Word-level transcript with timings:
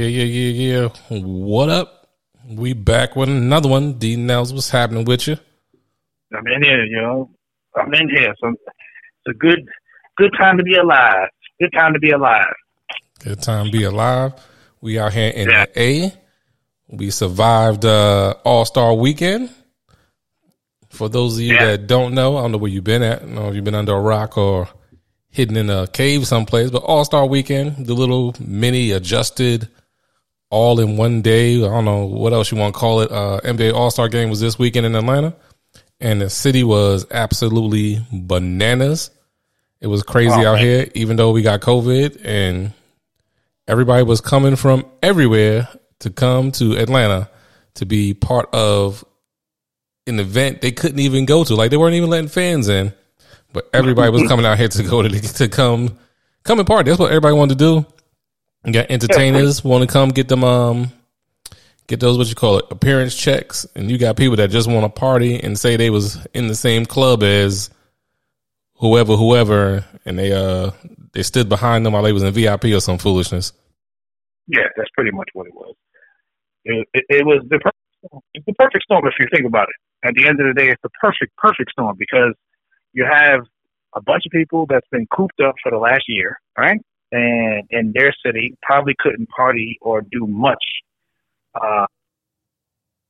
Yeah, 0.00 0.06
yeah, 0.06 0.24
yeah, 0.24 0.88
yeah. 1.10 1.20
What 1.20 1.68
up? 1.68 2.08
We 2.48 2.72
back 2.72 3.16
with 3.16 3.28
another 3.28 3.68
one. 3.68 3.98
D 3.98 4.16
Nels, 4.16 4.50
what's 4.50 4.70
happening 4.70 5.04
with 5.04 5.28
you? 5.28 5.36
I'm 6.34 6.46
in 6.46 6.62
here, 6.62 6.84
you 6.86 7.02
know. 7.02 7.30
I'm 7.76 7.92
in 7.92 8.08
here. 8.08 8.34
So 8.40 8.48
it's 8.48 9.28
a 9.28 9.34
good 9.34 9.68
good 10.16 10.30
time 10.38 10.56
to 10.56 10.62
be 10.62 10.72
alive. 10.72 11.28
Good 11.60 11.74
time 11.74 11.92
to 11.92 11.98
be 11.98 12.12
alive. 12.12 12.46
Good 13.18 13.42
time 13.42 13.66
to 13.66 13.70
be 13.70 13.82
alive. 13.82 14.32
We 14.80 14.98
out 14.98 15.12
here 15.12 15.32
in 15.32 15.50
yeah. 15.50 15.66
the 15.66 15.82
A. 15.82 16.12
We 16.88 17.10
survived 17.10 17.84
uh 17.84 18.36
All 18.42 18.64
Star 18.64 18.94
weekend. 18.94 19.50
For 20.88 21.10
those 21.10 21.36
of 21.36 21.42
you 21.42 21.52
yeah. 21.52 21.66
that 21.66 21.88
don't 21.88 22.14
know, 22.14 22.38
I 22.38 22.40
don't 22.40 22.52
know 22.52 22.58
where 22.58 22.70
you've 22.70 22.84
been 22.84 23.02
at. 23.02 23.20
I 23.20 23.26
don't 23.26 23.34
know 23.34 23.48
if 23.50 23.54
you've 23.54 23.64
been 23.64 23.74
under 23.74 23.92
a 23.92 24.00
rock 24.00 24.38
or 24.38 24.66
hidden 25.28 25.58
in 25.58 25.68
a 25.68 25.86
cave 25.86 26.26
someplace, 26.26 26.70
but 26.70 26.84
All 26.84 27.04
Star 27.04 27.26
weekend, 27.26 27.84
the 27.86 27.92
little 27.92 28.34
mini 28.40 28.92
adjusted 28.92 29.68
all 30.50 30.80
in 30.80 30.96
one 30.96 31.22
day. 31.22 31.56
I 31.56 31.68
don't 31.68 31.84
know 31.84 32.04
what 32.04 32.32
else 32.32 32.50
you 32.50 32.58
want 32.58 32.74
to 32.74 32.78
call 32.78 33.00
it. 33.00 33.10
Uh, 33.10 33.40
NBA 33.44 33.72
All 33.72 33.90
Star 33.90 34.08
game 34.08 34.28
was 34.28 34.40
this 34.40 34.58
weekend 34.58 34.86
in 34.86 34.94
Atlanta, 34.94 35.34
and 36.00 36.20
the 36.20 36.28
city 36.28 36.64
was 36.64 37.06
absolutely 37.10 38.04
bananas. 38.12 39.10
It 39.80 39.86
was 39.86 40.02
crazy 40.02 40.34
out 40.34 40.56
man. 40.56 40.64
here, 40.64 40.88
even 40.94 41.16
though 41.16 41.30
we 41.32 41.40
got 41.42 41.60
COVID 41.60 42.20
and 42.24 42.72
everybody 43.66 44.02
was 44.02 44.20
coming 44.20 44.56
from 44.56 44.84
everywhere 45.02 45.68
to 46.00 46.10
come 46.10 46.52
to 46.52 46.76
Atlanta 46.76 47.30
to 47.74 47.86
be 47.86 48.12
part 48.12 48.52
of 48.52 49.04
an 50.06 50.18
event 50.18 50.60
they 50.60 50.72
couldn't 50.72 50.98
even 50.98 51.24
go 51.24 51.44
to. 51.44 51.54
Like 51.54 51.70
they 51.70 51.76
weren't 51.76 51.94
even 51.94 52.10
letting 52.10 52.28
fans 52.28 52.68
in, 52.68 52.92
but 53.52 53.70
everybody 53.72 54.10
was 54.10 54.22
coming 54.28 54.44
out 54.44 54.58
here 54.58 54.68
to 54.68 54.82
go 54.82 55.02
to 55.02 55.08
to 55.08 55.48
come 55.48 55.98
come 56.42 56.58
and 56.58 56.66
party. 56.66 56.90
That's 56.90 57.00
what 57.00 57.10
everybody 57.10 57.34
wanted 57.34 57.58
to 57.58 57.64
do. 57.64 57.86
You 58.64 58.72
got 58.72 58.90
entertainers 58.90 59.64
want 59.64 59.88
to 59.88 59.92
come 59.92 60.10
get 60.10 60.28
them 60.28 60.44
um 60.44 60.92
get 61.86 61.98
those 61.98 62.18
what 62.18 62.28
you 62.28 62.34
call 62.34 62.58
it 62.58 62.66
appearance 62.70 63.16
checks, 63.16 63.66
and 63.74 63.90
you 63.90 63.98
got 63.98 64.16
people 64.16 64.36
that 64.36 64.50
just 64.50 64.68
want 64.68 64.84
to 64.84 65.00
party 65.00 65.40
and 65.40 65.58
say 65.58 65.76
they 65.76 65.90
was 65.90 66.24
in 66.34 66.46
the 66.46 66.54
same 66.54 66.86
club 66.86 67.22
as 67.22 67.70
whoever 68.74 69.16
whoever, 69.16 69.84
and 70.04 70.18
they 70.18 70.32
uh 70.32 70.70
they 71.12 71.22
stood 71.22 71.48
behind 71.48 71.84
them 71.84 71.92
while 71.94 72.02
they 72.02 72.12
was 72.12 72.22
in 72.22 72.32
VIP 72.32 72.66
or 72.66 72.80
some 72.80 72.98
foolishness. 72.98 73.52
Yeah, 74.46 74.68
that's 74.76 74.90
pretty 74.94 75.10
much 75.10 75.28
what 75.32 75.46
it 75.46 75.54
was. 75.54 75.74
It, 76.64 76.88
it, 76.92 77.04
it 77.08 77.26
was 77.26 77.42
the 77.48 77.58
perfect, 77.58 78.24
it's 78.34 78.46
the 78.46 78.54
perfect 78.54 78.84
storm 78.84 79.06
if 79.06 79.14
you 79.18 79.26
think 79.32 79.46
about 79.46 79.68
it. 79.68 80.06
At 80.06 80.14
the 80.14 80.26
end 80.26 80.40
of 80.40 80.46
the 80.46 80.54
day, 80.54 80.68
it's 80.68 80.82
the 80.82 80.90
perfect 81.00 81.34
perfect 81.36 81.70
storm 81.70 81.96
because 81.98 82.34
you 82.92 83.04
have 83.04 83.40
a 83.94 84.02
bunch 84.02 84.24
of 84.26 84.32
people 84.32 84.66
that's 84.68 84.86
been 84.92 85.06
cooped 85.06 85.40
up 85.40 85.54
for 85.62 85.70
the 85.70 85.78
last 85.78 86.04
year, 86.08 86.38
right? 86.56 86.80
And 87.12 87.64
in 87.70 87.92
their 87.94 88.14
city, 88.24 88.56
probably 88.62 88.94
couldn't 88.98 89.28
party 89.30 89.78
or 89.80 90.02
do 90.02 90.26
much. 90.26 90.64
Uh, 91.54 91.86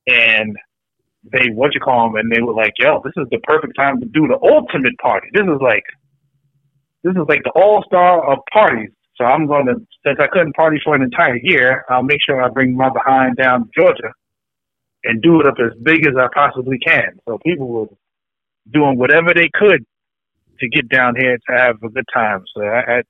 and 0.07 0.55
they, 1.31 1.49
what 1.53 1.73
you 1.75 1.79
call 1.79 2.07
them, 2.07 2.15
and 2.15 2.31
they 2.31 2.41
were 2.41 2.53
like, 2.53 2.73
yo, 2.79 3.01
this 3.03 3.13
is 3.17 3.27
the 3.29 3.37
perfect 3.43 3.75
time 3.77 3.99
to 3.99 4.05
do 4.07 4.27
the 4.27 4.39
ultimate 4.41 4.97
party. 4.97 5.27
This 5.33 5.43
is 5.43 5.61
like, 5.61 5.83
this 7.03 7.11
is 7.11 7.25
like 7.29 7.43
the 7.43 7.51
all 7.51 7.83
star 7.85 8.31
of 8.31 8.39
parties. 8.51 8.89
So 9.17 9.25
I'm 9.25 9.45
going 9.45 9.67
to, 9.67 9.75
since 10.03 10.17
I 10.19 10.27
couldn't 10.27 10.55
party 10.55 10.79
for 10.83 10.95
an 10.95 11.03
entire 11.03 11.37
year, 11.37 11.85
I'll 11.89 12.01
make 12.01 12.19
sure 12.25 12.41
I 12.41 12.49
bring 12.49 12.75
my 12.75 12.89
behind 12.89 13.37
down 13.37 13.65
to 13.65 13.69
Georgia 13.77 14.13
and 15.03 15.21
do 15.21 15.39
it 15.39 15.45
up 15.45 15.55
as 15.59 15.77
big 15.83 16.07
as 16.07 16.13
I 16.17 16.27
possibly 16.33 16.79
can. 16.79 17.19
So 17.27 17.37
people 17.45 17.67
were 17.67 17.87
doing 18.71 18.97
whatever 18.97 19.33
they 19.33 19.49
could 19.53 19.85
to 20.59 20.69
get 20.69 20.89
down 20.89 21.15
here 21.17 21.37
to 21.37 21.57
have 21.57 21.75
a 21.83 21.89
good 21.89 22.05
time. 22.13 22.43
So 22.55 22.63
I, 22.63 22.79
I 22.79 23.01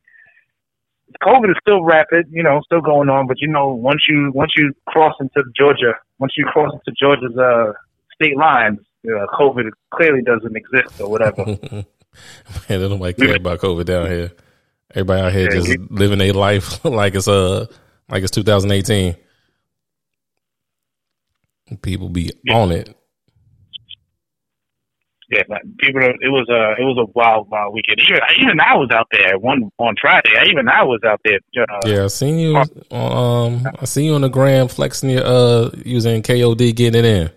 COVID 1.24 1.50
is 1.50 1.58
still 1.62 1.84
rapid, 1.84 2.28
you 2.32 2.44
know, 2.44 2.62
still 2.66 2.82
going 2.82 3.10
on. 3.10 3.28
But 3.28 3.42
you 3.42 3.48
know, 3.48 3.70
once 3.70 4.02
you 4.08 4.32
once 4.34 4.54
you 4.56 4.74
cross 4.88 5.14
into 5.20 5.44
Georgia, 5.56 5.94
once 6.20 6.34
you 6.38 6.46
cross 6.46 6.74
into 6.74 6.96
Georgia's 7.00 7.38
uh, 7.38 7.74
state 8.14 8.38
lines, 8.38 8.80
uh, 9.06 9.26
COVID 9.38 9.70
clearly 9.94 10.22
doesn't 10.22 10.56
exist 10.56 11.00
or 11.02 11.10
whatever. 11.10 11.46
Man, 12.70 12.82
nobody 12.82 13.14
care 13.14 13.36
about 13.36 13.60
COVID 13.60 13.86
down 13.86 14.08
here. 14.08 14.32
Everybody 14.92 15.22
out 15.22 15.32
here 15.32 15.54
yeah, 15.54 15.60
just 15.62 15.80
living 15.90 16.20
a 16.22 16.32
life 16.34 16.84
like 16.86 17.16
it's 17.16 17.28
uh 17.28 17.66
like 18.10 18.24
it's 18.24 18.32
2018. 18.32 19.16
People 21.82 22.10
be 22.10 22.32
yeah. 22.44 22.58
on 22.58 22.72
it 22.72 22.94
yeah, 25.32 25.44
people. 25.80 26.02
It 26.02 26.28
was 26.28 26.48
a 26.50 26.82
it 26.82 26.84
was 26.84 26.98
a 27.00 27.10
wild 27.16 27.50
wild 27.50 27.74
weekend. 27.74 28.00
Even 28.02 28.20
even 28.42 28.60
I 28.60 28.76
was 28.76 28.90
out 28.92 29.08
there 29.12 29.40
one 29.40 29.72
on 29.78 29.96
Friday. 30.00 30.30
Even 30.50 30.68
I 30.68 30.84
was 30.84 31.00
out 31.06 31.22
there. 31.24 31.40
Uh, 31.58 31.80
yeah, 31.86 32.04
I 32.04 32.08
seen 32.08 32.38
you. 32.38 32.58
Um, 32.92 33.66
I 33.80 33.86
seen 33.86 34.06
you 34.06 34.16
on 34.16 34.22
the 34.22 34.30
gram 34.30 34.68
flexing 34.68 35.10
your 35.10 35.24
uh 35.26 35.70
using 35.86 36.22
KOD 36.22 36.76
getting 36.76 37.00
it 37.00 37.06
in. 37.06 37.30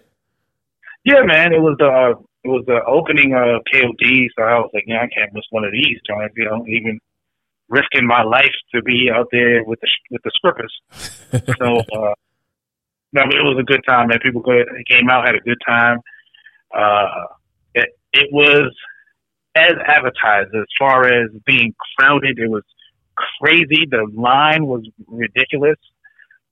Yeah, 1.04 1.22
man. 1.22 1.52
It 1.52 1.60
was 1.60 1.76
the 1.78 1.86
uh, 1.86 2.20
it 2.42 2.48
was 2.48 2.64
the 2.66 2.80
opening 2.84 3.34
of 3.34 3.62
KOD, 3.72 4.26
so 4.36 4.42
I 4.42 4.58
was 4.58 4.70
like, 4.74 4.84
yeah, 4.86 5.02
I 5.02 5.08
can't 5.08 5.32
miss 5.32 5.44
one 5.50 5.64
of 5.64 5.72
these 5.72 6.00
joints. 6.06 6.34
You 6.36 6.46
know, 6.46 6.66
even 6.66 6.98
risking 7.68 8.06
my 8.06 8.22
life 8.22 8.52
to 8.74 8.82
be 8.82 9.08
out 9.14 9.28
there 9.30 9.62
with 9.64 9.80
the 9.80 9.88
with 10.10 10.22
the 10.22 10.32
scrippers. 10.34 10.72
so, 11.58 11.78
uh, 11.78 12.14
no, 13.12 13.22
it 13.22 13.44
was 13.44 13.56
a 13.60 13.64
good 13.64 13.82
time, 13.86 14.08
man. 14.08 14.18
People 14.20 14.42
came 14.42 15.08
out, 15.08 15.26
had 15.26 15.36
a 15.36 15.40
good 15.40 15.60
time. 15.64 16.00
Uh, 16.76 17.26
it 18.14 18.32
was 18.32 18.74
as 19.54 19.74
advertised 19.86 20.54
as 20.54 20.66
far 20.78 21.06
as 21.06 21.30
being 21.44 21.74
crowded. 21.96 22.38
It 22.38 22.48
was 22.48 22.64
crazy. 23.40 23.86
The 23.90 24.10
line 24.14 24.66
was 24.66 24.88
ridiculous. 25.06 25.78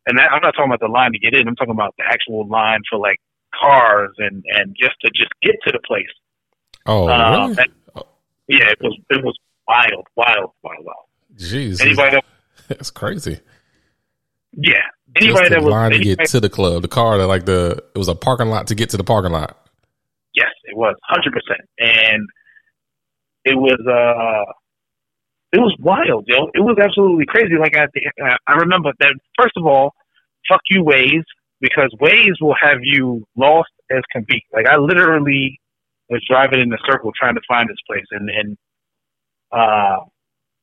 And 0.07 0.19
that, 0.19 0.31
I'm 0.33 0.43
not 0.43 0.53
talking 0.53 0.67
about 0.71 0.81
the 0.81 0.89
line 0.89 1.13
to 1.13 1.19
get 1.19 1.35
in. 1.35 1.47
I'm 1.47 1.57
talking 1.57 1.75
about 1.75 1.95
the 1.97 2.05
actual 2.07 2.47
line 2.49 2.81
for 2.91 2.99
like 2.99 3.19
cars 3.59 4.11
and, 4.19 4.43
and 4.49 4.77
just 4.79 4.95
to 5.03 5.11
just 5.15 5.31
get 5.43 5.55
to 5.67 5.73
the 5.73 5.81
place. 5.87 6.07
Oh, 6.87 7.09
uh, 7.09 7.49
really? 7.49 7.55
yeah, 8.49 8.71
it 8.71 8.79
was, 8.81 8.99
it 9.11 9.25
was 9.25 9.39
wild, 9.69 10.07
wild, 10.17 10.51
wild, 10.63 10.85
wild. 10.85 11.07
Jeez. 11.37 11.81
Anybody 11.81 12.17
that, 12.17 12.25
that's 12.69 12.91
crazy. 12.91 13.41
Yeah. 14.53 14.75
Anybody 15.15 15.51
that 15.51 15.63
was 15.63 15.71
line 15.71 15.93
to 15.93 15.99
get 15.99 16.25
to 16.27 16.41
the 16.41 16.49
club, 16.49 16.83
the 16.83 16.89
car 16.89 17.19
that 17.19 17.27
like 17.27 17.45
the, 17.45 17.83
it 17.95 17.99
was 17.99 18.09
a 18.09 18.15
parking 18.15 18.49
lot 18.49 18.69
to 18.69 18.75
get 18.75 18.91
to 18.91 18.97
the 18.97 19.05
parking 19.05 19.33
lot. 19.33 19.62
Yes, 20.35 20.51
it 20.65 20.77
was 20.77 20.97
hundred 21.05 21.33
percent, 21.33 21.69
and 21.79 22.27
it 23.45 23.57
was 23.57 23.79
uh, 23.87 24.53
it 25.53 25.61
was 25.61 25.77
wild, 25.81 26.25
yo. 26.27 26.47
It 26.55 26.61
was 26.61 26.79
absolutely 26.83 27.27
crazy. 27.27 27.55
Like 27.59 27.77
I, 27.77 27.87
I 28.47 28.55
remember 28.55 28.93
that. 29.01 29.15
First 29.39 29.57
of 29.57 29.67
all, 29.67 29.93
fuck 30.49 30.61
you, 30.71 30.83
Waze, 30.85 31.25
because 31.61 31.95
Waze 32.01 32.41
will 32.41 32.57
have 32.61 32.79
you 32.83 33.25
lost 33.37 33.71
as 33.91 34.03
can 34.13 34.25
be. 34.29 34.43
Like 34.53 34.67
I 34.67 34.77
literally 34.77 35.61
was 36.09 36.23
driving 36.29 36.61
in 36.61 36.73
a 36.73 36.79
circle 36.91 37.13
trying 37.19 37.35
to 37.35 37.43
find 37.47 37.69
this 37.69 37.81
place, 37.87 38.07
and 38.13 38.31
and 38.31 38.57
uh, 39.53 40.01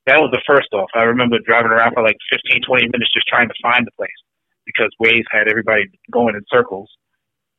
that 0.08 0.18
was 0.18 0.32
the 0.32 0.42
first 0.48 0.70
off. 0.74 0.90
I 0.96 1.04
remember 1.04 1.38
driving 1.46 1.72
around 1.72 1.94
for 1.94 2.02
like 2.04 2.18
15, 2.32 2.62
20 2.66 2.86
minutes 2.94 3.14
just 3.14 3.28
trying 3.28 3.48
to 3.48 3.56
find 3.62 3.86
the 3.86 3.92
place 3.98 4.20
because 4.66 4.90
Waze 5.02 5.26
had 5.32 5.48
everybody 5.48 5.86
going 6.12 6.36
in 6.36 6.42
circles. 6.52 6.90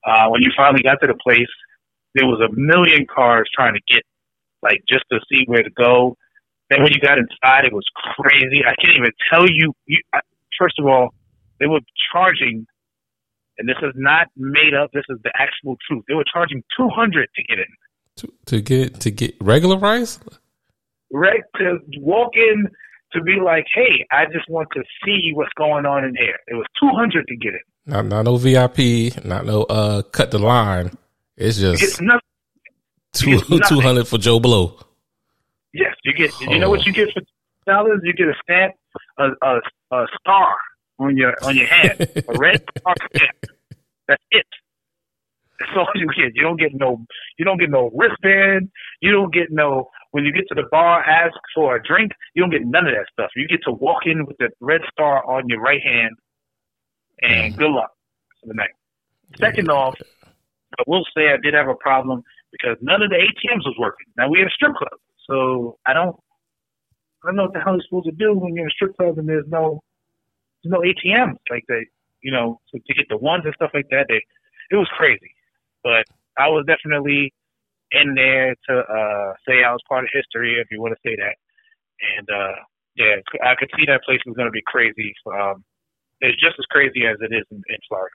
Uh, 0.06 0.28
when 0.28 0.42
you 0.42 0.50
finally 0.56 0.82
got 0.82 0.98
to 1.00 1.06
the 1.06 1.18
place, 1.22 1.50
there 2.14 2.26
was 2.26 2.40
a 2.40 2.52
million 2.54 3.06
cars 3.06 3.48
trying 3.54 3.74
to 3.74 3.80
get, 3.92 4.02
like, 4.62 4.82
just 4.88 5.04
to 5.12 5.20
see 5.30 5.44
where 5.46 5.62
to 5.62 5.70
go. 5.70 6.16
Then 6.70 6.82
when 6.82 6.92
you 6.92 7.00
got 7.00 7.18
inside, 7.18 7.64
it 7.64 7.72
was 7.72 7.84
crazy. 8.16 8.62
I 8.64 8.74
can't 8.80 8.96
even 8.96 9.10
tell 9.32 9.48
you. 9.48 9.72
you 9.86 10.00
first 10.58 10.78
of 10.78 10.86
all, 10.86 11.14
they 11.58 11.66
were 11.66 11.80
charging, 12.12 12.66
and 13.58 13.68
this 13.68 13.76
is 13.82 13.92
not 13.96 14.28
made 14.36 14.74
up. 14.74 14.90
This 14.92 15.04
is 15.08 15.18
the 15.24 15.32
actual 15.38 15.76
truth. 15.88 16.04
They 16.08 16.14
were 16.14 16.24
charging 16.32 16.62
two 16.76 16.88
hundred 16.88 17.28
to 17.34 17.42
get 17.42 17.58
in. 17.58 17.66
To, 18.16 18.32
to 18.46 18.60
get 18.60 19.00
to 19.00 19.10
get 19.10 19.34
regular 19.40 19.78
price. 19.78 20.18
Right 21.12 21.42
to 21.58 21.78
walk 21.98 22.32
in 22.34 22.68
to 23.12 23.22
be 23.22 23.38
like, 23.44 23.66
hey, 23.74 24.06
I 24.12 24.26
just 24.26 24.48
want 24.48 24.68
to 24.74 24.82
see 25.04 25.32
what's 25.34 25.52
going 25.56 25.86
on 25.86 26.04
in 26.04 26.14
here. 26.16 26.38
It 26.46 26.54
was 26.54 26.66
two 26.80 26.90
hundred 26.94 27.26
to 27.26 27.36
get 27.36 27.54
in. 27.54 27.60
Not, 27.86 28.06
not 28.06 28.22
no 28.22 28.36
VIP, 28.36 29.24
not 29.24 29.44
no 29.44 29.64
uh 29.64 30.02
cut 30.02 30.30
the 30.30 30.38
line. 30.38 30.96
It's 31.40 31.58
just 31.58 31.82
it's 31.82 32.00
nothing. 32.00 32.20
Two 33.12 33.40
two 33.66 33.80
hundred 33.80 34.06
for 34.06 34.18
Joe 34.18 34.38
Blow. 34.38 34.78
Yes, 35.72 35.94
you 36.04 36.12
get. 36.12 36.32
Oh. 36.34 36.52
You 36.52 36.58
know 36.58 36.70
what 36.70 36.84
you 36.84 36.92
get 36.92 37.08
for 37.12 37.22
dollars? 37.66 38.00
You 38.04 38.12
get 38.12 38.28
a 38.28 38.34
stamp, 38.42 38.74
a, 39.18 39.30
a, 39.42 39.60
a 39.96 40.06
star 40.20 40.54
on 40.98 41.16
your 41.16 41.34
on 41.42 41.56
your 41.56 41.66
hand, 41.66 42.00
a 42.00 42.38
red 42.38 42.62
star 42.78 42.94
stamp. 43.14 43.36
That's 44.06 44.22
it. 44.30 44.46
That's 45.58 45.72
all 45.76 45.88
you 45.94 46.08
get. 46.08 46.34
You 46.34 46.42
don't 46.42 46.58
get 46.58 46.74
no. 46.74 47.04
You 47.38 47.44
don't 47.44 47.58
get 47.58 47.70
no 47.70 47.90
wristband. 47.94 48.70
You 49.00 49.10
don't 49.10 49.32
get 49.32 49.50
no. 49.50 49.88
When 50.10 50.24
you 50.24 50.32
get 50.32 50.44
to 50.48 50.54
the 50.54 50.68
bar, 50.70 51.02
ask 51.02 51.34
for 51.54 51.76
a 51.76 51.82
drink. 51.82 52.12
You 52.34 52.42
don't 52.42 52.50
get 52.50 52.66
none 52.66 52.86
of 52.86 52.92
that 52.92 53.06
stuff. 53.12 53.30
You 53.34 53.48
get 53.48 53.60
to 53.64 53.72
walk 53.72 54.02
in 54.04 54.26
with 54.26 54.36
the 54.38 54.50
red 54.60 54.82
star 54.92 55.24
on 55.24 55.48
your 55.48 55.60
right 55.60 55.82
hand, 55.82 56.16
and 57.22 57.54
mm. 57.54 57.56
good 57.56 57.70
luck 57.70 57.92
for 58.40 58.48
the 58.48 58.54
night. 58.54 58.70
Second 59.38 59.70
off, 59.70 59.94
I 60.78 60.82
will 60.86 61.04
say 61.16 61.28
I 61.28 61.36
did 61.42 61.54
have 61.54 61.68
a 61.68 61.74
problem 61.74 62.22
because 62.52 62.76
none 62.80 63.02
of 63.02 63.10
the 63.10 63.16
ATMs 63.16 63.64
was 63.64 63.76
working. 63.78 64.06
Now 64.16 64.28
we 64.28 64.38
had 64.38 64.48
a 64.48 64.50
strip 64.54 64.74
club, 64.74 64.98
so 65.28 65.78
I 65.86 65.92
don't, 65.92 66.16
I 67.22 67.28
don't 67.28 67.36
know 67.36 67.44
what 67.44 67.52
the 67.54 67.60
hell 67.60 67.74
you're 67.74 67.82
supposed 67.88 68.06
to 68.06 68.12
do 68.12 68.34
when 68.38 68.54
you're 68.54 68.64
in 68.64 68.70
a 68.70 68.74
strip 68.74 68.96
club 68.96 69.18
and 69.18 69.28
there's 69.28 69.48
no 69.48 69.80
there's 70.62 70.72
no 70.72 70.80
ATMs 70.80 71.36
like 71.50 71.64
they, 71.68 71.86
you 72.22 72.32
know, 72.32 72.60
to, 72.72 72.80
to 72.80 72.94
get 72.94 73.06
the 73.08 73.16
ones 73.16 73.42
and 73.44 73.54
stuff 73.54 73.70
like 73.74 73.88
that. 73.90 74.06
They, 74.08 74.22
it 74.70 74.76
was 74.76 74.88
crazy, 74.96 75.34
but 75.82 76.04
I 76.38 76.48
was 76.48 76.64
definitely 76.66 77.32
in 77.92 78.14
there 78.14 78.54
to 78.68 78.74
uh, 78.78 79.32
say 79.48 79.64
I 79.64 79.72
was 79.72 79.80
part 79.88 80.04
of 80.04 80.10
history, 80.12 80.60
if 80.60 80.68
you 80.70 80.80
want 80.80 80.94
to 80.94 81.08
say 81.08 81.16
that. 81.16 81.36
And 82.18 82.28
uh, 82.30 82.56
yeah, 82.96 83.16
I 83.44 83.54
could 83.58 83.70
see 83.76 83.84
that 83.86 84.04
place 84.04 84.20
was 84.26 84.36
going 84.36 84.48
to 84.48 84.52
be 84.52 84.62
crazy. 84.66 85.14
Um, 85.26 85.64
it's 86.20 86.40
just 86.40 86.56
as 86.58 86.66
crazy 86.70 87.06
as 87.06 87.16
it 87.20 87.34
is 87.34 87.44
in, 87.50 87.58
in 87.68 87.78
Florida. 87.88 88.14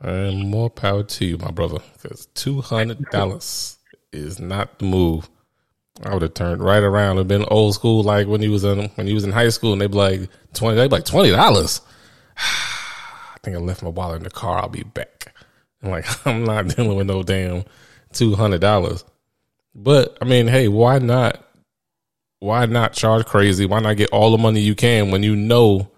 And 0.00 0.50
more 0.50 0.68
power 0.68 1.02
to 1.02 1.24
you, 1.24 1.38
my 1.38 1.50
brother, 1.50 1.78
because 1.94 2.26
two 2.34 2.60
hundred 2.60 3.04
dollars 3.10 3.78
is 4.12 4.38
not 4.38 4.78
the 4.78 4.84
move. 4.84 5.30
I 6.04 6.12
would 6.12 6.22
have 6.22 6.34
turned 6.34 6.62
right 6.62 6.82
around 6.82 7.18
and 7.18 7.26
been 7.26 7.44
old 7.44 7.74
school, 7.74 8.02
like 8.02 8.26
when 8.26 8.42
he 8.42 8.48
was 8.48 8.64
in 8.64 8.90
when 8.90 9.06
he 9.06 9.14
was 9.14 9.24
in 9.24 9.32
high 9.32 9.48
school, 9.48 9.72
and 9.72 9.80
they'd 9.80 9.90
be 9.90 9.96
like 9.96 10.30
twenty. 10.52 10.76
They'd 10.76 10.90
be 10.90 10.96
like 10.96 11.06
twenty 11.06 11.30
dollars. 11.30 11.80
I 12.36 13.38
think 13.42 13.56
I 13.56 13.60
left 13.60 13.82
my 13.82 13.88
wallet 13.88 14.18
in 14.18 14.24
the 14.24 14.30
car. 14.30 14.58
I'll 14.58 14.68
be 14.68 14.82
back. 14.82 15.34
I'm 15.82 15.90
like, 15.90 16.04
I'm 16.26 16.44
not 16.44 16.68
dealing 16.68 16.96
with 16.96 17.06
no 17.06 17.22
damn 17.22 17.64
two 18.12 18.34
hundred 18.34 18.60
dollars. 18.60 19.04
But 19.74 20.18
I 20.20 20.26
mean, 20.26 20.46
hey, 20.48 20.68
why 20.68 20.98
not? 20.98 21.42
Why 22.40 22.66
not 22.66 22.92
charge 22.92 23.24
crazy? 23.24 23.64
Why 23.64 23.80
not 23.80 23.96
get 23.96 24.10
all 24.10 24.30
the 24.30 24.38
money 24.38 24.60
you 24.60 24.74
can 24.74 25.10
when 25.10 25.22
you 25.22 25.34
know 25.34 25.90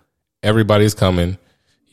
everybody's 0.42 0.94
coming? 0.94 1.36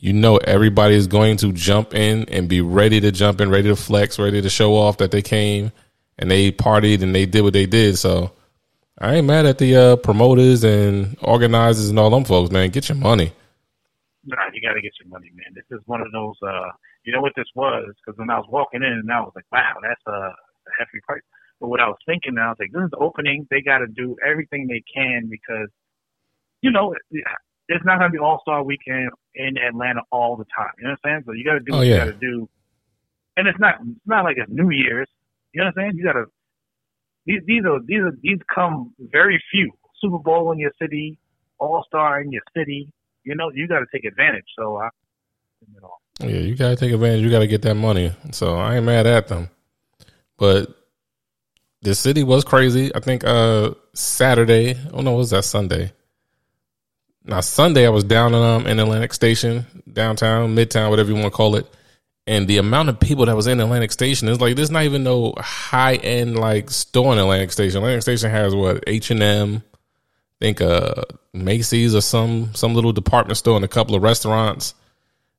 You 0.06 0.12
know 0.12 0.36
everybody 0.36 0.94
is 0.94 1.08
going 1.08 1.36
to 1.38 1.50
jump 1.50 1.92
in 1.92 2.28
and 2.28 2.48
be 2.48 2.60
ready 2.60 3.00
to 3.00 3.10
jump 3.10 3.40
in, 3.40 3.50
ready 3.50 3.70
to 3.70 3.74
flex, 3.74 4.20
ready 4.20 4.40
to 4.40 4.48
show 4.48 4.76
off 4.76 4.98
that 4.98 5.10
they 5.10 5.20
came 5.20 5.72
and 6.16 6.30
they 6.30 6.52
partied 6.52 7.02
and 7.02 7.12
they 7.12 7.26
did 7.26 7.40
what 7.40 7.54
they 7.54 7.66
did. 7.66 7.98
So 7.98 8.30
I 9.00 9.16
ain't 9.16 9.26
mad 9.26 9.46
at 9.46 9.58
the 9.58 9.74
uh, 9.74 9.96
promoters 9.96 10.62
and 10.62 11.16
organizers 11.22 11.90
and 11.90 11.98
all 11.98 12.10
them 12.10 12.24
folks, 12.24 12.52
man. 12.52 12.70
Get 12.70 12.88
your 12.88 12.98
money. 12.98 13.32
Nah, 14.24 14.36
you 14.54 14.62
got 14.62 14.74
to 14.74 14.80
get 14.80 14.92
your 15.02 15.08
money, 15.08 15.32
man. 15.34 15.52
This 15.56 15.64
is 15.76 15.82
one 15.86 16.00
of 16.00 16.12
those. 16.12 16.36
uh 16.40 16.70
You 17.02 17.12
know 17.12 17.20
what 17.20 17.32
this 17.34 17.50
was? 17.56 17.92
Because 17.96 18.16
when 18.16 18.30
I 18.30 18.38
was 18.38 18.46
walking 18.48 18.84
in, 18.84 18.92
and 18.92 19.10
I 19.10 19.18
was 19.22 19.32
like, 19.34 19.50
"Wow, 19.50 19.74
that's 19.82 20.06
a, 20.06 20.30
a 20.30 20.70
hefty 20.78 21.00
price." 21.04 21.22
But 21.60 21.66
what 21.66 21.80
I 21.80 21.88
was 21.88 21.98
thinking, 22.06 22.38
I 22.38 22.50
was 22.50 22.58
like, 22.60 22.70
"This 22.70 22.84
is 22.84 22.90
the 22.92 22.98
opening. 22.98 23.48
They 23.50 23.60
got 23.60 23.78
to 23.78 23.88
do 23.88 24.14
everything 24.24 24.68
they 24.68 24.84
can 24.86 25.26
because, 25.28 25.68
you 26.62 26.70
know, 26.70 26.94
it's 27.68 27.84
not 27.84 27.98
going 27.98 28.10
to 28.10 28.12
be 28.12 28.18
All 28.18 28.40
Star 28.42 28.62
Weekend 28.62 29.10
in 29.34 29.56
Atlanta 29.58 30.00
all 30.10 30.36
the 30.36 30.44
time. 30.56 30.72
You 30.78 30.84
know 30.84 30.90
what 30.90 31.10
I'm 31.10 31.22
saying? 31.22 31.22
So 31.26 31.32
you 31.32 31.44
got 31.44 31.54
to 31.54 31.60
do 31.60 31.72
oh, 31.72 31.78
what 31.78 31.86
yeah. 31.86 32.04
you 32.04 32.12
got 32.12 32.20
to 32.20 32.26
do. 32.26 32.48
And 33.36 33.48
it's 33.48 33.58
not 33.58 33.74
it's 33.80 34.06
not 34.06 34.24
like 34.24 34.36
it's 34.38 34.50
New 34.50 34.70
Year's. 34.70 35.08
You 35.52 35.60
know 35.60 35.66
what 35.66 35.82
I'm 35.82 35.90
saying? 35.90 35.98
You 35.98 36.04
gotta 36.04 36.24
these 37.26 37.40
these 37.46 37.64
are 37.64 37.80
these 37.84 38.00
are 38.00 38.12
these 38.22 38.38
come 38.54 38.94
very 38.98 39.42
few. 39.50 39.72
Super 40.00 40.18
Bowl 40.18 40.52
in 40.52 40.58
your 40.58 40.72
city, 40.80 41.18
All 41.58 41.84
Star 41.86 42.20
in 42.20 42.32
your 42.32 42.42
city. 42.56 42.90
You 43.24 43.34
know, 43.34 43.50
you 43.52 43.66
got 43.66 43.80
to 43.80 43.86
take 43.92 44.04
advantage. 44.04 44.44
So 44.58 44.76
I, 44.76 44.88
you 45.74 45.80
know. 45.80 45.90
Yeah, 46.20 46.38
you 46.38 46.54
got 46.54 46.70
to 46.70 46.76
take 46.76 46.92
advantage. 46.92 47.22
You 47.22 47.30
got 47.30 47.40
to 47.40 47.46
get 47.46 47.62
that 47.62 47.74
money. 47.74 48.12
So 48.30 48.56
I 48.56 48.76
ain't 48.76 48.86
mad 48.86 49.06
at 49.06 49.28
them. 49.28 49.50
But 50.38 50.74
the 51.82 51.94
city 51.94 52.22
was 52.22 52.44
crazy. 52.44 52.94
I 52.94 53.00
think 53.00 53.24
uh 53.24 53.72
Saturday. 53.94 54.76
Oh 54.92 55.00
no, 55.00 55.14
it 55.14 55.18
was 55.18 55.30
that 55.30 55.44
Sunday? 55.44 55.92
Now 57.26 57.40
Sunday 57.40 57.86
I 57.86 57.90
was 57.90 58.04
down 58.04 58.34
in 58.34 58.42
um 58.42 58.66
in 58.66 58.78
Atlantic 58.78 59.12
Station, 59.12 59.66
downtown, 59.92 60.54
midtown, 60.54 60.90
whatever 60.90 61.08
you 61.08 61.14
want 61.14 61.26
to 61.26 61.30
call 61.30 61.56
it 61.56 61.66
and 62.26 62.48
the 62.48 62.58
amount 62.58 62.88
of 62.88 62.98
people 62.98 63.26
that 63.26 63.36
was 63.36 63.46
in 63.46 63.60
Atlantic 63.60 63.92
Station 63.92 64.28
is 64.28 64.40
like 64.40 64.56
there's 64.56 64.70
not 64.70 64.82
even 64.82 65.04
no 65.04 65.32
high 65.38 65.94
end 65.94 66.38
like 66.38 66.70
store 66.70 67.12
in 67.12 67.18
Atlantic 67.18 67.52
Station. 67.52 67.78
Atlantic 67.78 68.02
Station 68.02 68.30
has 68.30 68.54
what 68.54 68.82
H 68.86 69.10
and 69.10 69.22
M, 69.22 69.62
think 70.40 70.60
uh 70.60 71.02
Macy's 71.32 71.94
or 71.94 72.00
some 72.00 72.54
some 72.54 72.74
little 72.74 72.92
department 72.92 73.38
store 73.38 73.56
and 73.56 73.64
a 73.64 73.68
couple 73.68 73.94
of 73.94 74.02
restaurants 74.02 74.74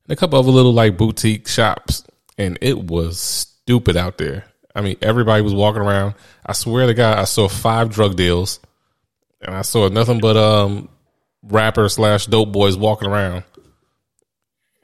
and 0.04 0.12
a 0.12 0.16
couple 0.16 0.38
of 0.38 0.46
little 0.46 0.72
like 0.72 0.96
boutique 0.96 1.46
shops, 1.46 2.04
and 2.38 2.58
it 2.62 2.78
was 2.78 3.20
stupid 3.20 3.96
out 3.96 4.16
there. 4.16 4.44
I 4.74 4.80
mean, 4.80 4.96
everybody 5.02 5.42
was 5.42 5.54
walking 5.54 5.82
around. 5.82 6.14
I 6.46 6.52
swear 6.52 6.86
to 6.86 6.94
God, 6.94 7.18
I 7.18 7.24
saw 7.24 7.48
five 7.48 7.90
drug 7.90 8.16
deals, 8.16 8.60
and 9.42 9.54
I 9.54 9.62
saw 9.62 9.88
nothing 9.88 10.20
but 10.20 10.38
um 10.38 10.88
rappers 11.42 11.94
slash 11.94 12.26
dope 12.26 12.52
boys 12.52 12.76
walking 12.76 13.08
around. 13.08 13.44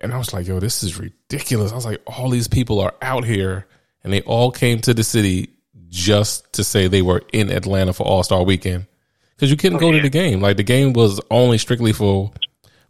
And 0.00 0.12
I 0.12 0.18
was 0.18 0.32
like, 0.32 0.46
yo, 0.46 0.60
this 0.60 0.82
is 0.82 0.98
ridiculous. 0.98 1.72
I 1.72 1.76
was 1.76 1.84
like, 1.84 2.02
all 2.06 2.28
these 2.28 2.48
people 2.48 2.80
are 2.80 2.94
out 3.00 3.24
here 3.24 3.66
and 4.02 4.12
they 4.12 4.20
all 4.22 4.50
came 4.50 4.80
to 4.80 4.94
the 4.94 5.02
city 5.02 5.50
just 5.88 6.52
to 6.54 6.64
say 6.64 6.88
they 6.88 7.02
were 7.02 7.22
in 7.32 7.50
Atlanta 7.50 7.92
for 7.92 8.04
All 8.06 8.22
Star 8.22 8.42
Weekend. 8.42 8.86
Because 9.34 9.50
you 9.50 9.56
couldn't 9.56 9.76
oh, 9.76 9.80
go 9.80 9.90
yeah. 9.90 9.96
to 9.96 10.02
the 10.02 10.10
game. 10.10 10.40
Like 10.40 10.56
the 10.56 10.62
game 10.62 10.92
was 10.92 11.20
only 11.30 11.58
strictly 11.58 11.92
for 11.92 12.32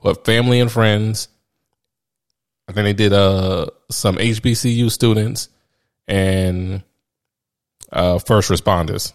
what 0.01 0.25
family 0.25 0.61
and 0.61 0.71
friends. 0.71 1.29
I 2.69 2.73
think 2.73 2.85
they 2.85 2.93
did 2.93 3.13
uh 3.13 3.67
some 3.91 4.17
HBCU 4.17 4.91
students 4.91 5.49
and 6.09 6.83
uh 7.93 8.19
first 8.19 8.51
responders. 8.51 9.13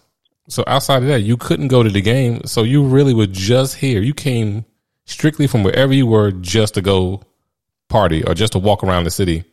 So 0.50 0.64
outside 0.66 1.02
of 1.02 1.08
that, 1.08 1.20
you 1.20 1.36
couldn't 1.36 1.68
go 1.68 1.82
to 1.82 1.90
the 1.90 2.02
game. 2.02 2.44
So 2.44 2.64
you 2.64 2.84
really 2.84 3.14
were 3.14 3.26
just 3.26 3.76
here. 3.76 4.02
You 4.02 4.12
came 4.12 4.64
strictly 5.04 5.46
from 5.46 5.62
wherever 5.62 5.92
you 5.92 6.06
were 6.06 6.32
just 6.32 6.74
to 6.74 6.82
go 6.82 7.22
party 7.88 8.24
or 8.24 8.34
just 8.34 8.52
to 8.52 8.58
walk 8.58 8.82
around 8.82 9.04
the 9.04 9.10
city. 9.10 9.44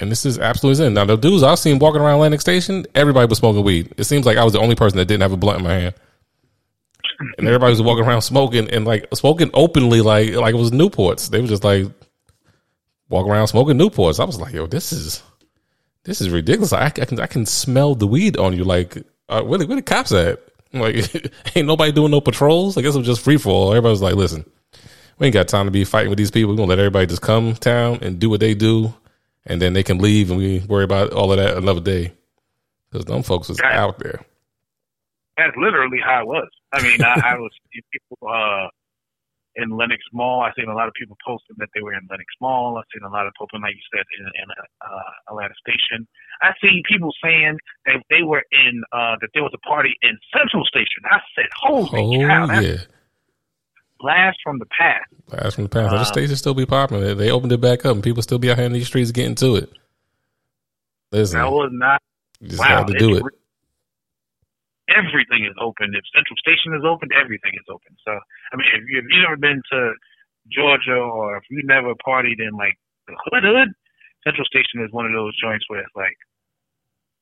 And 0.00 0.10
this 0.10 0.26
is 0.26 0.38
absolutely 0.38 0.84
insane. 0.84 0.94
Now 0.94 1.04
the 1.04 1.16
dudes 1.16 1.42
I've 1.42 1.58
seen 1.58 1.78
walking 1.78 2.00
around 2.00 2.14
Atlantic 2.14 2.40
Station, 2.40 2.84
everybody 2.94 3.28
was 3.28 3.38
smoking 3.38 3.62
weed. 3.62 3.94
It 3.96 4.04
seems 4.04 4.26
like 4.26 4.38
I 4.38 4.44
was 4.44 4.52
the 4.52 4.60
only 4.60 4.74
person 4.74 4.98
that 4.98 5.04
didn't 5.04 5.22
have 5.22 5.32
a 5.32 5.36
blunt 5.36 5.58
in 5.58 5.64
my 5.64 5.74
hand. 5.74 5.94
And 7.38 7.46
everybody 7.46 7.70
was 7.70 7.82
walking 7.82 8.04
around 8.04 8.22
smoking 8.22 8.68
and 8.70 8.84
like 8.84 9.06
smoking 9.14 9.50
openly 9.54 10.00
like 10.00 10.32
like 10.32 10.54
it 10.54 10.58
was 10.58 10.72
Newports. 10.72 11.30
They 11.30 11.40
were 11.40 11.46
just 11.46 11.62
like 11.62 11.86
walking 13.08 13.30
around 13.30 13.46
smoking 13.48 13.78
Newports. 13.78 14.18
I 14.18 14.24
was 14.24 14.40
like, 14.40 14.52
yo, 14.52 14.66
this 14.66 14.92
is 14.92 15.22
this 16.04 16.20
is 16.20 16.30
ridiculous. 16.30 16.72
I, 16.72 16.86
I 16.86 16.90
can 16.90 17.20
I 17.20 17.26
can 17.26 17.46
smell 17.46 17.94
the 17.94 18.08
weed 18.08 18.36
on 18.36 18.56
you. 18.56 18.64
Like, 18.64 18.96
uh, 19.28 19.42
where, 19.42 19.58
where 19.66 19.76
the 19.76 19.82
cops 19.82 20.12
at? 20.12 20.40
Like, 20.74 20.94
ain't 21.54 21.66
nobody 21.66 21.92
doing 21.92 22.10
no 22.10 22.22
patrols. 22.22 22.78
I 22.78 22.80
guess 22.80 22.94
it 22.94 22.98
was 22.98 23.06
just 23.06 23.20
free 23.20 23.36
for 23.36 23.50
all. 23.50 23.70
Everybody 23.72 23.90
was 23.90 24.00
like, 24.00 24.14
listen, 24.14 24.50
we 25.18 25.26
ain't 25.26 25.34
got 25.34 25.46
time 25.46 25.66
to 25.66 25.70
be 25.70 25.84
fighting 25.84 26.08
with 26.08 26.16
these 26.16 26.30
people. 26.30 26.50
We're 26.50 26.56
gonna 26.56 26.70
let 26.70 26.78
everybody 26.78 27.04
just 27.04 27.20
come 27.20 27.54
town 27.56 27.98
and 28.00 28.18
do 28.18 28.30
what 28.30 28.40
they 28.40 28.54
do, 28.54 28.94
and 29.44 29.60
then 29.60 29.74
they 29.74 29.82
can 29.82 29.98
leave, 29.98 30.30
and 30.30 30.38
we 30.38 30.60
worry 30.60 30.84
about 30.84 31.12
all 31.12 31.30
of 31.30 31.36
that 31.36 31.58
another 31.58 31.82
day. 31.82 32.14
Because 32.90 33.04
them 33.04 33.22
folks 33.22 33.50
was 33.50 33.60
out 33.60 33.98
there. 33.98 34.24
That's 35.36 35.54
literally 35.58 36.00
how 36.02 36.22
it 36.22 36.26
was. 36.26 36.48
I 36.72 36.82
mean, 36.82 37.02
I, 37.02 37.20
I 37.22 37.34
was 37.34 37.52
people 37.92 38.16
uh, 38.26 38.68
in 39.56 39.70
Lenox 39.70 40.02
Mall. 40.12 40.42
I 40.42 40.52
seen 40.58 40.68
a 40.68 40.74
lot 40.74 40.88
of 40.88 40.94
people 40.94 41.16
posting 41.24 41.56
that 41.58 41.68
they 41.74 41.82
were 41.82 41.92
in 41.92 42.06
Lenox 42.10 42.28
Mall. 42.40 42.78
I 42.78 42.82
seen 42.92 43.04
a 43.04 43.12
lot 43.12 43.26
of 43.26 43.32
people, 43.38 43.60
like 43.60 43.74
you 43.74 43.86
said, 43.92 44.04
in, 44.18 44.26
in 44.26 44.48
uh, 44.80 45.32
Atlantic 45.32 45.56
Station. 45.58 46.06
I 46.40 46.52
seen 46.60 46.82
people 46.88 47.12
saying 47.22 47.58
that 47.86 48.02
they 48.10 48.22
were 48.22 48.42
in 48.52 48.82
uh, 48.92 49.16
that 49.20 49.30
there 49.34 49.42
was 49.42 49.52
a 49.54 49.62
party 49.66 49.94
in 50.02 50.18
Central 50.32 50.64
Station. 50.64 51.04
I 51.10 51.20
said, 51.34 51.50
"Holy 51.60 52.24
oh, 52.24 52.28
cow!" 52.28 52.60
yeah 52.60 52.84
blast 54.02 54.38
from 54.42 54.58
the 54.58 54.66
past. 54.66 55.08
Blast 55.28 55.54
from 55.54 55.64
the 55.64 55.70
past. 55.70 55.92
Um, 55.92 55.98
the 55.98 56.04
station 56.04 56.36
still 56.36 56.54
be 56.54 56.66
popular. 56.66 57.14
They 57.14 57.30
opened 57.30 57.52
it 57.52 57.60
back 57.60 57.86
up, 57.86 57.94
and 57.94 58.02
people 58.02 58.22
still 58.22 58.38
be 58.38 58.50
out 58.50 58.58
here 58.58 58.66
in 58.66 58.72
these 58.72 58.88
streets 58.88 59.12
getting 59.12 59.36
to 59.36 59.56
it. 59.56 59.70
Listen, 61.12 61.38
that 61.38 61.50
was 61.50 61.70
not. 61.72 62.02
You 62.40 62.48
just 62.48 62.60
wow, 62.60 62.78
had 62.78 62.88
to 62.88 62.98
do 62.98 63.16
it. 63.16 63.22
Everything 64.90 65.46
is 65.46 65.54
open. 65.60 65.94
If 65.94 66.04
Central 66.10 66.36
Station 66.38 66.74
is 66.74 66.82
open, 66.82 67.08
everything 67.14 67.54
is 67.54 67.66
open. 67.70 67.94
So, 68.04 68.12
I 68.12 68.56
mean, 68.56 68.66
if, 68.74 68.82
you, 68.88 68.98
if 68.98 69.04
you've 69.08 69.22
never 69.22 69.36
been 69.38 69.62
to 69.72 69.94
Georgia 70.50 70.98
or 70.98 71.36
if 71.36 71.44
you 71.50 71.62
never 71.64 71.94
partied 72.02 72.42
in 72.42 72.52
like 72.58 72.74
the 73.06 73.14
hood, 73.30 73.44
hood, 73.44 73.70
Central 74.24 74.44
Station 74.46 74.82
is 74.82 74.92
one 74.92 75.06
of 75.06 75.12
those 75.12 75.38
joints 75.40 75.64
where 75.68 75.80
it's 75.80 75.96
like, 75.96 76.16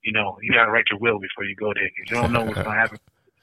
you 0.02 0.12
know, 0.12 0.38
you 0.42 0.52
gotta 0.52 0.70
write 0.70 0.88
your 0.90 0.98
will 0.98 1.20
before 1.20 1.44
you 1.44 1.54
go 1.56 1.72
there 1.74 1.84
because 1.84 2.10
you 2.10 2.16
don't 2.16 2.32
know 2.32 2.44
what's 2.44 2.62
gonna 2.62 2.72
happen 2.72 2.98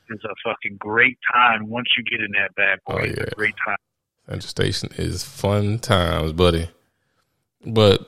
It's 0.10 0.24
a 0.24 0.34
fucking 0.44 0.78
great 0.80 1.18
time 1.32 1.70
once 1.70 1.88
you 1.98 2.04
get 2.04 2.24
in 2.24 2.32
that 2.34 2.56
bad 2.56 2.80
boy. 2.86 3.02
Oh, 3.02 3.06
yeah. 3.06 3.24
It's 3.24 3.34
a 3.34 3.36
great 3.36 3.56
time. 3.64 3.78
Central 4.26 4.50
Station 4.50 4.90
is 4.98 5.24
fun 5.24 5.80
times, 5.80 6.34
buddy. 6.34 6.70
But 7.66 8.02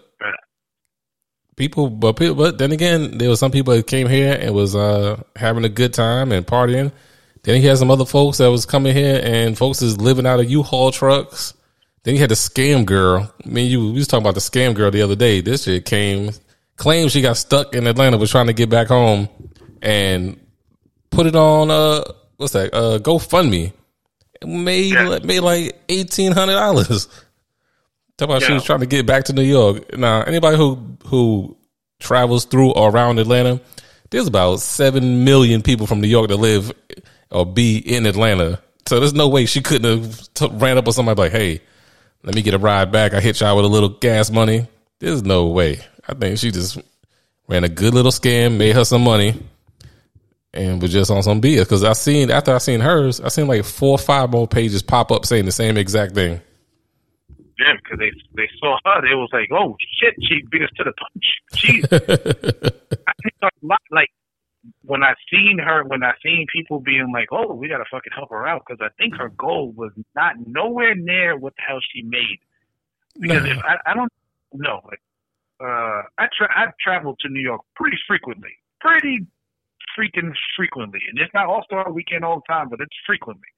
people, 1.60 1.90
but 1.90 2.14
people, 2.14 2.34
but 2.34 2.58
then 2.58 2.72
again, 2.72 3.20
there 3.20 3.30
was 3.30 3.40
some 3.40 3.52
people 3.52 3.76
that 3.76 3.86
came 3.86 4.08
here 4.08 4.36
and 4.42 4.56
was 4.56 4.76
uh, 4.76 5.22
having 5.36 5.66
a 5.66 5.70
good 5.70 5.94
time 5.94 6.32
and 6.32 6.48
partying. 6.48 6.92
Then 7.44 7.62
he 7.62 7.68
had 7.68 7.78
some 7.78 7.92
other 7.92 8.06
folks 8.06 8.40
that 8.40 8.48
was 8.48 8.66
coming 8.66 8.96
here 8.96 9.22
and 9.24 9.58
folks 9.58 9.82
is 9.82 10.00
living 10.00 10.26
out 10.26 10.40
of 10.40 10.50
U-Haul 10.50 10.92
trucks. 10.92 11.54
Then 12.04 12.16
he 12.16 12.20
had 12.20 12.32
the 12.32 12.36
scam 12.36 12.86
girl. 12.86 13.32
I 13.46 13.48
mean, 13.48 13.70
you 13.70 13.92
we 13.92 14.00
was 14.00 14.08
talking 14.08 14.24
about 14.24 14.36
the 14.36 14.40
scam 14.40 14.74
girl 14.74 14.90
the 14.90 15.02
other 15.02 15.16
day. 15.16 15.42
This 15.42 15.66
shit 15.66 15.86
came 15.86 16.32
claims 16.78 17.12
she 17.12 17.22
got 17.22 17.36
stuck 17.36 17.76
in 17.76 17.88
Atlanta, 17.88 18.18
was 18.18 18.32
trying 18.32 18.48
to 18.48 18.54
get 18.54 18.70
back 18.70 18.88
home, 18.88 19.28
and 19.82 20.40
put 21.12 21.28
it 21.28 21.36
on 21.36 21.70
uh 21.70 22.04
what's 22.38 22.54
that 22.54 22.74
uh 22.74 23.00
GoFundMe. 23.00 23.74
Made 24.46 24.94
yeah. 24.94 25.20
made 25.24 25.42
like 25.42 25.78
eighteen 25.90 26.32
hundred 26.32 26.54
dollars. 26.54 27.10
Talk 28.20 28.28
about 28.28 28.44
she 28.44 28.52
was 28.52 28.66
trying 28.66 28.82
to 28.82 28.86
get 28.86 29.06
back 29.06 29.24
to 29.26 29.34
New 29.34 29.44
York. 29.44 29.98
Now 29.98 30.24
anybody 30.24 30.58
who 30.58 30.98
who 31.06 31.56
travels 32.02 32.44
through 32.44 32.74
or 32.74 32.90
around 32.90 33.18
Atlanta, 33.18 33.62
there's 34.10 34.28
about 34.28 34.60
seven 34.60 35.24
million 35.24 35.62
people 35.62 35.88
from 35.88 36.02
New 36.02 36.10
York 36.10 36.28
that 36.28 36.36
live 36.36 36.70
or 37.32 37.46
be 37.46 37.78
in 37.78 38.06
Atlanta. 38.06 38.62
So 38.88 39.00
there's 39.00 39.14
no 39.14 39.30
way 39.30 39.46
she 39.46 39.62
couldn't 39.62 40.04
have 40.04 40.34
t- 40.34 40.50
ran 40.52 40.78
up 40.78 40.86
on 40.86 40.92
somebody 40.92 41.18
like, 41.18 41.32
"Hey, 41.32 41.62
let 42.22 42.36
me 42.36 42.42
get 42.42 42.54
a 42.54 42.58
ride 42.58 42.92
back. 42.92 43.14
I 43.14 43.22
hit 43.22 43.40
y'all 43.40 43.56
with 43.56 43.64
a 43.64 43.70
little 43.70 43.88
gas 43.88 44.30
money. 44.30 44.68
There's 45.00 45.24
no 45.24 45.48
way. 45.48 45.80
I 46.06 46.14
think 46.14 46.40
she 46.40 46.52
just 46.52 46.78
ran 47.48 47.64
a 47.64 47.70
good 47.70 47.94
little 47.94 48.12
scam, 48.12 48.58
made 48.58 48.76
her 48.76 48.84
some 48.84 49.06
money, 49.06 49.42
and 50.54 50.82
was 50.82 50.92
just 50.92 51.10
on 51.10 51.24
some 51.24 51.40
BS. 51.40 51.60
Because 51.60 51.86
I 51.86 51.94
seen 51.94 52.32
after 52.32 52.54
I 52.54 52.58
seen 52.58 52.82
hers, 52.82 53.22
I 53.22 53.30
seen 53.30 53.48
like 53.48 53.64
four 53.64 53.92
or 53.92 53.98
five 53.98 54.30
more 54.30 54.46
pages 54.46 54.82
pop 54.82 55.10
up 55.10 55.26
saying 55.26 55.46
the 55.46 55.54
same 55.54 55.78
exact 55.78 56.16
thing. 56.16 56.42
Yeah, 57.60 57.76
because 57.76 58.00
they 58.00 58.12
they 58.36 58.50
saw 58.60 58.78
her, 58.86 59.02
they 59.02 59.16
was 59.16 59.30
like, 59.34 59.50
"Oh 59.52 59.76
shit, 60.00 60.16
she 60.24 60.42
beat 60.50 60.64
us 60.64 60.70
to 60.78 60.84
the 60.86 60.94
punch." 60.94 61.26
She, 61.56 61.84
I 63.08 63.14
think 63.22 63.36
a 63.44 63.50
lot 63.62 63.82
like 63.92 64.10
when 64.84 65.04
I 65.04 65.14
seen 65.30 65.60
her, 65.60 65.84
when 65.84 66.02
I 66.02 66.14
seen 66.24 66.46
people 66.54 66.80
being 66.80 67.12
like, 67.14 67.28
"Oh, 67.32 67.54
we 67.54 67.68
gotta 67.68 67.84
fucking 67.92 68.14
help 68.16 68.30
her 68.30 68.48
out," 68.48 68.64
because 68.66 68.80
I 68.82 68.90
think 68.98 69.16
her 69.18 69.30
goal 69.30 69.74
was 69.74 69.92
not 70.16 70.36
nowhere 70.48 70.96
near 70.96 71.38
what 71.38 71.54
the 71.58 71.64
hell 71.68 71.80
she 71.94 72.02
made. 72.02 72.40
Because 73.20 73.44
no. 73.44 73.52
if 73.52 73.58
I, 73.58 73.92
I 73.92 73.94
don't 73.94 74.12
know, 74.54 74.80
like, 74.86 75.02
uh, 75.60 76.04
I 76.18 76.28
tra- 76.38 76.56
I 76.56 76.68
travel 76.82 77.18
to 77.20 77.30
New 77.30 77.42
York 77.42 77.62
pretty 77.76 77.98
frequently, 78.08 78.56
pretty 78.80 79.28
freaking 79.98 80.32
frequently, 80.56 81.00
and 81.10 81.20
it's 81.20 81.34
not 81.34 81.48
All 81.48 81.64
Star 81.66 81.92
Weekend 81.92 82.24
all 82.24 82.38
the 82.38 82.54
time, 82.54 82.70
but 82.70 82.80
it's 82.80 82.96
frequently, 83.06 83.50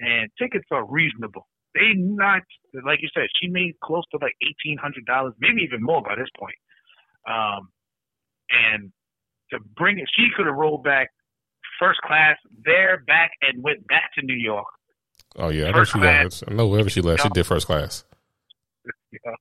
and 0.00 0.28
tickets 0.38 0.66
are 0.70 0.84
reasonable. 0.84 1.46
They 1.74 1.94
not 1.94 2.42
like 2.84 3.00
you 3.02 3.08
said, 3.14 3.28
she 3.40 3.48
made 3.48 3.78
close 3.82 4.04
to 4.12 4.18
like 4.20 4.34
eighteen 4.42 4.78
hundred 4.78 5.04
dollars, 5.06 5.34
maybe 5.38 5.62
even 5.62 5.82
more 5.82 6.02
by 6.02 6.14
this 6.16 6.28
point. 6.38 6.56
Um, 7.28 7.68
and 8.50 8.92
to 9.50 9.58
bring 9.76 9.98
it. 9.98 10.08
She 10.16 10.28
could 10.36 10.46
have 10.46 10.54
rolled 10.54 10.84
back 10.84 11.10
first 11.78 12.00
class 12.00 12.36
there, 12.64 13.02
back, 13.06 13.32
and 13.42 13.62
went 13.62 13.86
back 13.86 14.10
to 14.18 14.24
New 14.24 14.36
York. 14.36 14.66
Oh 15.36 15.48
yeah, 15.48 15.68
I 15.68 15.70
know 15.72 15.84
she 15.84 15.98
class. 15.98 16.42
I 16.46 16.54
know 16.54 16.66
wherever 16.66 16.90
she 16.90 17.00
left, 17.00 17.22
she 17.22 17.28
did 17.30 17.46
first 17.46 17.66
class. 17.66 18.04
yeah. 19.12 19.32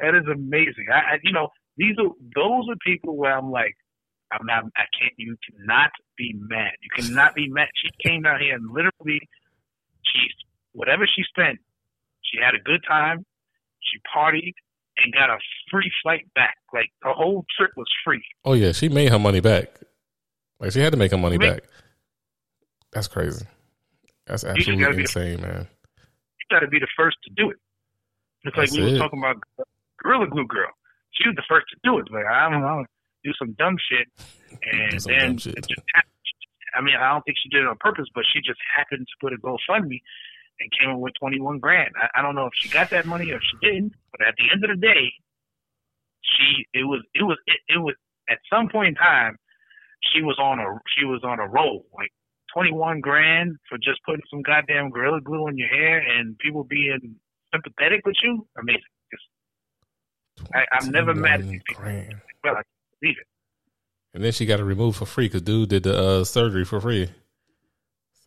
That 0.00 0.14
is 0.14 0.24
amazing. 0.30 0.86
I, 0.92 1.14
I, 1.14 1.18
you 1.22 1.32
know, 1.32 1.48
these 1.76 1.96
are 1.98 2.10
those 2.34 2.68
are 2.68 2.76
people 2.84 3.16
where 3.16 3.36
I'm 3.36 3.50
like, 3.50 3.74
I'm 4.32 4.44
not, 4.44 4.64
I 4.76 4.84
can't. 4.98 5.14
You 5.16 5.36
cannot 5.48 5.90
be 6.16 6.34
mad. 6.36 6.72
You 6.82 6.90
cannot 7.02 7.34
be 7.34 7.48
mad. 7.48 7.68
She 7.74 7.90
came 8.06 8.22
down 8.22 8.40
here 8.40 8.54
and 8.54 8.66
literally, 8.72 9.20
she 10.02 10.18
whatever 10.74 11.06
she 11.06 11.22
spent, 11.22 11.58
she 12.22 12.38
had 12.42 12.54
a 12.54 12.62
good 12.62 12.82
time. 12.86 13.24
She 13.80 13.98
partied 14.14 14.54
and 14.98 15.12
got 15.12 15.30
a 15.30 15.38
free 15.70 15.90
flight 16.02 16.26
back. 16.34 16.56
Like 16.72 16.90
the 17.02 17.12
whole 17.12 17.44
trip 17.56 17.70
was 17.76 17.86
free. 18.04 18.24
Oh 18.44 18.52
yeah, 18.52 18.72
she 18.72 18.88
made 18.88 19.10
her 19.10 19.18
money 19.18 19.40
back. 19.40 19.80
Like 20.60 20.72
she 20.72 20.80
had 20.80 20.92
to 20.92 20.98
make 20.98 21.10
her 21.10 21.18
money 21.18 21.38
back. 21.38 21.64
That's 22.92 23.08
crazy. 23.08 23.46
That's 24.26 24.44
absolutely 24.44 25.02
insane, 25.02 25.40
the, 25.40 25.46
man. 25.46 25.66
You 25.98 26.46
got 26.50 26.60
to 26.60 26.68
be 26.68 26.78
the 26.78 26.88
first 26.96 27.16
to 27.24 27.30
do 27.34 27.50
it. 27.50 27.56
It's 28.44 28.56
like 28.56 28.70
That's 28.70 28.78
we 28.78 28.92
were 28.92 28.98
talking 28.98 29.18
about 29.18 29.36
Gorilla 29.98 30.28
Glue 30.28 30.46
Girl. 30.46 30.70
She 31.12 31.28
was 31.28 31.36
the 31.36 31.44
first 31.48 31.66
to 31.70 31.76
do 31.82 31.98
it. 31.98 32.06
Like 32.10 32.26
I 32.26 32.50
don't 32.50 32.60
know, 32.60 32.84
do 33.24 33.32
some 33.38 33.52
dumb 33.58 33.76
shit, 33.90 34.08
and 34.72 35.00
then 35.00 35.38
shit. 35.38 35.58
it 35.58 35.66
just 35.68 35.82
happened. 35.94 36.10
I 36.76 36.80
mean, 36.82 36.96
I 36.98 37.12
don't 37.12 37.22
think 37.22 37.38
she 37.40 37.48
did 37.50 37.62
it 37.62 37.68
on 37.68 37.76
purpose, 37.78 38.06
but 38.14 38.24
she 38.32 38.40
just 38.40 38.58
happened 38.74 39.06
to 39.06 39.14
put 39.20 39.32
a 39.32 39.38
GoFundMe 39.38 40.02
and 40.60 40.70
came 40.78 40.90
up 40.90 40.98
with 40.98 41.14
21 41.20 41.58
grand. 41.58 41.90
I, 42.00 42.18
I 42.20 42.22
don't 42.22 42.34
know 42.34 42.46
if 42.46 42.52
she 42.54 42.68
got 42.68 42.90
that 42.90 43.06
money 43.06 43.30
or 43.30 43.40
she 43.40 43.56
didn't, 43.60 43.94
but 44.12 44.26
at 44.26 44.34
the 44.36 44.44
end 44.52 44.64
of 44.64 44.70
the 44.70 44.86
day, 44.86 45.12
she 46.22 46.66
it 46.72 46.84
was 46.84 47.02
it 47.14 47.22
was 47.22 47.38
it, 47.46 47.60
it 47.68 47.78
was 47.78 47.94
at 48.30 48.38
some 48.50 48.68
point 48.68 48.88
in 48.88 48.94
time 48.94 49.36
she 50.12 50.22
was 50.22 50.38
on 50.40 50.58
a 50.58 50.80
she 50.96 51.04
was 51.04 51.22
on 51.24 51.38
a 51.38 51.46
roll. 51.46 51.86
Like 51.94 52.10
21 52.54 53.00
grand 53.00 53.56
for 53.68 53.78
just 53.78 54.00
putting 54.06 54.22
some 54.30 54.42
goddamn 54.42 54.90
gorilla 54.90 55.20
glue 55.20 55.48
in 55.48 55.58
your 55.58 55.68
hair 55.68 55.98
and 55.98 56.38
people 56.38 56.64
being 56.64 57.16
sympathetic 57.52 58.06
with 58.06 58.16
you? 58.22 58.46
Amazing. 58.58 58.82
I, 60.52 60.64
i'm 60.72 60.90
never 60.90 61.14
mad 61.14 61.40
at 61.40 61.48
these 61.48 61.62
people. 61.66 61.84
well 62.42 62.56
i 62.56 62.62
believe 63.00 63.16
it. 63.20 63.26
And 64.14 64.24
then 64.24 64.32
she 64.32 64.46
got 64.46 64.58
it 64.58 64.64
removed 64.64 64.98
for 64.98 65.06
free 65.06 65.26
because 65.26 65.42
dude 65.42 65.68
did 65.68 65.84
the 65.84 65.96
uh, 65.96 66.24
surgery 66.24 66.64
for 66.64 66.80
free 66.80 67.08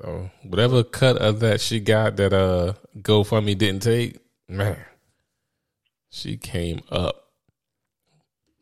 so 0.02 0.30
whatever 0.44 0.84
cut 0.84 1.18
of 1.18 1.40
that 1.42 1.62
she 1.62 1.80
got 1.80 2.18
that 2.18 2.34
uh 2.34 2.74
GoFundMe 3.00 3.58
didn't 3.58 3.84
take, 3.84 4.18
man, 4.48 4.78
she 6.10 6.38
came 6.38 6.82
up. 6.90 7.24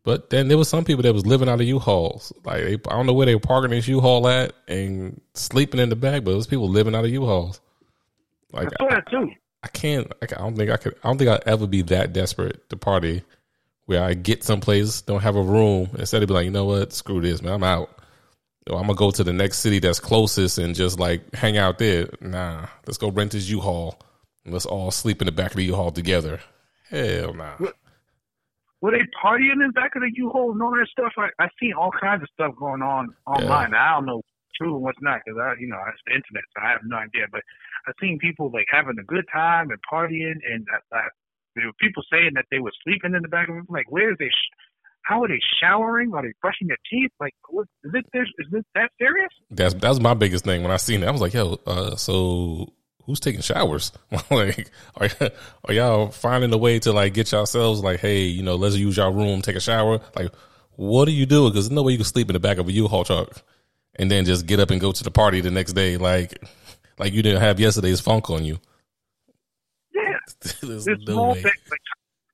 But 0.04 0.30
then 0.30 0.50
there 0.50 0.58
was 0.58 0.70
some 0.70 0.86
people 0.86 1.02
that 1.02 1.14
was 1.14 1.26
living 1.26 1.50
out 1.50 1.60
of 1.60 1.66
U-Hauls. 1.66 2.32
Like 2.44 2.64
they, 2.64 2.74
I 2.74 2.96
don't 2.96 3.08
know 3.08 3.14
where 3.14 3.26
they 3.26 3.34
were 3.34 3.42
parking 3.42 3.72
this 3.72 3.88
U-Haul 3.88 4.28
at 4.28 4.54
and 4.68 5.20
sleeping 5.34 5.80
in 5.80 5.90
the 5.90 5.96
back, 5.96 6.24
but 6.24 6.32
it 6.32 6.36
was 6.36 6.46
people 6.46 6.70
living 6.70 6.94
out 6.94 7.06
of 7.06 7.12
U-Hauls. 7.12 7.60
Like 8.52 8.68
I 8.68 8.84
saw 8.84 8.90
that 8.90 9.10
too. 9.10 9.32
I 9.64 9.68
can't. 9.70 10.12
I 10.22 10.28
don't 10.28 10.56
think 10.56 10.70
I 10.70 10.78
could. 10.78 10.96
I 11.04 11.08
don't 11.08 11.18
think 11.18 11.32
I'll 11.32 11.40
ever 11.48 11.66
be 11.66 11.82
that 11.84 12.14
desperate 12.14 12.70
to 12.70 12.78
party 12.78 13.24
where 13.86 14.04
I 14.04 14.14
get 14.14 14.44
someplace, 14.44 15.02
don't 15.02 15.22
have 15.22 15.36
a 15.36 15.42
room, 15.42 15.90
instead 15.98 16.22
of 16.22 16.28
be 16.28 16.34
like, 16.34 16.46
you 16.46 16.52
know 16.52 16.66
what, 16.66 16.94
screw 16.94 17.22
this, 17.22 17.42
man, 17.42 17.54
I'm 17.54 17.64
out. 17.64 17.90
I'm 18.68 18.82
gonna 18.82 18.96
go 18.96 19.12
to 19.12 19.24
the 19.24 19.34
next 19.34 19.60
city 19.60 19.80
that's 19.80 20.00
closest 20.00 20.58
and 20.58 20.74
just 20.74 21.00
like 21.00 21.34
hang 21.36 21.58
out 21.58 21.78
there. 21.78 22.10
Nah, 22.20 22.68
let's 22.88 22.98
go 22.98 23.12
rent 23.12 23.32
this 23.32 23.48
U-Haul 23.50 24.00
and 24.44 24.54
let's 24.54 24.66
all 24.66 24.90
sleep 24.92 25.22
in 25.22 25.28
the 25.28 25.32
back 25.32 25.52
of 25.52 25.58
the 25.58 25.66
U-Haul 25.66 25.92
together. 25.92 26.40
Hell 26.90 27.34
nah. 27.34 27.58
Were 28.82 28.92
they 28.92 29.06
partying 29.24 29.62
in 29.62 29.68
the 29.68 29.74
back 29.74 29.96
of 29.96 30.02
the 30.02 30.12
U-Haul 30.14 30.52
and 30.52 30.62
all 30.62 30.72
that 30.72 30.88
stuff? 30.92 31.14
I 31.18 31.30
I 31.44 31.50
seen 31.60 31.74
all 31.74 31.92
kinds 31.92 32.24
of 32.24 32.30
stuff 32.34 32.56
going 32.58 32.82
on 32.82 33.14
online. 33.28 33.72
Yeah. 33.72 33.82
I 33.82 33.96
don't 33.96 34.06
know 34.08 34.18
what's 34.18 34.58
true 34.58 34.76
and 34.76 34.84
what's 34.84 35.02
not 35.02 35.22
because 35.24 35.40
I 35.40 35.54
you 35.60 35.68
know 35.68 35.78
it's 35.88 36.02
the 36.08 36.14
internet, 36.14 36.44
so 36.56 36.64
I 36.64 36.72
have 36.72 36.82
no 36.86 36.98
idea. 36.98 37.26
But 37.32 37.42
I 37.88 37.92
seen 38.02 38.18
people 38.20 38.50
like 38.52 38.66
having 38.70 38.98
a 39.00 39.04
good 39.04 39.26
time 39.32 39.70
and 39.70 39.80
partying, 39.92 40.42
and 40.42 40.66
I, 40.74 40.98
I, 40.98 41.02
there 41.56 41.68
were 41.68 41.80
people 41.80 42.04
saying 42.12 42.32
that 42.36 42.46
they 42.52 42.60
were 42.60 42.74
sleeping 42.84 43.14
in 43.14 43.22
the 43.22 43.30
back 43.30 43.48
of 43.50 43.58
it. 43.58 43.66
Like, 43.70 43.92
where 43.92 44.12
is 44.12 44.18
they? 44.18 44.30
How 45.06 45.24
are 45.24 45.28
they 45.28 45.40
showering? 45.62 46.14
Are 46.14 46.24
they 46.24 46.34
brushing 46.42 46.68
their 46.68 46.78
teeth? 46.90 47.12
Like, 47.20 47.34
what, 47.50 47.68
is 47.84 47.92
it 47.94 48.06
this? 48.12 48.28
Is 48.40 48.48
this 48.52 48.64
that 48.74 48.90
serious? 49.00 49.30
That's 49.52 49.74
that 49.76 49.90
was 49.90 50.02
my 50.02 50.16
biggest 50.16 50.46
thing 50.46 50.64
when 50.64 50.72
I 50.72 50.78
seen 50.78 51.04
it. 51.04 51.08
I 51.08 51.12
was 51.12 51.22
like, 51.22 51.34
yo, 51.34 51.60
uh, 51.66 51.96
so 51.96 52.74
who's 53.06 53.20
taking 53.20 53.42
showers? 53.42 53.92
like, 54.32 54.72
are, 54.96 55.10
are 55.66 55.74
y'all 55.74 56.08
finding 56.10 56.52
a 56.54 56.58
way 56.58 56.80
to 56.80 56.92
like 56.92 57.14
get 57.14 57.32
yourselves 57.32 57.82
like, 57.82 58.00
hey, 58.00 58.24
you 58.24 58.42
know, 58.42 58.56
let's 58.56 58.76
use 58.76 58.98
your 58.98 59.12
room, 59.12 59.42
take 59.42 59.56
a 59.56 59.62
shower? 59.62 60.02
Like, 60.16 60.34
what 60.72 61.08
are 61.08 61.12
you 61.12 61.26
doing? 61.26 61.52
Because 61.52 61.68
there's 61.68 61.76
no 61.76 61.84
way 61.84 61.94
you 61.94 62.00
can 62.00 62.06
sleep 62.06 62.30
in 62.30 62.34
the 62.34 62.40
back 62.40 62.58
of 62.58 62.68
a 62.68 62.72
U-Haul 62.72 63.04
truck 63.04 63.44
and 63.96 64.10
then 64.10 64.26
just 64.26 64.46
get 64.46 64.60
up 64.60 64.72
and 64.72 64.82
go 64.82 64.92
to 64.92 65.04
the 65.04 65.12
party 65.12 65.42
the 65.42 65.52
next 65.52 65.74
day, 65.74 65.98
like, 65.98 66.44
like 66.98 67.14
you 67.14 67.22
didn't 67.22 67.42
have 67.42 67.60
yesterday's 67.60 68.02
funk 68.02 68.30
on 68.30 68.44
you. 68.44 68.60
Yeah, 69.94 70.18
there's, 70.62 70.86
there's 70.86 71.06
no 71.08 71.30
way. 71.30 71.34
Things, 71.36 71.46
like, 71.70 71.82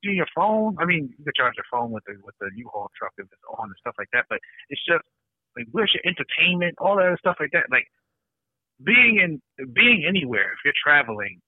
your 0.09 0.27
phone. 0.33 0.75
I 0.79 0.85
mean, 0.85 1.13
you 1.17 1.23
can 1.23 1.33
charge 1.37 1.53
your 1.55 1.69
phone 1.69 1.91
with 1.91 2.03
the 2.05 2.17
with 2.23 2.35
the 2.41 2.49
U-Haul 2.55 2.89
truck 2.97 3.13
if 3.17 3.25
it's 3.25 3.47
on 3.57 3.69
and 3.69 3.75
stuff 3.79 3.95
like 3.97 4.09
that. 4.13 4.25
But 4.29 4.39
it's 4.69 4.81
just 4.85 5.05
like 5.55 5.67
where's 5.71 5.93
your 5.93 6.01
entertainment, 6.05 6.75
all 6.79 6.97
that 6.97 7.15
stuff 7.19 7.37
like 7.39 7.51
that. 7.53 7.69
Like 7.69 7.85
being 8.83 9.21
in 9.21 9.41
being 9.73 10.05
anywhere, 10.07 10.53
if 10.53 10.59
you're 10.65 10.77
traveling, 10.81 11.39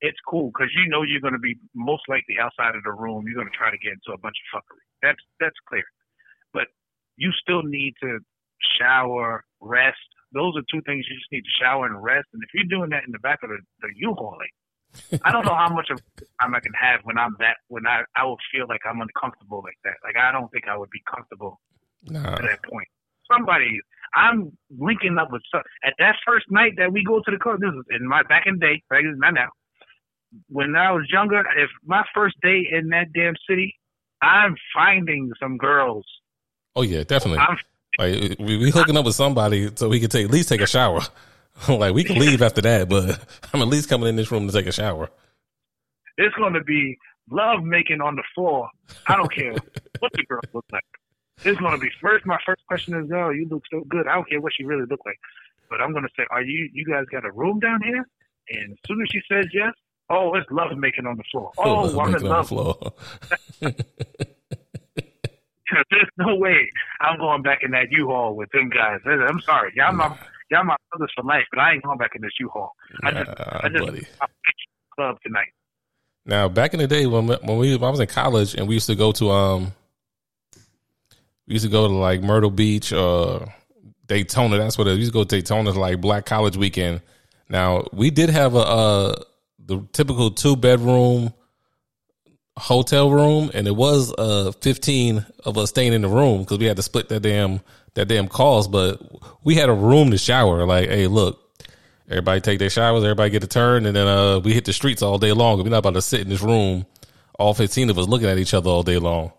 it's 0.00 0.18
cool 0.28 0.50
because 0.52 0.70
you 0.74 0.88
know 0.88 1.02
you're 1.02 1.22
going 1.22 1.38
to 1.38 1.42
be 1.42 1.56
most 1.74 2.02
likely 2.08 2.36
outside 2.40 2.76
of 2.76 2.82
the 2.84 2.92
room. 2.92 3.24
You're 3.26 3.38
going 3.38 3.50
to 3.50 3.56
try 3.56 3.70
to 3.70 3.78
get 3.78 3.96
into 3.96 4.12
a 4.12 4.20
bunch 4.20 4.36
of 4.36 4.60
fuckery. 4.60 4.84
That's 5.00 5.22
that's 5.40 5.56
clear. 5.68 5.84
But 6.52 6.68
you 7.16 7.30
still 7.40 7.62
need 7.62 7.94
to 8.02 8.18
shower, 8.78 9.44
rest. 9.60 9.98
Those 10.32 10.56
are 10.56 10.64
two 10.72 10.82
things 10.86 11.06
you 11.08 11.16
just 11.16 11.32
need 11.32 11.44
to 11.44 11.56
shower 11.60 11.86
and 11.86 12.02
rest. 12.02 12.26
And 12.32 12.42
if 12.42 12.50
you're 12.54 12.68
doing 12.68 12.90
that 12.90 13.04
in 13.04 13.12
the 13.12 13.18
back 13.20 13.40
of 13.42 13.50
the, 13.50 13.58
the 13.80 13.92
U-Haul, 13.96 14.36
like 14.38 14.54
I 15.24 15.32
don't 15.32 15.44
know 15.44 15.54
how 15.54 15.72
much 15.72 15.88
of 15.90 16.00
time 16.40 16.54
I 16.54 16.60
can 16.60 16.72
have 16.74 17.00
when 17.04 17.18
I'm 17.18 17.36
that 17.38 17.56
when 17.68 17.86
I 17.86 18.02
I 18.16 18.24
will 18.24 18.38
feel 18.52 18.66
like 18.68 18.80
I'm 18.88 19.00
uncomfortable 19.00 19.62
like 19.64 19.78
that. 19.84 19.94
Like 20.04 20.16
I 20.16 20.32
don't 20.32 20.50
think 20.52 20.68
I 20.68 20.76
would 20.76 20.90
be 20.90 21.02
comfortable 21.08 21.60
nah. 22.04 22.34
at 22.34 22.42
that 22.42 22.62
point. 22.64 22.88
Somebody, 23.30 23.80
I'm 24.14 24.52
linking 24.78 25.16
up 25.18 25.32
with 25.32 25.42
some, 25.50 25.62
at 25.84 25.94
that 25.98 26.16
first 26.26 26.46
night 26.50 26.72
that 26.76 26.92
we 26.92 27.04
go 27.04 27.20
to 27.24 27.30
the 27.30 27.38
club. 27.38 27.60
This 27.60 27.70
is 27.70 28.00
in 28.00 28.06
my 28.06 28.22
back 28.24 28.44
in 28.46 28.54
the 28.54 28.66
day, 28.66 28.82
right? 28.90 29.04
Not 29.04 29.34
now. 29.34 29.48
When 30.48 30.76
I 30.76 30.92
was 30.92 31.06
younger, 31.10 31.40
if 31.40 31.70
my 31.84 32.04
first 32.14 32.36
day 32.42 32.66
in 32.70 32.88
that 32.88 33.12
damn 33.14 33.34
city, 33.48 33.78
I'm 34.22 34.56
finding 34.74 35.30
some 35.40 35.56
girls. 35.56 36.04
Oh 36.74 36.82
yeah, 36.82 37.04
definitely. 37.04 37.38
I'm, 37.38 37.56
like 37.98 38.38
we, 38.38 38.56
we 38.56 38.70
hooking 38.70 38.96
up 38.96 39.04
with 39.04 39.14
somebody 39.14 39.70
so 39.74 39.88
we 39.88 40.00
can 40.00 40.08
take 40.08 40.24
at 40.24 40.30
least 40.30 40.48
take 40.48 40.60
a 40.60 40.66
shower. 40.66 41.00
like 41.68 41.94
we 41.94 42.04
can 42.04 42.18
leave 42.18 42.42
after 42.42 42.60
that, 42.62 42.88
but 42.88 43.18
I'm 43.52 43.62
at 43.62 43.68
least 43.68 43.88
coming 43.88 44.08
in 44.08 44.16
this 44.16 44.30
room 44.30 44.46
to 44.46 44.52
take 44.52 44.66
a 44.66 44.72
shower. 44.72 45.10
It's 46.16 46.34
going 46.36 46.54
to 46.54 46.62
be 46.62 46.98
love 47.30 47.62
making 47.62 48.00
on 48.00 48.16
the 48.16 48.24
floor. 48.34 48.68
I 49.06 49.16
don't 49.16 49.32
care 49.32 49.54
what 49.98 50.12
the 50.12 50.24
girl 50.24 50.40
looks 50.52 50.72
like. 50.72 50.84
It's 51.44 51.58
going 51.58 51.72
to 51.72 51.78
be 51.78 51.90
first. 52.00 52.26
My 52.26 52.38
first 52.44 52.62
question 52.66 52.94
is, 52.94 53.10
"Oh, 53.12 53.30
you 53.30 53.48
look 53.50 53.62
so 53.70 53.82
good." 53.88 54.06
I 54.06 54.14
don't 54.14 54.28
care 54.28 54.40
what 54.40 54.52
she 54.56 54.64
really 54.64 54.86
look 54.88 55.00
like, 55.06 55.18
but 55.70 55.80
I'm 55.80 55.92
going 55.92 56.04
to 56.04 56.10
say, 56.16 56.24
"Are 56.30 56.42
you? 56.42 56.68
You 56.72 56.84
guys 56.84 57.04
got 57.10 57.24
a 57.24 57.32
room 57.32 57.58
down 57.58 57.80
here?" 57.82 58.06
And 58.50 58.72
as 58.72 58.78
soon 58.86 59.00
as 59.02 59.08
she 59.10 59.20
says 59.30 59.46
yes, 59.52 59.72
oh, 60.10 60.34
it's 60.34 60.50
love 60.50 60.76
making 60.76 61.06
on 61.06 61.16
the 61.16 61.24
floor. 61.30 61.50
Oh, 61.58 61.90
oh 61.90 62.00
I'm 62.00 62.14
in 62.14 62.22
love. 62.22 62.48
floor. 62.48 62.76
There's 65.90 66.10
no 66.18 66.36
way 66.36 66.70
I'm 67.00 67.18
going 67.18 67.42
back 67.42 67.60
in 67.62 67.70
that 67.70 67.90
U-Haul 67.90 68.36
with 68.36 68.50
them 68.50 68.68
guys. 68.68 69.00
I'm 69.06 69.40
sorry, 69.40 69.72
y'all. 69.74 70.16
Y'all 70.52 70.64
my 70.64 70.76
brothers 70.90 71.10
for 71.16 71.24
life, 71.24 71.44
but 71.50 71.60
I 71.60 71.72
ain't 71.72 71.82
going 71.82 71.98
back 71.98 72.12
in 72.14 72.22
this 72.22 72.32
U-Haul. 72.38 72.72
I 73.02 73.10
just, 73.10 73.30
I 73.30 73.68
just 73.68 74.06
club 74.94 75.16
tonight. 75.24 75.48
Now, 76.24 76.48
back 76.48 76.74
in 76.74 76.78
the 76.78 76.86
day 76.86 77.06
when 77.06 77.26
when 77.26 77.58
we 77.58 77.74
when 77.74 77.84
I 77.84 77.90
was 77.90 77.98
in 77.98 78.06
college 78.06 78.54
and 78.54 78.68
we 78.68 78.74
used 78.74 78.86
to 78.86 78.94
go 78.94 79.10
to 79.12 79.30
um, 79.30 79.72
we 81.48 81.54
used 81.54 81.64
to 81.64 81.70
go 81.70 81.88
to 81.88 81.94
like 81.94 82.22
Myrtle 82.22 82.50
Beach 82.50 82.92
or 82.92 83.52
Daytona. 84.06 84.58
That's 84.58 84.78
what 84.78 84.86
it. 84.86 84.92
We 84.92 84.98
used 84.98 85.12
to 85.12 85.18
go 85.18 85.24
to 85.24 85.36
Daytona 85.36 85.72
like 85.72 86.00
Black 86.00 86.26
College 86.26 86.56
Weekend. 86.56 87.00
Now 87.48 87.86
we 87.92 88.10
did 88.10 88.30
have 88.30 88.54
a, 88.54 88.58
a 88.58 89.24
the 89.58 89.84
typical 89.92 90.30
two 90.30 90.54
bedroom 90.54 91.32
hotel 92.56 93.10
room, 93.10 93.50
and 93.52 93.66
it 93.66 93.74
was 93.74 94.14
uh 94.16 94.52
fifteen 94.60 95.26
of 95.44 95.58
us 95.58 95.70
staying 95.70 95.92
in 95.92 96.02
the 96.02 96.08
room 96.08 96.42
because 96.42 96.58
we 96.58 96.66
had 96.66 96.76
to 96.76 96.82
split 96.82 97.08
that 97.08 97.20
damn 97.20 97.60
that 97.94 98.08
damn 98.08 98.28
cost. 98.28 98.70
But 98.70 99.00
we 99.44 99.54
had 99.54 99.68
a 99.68 99.74
room 99.74 100.10
to 100.10 100.18
shower. 100.18 100.64
Like, 100.66 100.88
hey, 100.88 101.06
look, 101.06 101.38
everybody 102.08 102.40
take 102.40 102.58
their 102.58 102.70
showers, 102.70 103.04
everybody 103.04 103.30
get 103.30 103.44
a 103.44 103.48
turn, 103.48 103.86
and 103.86 103.96
then 103.96 104.06
uh 104.06 104.40
we 104.40 104.52
hit 104.52 104.64
the 104.64 104.72
streets 104.72 105.02
all 105.02 105.18
day 105.18 105.32
long. 105.32 105.62
We're 105.62 105.70
not 105.70 105.78
about 105.78 105.94
to 105.94 106.02
sit 106.02 106.20
in 106.20 106.28
this 106.28 106.42
room, 106.42 106.86
all 107.38 107.54
fifteen 107.54 107.90
of 107.90 107.98
us 107.98 108.08
looking 108.08 108.28
at 108.28 108.38
each 108.38 108.54
other 108.54 108.70
all 108.70 108.82
day 108.82 108.98
long. 108.98 109.32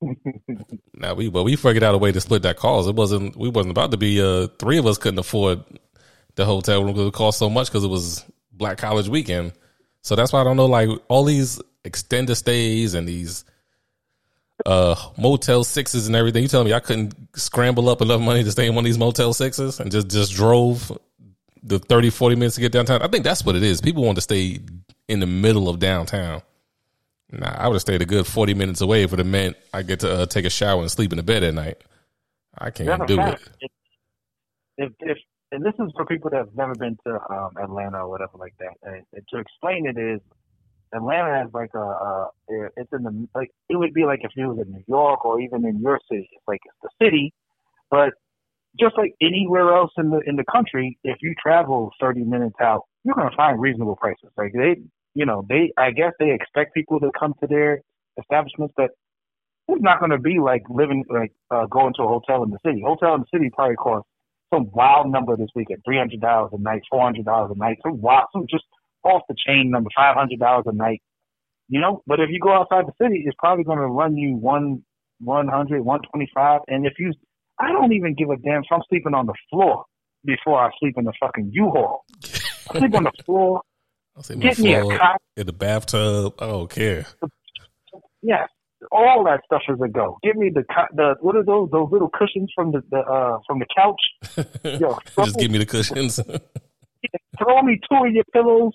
now 0.94 1.14
we 1.14 1.28
but 1.28 1.44
we 1.44 1.56
figured 1.56 1.84
out 1.84 1.94
a 1.94 1.98
way 1.98 2.12
to 2.12 2.20
split 2.20 2.42
that 2.42 2.56
cost. 2.56 2.88
It 2.88 2.94
wasn't 2.94 3.36
we 3.36 3.48
wasn't 3.48 3.72
about 3.72 3.90
to 3.92 3.96
be 3.96 4.20
uh 4.20 4.48
three 4.58 4.78
of 4.78 4.86
us 4.86 4.98
couldn't 4.98 5.18
afford 5.18 5.62
the 6.34 6.44
hotel 6.44 6.82
room 6.82 6.92
because 6.92 7.08
it 7.08 7.14
cost 7.14 7.38
so 7.38 7.50
much 7.50 7.68
because 7.68 7.84
it 7.84 7.88
was 7.88 8.24
Black 8.52 8.78
College 8.78 9.08
Weekend. 9.08 9.52
So 10.02 10.16
that's 10.16 10.32
why 10.32 10.40
I 10.40 10.44
don't 10.44 10.56
know 10.56 10.66
like 10.66 10.88
all 11.08 11.24
these 11.24 11.60
extended 11.84 12.34
stays 12.36 12.94
and 12.94 13.06
these 13.08 13.44
uh 14.66 14.94
motel 15.16 15.64
sixes 15.64 16.06
and 16.06 16.16
everything. 16.16 16.42
You 16.42 16.48
telling 16.48 16.66
me 16.66 16.72
I 16.72 16.80
couldn't 16.80 17.14
scramble 17.36 17.88
up 17.88 18.00
enough 18.00 18.20
money 18.20 18.44
to 18.44 18.50
stay 18.50 18.66
in 18.66 18.74
one 18.74 18.84
of 18.84 18.86
these 18.86 18.98
motel 18.98 19.32
sixes 19.32 19.80
and 19.80 19.90
just 19.90 20.08
just 20.08 20.32
drove 20.32 20.96
the 21.62 21.78
30 21.78 22.10
40 22.10 22.36
minutes 22.36 22.56
to 22.56 22.60
get 22.60 22.72
downtown. 22.72 23.02
I 23.02 23.08
think 23.08 23.24
that's 23.24 23.44
what 23.44 23.56
it 23.56 23.62
is. 23.62 23.80
People 23.80 24.04
want 24.04 24.16
to 24.16 24.22
stay 24.22 24.60
in 25.08 25.20
the 25.20 25.26
middle 25.26 25.68
of 25.68 25.78
downtown. 25.78 26.42
Nah, 27.30 27.54
I 27.56 27.66
would 27.68 27.74
have 27.74 27.82
stayed 27.82 28.02
a 28.02 28.06
good 28.06 28.26
40 28.26 28.54
minutes 28.54 28.80
away 28.80 29.04
if 29.04 29.12
it 29.12 29.24
meant 29.24 29.56
I 29.72 29.82
get 29.82 30.00
to 30.00 30.12
uh, 30.12 30.26
take 30.26 30.44
a 30.44 30.50
shower 30.50 30.80
and 30.80 30.90
sleep 30.90 31.12
in 31.12 31.16
the 31.16 31.22
bed 31.22 31.42
at 31.42 31.54
night. 31.54 31.78
I 32.56 32.70
can't 32.70 33.06
do 33.06 33.18
it. 33.20 33.40
If, 34.76 34.92
if 35.00 35.18
and 35.52 35.64
this 35.64 35.74
is 35.78 35.92
for 35.94 36.06
people 36.06 36.30
that 36.30 36.38
have 36.38 36.54
never 36.56 36.74
been 36.74 36.96
to 37.06 37.20
um, 37.30 37.56
Atlanta 37.62 37.98
or 37.98 38.08
whatever 38.08 38.38
like 38.38 38.54
that. 38.58 38.72
And, 38.82 39.04
and 39.12 39.24
to 39.28 39.38
explain 39.38 39.86
it 39.86 39.98
is 39.98 40.20
Atlanta 40.94 41.42
has 41.42 41.48
like 41.54 41.70
a, 41.74 41.78
a 41.78 42.30
it's 42.76 42.92
in 42.92 43.02
the 43.02 43.28
like 43.34 43.50
it 43.68 43.76
would 43.76 43.94
be 43.94 44.04
like 44.04 44.20
if 44.22 44.32
you 44.36 44.48
was 44.48 44.58
in 44.58 44.72
New 44.72 44.84
York 44.86 45.24
or 45.24 45.40
even 45.40 45.64
in 45.66 45.80
your 45.80 45.98
city. 46.10 46.28
It's 46.32 46.44
like 46.46 46.60
it's 46.64 46.76
the 46.82 47.04
city, 47.04 47.32
but 47.90 48.10
just 48.78 48.96
like 48.96 49.14
anywhere 49.20 49.74
else 49.74 49.90
in 49.98 50.10
the 50.10 50.20
in 50.26 50.36
the 50.36 50.44
country, 50.50 50.98
if 51.04 51.18
you 51.20 51.34
travel 51.40 51.90
30 52.00 52.24
minutes 52.24 52.56
out, 52.60 52.82
you're 53.04 53.14
gonna 53.14 53.34
find 53.36 53.60
reasonable 53.60 53.96
prices. 53.96 54.30
Like 54.36 54.52
they, 54.52 54.76
you 55.14 55.26
know, 55.26 55.44
they 55.48 55.72
I 55.76 55.90
guess 55.90 56.12
they 56.18 56.32
expect 56.32 56.74
people 56.74 57.00
to 57.00 57.10
come 57.18 57.34
to 57.40 57.46
their 57.46 57.80
establishments, 58.18 58.74
but 58.76 58.90
it's 59.68 59.82
not 59.82 60.00
gonna 60.00 60.18
be 60.18 60.38
like 60.40 60.62
living 60.68 61.04
like 61.08 61.32
uh, 61.50 61.66
going 61.66 61.94
to 61.94 62.02
a 62.02 62.08
hotel 62.08 62.42
in 62.42 62.50
the 62.50 62.58
city. 62.64 62.82
Hotel 62.84 63.14
in 63.14 63.20
the 63.22 63.38
city 63.38 63.50
probably 63.54 63.76
costs 63.76 64.08
some 64.52 64.70
wild 64.72 65.10
number 65.10 65.36
this 65.36 65.48
weekend, 65.54 65.80
three 65.84 65.98
hundred 65.98 66.20
dollars 66.20 66.50
a 66.52 66.60
night, 66.60 66.82
four 66.90 67.02
hundred 67.02 67.24
dollars 67.24 67.52
a 67.54 67.58
night, 67.58 67.78
some 67.82 68.00
wild, 68.00 68.26
some 68.32 68.46
just 68.50 68.64
off 69.04 69.22
the 69.28 69.34
chain 69.46 69.70
number, 69.70 69.90
five 69.94 70.16
hundred 70.16 70.38
dollars 70.38 70.64
a 70.66 70.72
night. 70.72 71.02
You 71.68 71.80
know, 71.80 72.02
but 72.06 72.20
if 72.20 72.28
you 72.30 72.38
go 72.40 72.52
outside 72.52 72.84
the 72.86 72.92
city, 73.02 73.22
it's 73.24 73.36
probably 73.38 73.64
going 73.64 73.78
to 73.78 73.86
run 73.86 74.16
you 74.16 74.34
one 74.36 74.82
one 75.20 75.48
hundred, 75.48 75.82
one 75.82 76.00
twenty 76.10 76.30
five. 76.34 76.60
And 76.68 76.86
if 76.86 76.94
you, 76.98 77.12
I 77.58 77.72
don't 77.72 77.92
even 77.92 78.14
give 78.14 78.30
a 78.30 78.36
damn 78.36 78.62
if 78.62 78.66
I'm 78.70 78.82
sleeping 78.88 79.14
on 79.14 79.26
the 79.26 79.34
floor 79.50 79.84
before 80.24 80.60
I 80.60 80.70
sleep 80.78 80.94
in 80.98 81.04
the 81.04 81.12
fucking 81.18 81.50
U-Haul. 81.52 82.04
I 82.70 82.78
sleep 82.78 82.94
on 82.94 83.04
the 83.04 83.12
floor. 83.24 83.62
I'll 84.16 84.22
sleep 84.22 84.40
Get 84.40 84.58
me 84.58 84.74
a 84.74 84.82
cot 84.82 85.20
in 85.36 85.46
the 85.46 85.52
bathtub. 85.52 86.34
I 86.38 86.46
don't 86.46 86.70
care. 86.70 87.06
Yeah, 88.20 88.46
all 88.90 89.24
that 89.24 89.40
stuff 89.44 89.62
is 89.68 89.80
a 89.82 89.88
go. 89.88 90.18
Give 90.22 90.36
me 90.36 90.50
the 90.50 90.64
the 90.94 91.14
what 91.20 91.36
are 91.36 91.44
those 91.44 91.70
those 91.70 91.88
little 91.90 92.10
cushions 92.10 92.50
from 92.54 92.72
the, 92.72 92.82
the 92.90 92.98
uh 92.98 93.38
from 93.46 93.60
the 93.60 93.66
couch? 93.76 94.00
Yo, 94.80 94.98
just 95.24 95.38
give 95.38 95.50
me 95.50 95.58
the 95.58 95.66
cushions. 95.66 96.16
throw 97.38 97.62
me 97.62 97.78
two 97.88 98.06
of 98.06 98.12
your 98.12 98.24
pillows. 98.32 98.72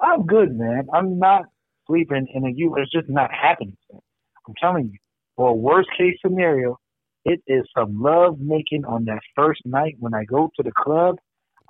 I'm 0.00 0.26
good, 0.26 0.56
man. 0.56 0.86
I'm 0.92 1.18
not 1.18 1.44
sleeping 1.86 2.26
in 2.34 2.44
a 2.44 2.50
U. 2.50 2.76
It's 2.76 2.90
just 2.90 3.08
not 3.08 3.30
happening. 3.32 3.76
I'm 3.92 4.54
telling 4.60 4.90
you. 4.92 4.98
For 5.36 5.54
worst 5.54 5.88
case 5.98 6.16
scenario, 6.24 6.78
it 7.24 7.40
is 7.46 7.64
some 7.76 8.00
love 8.00 8.38
making 8.40 8.84
on 8.84 9.04
that 9.06 9.20
first 9.34 9.60
night 9.64 9.96
when 9.98 10.14
I 10.14 10.24
go 10.24 10.50
to 10.56 10.62
the 10.62 10.72
club. 10.72 11.16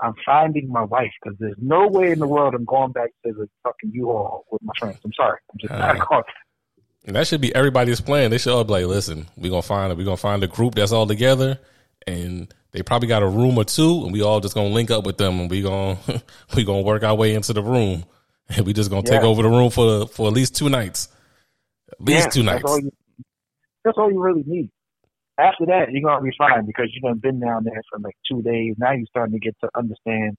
I'm 0.00 0.14
finding 0.24 0.68
my 0.70 0.84
wife 0.84 1.10
because 1.22 1.38
there's 1.38 1.56
no 1.58 1.88
way 1.88 2.12
in 2.12 2.18
the 2.18 2.26
world 2.26 2.54
I'm 2.54 2.66
going 2.66 2.92
back 2.92 3.10
to 3.24 3.32
the 3.32 3.48
fucking 3.62 3.92
U-Haul 3.94 4.44
with 4.50 4.62
my 4.62 4.72
friends. 4.78 4.98
I'm 5.04 5.12
sorry. 5.14 5.38
I'm 5.50 5.58
just 5.58 5.72
uh, 5.72 5.78
not 5.78 6.08
going. 6.08 6.22
And 7.06 7.16
that 7.16 7.26
should 7.26 7.40
be 7.40 7.54
everybody's 7.54 8.00
plan. 8.00 8.30
They 8.30 8.38
should 8.38 8.52
all 8.52 8.64
be 8.64 8.72
like, 8.72 8.86
listen, 8.86 9.26
we're 9.36 9.50
gonna 9.50 9.62
find 9.62 9.90
it. 9.90 9.96
we're 9.96 10.04
gonna 10.04 10.16
find 10.16 10.44
a 10.44 10.48
group 10.48 10.74
that's 10.74 10.92
all 10.92 11.06
together 11.06 11.58
and 12.06 12.52
they 12.72 12.82
probably 12.82 13.08
got 13.08 13.22
a 13.22 13.28
room 13.28 13.58
or 13.58 13.64
two, 13.64 14.04
and 14.04 14.12
we 14.12 14.22
all 14.22 14.40
just 14.40 14.54
gonna 14.54 14.68
link 14.68 14.90
up 14.90 15.04
with 15.04 15.18
them, 15.18 15.40
and 15.40 15.50
we 15.50 15.62
gonna 15.62 15.98
we 16.56 16.64
gonna 16.64 16.82
work 16.82 17.02
our 17.02 17.14
way 17.14 17.34
into 17.34 17.52
the 17.52 17.62
room, 17.62 18.04
we 18.64 18.72
just 18.72 18.90
gonna 18.90 19.02
yeah. 19.06 19.18
take 19.18 19.22
over 19.22 19.42
the 19.42 19.48
room 19.48 19.70
for 19.70 20.06
for 20.06 20.28
at 20.28 20.32
least 20.32 20.56
two 20.56 20.68
nights, 20.68 21.08
at 21.90 22.00
least 22.00 22.26
yeah, 22.26 22.30
two 22.30 22.42
nights. 22.42 22.62
That's 22.62 22.72
all, 22.72 22.80
you, 22.80 22.92
that's 23.84 23.98
all 23.98 24.10
you 24.10 24.22
really 24.22 24.44
need. 24.46 24.70
After 25.38 25.66
that, 25.66 25.90
you're 25.90 26.02
gonna 26.02 26.22
be 26.22 26.34
fine 26.36 26.66
because 26.66 26.86
you've 26.92 27.02
done 27.02 27.18
been 27.18 27.40
down 27.40 27.64
there 27.64 27.82
for 27.90 27.98
like 27.98 28.16
two 28.30 28.42
days. 28.42 28.74
Now 28.78 28.92
you're 28.92 29.06
starting 29.06 29.34
to 29.34 29.40
get 29.40 29.56
to 29.62 29.70
understand. 29.74 30.36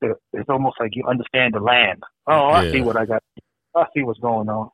The, 0.00 0.14
it's 0.32 0.48
almost 0.48 0.76
like 0.78 0.94
you 0.94 1.04
understand 1.08 1.54
the 1.54 1.60
land. 1.60 2.04
Oh, 2.26 2.48
I 2.48 2.64
yeah. 2.64 2.72
see 2.72 2.80
what 2.82 2.96
I 2.96 3.04
got. 3.04 3.22
I 3.74 3.84
see 3.94 4.02
what's 4.02 4.20
going 4.20 4.48
on. 4.48 4.70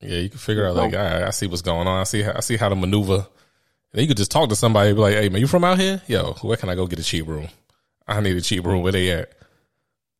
Yeah, 0.00 0.18
you 0.18 0.28
can 0.28 0.38
figure 0.38 0.66
out 0.66 0.74
like 0.74 0.94
I, 0.94 1.26
I 1.26 1.30
see 1.30 1.46
what's 1.46 1.62
going 1.62 1.86
on. 1.86 2.00
I 2.00 2.04
see 2.04 2.24
I 2.24 2.40
see 2.40 2.56
how 2.56 2.68
to 2.68 2.74
maneuver 2.74 3.26
and 3.96 4.02
you 4.02 4.08
could 4.08 4.18
just 4.18 4.30
talk 4.30 4.50
to 4.50 4.56
somebody 4.56 4.92
be 4.92 5.00
like, 5.00 5.14
hey, 5.14 5.30
man, 5.30 5.40
you 5.40 5.46
from 5.46 5.64
out 5.64 5.78
here? 5.78 6.02
Yo, 6.06 6.34
where 6.42 6.58
can 6.58 6.68
I 6.68 6.74
go 6.74 6.86
get 6.86 6.98
a 6.98 7.02
cheap 7.02 7.26
room? 7.26 7.48
I 8.06 8.20
need 8.20 8.36
a 8.36 8.42
cheap 8.42 8.62
room. 8.64 8.82
Where 8.82 8.92
they 8.92 9.10
at? 9.10 9.32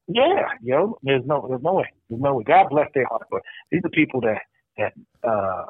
Yeah, 0.09 0.49
yo, 0.62 0.99
there's 1.03 1.25
no, 1.27 1.47
there's 1.49 1.62
no 1.62 1.75
way, 1.75 1.92
there's 2.09 2.23
no 2.23 2.35
way. 2.35 2.45
God 2.45 2.69
bless 2.71 2.88
their 2.95 3.07
heart, 3.07 3.27
but 3.31 3.42
these 3.71 3.83
are 3.85 3.90
people 3.90 4.21
that 4.21 4.42
that 4.79 4.92
uh 5.29 5.64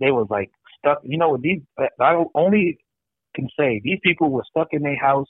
they 0.00 0.10
was 0.10 0.26
like 0.30 0.50
stuck. 0.78 1.00
You 1.04 1.18
know, 1.18 1.36
these 1.36 1.60
I 2.00 2.24
only 2.34 2.78
can 3.34 3.48
say 3.58 3.80
these 3.84 3.98
people 4.02 4.30
were 4.30 4.44
stuck 4.48 4.68
in 4.72 4.82
their 4.82 4.98
house 4.98 5.28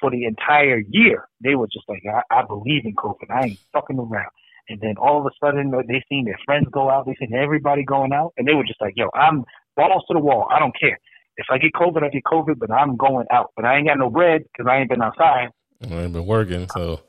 for 0.00 0.10
the 0.10 0.24
entire 0.24 0.82
year. 0.90 1.28
They 1.40 1.54
were 1.54 1.68
just 1.68 1.88
like, 1.88 2.02
I, 2.06 2.40
I 2.40 2.44
believe 2.44 2.84
in 2.84 2.94
COVID. 2.96 3.30
I 3.30 3.44
ain't 3.46 3.58
fucking 3.72 3.98
around. 3.98 4.30
And 4.68 4.80
then 4.80 4.96
all 4.96 5.20
of 5.20 5.26
a 5.26 5.30
sudden, 5.44 5.70
they 5.86 6.04
seen 6.08 6.24
their 6.24 6.38
friends 6.44 6.66
go 6.72 6.88
out. 6.90 7.06
They 7.06 7.14
seen 7.20 7.34
everybody 7.34 7.84
going 7.84 8.12
out, 8.12 8.32
and 8.36 8.46
they 8.46 8.54
were 8.54 8.64
just 8.64 8.80
like, 8.80 8.94
"Yo, 8.96 9.10
I'm 9.14 9.44
balls 9.76 10.04
to 10.08 10.14
the 10.14 10.20
wall. 10.20 10.48
I 10.50 10.58
don't 10.58 10.74
care 10.78 10.98
if 11.36 11.46
I 11.50 11.58
get 11.58 11.72
COVID, 11.72 12.02
I 12.02 12.08
get 12.08 12.24
COVID, 12.24 12.58
but 12.58 12.70
I'm 12.70 12.96
going 12.96 13.26
out. 13.30 13.52
But 13.56 13.64
I 13.64 13.76
ain't 13.76 13.86
got 13.86 13.98
no 13.98 14.10
bread 14.10 14.42
because 14.44 14.70
I 14.70 14.78
ain't 14.78 14.90
been 14.90 15.02
outside. 15.02 15.48
I 15.90 15.94
ain't 15.94 16.12
been 16.12 16.26
working, 16.26 16.68
so. 16.68 17.00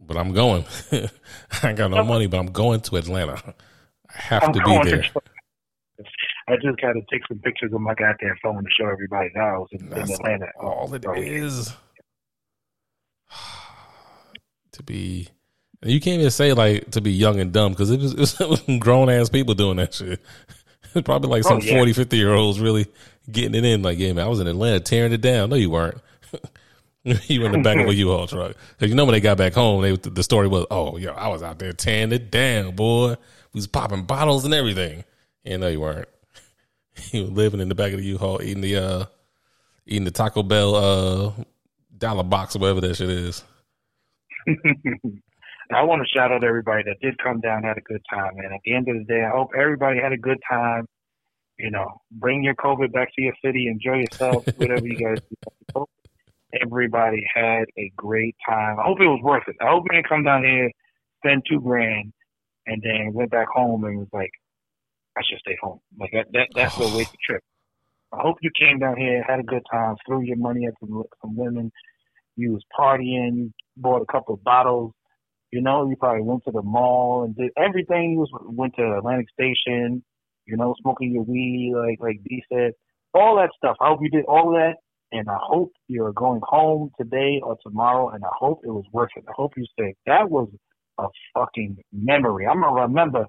But 0.00 0.16
I'm 0.16 0.32
going. 0.32 0.64
I 0.92 1.68
ain't 1.68 1.78
got 1.78 1.90
no 1.90 2.04
money, 2.04 2.26
but 2.26 2.38
I'm 2.38 2.52
going 2.52 2.80
to 2.80 2.96
Atlanta. 2.96 3.42
I 4.08 4.22
have 4.22 4.44
I'm 4.44 4.52
to 4.52 4.60
be 4.60 4.90
there. 4.90 5.02
To, 5.02 5.20
I 6.48 6.54
just 6.56 6.80
got 6.80 6.92
to 6.92 7.02
take 7.10 7.26
some 7.28 7.38
pictures 7.40 7.72
of 7.72 7.80
my 7.80 7.94
goddamn 7.94 8.36
phone 8.42 8.64
to 8.64 8.70
show 8.70 8.88
everybody 8.88 9.30
the 9.34 9.40
house 9.40 9.68
in, 9.72 9.92
in 9.92 10.10
Atlanta. 10.10 10.46
All 10.60 10.92
it 10.94 11.04
oh, 11.06 11.14
so, 11.14 11.20
is 11.20 11.76
to 14.72 14.82
be. 14.82 15.28
You 15.84 16.00
can't 16.00 16.18
even 16.18 16.30
say 16.30 16.54
like 16.54 16.90
to 16.92 17.00
be 17.00 17.12
young 17.12 17.38
and 17.38 17.52
dumb 17.52 17.72
because 17.72 17.90
it 17.90 18.00
was, 18.00 18.14
it 18.40 18.48
was 18.48 18.62
grown 18.80 19.10
ass 19.10 19.28
people 19.28 19.54
doing 19.54 19.76
that 19.76 19.94
shit. 19.94 20.20
It's 20.94 21.04
probably 21.04 21.28
like 21.28 21.44
oh, 21.44 21.48
some 21.50 21.58
oh, 21.58 21.60
yeah. 21.60 21.76
40, 21.76 21.92
50 21.92 22.16
year 22.16 22.32
olds 22.32 22.60
really 22.60 22.86
getting 23.30 23.54
it 23.54 23.62
in. 23.62 23.82
Like, 23.82 23.98
yeah, 23.98 24.14
man, 24.14 24.24
I 24.24 24.28
was 24.28 24.40
in 24.40 24.46
Atlanta 24.46 24.80
tearing 24.80 25.12
it 25.12 25.20
down. 25.20 25.50
No, 25.50 25.56
you 25.56 25.68
weren't. 25.68 26.00
you 27.26 27.40
were 27.40 27.46
in 27.46 27.52
the 27.52 27.58
back 27.58 27.78
of 27.78 27.88
a 27.88 27.94
U-Haul 27.94 28.26
truck. 28.26 28.56
Cause 28.78 28.88
you 28.88 28.94
know 28.94 29.04
when 29.04 29.12
they 29.12 29.20
got 29.20 29.38
back 29.38 29.54
home, 29.54 29.82
they 29.82 29.96
the 29.96 30.22
story 30.22 30.48
was, 30.48 30.66
oh, 30.70 30.96
yo, 30.96 31.12
I 31.12 31.28
was 31.28 31.42
out 31.42 31.58
there 31.58 31.72
tearing 31.72 32.12
it 32.12 32.30
down, 32.30 32.74
boy. 32.74 33.16
We 33.52 33.58
was 33.58 33.66
popping 33.66 34.04
bottles 34.04 34.44
and 34.44 34.54
everything. 34.54 35.04
And 35.44 35.62
no, 35.62 35.68
you 35.68 35.80
weren't. 35.80 36.08
you 37.12 37.24
were 37.24 37.30
living 37.30 37.60
in 37.60 37.68
the 37.68 37.74
back 37.74 37.92
of 37.92 37.98
the 37.98 38.04
U-Haul, 38.04 38.42
eating 38.42 38.60
the 38.60 38.76
uh, 38.76 39.04
eating 39.86 40.04
the 40.04 40.10
Taco 40.10 40.42
Bell 40.42 40.74
uh, 40.74 41.32
dollar 41.96 42.24
box 42.24 42.56
or 42.56 42.60
whatever 42.60 42.80
that 42.82 42.96
shit 42.96 43.10
is. 43.10 43.44
I 45.70 45.82
want 45.82 46.02
to 46.02 46.08
shout 46.08 46.32
out 46.32 46.44
everybody 46.44 46.82
that 46.84 46.96
did 47.02 47.18
come 47.22 47.40
down, 47.40 47.62
had 47.62 47.76
a 47.76 47.82
good 47.82 48.02
time, 48.10 48.38
and 48.38 48.54
at 48.54 48.60
the 48.64 48.74
end 48.74 48.88
of 48.88 48.96
the 48.96 49.04
day, 49.04 49.22
I 49.22 49.30
hope 49.30 49.50
everybody 49.56 50.00
had 50.00 50.12
a 50.12 50.16
good 50.16 50.38
time. 50.48 50.86
You 51.58 51.70
know, 51.70 52.00
bring 52.10 52.42
your 52.42 52.54
COVID 52.54 52.92
back 52.92 53.08
to 53.16 53.22
your 53.22 53.34
city, 53.44 53.66
enjoy 53.66 53.98
yourself, 53.98 54.46
whatever 54.56 54.86
you 54.86 54.96
guys 54.96 55.18
do. 55.74 55.86
Everybody 56.62 57.24
had 57.34 57.64
a 57.78 57.92
great 57.96 58.36
time. 58.48 58.78
I 58.78 58.84
hope 58.84 59.00
it 59.00 59.06
was 59.06 59.20
worth 59.22 59.44
it. 59.48 59.56
I 59.60 59.70
hope 59.70 59.84
we 59.84 59.96
didn't 59.96 60.08
come 60.08 60.24
down 60.24 60.44
here, 60.44 60.70
spend 61.22 61.42
two 61.48 61.60
grand, 61.60 62.12
and 62.66 62.82
then 62.82 63.12
went 63.12 63.30
back 63.30 63.48
home 63.54 63.84
and 63.84 63.98
was 63.98 64.08
like, 64.12 64.30
I 65.16 65.22
should 65.28 65.40
stay 65.40 65.56
home. 65.60 65.80
Like 65.98 66.10
that, 66.12 66.26
that 66.32 66.48
that's 66.54 66.76
a 66.78 66.82
wasted 66.96 67.20
trip. 67.26 67.42
I 68.12 68.20
hope 68.22 68.38
you 68.40 68.50
came 68.58 68.78
down 68.78 68.96
here, 68.96 69.22
had 69.26 69.40
a 69.40 69.42
good 69.42 69.62
time, 69.70 69.96
threw 70.06 70.22
your 70.22 70.36
money 70.38 70.66
at 70.66 70.74
some 70.80 71.02
some 71.20 71.36
women. 71.36 71.70
You 72.36 72.52
was 72.52 72.62
partying, 72.78 73.36
you 73.36 73.52
bought 73.76 74.02
a 74.02 74.12
couple 74.12 74.34
of 74.34 74.44
bottles, 74.44 74.92
You 75.50 75.60
know, 75.60 75.88
you 75.88 75.96
probably 75.96 76.22
went 76.22 76.44
to 76.44 76.52
the 76.52 76.62
mall 76.62 77.24
and 77.24 77.36
did 77.36 77.50
everything. 77.58 78.12
You 78.12 78.20
was 78.20 78.30
went 78.44 78.74
to 78.76 78.96
Atlantic 78.98 79.28
Station. 79.30 80.04
You 80.46 80.56
know, 80.56 80.74
smoking 80.80 81.12
your 81.12 81.24
weed, 81.24 81.74
like 81.76 81.98
like 82.00 82.22
B 82.24 82.42
said, 82.50 82.72
all 83.12 83.36
that 83.36 83.50
stuff. 83.56 83.76
I 83.80 83.88
hope 83.88 84.00
you 84.02 84.08
did 84.10 84.24
all 84.26 84.52
that, 84.52 84.76
and 85.12 85.28
I 85.28 85.38
hope 85.40 85.72
you're 85.86 86.12
going 86.12 86.40
home 86.44 86.90
today 86.98 87.40
or 87.42 87.56
tomorrow, 87.62 88.10
and 88.10 88.24
I 88.24 88.30
hope 88.38 88.60
it 88.64 88.70
was 88.70 88.84
worth 88.92 89.10
it. 89.16 89.24
I 89.28 89.32
hope 89.34 89.52
you 89.56 89.66
say 89.78 89.94
that 90.06 90.30
was 90.30 90.48
a 90.98 91.06
fucking 91.34 91.78
memory. 91.92 92.46
I'm 92.46 92.60
gonna 92.60 92.82
remember 92.82 93.26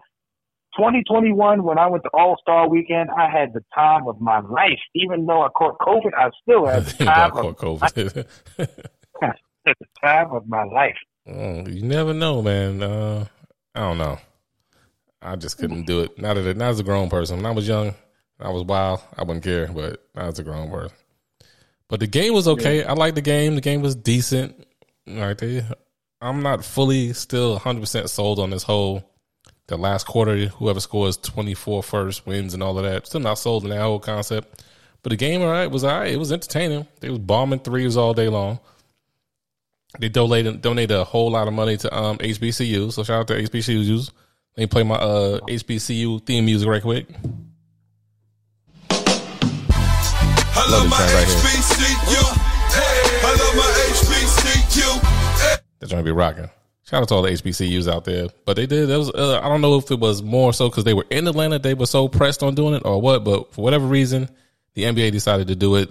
2021 0.75 1.63
when 1.63 1.79
I 1.79 1.87
went 1.87 2.03
to 2.03 2.09
All 2.13 2.37
Star 2.41 2.67
Weekend. 2.67 3.09
I 3.17 3.29
had 3.29 3.53
the 3.53 3.63
time 3.73 4.07
of 4.07 4.19
my 4.19 4.39
life, 4.39 4.79
even 4.95 5.25
though 5.25 5.43
I 5.43 5.49
caught 5.49 5.77
COVID. 5.79 6.13
I 6.17 6.29
still 6.41 6.65
had 6.65 6.85
the 6.85 7.05
time 7.05 7.37
of 7.37 7.57
COVID. 7.57 8.25
the 9.65 9.75
time 10.03 10.31
of 10.31 10.47
my 10.47 10.63
life. 10.63 10.97
Mm, 11.27 11.73
you 11.73 11.83
never 11.83 12.13
know, 12.13 12.41
man. 12.41 12.81
Uh, 12.81 13.25
I 13.75 13.81
don't 13.81 13.97
know. 13.97 14.17
I 15.21 15.35
just 15.35 15.57
couldn't 15.57 15.85
do 15.85 16.01
it. 16.01 16.17
Not 16.17 16.35
that 16.35 16.57
not 16.57 16.69
as 16.69 16.79
a 16.79 16.83
grown 16.83 17.09
person. 17.09 17.37
When 17.37 17.45
I 17.45 17.51
was 17.51 17.67
young, 17.67 17.93
I 18.39 18.49
was 18.49 18.63
wild. 18.63 19.01
I 19.17 19.23
wouldn't 19.23 19.43
care, 19.43 19.67
but 19.67 20.01
not 20.15 20.29
as 20.29 20.39
a 20.39 20.43
grown 20.43 20.69
person. 20.69 20.95
But 21.89 21.99
the 21.99 22.07
game 22.07 22.33
was 22.33 22.47
okay. 22.47 22.79
Yeah. 22.79 22.91
I 22.91 22.93
liked 22.93 23.15
the 23.15 23.21
game. 23.21 23.55
The 23.55 23.61
game 23.61 23.81
was 23.81 23.95
decent. 23.95 24.65
Like 25.05 25.39
they, 25.39 25.65
I'm 26.21 26.41
not 26.43 26.63
fully 26.63 27.13
still 27.13 27.53
100 27.53 27.79
percent 27.81 28.09
sold 28.09 28.39
on 28.39 28.51
this 28.51 28.63
whole 28.63 29.03
the 29.67 29.77
last 29.77 30.05
quarter. 30.05 30.37
Whoever 30.47 30.79
scores 30.79 31.17
24 31.17 31.83
first 31.83 32.27
wins 32.27 32.53
and 32.53 32.61
all 32.61 32.77
of 32.77 32.83
that. 32.83 33.07
Still 33.07 33.21
not 33.21 33.39
sold 33.39 33.63
on 33.63 33.71
that 33.71 33.81
whole 33.81 33.99
concept. 33.99 34.63
But 35.01 35.11
the 35.11 35.15
game, 35.15 35.41
all 35.41 35.49
right, 35.49 35.69
was 35.69 35.83
all 35.83 35.99
right. 35.99 36.11
It 36.11 36.19
was 36.19 36.31
entertaining. 36.31 36.85
They 36.99 37.09
was 37.09 37.19
bombing 37.19 37.59
threes 37.59 37.97
all 37.97 38.13
day 38.13 38.27
long. 38.27 38.59
They 39.97 40.09
donated 40.09 40.61
donated 40.61 40.95
a 40.95 41.03
whole 41.03 41.31
lot 41.31 41.47
of 41.47 41.53
money 41.53 41.77
to 41.77 41.97
um, 41.97 42.17
HBCU. 42.19 42.91
So 42.91 43.03
shout 43.03 43.21
out 43.21 43.27
to 43.29 43.41
HBCUs. 43.41 44.11
Let 44.57 44.63
me 44.63 44.67
play 44.67 44.83
my 44.83 44.95
uh, 44.95 45.39
HBCU 45.39 46.25
theme 46.25 46.45
music 46.45 46.67
right 46.67 46.81
quick. 46.81 47.07
I 50.61 50.69
love, 50.71 50.89
my 50.89 50.97
HBCU. 50.97 52.23
I 53.23 53.31
love 53.39 53.55
my 53.55 53.69
HBCU. 53.93 55.61
They're 55.79 55.89
trying 55.89 56.01
to 56.01 56.03
be 56.03 56.11
rocking. 56.11 56.49
Shout 56.83 57.01
out 57.01 57.07
to 57.09 57.15
all 57.15 57.21
the 57.21 57.29
HBCUs 57.29 57.91
out 57.91 58.03
there. 58.03 58.27
But 58.45 58.55
they 58.55 58.65
did. 58.65 58.89
That 58.89 58.97
was. 58.97 59.09
Uh, 59.09 59.39
I 59.41 59.47
don't 59.47 59.61
know 59.61 59.77
if 59.77 59.89
it 59.89 59.99
was 59.99 60.21
more 60.21 60.51
so 60.51 60.69
because 60.69 60.83
they 60.83 60.93
were 60.93 61.05
in 61.09 61.27
Atlanta. 61.27 61.59
They 61.59 61.73
were 61.73 61.85
so 61.85 62.07
pressed 62.07 62.43
on 62.43 62.55
doing 62.55 62.73
it, 62.73 62.81
or 62.83 63.01
what. 63.01 63.23
But 63.23 63.53
for 63.53 63.63
whatever 63.63 63.85
reason, 63.85 64.29
the 64.73 64.83
NBA 64.83 65.11
decided 65.11 65.47
to 65.47 65.55
do 65.55 65.75
it. 65.75 65.89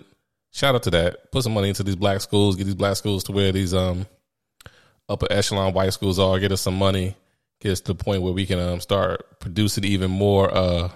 Shout 0.52 0.74
out 0.74 0.82
to 0.84 0.90
that. 0.90 1.32
Put 1.32 1.44
some 1.44 1.54
money 1.54 1.68
into 1.68 1.82
these 1.82 1.96
black 1.96 2.20
schools. 2.20 2.56
Get 2.56 2.64
these 2.64 2.74
black 2.74 2.96
schools 2.96 3.24
to 3.24 3.32
where 3.32 3.52
these 3.52 3.72
um 3.72 4.06
upper 5.08 5.26
echelon 5.30 5.72
white 5.72 5.92
schools 5.92 6.18
are. 6.18 6.38
Get 6.38 6.52
us 6.52 6.60
some 6.60 6.76
money 6.76 7.14
get 7.60 7.72
us 7.72 7.80
to 7.80 7.92
the 7.92 8.04
point 8.04 8.22
where 8.22 8.32
we 8.32 8.46
can 8.46 8.58
um, 8.58 8.80
start 8.80 9.40
producing 9.40 9.84
even 9.84 10.10
more 10.10 10.52
uh, 10.54 10.90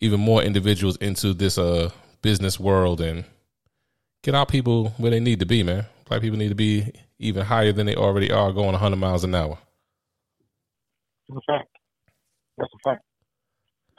even 0.00 0.20
more 0.20 0.42
individuals 0.42 0.96
into 0.96 1.32
this 1.32 1.58
uh, 1.58 1.90
business 2.26 2.58
world 2.58 3.00
and 3.00 3.24
get 4.24 4.34
our 4.34 4.44
people 4.44 4.88
where 4.98 5.12
they 5.12 5.20
need 5.20 5.38
to 5.38 5.46
be, 5.46 5.62
man. 5.62 5.86
Black 6.08 6.20
people 6.20 6.36
need 6.36 6.48
to 6.48 6.56
be 6.56 6.92
even 7.20 7.44
higher 7.44 7.70
than 7.70 7.86
they 7.86 7.94
already 7.94 8.32
are, 8.32 8.50
going 8.52 8.72
100 8.72 8.96
miles 8.96 9.22
an 9.22 9.32
hour. 9.32 9.56
That's 11.28 11.38
a 11.48 11.52
fact. 11.52 11.68
That's 12.58 12.72
a 12.74 12.90
fact. 12.90 13.04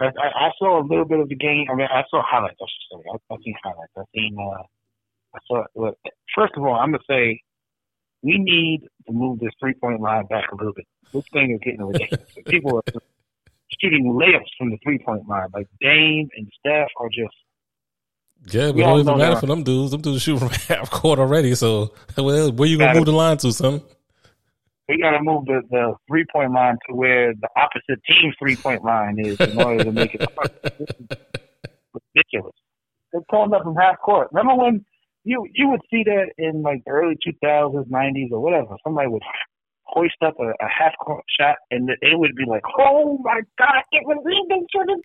I, 0.01 0.05
I, 0.07 0.47
I 0.47 0.51
saw 0.59 0.81
a 0.81 0.85
little 0.85 1.05
bit 1.05 1.21
of 1.21 1.29
the 1.29 1.37
game. 1.37 1.67
I 1.71 1.75
mean, 1.75 1.87
I 1.89 2.03
saw 2.09 2.21
highlights. 2.21 2.57
I 2.61 2.65
should 2.67 2.99
say. 2.99 3.03
I, 3.13 3.33
I 3.33 3.37
seen 3.45 3.55
highlights. 3.63 3.93
I 3.95 4.03
seen. 4.13 4.35
Uh, 4.37 4.63
I 5.33 5.39
saw. 5.47 5.63
Look, 5.73 5.97
first 6.35 6.53
of 6.57 6.63
all, 6.63 6.75
I'm 6.75 6.91
gonna 6.91 7.03
say 7.09 7.41
we 8.23 8.37
need 8.39 8.81
to 9.07 9.13
move 9.13 9.39
this 9.39 9.53
three 9.57 9.73
point 9.73 10.01
line 10.01 10.25
back 10.25 10.51
a 10.51 10.55
little 10.55 10.73
bit. 10.73 10.85
This 11.13 11.23
thing 11.31 11.51
is 11.51 11.59
getting 11.63 11.81
ridiculous. 11.81 12.27
People 12.45 12.77
are 12.77 13.01
shooting 13.79 14.05
layups 14.05 14.51
from 14.57 14.71
the 14.71 14.77
three 14.83 14.99
point 14.99 15.27
line. 15.29 15.47
Like 15.53 15.67
Dame 15.79 16.27
and 16.35 16.51
Steph 16.59 16.89
are 16.97 17.07
just. 17.07 17.35
Yeah, 18.45 18.71
but 18.71 18.79
it 18.79 18.83
don't 18.83 18.99
even 19.01 19.17
matter 19.17 19.39
for 19.39 19.45
them 19.45 19.63
dudes. 19.63 19.91
Them 19.91 20.01
dudes 20.01 20.21
shoot 20.21 20.39
from 20.39 20.49
half 20.67 20.89
court 20.89 21.19
already. 21.19 21.55
So 21.55 21.93
well, 22.17 22.51
where 22.51 22.67
you 22.67 22.77
gonna 22.77 22.89
gotta, 22.89 22.99
move 22.99 23.05
the 23.05 23.11
line 23.11 23.37
to, 23.37 23.51
son? 23.51 23.81
We 24.87 25.01
gotta 25.01 25.21
move 25.21 25.45
the, 25.45 25.61
the 25.69 25.95
three 26.07 26.25
point 26.31 26.53
line 26.53 26.77
to 26.87 26.95
where 26.95 27.33
the 27.33 27.49
opposite 27.57 28.01
team's 28.07 28.35
three 28.39 28.55
point 28.55 28.83
line 28.83 29.19
is 29.19 29.39
in 29.39 29.61
order 29.61 29.83
to 29.83 29.91
make 29.91 30.15
it 30.15 30.21
ridiculous. 32.15 32.55
They're 33.11 33.21
pulling 33.29 33.53
up 33.53 33.63
from 33.63 33.75
half 33.75 33.99
court. 33.99 34.29
Remember 34.31 34.63
when 34.63 34.85
you 35.23 35.45
you 35.53 35.69
would 35.69 35.81
see 35.91 36.03
that 36.05 36.31
in 36.37 36.61
like 36.61 36.83
the 36.85 36.91
early 36.91 37.15
2000s, 37.15 37.89
90s, 37.89 38.31
or 38.31 38.39
whatever. 38.39 38.77
Somebody 38.83 39.09
would 39.09 39.23
hoist 39.83 40.15
up 40.25 40.35
a, 40.39 40.49
a 40.63 40.69
half 40.69 40.93
court 40.99 41.23
shot, 41.39 41.55
and 41.69 41.89
it 41.89 42.17
would 42.17 42.35
be 42.35 42.45
like, 42.47 42.63
"Oh 42.79 43.19
my 43.23 43.41
God, 43.57 43.83
it 43.91 44.05
was 44.05 44.23
even 44.23 44.65
shooting." 44.71 45.01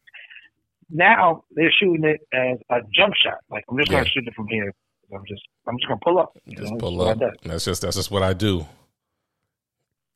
Now 0.92 1.44
they're 1.52 1.72
shooting 1.80 2.04
it 2.04 2.20
as 2.32 2.58
a 2.70 2.80
jump 2.94 3.14
shot. 3.22 3.38
Like 3.50 3.64
I'm 3.68 3.78
just 3.78 3.90
yeah. 3.90 3.98
gonna 3.98 4.10
shoot 4.10 4.26
it 4.26 4.34
from 4.34 4.46
here. 4.48 4.72
I'm 5.12 5.24
just 5.26 5.42
I'm 5.66 5.78
just 5.78 5.88
gonna 5.88 6.00
pull 6.04 6.18
up. 6.18 6.36
Just 6.48 6.72
know, 6.72 6.78
pull 6.78 7.02
up. 7.02 7.18
That's 7.42 7.64
just 7.64 7.82
that's 7.82 7.96
just 7.96 8.10
what 8.10 8.22
I 8.22 8.32
do. 8.32 8.66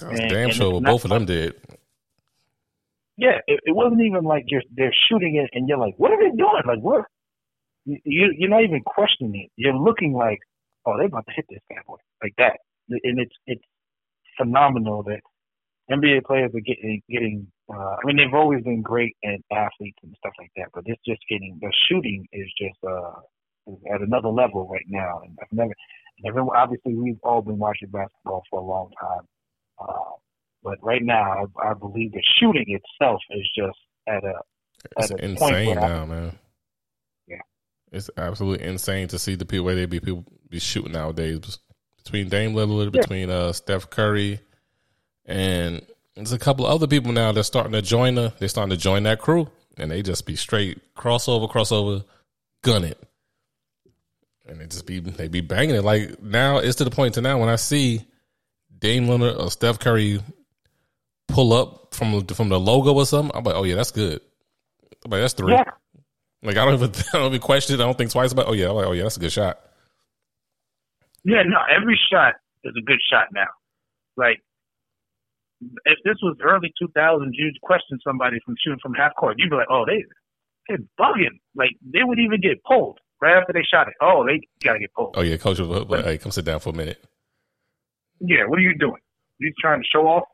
And, 0.00 0.30
damn 0.30 0.50
sure 0.50 0.74
what 0.74 0.84
both 0.84 1.04
of 1.04 1.10
them 1.10 1.24
did. 1.24 1.54
Yeah, 3.16 3.38
it, 3.46 3.60
it 3.64 3.74
wasn't 3.74 4.02
even 4.02 4.24
like 4.24 4.44
you're 4.48 4.62
they're 4.74 4.94
shooting 5.08 5.36
it 5.36 5.50
and 5.56 5.68
you're 5.68 5.78
like, 5.78 5.94
what 5.96 6.12
are 6.12 6.18
they 6.18 6.36
doing? 6.36 6.62
Like 6.66 6.80
what? 6.80 7.06
you 7.86 8.34
you're 8.36 8.50
not 8.50 8.64
even 8.64 8.82
questioning 8.82 9.44
it. 9.44 9.50
You're 9.56 9.76
looking 9.76 10.12
like, 10.12 10.40
oh, 10.84 10.96
they're 10.96 11.06
about 11.06 11.26
to 11.26 11.32
hit 11.34 11.46
this 11.48 11.60
bad 11.68 11.86
boy 11.86 11.96
like 12.22 12.34
that, 12.38 12.58
and 12.88 13.20
it's 13.20 13.34
it's 13.46 13.64
phenomenal 14.36 15.02
that 15.04 15.20
NBA 15.90 16.24
players 16.24 16.52
are 16.54 16.60
getting 16.60 17.02
getting. 17.08 17.46
Uh, 17.68 17.96
I 17.96 17.98
mean, 18.04 18.16
they've 18.16 18.32
always 18.32 18.62
been 18.62 18.82
great 18.82 19.16
at 19.24 19.40
athletes 19.50 19.98
and 20.02 20.14
stuff 20.18 20.34
like 20.38 20.52
that, 20.56 20.68
but 20.72 20.84
it's 20.86 21.02
just 21.06 21.20
getting 21.28 21.58
the 21.60 21.72
shooting 21.88 22.26
is 22.32 22.46
just 22.58 22.78
uh 22.84 23.20
at 23.92 24.00
another 24.00 24.28
level 24.28 24.68
right 24.68 24.86
now. 24.88 25.20
And 25.24 25.36
I've 25.42 25.52
never, 25.52 25.72
never 26.22 26.56
obviously 26.56 26.94
we've 26.94 27.18
all 27.24 27.42
been 27.42 27.58
watching 27.58 27.88
basketball 27.88 28.44
for 28.50 28.60
a 28.60 28.64
long 28.64 28.90
time, 29.00 29.26
uh, 29.80 30.14
but 30.62 30.78
right 30.80 31.02
now 31.02 31.44
I, 31.60 31.70
I 31.70 31.74
believe 31.74 32.12
the 32.12 32.22
shooting 32.38 32.66
itself 32.68 33.20
is 33.30 33.48
just 33.56 33.78
at 34.06 34.22
a 34.22 34.34
it's 34.96 35.10
at 35.10 35.20
a 35.20 35.24
insane 35.24 35.74
now, 35.74 36.02
I, 36.02 36.06
man. 36.06 36.38
Yeah, 37.26 37.42
it's 37.90 38.10
absolutely 38.16 38.64
insane 38.64 39.08
to 39.08 39.18
see 39.18 39.34
the 39.34 39.44
people 39.44 39.66
way 39.66 39.74
they 39.74 39.86
be 39.86 39.98
people 39.98 40.24
be 40.48 40.60
shooting 40.60 40.92
nowadays 40.92 41.58
between 41.96 42.28
Dame 42.28 42.54
Lillard, 42.54 42.94
yeah. 42.94 43.00
between 43.00 43.30
uh, 43.30 43.52
Steph 43.52 43.90
Curry, 43.90 44.38
and 45.24 45.84
there's 46.16 46.32
a 46.32 46.38
couple 46.38 46.66
of 46.66 46.72
other 46.72 46.86
people 46.86 47.12
now 47.12 47.30
that's 47.32 47.46
starting 47.46 47.72
to 47.72 47.82
join 47.82 48.14
the 48.14 48.32
they're 48.38 48.48
starting 48.48 48.70
to 48.70 48.76
join 48.76 49.02
that 49.04 49.20
crew, 49.20 49.50
and 49.76 49.90
they 49.90 50.02
just 50.02 50.26
be 50.26 50.34
straight 50.34 50.78
crossover, 50.94 51.50
crossover, 51.50 52.04
gun 52.62 52.84
it, 52.84 52.98
and 54.46 54.60
they 54.60 54.66
just 54.66 54.86
be 54.86 54.98
they 54.98 55.28
be 55.28 55.42
banging 55.42 55.76
it. 55.76 55.84
Like 55.84 56.22
now, 56.22 56.58
it's 56.58 56.76
to 56.76 56.84
the 56.84 56.90
point 56.90 57.14
to 57.14 57.20
now 57.20 57.38
when 57.38 57.50
I 57.50 57.56
see 57.56 58.06
Dame 58.78 59.06
Lillard 59.06 59.38
or 59.38 59.50
Steph 59.50 59.78
Curry 59.78 60.20
pull 61.28 61.52
up 61.52 61.94
from 61.94 62.26
from 62.26 62.48
the 62.48 62.58
logo 62.58 62.94
or 62.94 63.04
something, 63.04 63.36
I'm 63.36 63.44
like, 63.44 63.54
oh 63.54 63.64
yeah, 63.64 63.74
that's 63.74 63.92
good. 63.92 64.20
I'm 65.04 65.10
like 65.10 65.20
that's 65.20 65.34
three. 65.34 65.52
Yeah. 65.52 65.64
Like 66.42 66.56
I 66.56 66.64
don't 66.64 66.74
even 66.74 66.90
I 67.12 67.18
don't 67.18 67.26
even 67.26 67.40
question 67.40 67.78
it. 67.78 67.82
I 67.82 67.86
don't 67.86 67.98
think 67.98 68.10
twice 68.10 68.32
about. 68.32 68.48
Oh 68.48 68.54
yeah, 68.54 68.70
I'm 68.70 68.74
like 68.76 68.86
oh 68.86 68.92
yeah, 68.92 69.02
that's 69.02 69.18
a 69.18 69.20
good 69.20 69.32
shot. 69.32 69.60
Yeah, 71.24 71.42
no, 71.42 71.58
every 71.74 71.98
shot 72.10 72.34
is 72.64 72.74
a 72.78 72.82
good 72.82 73.00
shot 73.10 73.26
now. 73.32 73.48
Like 74.16 74.42
if 75.60 75.98
this 76.04 76.16
was 76.22 76.36
early 76.42 76.72
2000s, 76.80 77.30
you'd 77.32 77.60
question 77.62 77.98
somebody 78.04 78.38
from 78.44 78.54
shooting 78.62 78.78
from 78.82 78.94
half 78.94 79.14
court. 79.16 79.36
You'd 79.38 79.50
be 79.50 79.56
like, 79.56 79.68
oh, 79.70 79.84
they 79.86 80.04
they're 80.68 80.78
bugging. 80.98 81.38
Like 81.54 81.70
they 81.82 82.02
would 82.02 82.18
even 82.18 82.40
get 82.40 82.62
pulled 82.64 82.98
right 83.20 83.36
after 83.36 83.52
they 83.52 83.62
shot 83.62 83.88
it. 83.88 83.94
Oh, 84.00 84.24
they 84.26 84.40
gotta 84.62 84.78
get 84.78 84.92
pulled. 84.94 85.14
Oh 85.16 85.22
yeah, 85.22 85.36
coach 85.36 85.58
was 85.58 85.68
like, 85.88 86.04
hey, 86.04 86.18
come 86.18 86.32
sit 86.32 86.44
down 86.44 86.60
for 86.60 86.70
a 86.70 86.76
minute. 86.76 87.02
Yeah, 88.20 88.46
what 88.46 88.58
are 88.58 88.62
you 88.62 88.76
doing? 88.76 89.00
You 89.38 89.52
trying 89.60 89.80
to 89.80 89.86
show 89.90 90.06
off? 90.06 90.24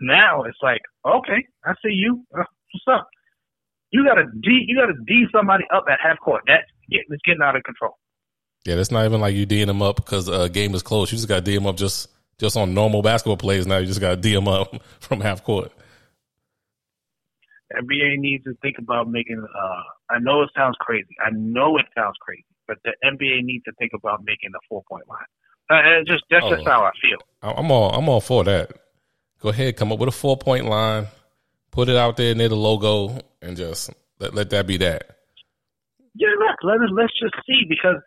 Now 0.00 0.42
it's 0.42 0.58
like, 0.62 0.82
okay, 1.06 1.46
I 1.64 1.72
see 1.84 1.92
you. 1.92 2.24
Uh, 2.34 2.44
what's 2.72 3.00
up? 3.00 3.08
You 3.90 4.04
got 4.04 4.14
to 4.14 4.24
d 4.42 4.64
you 4.66 4.76
got 4.76 4.86
to 4.86 4.94
d 5.06 5.26
somebody 5.32 5.64
up 5.74 5.84
at 5.90 5.98
half 6.02 6.18
court. 6.20 6.42
That's 6.46 6.64
getting 6.90 7.06
it's 7.10 7.22
getting 7.24 7.42
out 7.42 7.56
of 7.56 7.62
control. 7.62 7.96
Yeah, 8.64 8.74
that's 8.74 8.90
not 8.90 9.04
even 9.04 9.20
like 9.20 9.34
you 9.34 9.46
d'ing 9.46 9.68
them 9.68 9.80
up 9.80 9.96
because 9.96 10.28
a 10.28 10.32
uh, 10.32 10.48
game 10.48 10.74
is 10.74 10.82
close. 10.82 11.12
You 11.12 11.16
just 11.16 11.28
got 11.28 11.36
to 11.36 11.40
d 11.40 11.54
them 11.54 11.66
up 11.66 11.76
just 11.76 12.08
just 12.38 12.56
on 12.56 12.74
normal 12.74 13.02
basketball 13.02 13.36
plays. 13.36 13.66
Now 13.66 13.78
you 13.78 13.86
just 13.86 14.00
got 14.00 14.10
to 14.10 14.16
d 14.16 14.34
them 14.34 14.48
up 14.48 14.74
from 15.00 15.20
half 15.20 15.44
court. 15.44 15.72
NBA 17.72 18.18
needs 18.18 18.44
to 18.44 18.54
think 18.62 18.76
about 18.78 19.08
making. 19.08 19.44
Uh, 19.44 19.82
I 20.14 20.18
know 20.20 20.42
it 20.42 20.50
sounds 20.56 20.76
crazy. 20.80 21.16
I 21.24 21.30
know 21.32 21.78
it 21.78 21.86
sounds 21.96 22.14
crazy, 22.20 22.44
but 22.68 22.78
the 22.84 22.92
NBA 23.04 23.42
needs 23.42 23.64
to 23.64 23.72
think 23.78 23.92
about 23.94 24.22
making 24.24 24.50
the 24.52 24.60
four 24.68 24.82
point 24.88 25.04
line. 25.08 25.18
Uh, 25.68 26.04
just 26.06 26.22
that's 26.30 26.44
oh, 26.44 26.54
just 26.54 26.66
how 26.66 26.82
I 26.82 26.92
feel. 27.02 27.18
I'm 27.42 27.70
all 27.70 27.90
I'm 27.90 28.08
all 28.08 28.20
for 28.20 28.44
that. 28.44 28.70
Go 29.40 29.48
ahead, 29.50 29.76
come 29.76 29.92
up 29.92 29.98
with 29.98 30.08
a 30.08 30.12
four 30.12 30.36
point 30.36 30.66
line 30.66 31.08
put 31.76 31.90
it 31.90 31.96
out 31.96 32.16
there 32.16 32.34
near 32.34 32.48
the 32.48 32.56
logo 32.56 33.20
and 33.42 33.56
just 33.56 33.90
let, 34.18 34.34
let 34.34 34.50
that 34.50 34.66
be 34.66 34.78
that. 34.78 35.18
Yeah, 36.14 36.32
look, 36.38 36.56
let 36.62 36.80
us 36.80 36.88
let's 36.90 37.12
just 37.20 37.34
see 37.46 37.64
because 37.68 38.00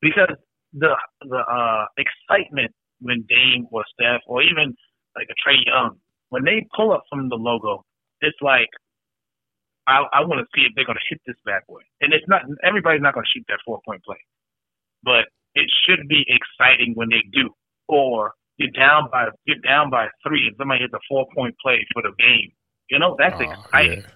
because 0.00 0.30
the 0.72 0.94
the 1.22 1.38
uh, 1.38 1.86
excitement 1.98 2.70
when 3.00 3.24
Dame 3.28 3.66
or 3.70 3.84
Steph 3.94 4.22
or 4.26 4.42
even 4.42 4.74
like 5.16 5.28
a 5.30 5.36
Trae 5.40 5.64
Young, 5.64 5.96
when 6.28 6.44
they 6.44 6.66
pull 6.76 6.92
up 6.92 7.02
from 7.08 7.28
the 7.28 7.36
logo, 7.36 7.84
it's 8.20 8.38
like 8.40 8.68
I, 9.86 10.04
I 10.12 10.20
want 10.22 10.40
to 10.40 10.46
see 10.54 10.64
if 10.66 10.72
they're 10.74 10.84
going 10.84 10.98
to 10.98 11.08
hit 11.08 11.20
this 11.26 11.36
bad 11.44 11.62
boy. 11.68 11.80
And 12.00 12.12
it's 12.12 12.26
not 12.28 12.42
everybody's 12.62 13.02
not 13.02 13.14
going 13.14 13.24
to 13.24 13.32
shoot 13.32 13.44
that 13.48 13.58
four 13.64 13.80
point 13.84 14.02
play, 14.04 14.20
but 15.02 15.26
it 15.54 15.68
should 15.86 16.06
be 16.08 16.24
exciting 16.28 16.94
when 16.94 17.08
they 17.08 17.22
do. 17.32 17.50
Or 17.88 18.32
you're 18.56 18.70
down 18.70 19.08
by 19.10 19.28
you're 19.46 19.58
down 19.58 19.90
by 19.90 20.08
three, 20.26 20.46
and 20.46 20.54
somebody 20.56 20.82
hits 20.82 20.94
a 20.94 21.00
four 21.08 21.26
point 21.34 21.56
play 21.60 21.84
for 21.92 22.02
the 22.02 22.12
game. 22.18 22.52
You 22.88 22.98
know 22.98 23.16
that's 23.18 23.36
oh, 23.38 23.50
exciting. 23.50 24.00
Yeah. 24.00 24.06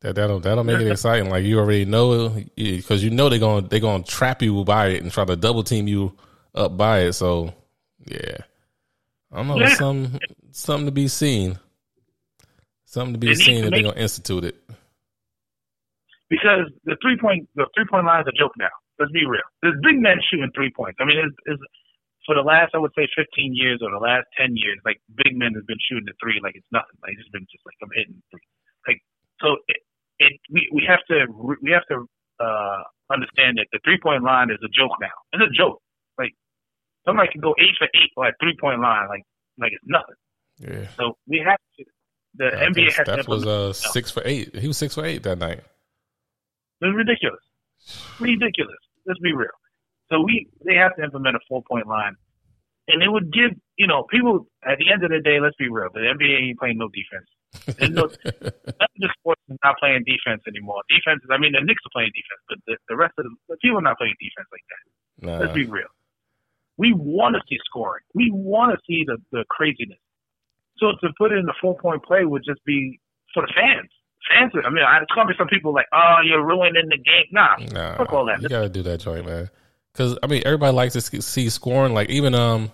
That 0.00 0.16
that'll 0.16 0.40
that'll 0.40 0.64
make 0.64 0.80
it 0.80 0.90
exciting. 0.90 1.30
Like 1.30 1.44
you 1.44 1.60
already 1.60 1.84
know 1.84 2.34
because 2.56 3.04
you 3.04 3.10
know 3.10 3.28
they're 3.28 3.38
gonna 3.38 3.68
they're 3.68 3.78
gonna 3.78 4.02
trap 4.02 4.42
you 4.42 4.64
by 4.64 4.88
it 4.88 5.02
and 5.02 5.12
try 5.12 5.24
to 5.24 5.36
double 5.36 5.62
team 5.62 5.86
you 5.86 6.16
up 6.54 6.76
by 6.76 7.00
it. 7.00 7.12
So 7.14 7.52
yeah, 8.06 8.38
I 9.30 9.36
don't 9.36 9.48
know. 9.48 9.58
Yeah. 9.58 9.74
Some 9.74 10.18
something 10.50 10.86
to 10.86 10.92
be 10.92 11.08
seen. 11.08 11.58
Something 12.84 13.14
to 13.14 13.18
be 13.18 13.34
seen 13.34 13.64
if 13.64 13.70
they're 13.70 13.82
gonna 13.82 13.96
institute 13.96 14.44
it. 14.44 14.56
Because 16.28 16.68
the 16.84 16.96
three 17.02 17.16
point 17.20 17.48
the 17.54 17.66
three 17.74 17.86
point 17.88 18.06
line 18.06 18.20
is 18.22 18.28
a 18.28 18.36
joke 18.38 18.52
now. 18.58 18.72
Let's 18.98 19.12
be 19.12 19.24
real. 19.26 19.44
There's 19.62 19.76
big 19.82 20.00
men 20.00 20.20
shooting 20.30 20.50
three 20.54 20.70
points. 20.70 20.98
I 21.00 21.04
mean, 21.04 21.18
it's, 21.18 21.36
it's 21.46 21.62
for 22.24 22.34
the 22.34 22.44
last 22.44 22.72
I 22.74 22.78
would 22.78 22.94
say 22.94 23.08
15 23.16 23.56
years 23.56 23.80
or 23.82 23.90
the 23.90 23.98
last 23.98 24.28
10 24.38 24.54
years, 24.54 24.78
like 24.84 25.00
big 25.16 25.34
men 25.34 25.52
have 25.58 25.66
been 25.66 25.80
shooting 25.88 26.06
the 26.06 26.16
three 26.22 26.38
like 26.42 26.54
it's 26.54 26.68
nothing. 26.70 26.96
Like 27.02 27.18
it's 27.18 27.28
been 27.32 27.46
just 27.50 27.64
like 27.66 27.76
I'm 27.82 27.90
hitting 27.92 28.22
three. 28.30 28.46
Like 28.86 29.00
so, 29.42 29.58
it, 29.68 29.80
it 30.20 30.32
we 30.48 30.68
we 30.72 30.82
have 30.86 31.02
to 31.10 31.26
we 31.60 31.74
have 31.74 31.86
to 31.90 32.06
uh, 32.38 32.80
understand 33.12 33.58
that 33.58 33.66
the 33.72 33.80
three 33.84 33.98
point 33.98 34.22
line 34.22 34.48
is 34.48 34.62
a 34.62 34.70
joke 34.70 34.96
now. 35.00 35.12
It's 35.34 35.42
a 35.42 35.52
joke. 35.52 35.81
Like 37.04 37.10
somebody 37.10 37.28
can 37.32 37.40
go 37.40 37.54
eight 37.58 37.74
for 37.78 37.88
eight 37.94 38.10
or 38.16 38.28
a 38.28 38.32
three 38.40 38.56
point 38.60 38.80
line, 38.80 39.08
like 39.08 39.22
like 39.58 39.72
it's 39.72 39.84
nothing. 39.86 40.16
Yeah. 40.58 40.88
So 40.96 41.16
we 41.26 41.42
have 41.46 41.58
to. 41.78 41.84
The 42.34 42.46
I 42.46 42.66
NBA 42.66 42.92
has 42.92 43.06
Steph 43.06 43.28
was 43.28 43.46
uh, 43.46 43.72
six 43.72 44.10
for 44.10 44.22
eight. 44.24 44.56
He 44.56 44.66
was 44.66 44.78
six 44.78 44.94
for 44.94 45.04
eight 45.04 45.22
that 45.24 45.38
night. 45.38 45.60
It 46.80 46.86
was 46.86 46.94
ridiculous. 46.96 47.42
Ridiculous. 48.18 48.78
Let's 49.06 49.20
be 49.20 49.32
real. 49.32 49.52
So 50.10 50.20
we 50.22 50.48
they 50.64 50.74
have 50.74 50.96
to 50.96 51.02
implement 51.02 51.36
a 51.36 51.40
four 51.48 51.62
point 51.68 51.86
line, 51.86 52.16
and 52.88 53.02
it 53.02 53.08
would 53.10 53.32
give 53.32 53.52
you 53.76 53.86
know 53.86 54.04
people 54.10 54.46
at 54.64 54.78
the 54.78 54.90
end 54.92 55.04
of 55.04 55.10
the 55.10 55.20
day. 55.20 55.40
Let's 55.40 55.56
be 55.56 55.68
real. 55.68 55.88
The 55.92 56.00
NBA 56.00 56.48
ain't 56.48 56.58
playing 56.58 56.78
no 56.78 56.88
defense. 56.88 57.28
There's 57.78 57.90
no, 57.90 58.08
the 58.24 59.10
sports 59.20 59.42
is 59.48 59.58
not 59.62 59.76
playing 59.78 60.04
defense 60.08 60.40
anymore. 60.48 60.80
Defense 60.88 61.20
is, 61.22 61.28
I 61.30 61.36
mean, 61.36 61.52
the 61.52 61.60
Knicks 61.60 61.84
are 61.84 61.92
playing 61.92 62.10
defense, 62.16 62.40
but 62.48 62.58
the, 62.64 62.74
the 62.88 62.96
rest 62.96 63.12
of 63.18 63.28
the, 63.28 63.32
the 63.48 63.56
people 63.60 63.76
are 63.78 63.84
not 63.84 63.98
playing 63.98 64.16
defense 64.16 64.48
like 64.48 64.64
that. 64.72 64.82
Nah. 65.20 65.38
Let's 65.38 65.52
be 65.52 65.66
real. 65.66 65.92
We 66.78 66.92
want 66.94 67.36
to 67.36 67.42
see 67.48 67.58
scoring. 67.64 68.02
We 68.14 68.30
want 68.32 68.72
to 68.72 68.78
see 68.86 69.04
the, 69.06 69.18
the 69.30 69.44
craziness. 69.48 69.98
So 70.78 70.92
to 71.00 71.12
put 71.18 71.32
it 71.32 71.38
in 71.38 71.48
a 71.48 71.52
four 71.60 71.78
point 71.78 72.02
play 72.04 72.24
would 72.24 72.42
just 72.46 72.64
be 72.64 73.00
for 73.34 73.42
the 73.42 73.52
fans. 73.54 73.90
Fans, 74.30 74.52
I 74.54 74.70
mean, 74.70 74.84
it's 75.02 75.12
gonna 75.14 75.28
be 75.28 75.34
some 75.36 75.48
people 75.48 75.74
like, 75.74 75.86
oh, 75.92 76.18
you're 76.24 76.44
ruining 76.44 76.88
the 76.88 76.96
game. 76.96 77.26
Nah, 77.32 77.56
nah 77.72 77.96
fuck 77.96 78.12
all 78.12 78.26
that. 78.26 78.40
You 78.40 78.48
gotta 78.48 78.68
do 78.68 78.82
that 78.82 79.00
joint, 79.00 79.26
man. 79.26 79.50
Because 79.92 80.16
I 80.22 80.26
mean, 80.28 80.42
everybody 80.46 80.74
likes 80.74 80.94
to 80.94 81.00
see 81.00 81.48
scoring. 81.50 81.92
Like 81.92 82.08
even 82.08 82.34
um, 82.34 82.70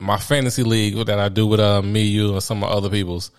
my 0.00 0.16
fantasy 0.16 0.62
league 0.62 0.94
that 1.06 1.18
I 1.18 1.28
do 1.28 1.46
with 1.46 1.60
uh, 1.60 1.82
me, 1.82 2.02
you, 2.02 2.32
and 2.32 2.42
some 2.42 2.64
of 2.64 2.70
other 2.70 2.88
people's 2.88 3.30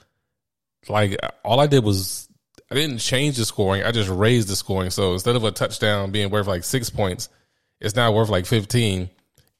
like 0.87 1.17
all 1.43 1.59
I 1.59 1.67
did 1.67 1.83
was 1.83 2.29
I 2.71 2.75
didn't 2.75 2.99
change 2.99 3.37
the 3.37 3.45
scoring. 3.45 3.83
I 3.83 3.91
just 3.91 4.09
raised 4.09 4.47
the 4.47 4.55
scoring. 4.55 4.89
So 4.89 5.13
instead 5.13 5.35
of 5.35 5.43
a 5.43 5.51
touchdown 5.51 6.11
being 6.11 6.29
worth 6.29 6.47
like 6.47 6.63
six 6.63 6.89
points, 6.89 7.29
it's 7.79 7.95
now 7.95 8.11
worth 8.11 8.29
like 8.29 8.45
fifteen. 8.45 9.09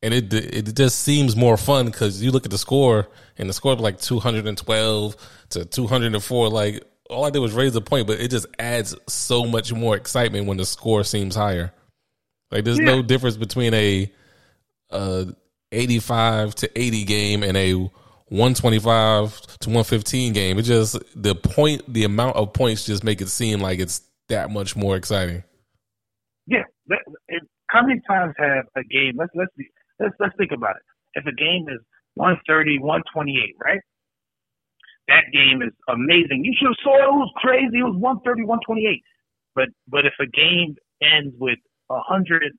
And 0.08 0.16
it 0.16 0.34
it 0.34 0.74
just 0.74 1.00
seems 1.00 1.36
more 1.36 1.58
fun 1.58 1.88
because 1.88 2.24
you 2.24 2.32
look 2.32 2.46
at 2.46 2.52
the 2.52 2.58
score 2.58 3.10
and 3.38 3.50
the 3.50 3.54
score 3.54 3.74
of 3.74 3.82
like 3.82 4.00
two 4.00 4.20
hundred 4.20 4.48
and 4.48 4.58
twelve 4.58 5.18
to 5.50 5.66
two 5.66 5.86
hundred 5.86 6.14
and 6.14 6.24
four. 6.24 6.48
Like 6.48 6.82
all 7.10 7.26
I 7.26 7.30
did 7.30 7.40
was 7.40 7.52
raise 7.52 7.74
the 7.74 7.82
point, 7.82 8.08
but 8.08 8.22
it 8.22 8.32
just 8.32 8.46
adds 8.58 8.96
so 9.10 9.44
much 9.44 9.74
more 9.74 9.98
excitement 9.98 10.46
when 10.48 10.56
the 10.56 10.66
score 10.66 11.04
seems 11.04 11.36
higher. 11.36 11.74
Like 12.52 12.64
there's 12.64 12.80
yeah. 12.80 12.86
no 12.86 13.02
difference 13.02 13.36
between 13.36 13.74
a, 13.74 14.10
a 14.92 15.28
eighty 15.74 16.00
five 16.00 16.56
to 16.56 16.80
eighty 16.80 17.04
game 17.04 17.44
and 17.44 17.58
a 17.58 17.74
125 18.30 19.42
to 19.60 19.70
115 19.70 20.32
game. 20.32 20.58
It 20.58 20.62
just 20.62 20.98
the 21.16 21.36
point, 21.36 21.82
the 21.92 22.06
amount 22.06 22.38
of 22.38 22.54
points 22.54 22.86
just 22.86 23.04
make 23.04 23.20
it 23.20 23.28
seem 23.28 23.60
like 23.60 23.80
it's 23.80 24.02
that 24.30 24.52
much 24.52 24.74
more 24.78 24.96
exciting. 24.96 25.44
Yeah, 26.46 26.64
how 27.70 27.86
many 27.86 28.02
times 28.08 28.34
have 28.38 28.66
a 28.76 28.84
game? 28.84 29.14
Let's 29.18 29.32
let's 29.36 29.52
be, 29.58 29.66
let's 30.00 30.16
let's 30.20 30.36
think 30.38 30.52
about 30.52 30.76
it. 30.78 30.84
If 31.16 31.26
a 31.26 31.36
game 31.36 31.66
is 31.70 31.80
130, 32.16 32.80
128, 32.80 33.56
right? 33.64 33.82
That 35.08 35.32
game 35.32 35.62
is 35.62 35.72
amazing. 35.88 36.44
You 36.44 36.54
should 36.58 36.68
have 36.68 36.82
saw 36.84 36.98
it. 37.00 37.08
It 37.08 37.16
was 37.16 37.32
crazy. 37.38 37.80
It 37.80 37.88
was 37.88 37.96
130, 37.96 38.44
128. 38.44 39.04
But 39.56 39.70
but 39.88 40.06
if 40.06 40.14
a 40.20 40.28
game 40.28 40.76
ends 41.02 41.34
with 41.40 41.60
100 41.88 42.54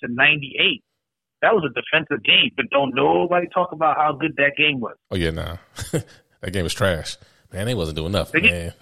to 0.00 0.06
98, 0.08 0.82
that 1.42 1.54
was 1.54 1.64
a 1.66 1.74
defensive 1.74 2.24
game, 2.24 2.50
but 2.56 2.66
don't 2.70 2.94
nobody 2.94 3.46
talk 3.52 3.72
about 3.72 3.96
how 3.96 4.12
good 4.12 4.34
that 4.36 4.52
game 4.56 4.80
was. 4.80 4.96
Oh 5.10 5.16
yeah, 5.16 5.30
nah, 5.30 5.56
that 6.40 6.52
game 6.52 6.64
was 6.64 6.72
trash. 6.72 7.16
Man, 7.52 7.66
they 7.66 7.74
wasn't 7.74 7.96
doing 7.96 8.12
nothing, 8.12 8.44
man. 8.44 8.72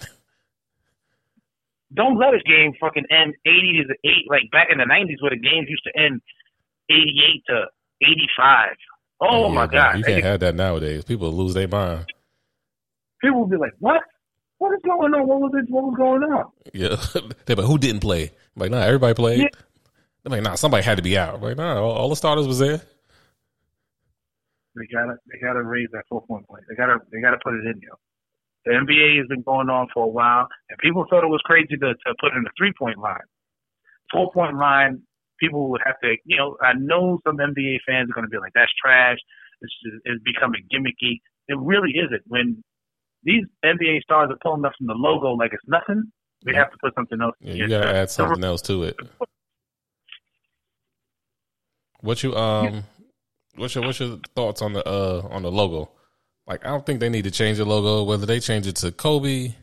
Don't 1.92 2.18
let 2.18 2.34
a 2.34 2.38
game 2.46 2.72
fucking 2.80 3.06
end 3.10 3.34
eighty 3.44 3.82
to 3.82 3.94
eight 4.08 4.28
like 4.28 4.42
back 4.52 4.68
in 4.70 4.78
the 4.78 4.84
nineties 4.84 5.18
where 5.20 5.30
the 5.30 5.40
games 5.40 5.66
used 5.68 5.82
to 5.84 6.00
end 6.00 6.20
eighty 6.88 7.18
eight 7.26 7.42
to 7.48 7.64
eighty 8.02 8.28
five. 8.36 8.76
Oh 9.20 9.48
yeah, 9.48 9.54
my 9.54 9.66
god, 9.66 9.98
you 9.98 10.04
can't 10.04 10.24
have 10.24 10.40
that 10.40 10.54
nowadays. 10.54 11.04
People 11.04 11.32
lose 11.32 11.54
their 11.54 11.68
mind. 11.68 12.06
People 13.20 13.40
will 13.40 13.48
be 13.48 13.56
like, 13.56 13.72
"What? 13.78 14.00
What 14.58 14.72
is 14.74 14.80
going 14.84 15.12
on? 15.14 15.26
What 15.26 15.40
was 15.40 15.52
it? 15.54 15.70
What 15.70 15.84
was 15.84 15.94
going 15.96 16.22
on?" 16.22 16.50
Yeah, 16.72 16.96
they 17.46 17.54
but 17.54 17.64
who 17.64 17.78
didn't 17.78 18.00
play? 18.00 18.32
I'm 18.56 18.60
like, 18.60 18.70
nah, 18.70 18.80
everybody 18.80 19.14
played. 19.14 19.40
Yeah. 19.40 19.48
They're 20.22 20.30
like, 20.32 20.42
nah, 20.42 20.54
somebody 20.54 20.82
had 20.82 20.96
to 20.96 21.02
be 21.02 21.16
out. 21.16 21.36
I'm 21.36 21.40
like, 21.40 21.56
nah, 21.56 21.80
all, 21.80 21.92
all, 21.92 22.08
the 22.08 22.16
starters 22.16 22.46
was 22.46 22.58
there. 22.58 22.80
They 24.76 24.86
gotta, 24.92 25.16
they 25.32 25.38
gotta 25.40 25.62
raise 25.62 25.88
that 25.92 26.04
four 26.08 26.22
point 26.26 26.46
play. 26.46 26.60
They 26.68 26.74
gotta, 26.74 26.98
they 27.10 27.20
gotta 27.20 27.38
put 27.42 27.54
it 27.54 27.64
in 27.64 27.80
there. 27.80 27.96
The 28.66 28.72
NBA 28.72 29.18
has 29.18 29.26
been 29.28 29.42
going 29.42 29.70
on 29.70 29.88
for 29.94 30.04
a 30.04 30.08
while, 30.08 30.46
and 30.68 30.78
people 30.78 31.06
thought 31.08 31.24
it 31.24 31.30
was 31.30 31.40
crazy 31.44 31.76
to, 31.76 31.94
to 31.94 32.14
put 32.20 32.32
in 32.32 32.44
a 32.46 32.50
three 32.58 32.72
point 32.78 32.98
line. 32.98 33.24
Four 34.12 34.30
point 34.32 34.56
line, 34.56 35.02
people 35.40 35.70
would 35.70 35.80
have 35.84 35.98
to, 36.02 36.16
you 36.24 36.36
know, 36.36 36.56
I 36.60 36.72
know 36.78 37.18
some 37.26 37.38
NBA 37.38 37.78
fans 37.86 38.10
are 38.10 38.14
going 38.14 38.26
to 38.26 38.30
be 38.30 38.38
like, 38.38 38.52
that's 38.54 38.72
trash. 38.80 39.18
This 39.60 39.70
is, 39.84 40.00
is 40.04 40.20
becoming 40.24 40.62
gimmicky. 40.72 41.20
It 41.48 41.58
really 41.58 41.90
isn't. 41.90 42.22
When 42.26 42.62
these 43.24 43.44
NBA 43.64 44.02
stars 44.02 44.30
are 44.30 44.38
pulling 44.42 44.64
up 44.64 44.72
from 44.78 44.86
the 44.86 44.94
logo 44.94 45.32
like 45.32 45.52
it's 45.52 45.62
nothing, 45.66 46.04
we 46.44 46.54
have 46.54 46.70
to 46.70 46.76
put 46.82 46.94
something 46.94 47.20
else. 47.20 47.34
Yeah, 47.40 47.54
you 47.54 47.68
got 47.68 47.82
to 47.82 47.94
add 47.94 48.10
something 48.10 48.44
else 48.44 48.62
to 48.62 48.84
it. 48.84 48.96
What 52.00 52.22
you 52.22 52.34
um, 52.34 52.84
what's 53.56 53.74
your 53.74 53.84
what's 53.84 54.00
your 54.00 54.18
thoughts 54.34 54.62
on 54.62 54.72
the 54.72 54.86
uh 54.88 55.26
on 55.30 55.42
the 55.42 55.52
logo? 55.52 55.90
Like, 56.46 56.64
I 56.64 56.70
don't 56.70 56.84
think 56.84 57.00
they 57.00 57.10
need 57.10 57.24
to 57.24 57.30
change 57.30 57.58
the 57.58 57.64
logo. 57.66 58.04
Whether 58.04 58.24
they 58.24 58.40
change 58.40 58.66
it 58.66 58.76
to 58.76 58.90
Kobe, 58.90 59.54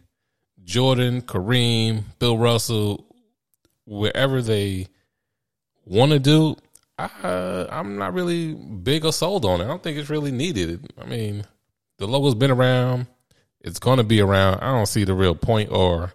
Jordan, 0.63 1.22
Kareem, 1.22 2.04
Bill 2.20 2.38
Russell, 2.38 3.06
wherever 3.86 4.42
they 4.42 4.88
want 5.88 6.12
to 6.12 6.19
do, 6.19 6.56
I 6.97 7.67
I'm 7.71 7.97
not 7.97 8.13
really 8.13 8.54
big 8.54 9.06
or 9.06 9.13
sold 9.13 9.45
on 9.45 9.62
it. 9.62 9.65
I 9.65 9.67
don't 9.67 9.84
think 9.84 9.97
it's 9.97 10.10
really 10.10 10.32
needed. 10.32 10.91
I 11.00 11.06
mean, 11.06 11.45
the 11.97 12.08
logo's 12.08 12.36
been 12.36 12.52
around. 12.52 13.08
It's 13.62 13.80
going 13.80 13.97
to 13.97 14.04
be 14.04 14.21
around. 14.21 14.60
I 14.62 14.71
don't 14.71 14.86
see 14.86 15.04
the 15.04 15.13
real 15.13 15.36
point 15.36 15.71
or 15.71 16.13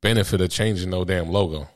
benefit 0.00 0.40
of 0.40 0.50
changing 0.50 0.90
no 0.90 1.04
damn 1.04 1.28
logo. 1.28 1.68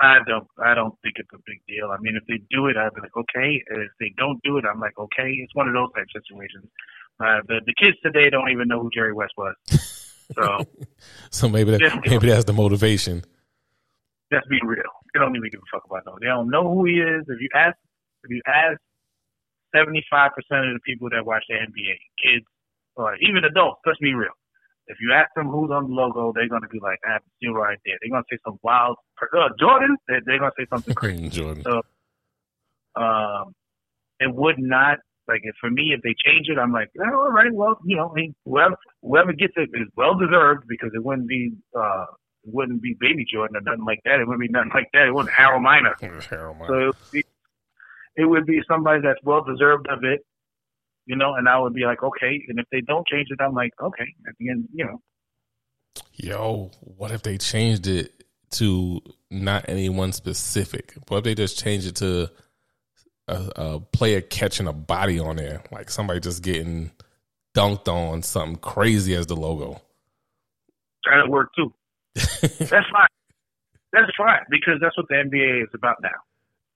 I 0.00 0.18
don't. 0.26 0.46
I 0.58 0.74
don't 0.74 0.94
think 1.02 1.14
it's 1.18 1.30
a 1.32 1.38
big 1.46 1.60
deal. 1.68 1.90
I 1.90 1.98
mean, 2.00 2.16
if 2.16 2.26
they 2.26 2.42
do 2.50 2.66
it, 2.66 2.76
I'd 2.76 2.94
be 2.94 3.00
like, 3.00 3.16
okay. 3.16 3.62
If 3.68 3.90
they 4.00 4.12
don't 4.16 4.40
do 4.42 4.58
it, 4.58 4.64
I'm 4.64 4.80
like, 4.80 4.98
okay. 4.98 5.30
It's 5.30 5.54
one 5.54 5.68
of 5.68 5.74
those 5.74 5.92
type 5.94 6.06
situations. 6.12 6.66
Uh, 7.20 7.40
the 7.46 7.60
the 7.64 7.74
kids 7.78 7.96
today 8.02 8.28
don't 8.30 8.50
even 8.50 8.66
know 8.66 8.80
who 8.80 8.90
Jerry 8.92 9.12
West 9.12 9.34
was. 9.36 9.54
So, 10.34 10.64
so 11.30 11.48
maybe 11.48 11.72
that, 11.72 12.02
maybe 12.06 12.28
that's 12.28 12.44
the 12.44 12.52
motivation. 12.52 13.24
Let's 14.34 14.48
be 14.48 14.58
real. 14.64 14.90
They 15.12 15.20
don't 15.20 15.36
even 15.36 15.50
give 15.50 15.60
a 15.60 15.68
fuck 15.70 15.84
about 15.86 16.02
no. 16.06 16.18
They 16.20 16.26
don't 16.26 16.50
know 16.50 16.66
who 16.74 16.84
he 16.84 16.98
is. 16.98 17.22
If 17.28 17.40
you 17.40 17.48
ask, 17.54 17.76
if 18.24 18.30
you 18.30 18.42
ask 18.46 18.78
seventy 19.74 20.04
five 20.10 20.32
percent 20.34 20.66
of 20.66 20.74
the 20.74 20.82
people 20.84 21.08
that 21.10 21.24
watch 21.24 21.44
the 21.48 21.54
NBA, 21.54 21.94
kids 22.18 22.46
or 22.96 23.14
even 23.16 23.44
adults, 23.44 23.80
let's 23.86 23.98
be 23.98 24.14
real. 24.14 24.34
If 24.86 24.98
you 25.00 25.12
ask 25.14 25.30
them 25.34 25.48
who's 25.48 25.70
on 25.70 25.88
the 25.88 25.94
logo, 25.94 26.32
they're 26.34 26.48
gonna 26.48 26.68
be 26.68 26.80
like, 26.80 26.98
"I 27.06 27.14
have 27.14 27.22
you 27.40 27.54
right 27.54 27.78
there." 27.86 27.94
They're 28.02 28.10
gonna 28.10 28.28
say 28.30 28.38
some 28.44 28.58
wild 28.62 28.96
uh, 29.22 29.48
Jordan. 29.58 29.96
They're, 30.08 30.20
they're, 30.26 30.38
gonna 30.38 30.58
say 30.58 30.66
something 30.68 30.94
crazy. 30.94 31.28
Jordan. 31.30 31.62
So, 31.62 31.82
um, 33.00 33.54
it 34.20 34.34
would 34.34 34.58
not 34.58 34.98
like 35.26 35.40
if 35.44 35.54
for 35.60 35.70
me 35.70 35.94
if 35.96 36.02
they 36.02 36.14
change 36.24 36.48
it, 36.48 36.58
I'm 36.58 36.72
like, 36.72 36.90
oh, 37.00 37.14
all 37.14 37.30
right, 37.30 37.52
well, 37.52 37.78
you 37.84 37.96
know, 37.96 38.14
whoever 38.44 38.76
whoever 39.02 39.32
gets 39.32 39.54
it 39.56 39.70
is 39.72 39.88
well 39.96 40.18
deserved 40.18 40.64
because 40.68 40.90
it 40.94 41.02
wouldn't 41.02 41.28
be 41.28 41.52
uh 41.78 42.06
wouldn't 42.44 42.82
be 42.82 42.96
Baby 42.98 43.26
Jordan 43.30 43.56
or 43.56 43.60
nothing 43.60 43.84
like 43.84 44.00
that. 44.04 44.20
It 44.20 44.26
wouldn't 44.26 44.40
be 44.40 44.48
nothing 44.48 44.72
like 44.74 44.88
that. 44.92 45.06
It 45.06 45.12
wasn't 45.12 45.34
Harold 45.34 45.62
Miner. 45.62 45.94
Harold 46.28 46.58
Miner. 46.58 46.68
So 46.68 46.78
it 46.78 46.86
would, 46.86 47.10
be, 47.12 47.24
it 48.16 48.24
would 48.24 48.46
be 48.46 48.60
somebody 48.68 49.00
that's 49.02 49.22
well 49.22 49.42
deserved 49.44 49.86
of 49.88 50.04
it, 50.04 50.24
you 51.06 51.16
know, 51.16 51.34
and 51.34 51.48
I 51.48 51.58
would 51.58 51.74
be 51.74 51.84
like, 51.84 52.02
okay. 52.02 52.44
And 52.48 52.58
if 52.58 52.66
they 52.70 52.80
don't 52.80 53.06
change 53.06 53.28
it, 53.30 53.40
I'm 53.40 53.54
like, 53.54 53.72
okay. 53.80 54.06
At 54.28 54.34
the 54.38 54.50
end, 54.50 54.68
you 54.72 54.84
know. 54.84 55.00
Yo, 56.12 56.70
what 56.80 57.10
if 57.10 57.22
they 57.22 57.38
changed 57.38 57.86
it 57.86 58.12
to 58.52 59.00
not 59.30 59.68
anyone 59.68 60.12
specific? 60.12 60.94
What 61.08 61.18
if 61.18 61.24
they 61.24 61.34
just 61.34 61.58
changed 61.58 61.86
it 61.86 61.96
to 61.96 62.30
a, 63.28 63.50
a 63.56 63.80
player 63.80 64.20
catching 64.20 64.66
a 64.66 64.72
body 64.72 65.18
on 65.18 65.36
there, 65.36 65.62
like 65.70 65.90
somebody 65.90 66.20
just 66.20 66.42
getting 66.42 66.90
dunked 67.56 67.88
on 67.88 68.22
something 68.22 68.56
crazy 68.56 69.14
as 69.14 69.26
the 69.26 69.36
logo? 69.36 69.80
That'd 71.06 71.30
work 71.30 71.50
too. 71.56 71.72
That's 72.14 72.70
fine. 72.70 73.06
That's 73.92 74.10
fine 74.16 74.40
because 74.50 74.74
that's 74.80 74.96
what 74.96 75.06
the 75.08 75.14
NBA 75.14 75.62
is 75.62 75.68
about 75.74 75.96
now. 76.02 76.08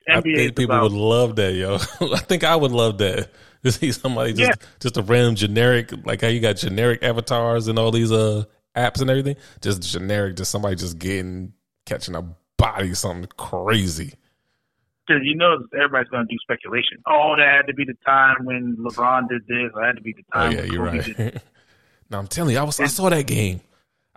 NBA 0.09 0.16
I 0.16 0.20
think 0.20 0.57
people 0.57 0.77
about, 0.77 0.85
would 0.85 0.92
love 0.92 1.37
that, 1.37 1.53
yo. 1.53 1.74
I 2.14 2.18
think 2.18 2.44
I 2.44 2.57
would 2.57 2.72
love 2.72 2.98
that 2.98 3.31
to 3.64 3.72
see 3.72 3.92
somebody 3.92 4.33
just 4.33 4.61
yeah. 4.61 4.66
just 4.81 4.96
a 4.96 5.03
random 5.03 5.35
generic, 5.35 5.92
like 6.05 6.22
how 6.22 6.29
you 6.29 6.40
got 6.40 6.57
generic 6.57 7.03
avatars 7.03 7.68
and 7.68 7.79
all 7.79 7.90
these 7.90 8.12
uh 8.12 8.44
apps 8.77 9.01
and 9.01 9.11
everything. 9.11 9.37
Just 9.61 9.83
generic, 9.83 10.37
just 10.37 10.51
somebody 10.51 10.77
just 10.77 10.98
getting 10.98 11.53
catching 11.85 12.14
a 12.14 12.22
body, 12.57 12.94
something 12.94 13.29
crazy. 13.37 14.14
Because 15.07 15.22
you 15.24 15.35
know 15.35 15.57
everybody's 15.74 16.09
going 16.11 16.27
to 16.27 16.33
do 16.33 16.38
speculation. 16.42 16.98
Oh, 17.07 17.35
that 17.37 17.48
had 17.48 17.66
to 17.66 17.74
be 17.74 17.85
the 17.85 17.96
time 18.05 18.44
when 18.44 18.77
LeBron 18.77 19.29
did 19.29 19.42
this. 19.46 19.72
That 19.74 19.87
had 19.87 19.96
to 19.96 20.03
be 20.03 20.12
the 20.12 20.22
time. 20.33 20.53
Oh 20.53 20.61
yeah, 20.61 20.64
you're 20.64 20.85
right. 20.85 21.42
no, 22.11 22.18
I'm 22.18 22.27
telling 22.27 22.55
you, 22.55 22.61
I 22.61 22.62
was 22.62 22.79
I 22.79 22.87
saw 22.87 23.09
that 23.09 23.27
game. 23.27 23.61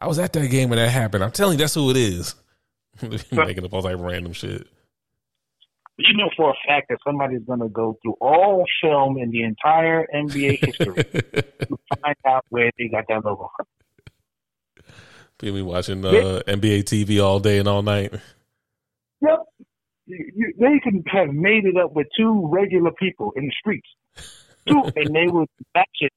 I 0.02 0.08
was 0.08 0.18
at 0.18 0.34
that 0.34 0.48
game 0.48 0.70
when 0.70 0.80
that 0.80 0.90
happened. 0.90 1.24
I'm 1.24 1.32
telling 1.32 1.54
you, 1.54 1.58
that's 1.60 1.76
who 1.76 1.92
it 1.92 1.98
is. 1.98 2.34
Making 3.32 3.66
up 3.66 3.74
all 3.74 3.84
that 3.84 3.98
random 3.98 4.34
shit. 4.34 4.68
You 5.98 6.18
know 6.18 6.32
for 6.36 6.50
a 6.50 6.54
fact 6.68 6.88
that 6.90 6.98
somebody's 7.06 7.44
going 7.46 7.60
to 7.60 7.70
go 7.70 8.00
through 8.02 8.16
all 8.20 8.66
film 8.82 9.18
in 9.18 9.30
the 9.30 9.44
entire 9.44 10.08
NBA 10.14 10.66
history 10.66 10.96
to 11.04 11.78
find 12.02 12.16
out 12.26 12.44
where 12.50 12.72
they 12.80 12.88
got 12.88 13.06
that 13.10 13.24
logo 13.24 13.52
from. 13.56 13.66
People 15.38 15.56
be 15.56 15.62
watching 15.62 16.04
uh, 16.04 16.12
yeah. 16.12 16.54
NBA 16.56 16.86
TV 16.86 17.24
all 17.24 17.40
day 17.40 17.60
and 17.60 17.68
all 17.68 17.84
night. 17.84 18.12
Yep. 19.22 19.40
You, 20.08 20.54
they 20.60 20.80
could 20.84 21.04
have 21.08 21.30
made 21.30 21.66
it 21.66 21.78
up 21.78 21.94
with 21.94 22.08
two 22.18 22.50
regular 22.52 22.92
people 22.92 23.34
in 23.36 23.46
the 23.46 23.54
streets, 23.60 23.88
two, 24.68 24.84
and 24.96 25.16
they 25.16 25.28
would 25.28 25.48
match 25.76 25.88
it 26.00 26.14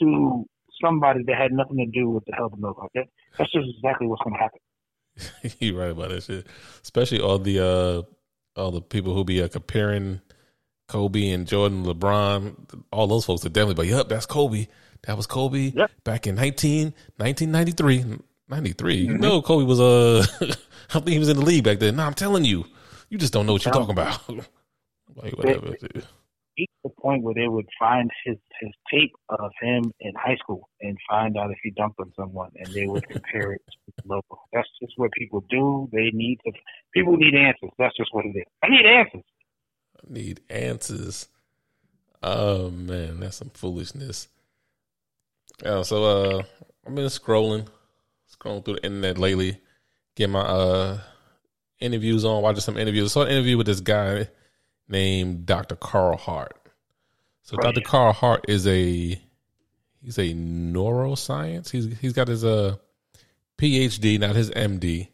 to 0.00 0.44
somebody 0.84 1.22
that 1.24 1.36
had 1.36 1.52
nothing 1.52 1.76
to 1.78 1.86
do 1.86 2.10
with 2.10 2.24
the 2.26 2.32
hell 2.36 2.46
of 2.46 2.58
logo. 2.58 2.82
Okay? 2.96 3.08
That's 3.38 3.50
just 3.52 3.66
exactly 3.76 4.06
what's 4.06 4.22
going 4.22 4.36
to 4.36 4.40
happen. 4.40 5.56
You're 5.60 5.78
right 5.78 5.90
about 5.90 6.10
that 6.10 6.22
shit. 6.22 6.46
Especially 6.82 7.20
all 7.20 7.38
the 7.38 7.60
uh, 8.56 8.60
all 8.60 8.70
the 8.70 8.82
people 8.82 9.14
who 9.14 9.24
be 9.24 9.42
uh, 9.42 9.48
comparing 9.48 10.20
Kobe 10.88 11.30
and 11.30 11.46
Jordan, 11.46 11.84
LeBron, 11.84 12.84
all 12.92 13.06
those 13.06 13.24
folks 13.24 13.44
are 13.44 13.48
definitely. 13.48 13.74
But 13.74 13.86
yep, 13.86 14.08
that's 14.08 14.26
Kobe. 14.26 14.66
That 15.06 15.16
was 15.16 15.26
Kobe 15.26 15.72
yep. 15.74 15.90
back 16.02 16.26
in 16.26 16.34
19, 16.34 16.94
1993. 17.16 18.18
93. 18.48 19.06
Mm-hmm. 19.06 19.20
Know, 19.20 19.42
Kobe 19.42 19.64
was 19.64 19.80
uh, 19.80 20.26
I 20.90 21.00
think 21.00 21.08
he 21.08 21.18
was 21.18 21.28
in 21.28 21.36
the 21.36 21.44
league 21.44 21.64
back 21.64 21.78
then. 21.78 21.96
No, 21.96 22.04
I'm 22.04 22.14
telling 22.14 22.44
you, 22.44 22.64
you 23.08 23.18
just 23.18 23.32
don't 23.32 23.46
know 23.46 23.52
what 23.52 23.64
you're 23.64 23.74
talking 23.74 23.90
about. 23.90 24.20
like 25.16 25.36
whatever. 25.36 25.74
It, 25.74 26.04
the 26.84 26.90
point 27.00 27.22
where 27.22 27.34
they 27.34 27.48
would 27.48 27.68
find 27.78 28.10
his 28.24 28.36
his 28.60 28.70
tape 28.92 29.12
of 29.28 29.50
him 29.60 29.92
in 30.00 30.12
high 30.14 30.36
school 30.36 30.68
and 30.80 30.96
find 31.08 31.36
out 31.36 31.50
if 31.50 31.58
he 31.62 31.70
dumped 31.70 31.98
on 32.00 32.12
someone, 32.16 32.50
and 32.56 32.72
they 32.72 32.86
would 32.86 33.06
compare 33.08 33.52
it 33.52 33.62
to 33.68 34.06
local. 34.06 34.40
That's 34.52 34.68
just 34.80 34.92
what 34.96 35.10
people 35.12 35.44
do. 35.50 35.88
They 35.92 36.10
need 36.12 36.38
to. 36.44 36.52
People 36.92 37.16
need 37.16 37.34
answers. 37.34 37.70
That's 37.78 37.96
just 37.96 38.10
what 38.12 38.24
it 38.26 38.36
is. 38.36 38.44
I 38.62 38.68
need 38.68 38.86
answers. 38.86 39.24
I 39.98 40.12
need 40.12 40.40
answers. 40.50 41.28
Oh 42.22 42.70
man, 42.70 43.20
that's 43.20 43.36
some 43.36 43.50
foolishness. 43.50 44.28
Yeah, 45.62 45.82
so 45.82 46.04
uh, 46.04 46.42
I've 46.86 46.94
been 46.94 47.06
scrolling 47.06 47.68
scrolling 48.34 48.64
through 48.64 48.74
the 48.74 48.86
internet 48.86 49.18
lately, 49.18 49.60
get 50.16 50.30
my 50.30 50.40
uh 50.40 50.98
interviews 51.80 52.24
on, 52.24 52.42
watching 52.42 52.60
some 52.60 52.78
interviews. 52.78 53.10
I 53.10 53.12
saw 53.12 53.22
an 53.22 53.32
interview 53.32 53.56
with 53.56 53.66
this 53.66 53.80
guy 53.80 54.28
named 54.88 55.46
Dr. 55.46 55.76
Carl 55.76 56.16
Hart. 56.16 56.56
So 57.42 57.56
Dr. 57.56 57.82
Carl 57.82 58.12
Hart 58.12 58.46
is 58.48 58.66
a 58.66 59.20
he's 60.02 60.18
a 60.18 60.34
neuroscience. 60.34 61.70
He's 61.70 61.96
he's 61.98 62.12
got 62.12 62.28
his 62.28 62.44
uh 62.44 62.76
PhD, 63.58 64.18
not 64.18 64.34
his 64.34 64.50
MD, 64.50 65.08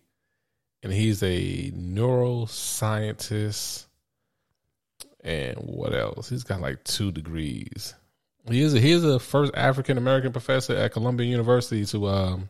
and 0.83 0.93
he's 0.93 1.23
a 1.23 1.71
neuroscientist. 1.73 3.87
And 5.23 5.59
what 5.59 5.95
else? 5.95 6.31
He's 6.31 6.45
got 6.45 6.61
like 6.61 6.83
two 6.85 7.13
degrees. 7.13 7.95
He 8.49 8.63
is 8.63 8.75
a, 8.75 8.81
he 8.81 8.93
is 8.93 9.05
a 9.05 9.19
first 9.19 9.55
African 9.55 9.99
American 9.99 10.33
professor 10.33 10.75
at 10.75 10.93
Columbia 10.93 11.29
University 11.29 11.85
to 11.87 12.09
um 12.09 12.49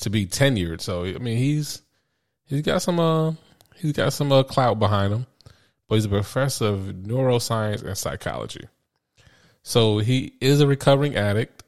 to 0.00 0.10
be 0.10 0.26
tenured. 0.26 0.80
So 0.80 1.04
I 1.04 1.18
mean, 1.18 1.38
he's 1.38 1.82
he's 2.46 2.62
got 2.62 2.82
some 2.82 3.00
uh 3.00 3.32
he's 3.76 3.92
got 3.92 4.12
some 4.12 4.30
uh, 4.30 4.42
clout 4.42 4.78
behind 4.78 5.12
him, 5.12 5.26
but 5.88 5.96
he's 5.96 6.04
a 6.04 6.10
professor 6.10 6.66
of 6.66 6.80
neuroscience 6.80 7.82
and 7.82 7.96
psychology. 7.96 8.66
So 9.62 9.98
he 9.98 10.34
is 10.40 10.60
a 10.60 10.66
recovering 10.66 11.16
addict. 11.16 11.62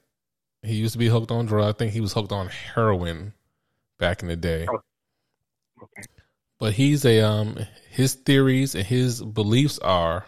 He 0.62 0.74
used 0.74 0.92
to 0.92 0.98
be 0.98 1.08
hooked 1.08 1.30
on 1.30 1.46
drugs. 1.46 1.74
I 1.74 1.78
think 1.78 1.92
he 1.92 2.00
was 2.00 2.12
hooked 2.12 2.32
on 2.32 2.48
heroin 2.48 3.32
back 3.98 4.22
in 4.22 4.28
the 4.28 4.36
day. 4.36 4.66
Oh, 4.70 4.80
okay. 5.82 6.02
But 6.58 6.72
he's 6.72 7.04
a 7.04 7.20
um 7.20 7.58
his 7.90 8.14
theories 8.14 8.74
and 8.74 8.84
his 8.84 9.22
beliefs 9.22 9.78
are 9.78 10.26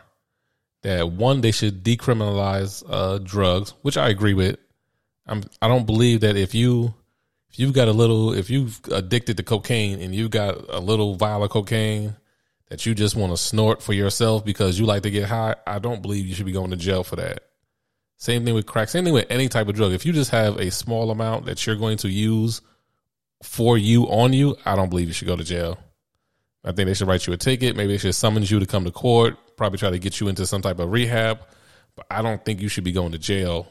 that 0.82 1.10
one 1.10 1.40
they 1.40 1.50
should 1.50 1.82
decriminalize 1.82 2.84
uh 2.88 3.18
drugs, 3.18 3.74
which 3.82 3.96
I 3.96 4.08
agree 4.08 4.34
with. 4.34 4.56
I'm 5.26 5.42
I 5.60 5.68
don't 5.68 5.86
believe 5.86 6.20
that 6.20 6.36
if 6.36 6.54
you 6.54 6.94
if 7.50 7.58
you've 7.58 7.72
got 7.72 7.88
a 7.88 7.92
little, 7.92 8.32
if 8.34 8.50
you've 8.50 8.80
addicted 8.92 9.36
to 9.38 9.42
cocaine 9.42 10.00
and 10.00 10.14
you've 10.14 10.30
got 10.30 10.68
a 10.68 10.80
little 10.80 11.14
vial 11.14 11.44
of 11.44 11.50
cocaine 11.50 12.16
that 12.68 12.84
you 12.84 12.94
just 12.94 13.16
want 13.16 13.32
to 13.32 13.36
snort 13.36 13.82
for 13.82 13.92
yourself 13.92 14.44
because 14.44 14.78
you 14.78 14.86
like 14.86 15.02
to 15.02 15.10
get 15.10 15.28
high, 15.28 15.56
I 15.66 15.78
don't 15.78 16.02
believe 16.02 16.26
you 16.26 16.34
should 16.34 16.46
be 16.46 16.52
going 16.52 16.70
to 16.70 16.76
jail 16.76 17.02
for 17.02 17.16
that. 17.16 17.44
Same 18.16 18.44
thing 18.44 18.54
with 18.54 18.66
crack. 18.66 18.88
Same 18.88 19.04
thing 19.04 19.14
with 19.14 19.26
any 19.30 19.48
type 19.48 19.68
of 19.68 19.74
drug. 19.74 19.92
If 19.92 20.04
you 20.04 20.12
just 20.12 20.32
have 20.32 20.56
a 20.56 20.70
small 20.70 21.10
amount 21.10 21.46
that 21.46 21.64
you're 21.66 21.76
going 21.76 21.98
to 21.98 22.08
use 22.08 22.60
for 23.42 23.78
you 23.78 24.04
on 24.04 24.32
you, 24.32 24.56
I 24.64 24.76
don't 24.76 24.90
believe 24.90 25.06
you 25.06 25.14
should 25.14 25.28
go 25.28 25.36
to 25.36 25.44
jail. 25.44 25.78
I 26.64 26.72
think 26.72 26.88
they 26.88 26.94
should 26.94 27.08
write 27.08 27.26
you 27.26 27.32
a 27.32 27.36
ticket. 27.36 27.76
Maybe 27.76 27.92
they 27.92 27.98
should 27.98 28.14
summons 28.14 28.50
you 28.50 28.58
to 28.58 28.66
come 28.66 28.84
to 28.84 28.90
court. 28.90 29.56
Probably 29.56 29.78
try 29.78 29.90
to 29.90 29.98
get 29.98 30.20
you 30.20 30.28
into 30.28 30.46
some 30.46 30.62
type 30.62 30.80
of 30.80 30.90
rehab. 30.90 31.38
But 31.94 32.06
I 32.10 32.20
don't 32.20 32.44
think 32.44 32.60
you 32.60 32.68
should 32.68 32.84
be 32.84 32.92
going 32.92 33.12
to 33.12 33.18
jail 33.18 33.68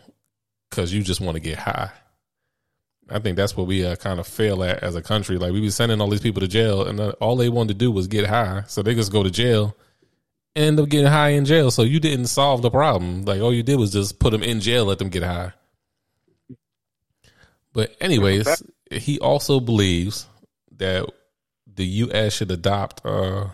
because 0.69 0.93
you 0.93 1.03
just 1.03 1.21
want 1.21 1.35
to 1.35 1.41
get 1.41 1.59
high. 1.59 1.91
I 3.09 3.19
think 3.19 3.37
that's 3.37 3.55
what 3.55 3.67
we 3.67 3.85
uh, 3.85 3.95
kind 3.95 4.19
of 4.19 4.27
fail 4.27 4.63
at 4.63 4.83
as 4.83 4.95
a 4.95 5.01
country. 5.01 5.37
Like 5.37 5.53
we 5.53 5.61
be 5.61 5.69
sending 5.69 6.01
all 6.01 6.09
these 6.09 6.21
people 6.21 6.41
to 6.41 6.47
jail, 6.47 6.85
and 6.85 6.99
uh, 6.99 7.13
all 7.19 7.35
they 7.35 7.49
wanted 7.49 7.69
to 7.69 7.73
do 7.75 7.91
was 7.91 8.07
get 8.07 8.25
high, 8.27 8.63
so 8.67 8.81
they 8.81 8.95
just 8.95 9.11
go 9.11 9.23
to 9.23 9.31
jail 9.31 9.75
and 10.55 10.65
end 10.65 10.79
up 10.79 10.89
getting 10.89 11.07
high 11.07 11.29
in 11.29 11.45
jail. 11.45 11.71
So 11.71 11.83
you 11.83 11.99
didn't 11.99 12.27
solve 12.27 12.61
the 12.61 12.71
problem. 12.71 13.23
Like 13.23 13.41
all 13.41 13.53
you 13.53 13.63
did 13.63 13.77
was 13.77 13.91
just 13.91 14.19
put 14.19 14.31
them 14.31 14.43
in 14.43 14.59
jail, 14.59 14.85
let 14.85 14.99
them 14.99 15.09
get 15.09 15.23
high. 15.23 15.53
But 17.73 17.95
anyways, 18.01 18.63
he 18.91 19.19
also 19.19 19.59
believes 19.59 20.25
that 20.77 21.07
the 21.75 21.85
U.S. 21.85 22.33
should 22.33 22.49
adopt 22.49 23.05
uh, 23.05 23.49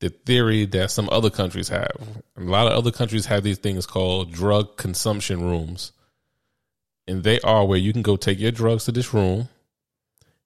the 0.00 0.10
theory 0.10 0.66
that 0.66 0.90
some 0.90 1.08
other 1.10 1.30
countries 1.30 1.68
have. 1.68 1.96
A 2.36 2.40
lot 2.40 2.66
of 2.66 2.72
other 2.72 2.90
countries 2.90 3.26
have 3.26 3.44
these 3.44 3.58
things 3.58 3.86
called 3.86 4.32
drug 4.32 4.76
consumption 4.76 5.42
rooms 5.42 5.92
and 7.08 7.22
they 7.22 7.40
are 7.40 7.64
where 7.64 7.78
you 7.78 7.92
can 7.92 8.02
go 8.02 8.16
take 8.16 8.38
your 8.38 8.50
drugs 8.50 8.84
to 8.84 8.92
this 8.92 9.12
room 9.14 9.48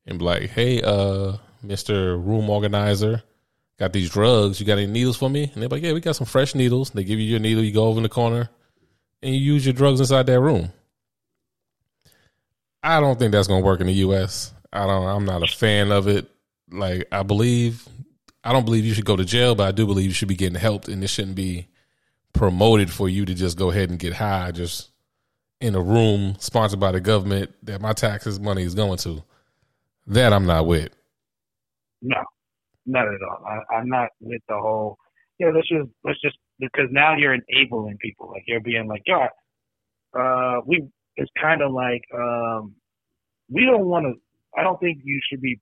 and 0.07 0.19
be 0.19 0.25
like, 0.25 0.51
"Hey, 0.51 0.83
uh, 0.83 1.37
Mister 1.63 2.17
Room 2.17 2.49
Organizer, 2.51 3.23
got 3.79 3.93
these 3.93 4.11
drugs. 4.11 4.61
You 4.61 4.67
got 4.67 4.79
any 4.79 4.87
needles 4.87 5.17
for 5.17 5.31
me?" 5.31 5.51
And 5.53 5.63
they're 5.63 5.69
like, 5.69 5.83
"Yeah, 5.83 5.93
we 5.93 6.01
got 6.01 6.17
some 6.17 6.27
fresh 6.27 6.55
needles." 6.55 6.91
They 6.91 7.05
give 7.05 7.19
you 7.19 7.27
your 7.27 7.41
needle. 7.41 7.65
You 7.65 7.73
go 7.73 7.87
over 7.87 7.99
in 7.99 8.03
the 8.05 8.09
corner 8.09 8.51
and 9.23 9.35
you 9.35 9.41
use 9.41 9.65
your 9.65 9.75
drugs 9.75 10.01
inside 10.01 10.27
that 10.27 10.41
room. 10.41 10.73
I 12.83 13.01
don't 13.01 13.19
think 13.19 13.33
that's 13.33 13.49
going 13.49 13.63
to 13.63 13.67
work 13.67 13.81
in 13.81 13.87
the 13.87 13.93
U.S. 13.95 14.53
I 14.73 14.87
don't. 14.87 15.07
I'm 15.07 15.25
not 15.25 15.43
a 15.43 15.47
fan 15.47 15.93
of 15.93 16.09
it. 16.09 16.31
Like, 16.71 17.09
I 17.13 17.23
believe, 17.23 17.87
I 18.43 18.53
don't 18.53 18.65
believe 18.65 18.87
you 18.87 18.95
should 18.95 19.05
go 19.05 19.17
to 19.17 19.25
jail, 19.25 19.55
but 19.55 19.69
I 19.69 19.73
do 19.73 19.87
believe 19.87 20.07
you 20.07 20.13
should 20.15 20.29
be 20.29 20.37
getting 20.37 20.59
helped 20.59 20.89
and 20.89 21.03
this 21.03 21.11
shouldn't 21.11 21.35
be 21.35 21.69
promoted 22.33 22.91
for 22.91 23.09
you 23.09 23.25
to 23.27 23.35
just 23.35 23.59
go 23.59 23.71
ahead 23.71 23.91
and 23.91 23.99
get 23.99 24.15
high 24.15 24.53
just 24.53 24.90
in 25.61 25.75
a 25.75 25.81
room 25.81 26.37
sponsored 26.39 26.81
by 26.81 26.93
the 26.93 27.01
government 27.01 27.53
that 27.63 27.81
my 27.81 27.93
taxes 27.93 28.41
money 28.41 28.63
is 28.63 28.75
going 28.75 28.99
to. 28.99 29.23
That 30.07 30.33
I'm 30.33 30.47
not 30.47 30.67
with. 30.67 30.91
No, 32.03 32.23
not 32.87 33.07
at 33.07 33.21
all. 33.23 33.45
I, 33.47 33.77
I'm 33.77 33.89
not 33.89 34.09
with 34.21 34.41
the 34.49 34.57
whole. 34.57 34.97
Yeah, 35.39 35.51
let's 35.55 35.69
just 35.69 35.89
let's 36.05 36.21
just 36.21 36.37
because 36.59 36.89
now 36.91 37.17
you're 37.17 37.35
enabling 37.35 37.99
people. 37.99 38.31
Like 38.31 38.43
you're 38.47 38.61
being 38.61 38.89
like, 38.89 39.03
yeah, 39.07 39.29
uh, 40.19 40.61
we. 40.67 40.89
It's 41.17 41.31
kind 41.41 41.61
of 41.61 41.73
like 41.73 42.03
um, 42.15 42.75
we 43.51 43.67
don't 43.67 43.85
want 43.85 44.07
to. 44.07 44.15
I 44.59 44.63
don't 44.63 44.81
think 44.81 45.01
you 45.05 45.21
should 45.29 45.43
be 45.43 45.61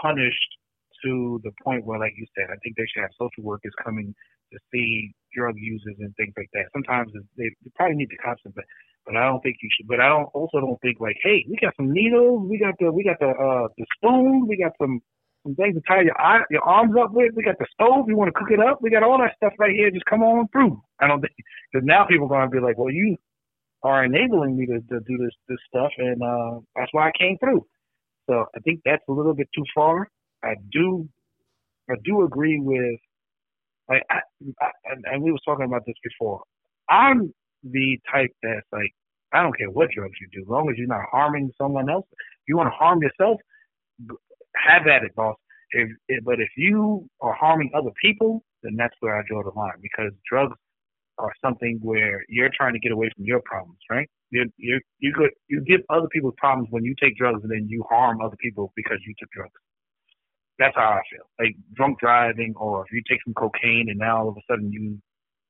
punished 0.00 0.58
to 1.04 1.40
the 1.44 1.52
point 1.64 1.86
where, 1.86 1.98
like 1.98 2.12
you 2.16 2.26
said, 2.36 2.48
I 2.50 2.56
think 2.62 2.76
they 2.76 2.84
should 2.92 3.02
have 3.02 3.10
social 3.18 3.44
workers 3.44 3.72
coming 3.82 4.14
to 4.52 4.58
see 4.72 5.12
drug 5.34 5.54
users 5.56 5.96
and 5.98 6.14
things 6.16 6.32
like 6.36 6.48
that. 6.54 6.66
Sometimes 6.72 7.12
they, 7.36 7.50
they 7.64 7.70
probably 7.76 7.96
need 7.96 8.10
the 8.10 8.16
cops, 8.16 8.42
but 8.44 8.64
but 9.06 9.16
I 9.16 9.24
don't 9.24 9.40
think 9.40 9.56
you 9.62 9.70
should. 9.76 9.88
But 9.88 10.00
I 10.00 10.08
don't 10.08 10.28
also 10.34 10.60
don't 10.60 10.80
think 10.80 11.00
like, 11.00 11.16
hey, 11.22 11.44
we 11.48 11.56
got 11.56 11.74
some 11.76 11.92
needles, 11.92 12.48
we 12.48 12.58
got 12.58 12.74
the 12.78 12.92
we 12.92 13.04
got 13.04 13.18
the 13.20 13.28
uh 13.28 13.68
the 13.76 13.86
spoon, 13.96 14.46
we 14.46 14.56
got 14.56 14.72
some 14.80 15.00
some 15.44 15.54
things 15.54 15.74
to 15.74 15.82
tie 15.86 16.02
your 16.02 16.20
eye, 16.20 16.42
your 16.50 16.62
arms 16.62 16.94
up 17.00 17.12
with. 17.12 17.32
We 17.34 17.42
got 17.42 17.58
the 17.58 17.66
stove. 17.72 18.06
You 18.08 18.16
want 18.16 18.28
to 18.28 18.38
cook 18.38 18.50
it 18.50 18.60
up? 18.60 18.82
We 18.82 18.90
got 18.90 19.02
all 19.02 19.18
that 19.18 19.36
stuff 19.36 19.52
right 19.58 19.74
here. 19.74 19.90
Just 19.90 20.04
come 20.04 20.22
on 20.22 20.48
through. 20.48 20.82
I 21.00 21.06
don't 21.06 21.20
think 21.20 21.32
because 21.72 21.86
now 21.86 22.04
people 22.04 22.26
are 22.26 22.28
going 22.28 22.50
to 22.50 22.56
be 22.56 22.60
like, 22.60 22.76
well, 22.76 22.90
you 22.90 23.16
are 23.82 24.04
enabling 24.04 24.58
me 24.58 24.66
to, 24.66 24.80
to 24.80 25.00
do 25.06 25.16
this 25.18 25.34
this 25.48 25.58
stuff, 25.68 25.92
and 25.98 26.22
uh, 26.22 26.60
that's 26.76 26.92
why 26.92 27.08
I 27.08 27.12
came 27.18 27.38
through. 27.38 27.64
So 28.28 28.44
I 28.54 28.60
think 28.60 28.80
that's 28.84 29.02
a 29.08 29.12
little 29.12 29.34
bit 29.34 29.48
too 29.54 29.64
far. 29.74 30.08
I 30.42 30.54
do 30.70 31.08
I 31.90 31.94
do 32.04 32.24
agree 32.24 32.60
with 32.60 33.00
like 33.88 34.02
I, 34.10 34.20
I 34.60 34.70
and, 35.12 35.22
we 35.22 35.32
was 35.32 35.40
talking 35.44 35.64
about 35.66 35.82
this 35.86 35.96
before. 36.02 36.42
I'm 36.88 37.32
the 37.62 37.98
type 38.10 38.30
that's 38.42 38.66
like 38.72 38.92
I 39.32 39.42
don't 39.42 39.56
care 39.56 39.70
what 39.70 39.90
drugs 39.90 40.14
you 40.20 40.28
do, 40.32 40.42
as 40.42 40.48
long 40.48 40.70
as 40.70 40.76
you're 40.78 40.86
not 40.86 41.04
harming 41.10 41.50
someone 41.58 41.90
else. 41.90 42.06
You 42.46 42.56
want 42.56 42.68
to 42.68 42.76
harm 42.76 43.02
yourself, 43.02 43.40
have 44.56 44.86
at 44.86 45.04
it, 45.04 45.14
boss. 45.14 45.36
If, 45.72 45.90
if, 46.08 46.24
but 46.24 46.40
if 46.40 46.48
you 46.56 47.06
are 47.20 47.34
harming 47.34 47.70
other 47.74 47.90
people, 48.00 48.42
then 48.62 48.74
that's 48.76 48.94
where 49.00 49.18
I 49.18 49.22
draw 49.28 49.42
the 49.42 49.50
line 49.58 49.76
because 49.82 50.12
drugs 50.30 50.56
are 51.18 51.32
something 51.44 51.78
where 51.82 52.24
you're 52.28 52.50
trying 52.56 52.72
to 52.72 52.78
get 52.78 52.92
away 52.92 53.10
from 53.14 53.24
your 53.24 53.40
problems, 53.44 53.78
right? 53.90 54.08
You 54.30 54.50
you 54.56 54.80
you 54.98 55.12
could 55.14 55.30
you 55.48 55.62
give 55.66 55.80
other 55.90 56.08
people 56.12 56.32
problems 56.36 56.68
when 56.70 56.84
you 56.84 56.94
take 57.00 57.16
drugs 57.16 57.40
and 57.42 57.50
then 57.50 57.66
you 57.68 57.84
harm 57.88 58.20
other 58.20 58.36
people 58.40 58.72
because 58.76 58.98
you 59.06 59.14
took 59.18 59.30
drugs. 59.30 59.60
That's 60.58 60.74
how 60.74 60.90
I 60.90 61.02
feel. 61.10 61.24
Like 61.38 61.56
drunk 61.74 62.00
driving, 62.00 62.54
or 62.56 62.84
if 62.84 62.92
you 62.92 63.02
take 63.08 63.20
some 63.24 63.34
cocaine 63.34 63.86
and 63.88 63.98
now 63.98 64.18
all 64.18 64.28
of 64.28 64.36
a 64.36 64.40
sudden 64.50 64.72
you 64.72 64.98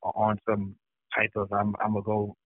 are 0.02 0.12
on 0.14 0.38
some 0.48 0.74
type 1.16 1.30
of 1.36 1.52
I'm 1.52 1.74
I'm 1.82 1.92
gonna 1.92 2.02
go 2.02 2.36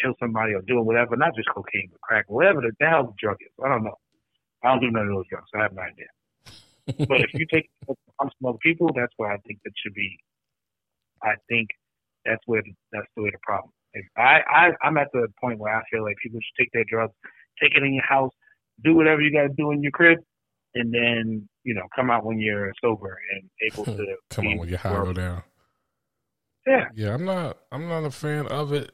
kill 0.00 0.14
somebody 0.20 0.54
or 0.54 0.62
doing 0.62 0.86
whatever, 0.86 1.16
not 1.16 1.34
just 1.34 1.48
cocaine 1.50 1.88
but 1.90 2.00
crack, 2.00 2.24
whatever 2.28 2.60
the 2.60 2.86
hell 2.86 3.04
the 3.04 3.12
drug 3.18 3.36
is. 3.40 3.52
I 3.64 3.68
don't 3.68 3.84
know. 3.84 3.96
I 4.62 4.68
don't 4.68 4.80
do 4.80 4.90
none 4.90 5.08
of 5.08 5.14
those 5.14 5.28
drugs, 5.28 5.46
so 5.52 5.58
I 5.58 5.62
have 5.64 5.74
no 5.74 5.82
idea. 5.82 6.06
but 7.08 7.20
if 7.20 7.34
you 7.34 7.46
take 7.52 7.68
from 7.86 7.96
some 8.18 8.48
other 8.48 8.58
people, 8.62 8.88
that's 8.94 9.12
where 9.16 9.32
I 9.32 9.38
think 9.46 9.60
that 9.64 9.72
should 9.82 9.94
be. 9.94 10.18
I 11.22 11.34
think 11.48 11.68
that's 12.24 12.42
where 12.46 12.62
the, 12.62 12.72
that's 12.92 13.06
the 13.16 13.22
way 13.22 13.30
the 13.30 13.38
problem. 13.42 13.72
If 13.94 14.06
I, 14.16 14.40
I 14.48 14.70
I'm 14.82 14.96
at 14.96 15.08
the 15.12 15.28
point 15.40 15.58
where 15.58 15.74
I 15.74 15.82
feel 15.90 16.02
like 16.02 16.16
people 16.22 16.40
should 16.40 16.62
take 16.62 16.72
their 16.72 16.84
drugs, 16.84 17.14
take 17.60 17.76
it 17.76 17.82
in 17.82 17.94
your 17.94 18.04
house, 18.04 18.32
do 18.84 18.94
whatever 18.94 19.20
you 19.20 19.32
got 19.32 19.42
to 19.42 19.48
do 19.56 19.70
in 19.70 19.82
your 19.82 19.92
crib, 19.92 20.18
and 20.74 20.92
then 20.92 21.48
you 21.64 21.74
know 21.74 21.82
come 21.94 22.10
out 22.10 22.24
when 22.24 22.38
you're 22.38 22.72
sober 22.82 23.18
and 23.32 23.50
able 23.70 23.84
to 23.84 24.16
come 24.30 24.46
on 24.46 24.58
when 24.58 24.68
you're 24.68 24.78
high 24.78 24.98
low 24.98 25.12
down. 25.12 25.42
Yeah, 26.66 26.88
yeah. 26.94 27.14
I'm 27.14 27.24
not 27.24 27.58
I'm 27.70 27.88
not 27.88 28.04
a 28.04 28.10
fan 28.10 28.46
of 28.46 28.72
it. 28.72 28.92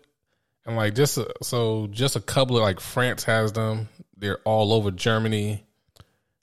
And 0.64 0.76
like 0.76 0.94
just 0.94 1.16
a, 1.16 1.32
so, 1.42 1.86
just 1.90 2.14
a 2.14 2.20
couple 2.20 2.56
of 2.56 2.62
like 2.62 2.78
France 2.78 3.24
has 3.24 3.52
them. 3.52 3.88
They're 4.16 4.40
all 4.44 4.74
over 4.74 4.90
Germany. 4.90 5.64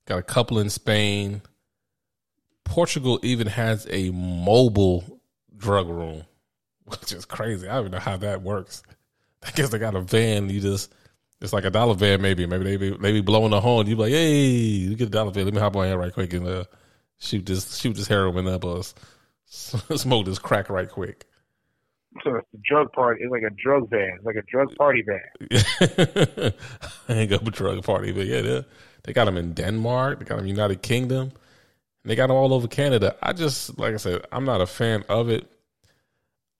Got 0.05 0.17
a 0.17 0.23
couple 0.23 0.57
in 0.59 0.69
Spain. 0.71 1.43
Portugal 2.63 3.19
even 3.21 3.45
has 3.45 3.85
a 3.91 4.09
mobile 4.09 5.21
drug 5.55 5.87
room 5.87 6.23
which 6.85 7.11
is 7.11 7.25
crazy. 7.25 7.67
I 7.67 7.75
don't 7.75 7.81
even 7.81 7.91
know 7.93 7.99
how 7.99 8.17
that 8.17 8.41
works. 8.41 8.83
I 9.43 9.51
guess 9.51 9.69
they 9.69 9.79
got 9.79 9.95
a 9.95 10.01
van. 10.01 10.49
You 10.49 10.59
just 10.61 10.93
it's 11.41 11.53
like 11.53 11.65
a 11.65 11.69
dollar 11.69 11.95
van, 11.95 12.21
maybe. 12.21 12.45
Maybe 12.45 12.63
they 12.63 12.77
be 12.77 12.89
they 12.91 13.11
be 13.11 13.21
blowing 13.21 13.51
the 13.51 13.61
horn. 13.61 13.87
You 13.87 13.95
be 13.95 14.01
like, 14.03 14.11
hey, 14.11 14.39
you 14.41 14.95
get 14.95 15.07
a 15.07 15.11
dollar 15.11 15.31
van. 15.31 15.45
Let 15.45 15.53
me 15.53 15.59
hop 15.59 15.75
on 15.75 15.87
here 15.87 15.97
right 15.97 16.13
quick 16.13 16.33
and 16.33 16.47
uh, 16.47 16.63
shoot 17.17 17.45
this 17.45 17.77
shoot 17.77 17.95
this 17.95 18.07
heroin 18.07 18.47
up 18.47 18.63
or 18.63 18.81
smoke 19.45 20.25
this 20.25 20.39
crack 20.39 20.69
right 20.69 20.89
quick. 20.89 21.25
So 22.23 22.35
it's 22.35 22.47
a 22.53 22.57
drug 22.63 22.91
party. 22.93 23.23
It's 23.23 23.31
like 23.31 23.43
a 23.43 23.53
drug 23.61 23.89
van. 23.89 24.13
It's 24.15 24.25
like 24.25 24.37
a 24.37 24.41
drug 24.43 24.73
party 24.75 25.03
van. 25.05 26.53
I 27.09 27.13
ain't 27.13 27.29
got 27.29 27.45
a 27.45 27.51
drug 27.51 27.83
party, 27.83 28.13
but 28.13 28.25
yeah, 28.25 28.41
they, 28.41 28.65
they 29.03 29.13
got 29.13 29.25
them 29.25 29.37
in 29.37 29.53
Denmark. 29.53 30.19
They 30.19 30.25
got 30.25 30.37
them 30.37 30.45
in 30.45 30.49
United 30.49 30.81
Kingdom. 30.81 31.33
They 32.05 32.15
got 32.15 32.27
them 32.27 32.37
all 32.37 32.53
over 32.53 32.67
Canada. 32.67 33.17
I 33.21 33.33
just, 33.33 33.77
like 33.77 33.93
I 33.93 33.97
said, 33.97 34.25
I'm 34.31 34.45
not 34.45 34.61
a 34.61 34.67
fan 34.67 35.03
of 35.09 35.29
it. 35.29 35.51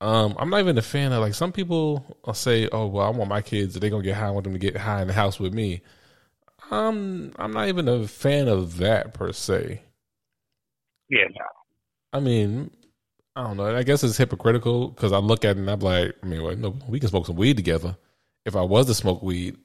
Um, 0.02 0.36
I'm 0.38 0.50
not 0.50 0.60
even 0.60 0.78
a 0.78 0.82
fan 0.82 1.14
of 1.14 1.22
like 1.22 1.34
some 1.34 1.52
people 1.52 2.18
say, 2.34 2.68
"Oh, 2.72 2.88
well, 2.88 3.06
I 3.06 3.10
want 3.10 3.30
my 3.30 3.42
kids. 3.42 3.76
They're 3.76 3.90
gonna 3.90 4.04
get 4.04 4.16
high. 4.16 4.28
I 4.28 4.32
want 4.32 4.44
them 4.44 4.54
to 4.54 4.60
get 4.60 4.76
high 4.76 5.02
in 5.02 5.08
the 5.08 5.14
house 5.14 5.40
with 5.40 5.54
me." 5.54 5.82
Um, 6.72 7.32
I'm 7.38 7.52
not 7.52 7.68
even 7.68 7.88
a 7.88 8.08
fan 8.08 8.48
of 8.48 8.78
that 8.78 9.14
per 9.14 9.32
se. 9.32 9.82
Yeah, 11.10 11.26
no. 11.26 11.46
I 12.14 12.20
mean, 12.20 12.72
I 13.36 13.44
don't 13.44 13.58
know. 13.58 13.76
I 13.76 13.84
guess 13.84 14.04
it's 14.04 14.18
hypocritical 14.18 14.90
because 14.90 15.12
I 15.12 15.18
look 15.18 15.46
at 15.46 15.58
it 15.58 15.60
and 15.60 15.70
I'm 15.70 15.80
like, 15.80 16.16
I 16.24 16.26
mean, 16.26 16.42
well, 16.42 16.56
no, 16.56 16.76
we 16.88 17.00
can 17.00 17.10
smoke 17.10 17.28
some 17.28 17.36
weed 17.36 17.58
together. 17.58 17.96
If 18.46 18.56
I 18.56 18.62
was 18.62 18.88
to 18.88 18.94
smoke 18.94 19.22
weed, 19.22 19.58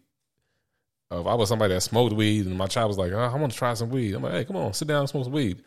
uh, 1.11 1.20
if 1.20 1.26
I 1.26 1.35
was 1.35 1.49
somebody 1.49 1.74
that 1.74 1.81
smoked 1.81 2.14
weed 2.14 2.47
and 2.47 2.57
my 2.57 2.66
child 2.66 2.89
was 2.89 2.99
like, 2.99 3.12
oh, 3.12 3.18
I 3.18 3.35
want 3.37 3.53
to 3.53 3.59
try 3.59 3.74
some 3.74 3.91
weed, 3.91 4.14
I'm 4.14 4.22
like, 4.22 4.33
hey, 4.33 4.45
come 4.45 4.57
on, 4.57 4.74
sit 4.74 4.89
down 4.89 5.01
and 5.01 5.09
smoke 5.09 5.24
some 5.24 5.33
weed. 5.33 5.62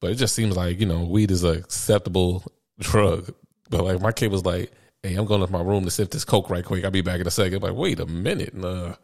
But 0.00 0.12
it 0.12 0.16
just 0.16 0.34
seems 0.34 0.56
like 0.56 0.80
you 0.80 0.86
know, 0.86 1.04
weed 1.04 1.30
is 1.30 1.44
an 1.44 1.56
acceptable 1.56 2.44
drug 2.80 3.32
but 3.70 3.84
like 3.84 4.00
my 4.00 4.12
kid 4.12 4.30
was 4.30 4.44
like, 4.44 4.72
"Hey, 5.02 5.14
I'm 5.14 5.24
going 5.24 5.40
to 5.40 5.52
my 5.52 5.62
room 5.62 5.84
to 5.84 5.90
sip 5.90 6.10
this 6.10 6.24
coke 6.24 6.50
right 6.50 6.64
quick. 6.64 6.84
I'll 6.84 6.90
be 6.90 7.00
back 7.00 7.20
in 7.20 7.26
a 7.26 7.30
second. 7.30 7.56
I'm 7.56 7.70
like, 7.70 7.78
wait 7.78 8.00
a 8.00 8.06
minute, 8.06 8.54
uh, 8.62 8.94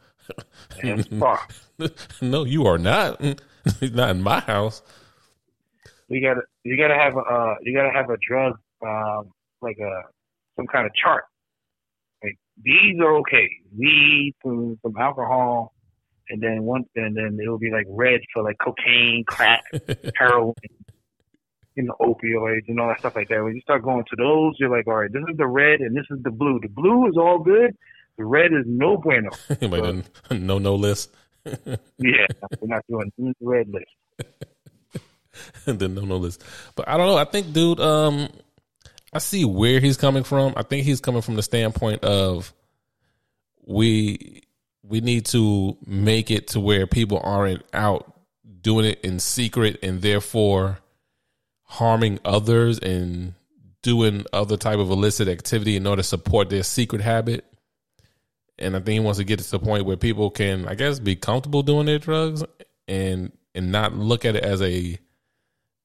no, 2.23 2.45
you 2.45 2.67
are 2.67 2.79
not. 2.79 3.21
He's 3.81 3.93
not 3.93 4.11
in 4.11 4.23
my 4.23 4.41
house. 4.41 4.83
You 6.09 6.21
gotta, 6.21 6.43
you 6.65 6.77
gotta 6.77 6.95
have 6.95 7.17
a, 7.17 7.21
uh, 7.21 7.55
you 7.63 7.75
gotta 7.75 7.93
have 7.93 8.11
a 8.11 8.17
drug, 8.27 8.55
um, 8.85 9.31
like 9.63 9.79
a 9.79 10.03
some 10.57 10.67
kind 10.67 10.87
of 10.87 10.95
chart. 10.95 11.25
Like 12.23 12.39
these 12.63 12.99
are 13.01 13.17
okay. 13.19 13.49
These 13.77 14.35
some, 14.43 14.79
some 14.83 14.97
alcohol, 14.99 15.73
and 16.29 16.43
then 16.43 16.65
one, 16.65 16.85
and 16.97 17.17
then 17.17 17.39
it 17.41 17.49
will 17.49 17.59
be 17.59 17.71
like 17.71 17.87
red 17.89 18.21
for 18.33 18.43
like 18.43 18.57
cocaine, 18.59 19.25
crack, 19.25 19.63
heroin, 20.17 20.55
you 21.77 21.85
know, 21.85 21.95
opioids 22.01 22.69
and 22.69 22.81
all 22.81 22.89
that 22.89 22.99
stuff 22.99 23.17
like 23.17 23.29
that. 23.29 23.43
When 23.43 23.55
you 23.55 23.61
start 23.61 23.83
going 23.83 24.05
to 24.05 24.17
those, 24.17 24.55
you're 24.59 24.71
like, 24.71 24.87
all 24.87 24.97
right, 24.97 25.13
this 25.13 25.23
is 25.31 25.37
the 25.37 25.47
red 25.47 25.81
and 25.81 25.97
this 25.97 26.07
is 26.11 26.23
the 26.23 26.31
blue. 26.31 26.61
The 26.61 26.69
blue 26.69 27.09
is 27.09 27.17
all 27.17 27.39
good. 27.39 27.77
The 28.19 28.25
red 28.25 28.53
is 28.53 28.65
no 28.67 28.97
bueno. 28.97 29.31
so, 29.61 30.03
no, 30.35 30.59
no 30.59 30.75
list. 30.75 31.15
yeah, 31.45 32.27
we're 32.61 32.69
not 32.69 32.85
doing 32.89 33.13
the 33.17 33.35
red 33.41 33.69
list. 33.69 35.05
the 35.65 35.89
no, 35.89 36.03
no 36.03 36.17
list. 36.17 36.45
But 36.75 36.89
I 36.89 36.97
don't 36.97 37.07
know. 37.07 37.17
I 37.17 37.25
think, 37.25 37.53
dude, 37.53 37.81
um, 37.81 38.29
I 39.13 39.19
see 39.19 39.45
where 39.45 39.81
he's 39.81 39.97
coming 39.97 40.25
from. 40.25 40.53
I 40.57 40.63
think 40.63 40.85
he's 40.85 41.01
coming 41.01 41.23
from 41.23 41.37
the 41.37 41.43
standpoint 41.43 42.05
of 42.05 42.53
we 43.65 44.43
we 44.83 45.01
need 45.01 45.27
to 45.27 45.77
make 45.87 46.31
it 46.31 46.49
to 46.49 46.61
where 46.61 46.87
people 46.87 47.21
aren't 47.23 47.63
out 47.73 48.13
doing 48.61 48.85
it 48.85 49.01
in 49.03 49.19
secret 49.19 49.79
and 49.83 50.03
therefore 50.03 50.79
harming 51.71 52.19
others 52.25 52.81
and 52.81 53.33
doing 53.81 54.27
other 54.33 54.57
type 54.57 54.81
of 54.81 54.91
illicit 54.91 55.29
activity 55.29 55.77
in 55.77 55.87
order 55.87 56.03
to 56.03 56.09
support 56.09 56.51
their 56.51 56.65
secret 56.65 57.01
habit. 57.01 57.45
And 58.59 58.75
I 58.75 58.81
think 58.81 58.89
he 58.89 59.01
wants 59.01 59.19
to 59.19 59.25
get 59.25 59.39
to 59.39 59.51
the 59.51 59.61
point 59.61 59.87
where 59.87 59.97
people 59.97 60.31
can, 60.31 60.67
I 60.67 60.75
guess, 60.75 60.99
be 60.99 61.15
comfortable 61.15 61.63
doing 61.63 61.87
their 61.87 62.01
drugs 62.01 62.43
and 62.89 63.33
and 63.55 63.71
not 63.71 63.95
look 63.95 64.25
at 64.25 64.35
it 64.35 64.43
as 64.45 64.61
a 64.61 64.99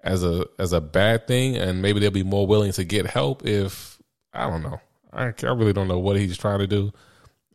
as 0.04 0.24
a 0.24 0.48
as 0.58 0.74
a 0.74 0.82
bad 0.82 1.28
thing, 1.28 1.56
and 1.56 1.84
maybe 1.84 2.00
they'll 2.00 2.10
be 2.10 2.24
more 2.24 2.48
willing 2.48 2.72
to 2.74 2.84
get 2.84 3.06
help 3.06 3.46
if 3.46 4.02
I 4.34 4.50
don't 4.50 4.64
know. 4.64 4.82
I, 5.14 5.26
I 5.26 5.54
really 5.54 5.72
don't 5.72 5.88
know 5.88 6.00
what 6.00 6.18
he's 6.18 6.38
trying 6.38 6.60
to 6.60 6.68
do. 6.68 6.92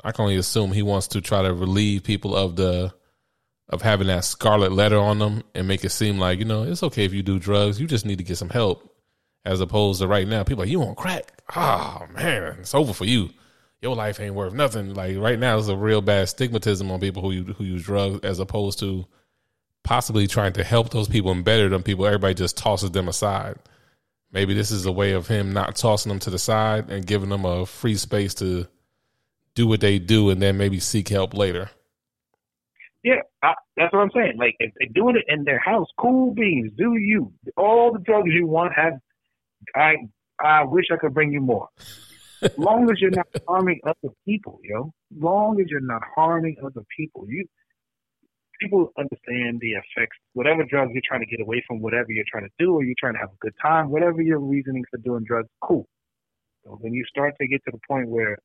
I 0.04 0.12
can 0.12 0.22
only 0.22 0.36
assume 0.36 0.70
he 0.70 0.82
wants 0.82 1.08
to 1.08 1.20
try 1.20 1.42
to 1.42 1.52
relieve 1.52 2.04
people 2.04 2.36
of 2.36 2.54
the 2.54 2.94
of 3.70 3.82
having 3.82 4.08
that 4.08 4.24
scarlet 4.24 4.72
letter 4.72 4.98
on 4.98 5.20
them 5.20 5.42
and 5.54 5.66
make 5.66 5.84
it 5.84 5.90
seem 5.90 6.18
like 6.18 6.38
you 6.38 6.44
know 6.44 6.64
it's 6.64 6.82
okay 6.82 7.04
if 7.04 7.14
you 7.14 7.22
do 7.22 7.38
drugs. 7.38 7.80
You 7.80 7.86
just 7.86 8.04
need 8.04 8.18
to 8.18 8.24
get 8.24 8.36
some 8.36 8.50
help, 8.50 8.94
as 9.44 9.60
opposed 9.60 10.00
to 10.00 10.08
right 10.08 10.28
now 10.28 10.42
people 10.42 10.64
like 10.64 10.70
you 10.70 10.82
on 10.82 10.94
crack. 10.96 11.32
Oh 11.56 12.06
man, 12.12 12.58
it's 12.60 12.74
over 12.74 12.92
for 12.92 13.04
you. 13.04 13.30
Your 13.80 13.96
life 13.96 14.20
ain't 14.20 14.34
worth 14.34 14.52
nothing. 14.52 14.92
Like 14.92 15.16
right 15.16 15.38
now, 15.38 15.56
there's 15.56 15.68
a 15.68 15.76
real 15.76 16.02
bad 16.02 16.26
stigmatism 16.26 16.90
on 16.90 17.00
people 17.00 17.22
who 17.22 17.52
who 17.52 17.64
use 17.64 17.84
drugs, 17.84 18.20
as 18.24 18.40
opposed 18.40 18.80
to 18.80 19.06
possibly 19.84 20.26
trying 20.26 20.52
to 20.54 20.64
help 20.64 20.90
those 20.90 21.08
people 21.08 21.30
and 21.30 21.44
better 21.44 21.68
them 21.68 21.82
people. 21.82 22.06
Everybody 22.06 22.34
just 22.34 22.58
tosses 22.58 22.90
them 22.90 23.08
aside. 23.08 23.56
Maybe 24.32 24.52
this 24.54 24.70
is 24.70 24.86
a 24.86 24.92
way 24.92 25.12
of 25.12 25.26
him 25.26 25.52
not 25.52 25.76
tossing 25.76 26.10
them 26.10 26.20
to 26.20 26.30
the 26.30 26.38
side 26.38 26.90
and 26.90 27.06
giving 27.06 27.30
them 27.30 27.44
a 27.44 27.66
free 27.66 27.96
space 27.96 28.34
to 28.34 28.66
do 29.54 29.66
what 29.66 29.80
they 29.80 29.98
do, 29.98 30.30
and 30.30 30.42
then 30.42 30.56
maybe 30.56 30.80
seek 30.80 31.08
help 31.08 31.34
later. 31.34 31.70
Yeah, 33.02 33.22
I, 33.42 33.54
that's 33.76 33.92
what 33.92 34.00
I'm 34.00 34.10
saying. 34.14 34.34
Like 34.38 34.56
if 34.58 34.72
they're 34.78 34.88
doing 34.94 35.16
it 35.16 35.24
in 35.28 35.44
their 35.44 35.58
house, 35.58 35.88
cool 35.98 36.34
beans. 36.34 36.72
Do 36.76 36.96
you 36.96 37.32
all 37.56 37.92
the 37.92 37.98
drugs 38.00 38.30
you 38.32 38.46
want? 38.46 38.72
Have 38.74 38.94
I? 39.74 39.94
I 40.42 40.64
wish 40.64 40.86
I 40.92 40.96
could 40.96 41.14
bring 41.14 41.32
you 41.32 41.40
more. 41.40 41.68
As 42.42 42.52
long 42.58 42.90
as 42.90 43.00
you're 43.00 43.10
not 43.10 43.26
harming 43.46 43.80
other 43.84 44.14
people, 44.26 44.58
yo. 44.62 44.92
As 45.14 45.22
long 45.22 45.60
as 45.60 45.66
you're 45.68 45.80
not 45.80 46.02
harming 46.14 46.56
other 46.64 46.82
people, 46.96 47.26
you. 47.28 47.46
people 48.60 48.92
understand 48.98 49.60
the 49.60 49.72
effects. 49.72 50.16
Whatever 50.34 50.64
drugs 50.64 50.92
you're 50.92 51.02
trying 51.06 51.20
to 51.20 51.26
get 51.26 51.40
away 51.40 51.62
from, 51.66 51.80
whatever 51.80 52.06
you're 52.10 52.24
trying 52.30 52.44
to 52.44 52.52
do, 52.58 52.74
or 52.74 52.84
you're 52.84 52.94
trying 52.98 53.14
to 53.14 53.20
have 53.20 53.30
a 53.30 53.40
good 53.40 53.54
time, 53.60 53.90
whatever 53.90 54.22
your 54.22 54.38
reasoning 54.38 54.84
for 54.90 54.98
doing 54.98 55.24
drugs, 55.24 55.48
cool. 55.62 55.86
So 56.64 56.78
when 56.80 56.92
you 56.92 57.04
start 57.04 57.34
to 57.40 57.46
get 57.48 57.62
to 57.64 57.70
the 57.72 57.80
point 57.88 58.08
where 58.08 58.38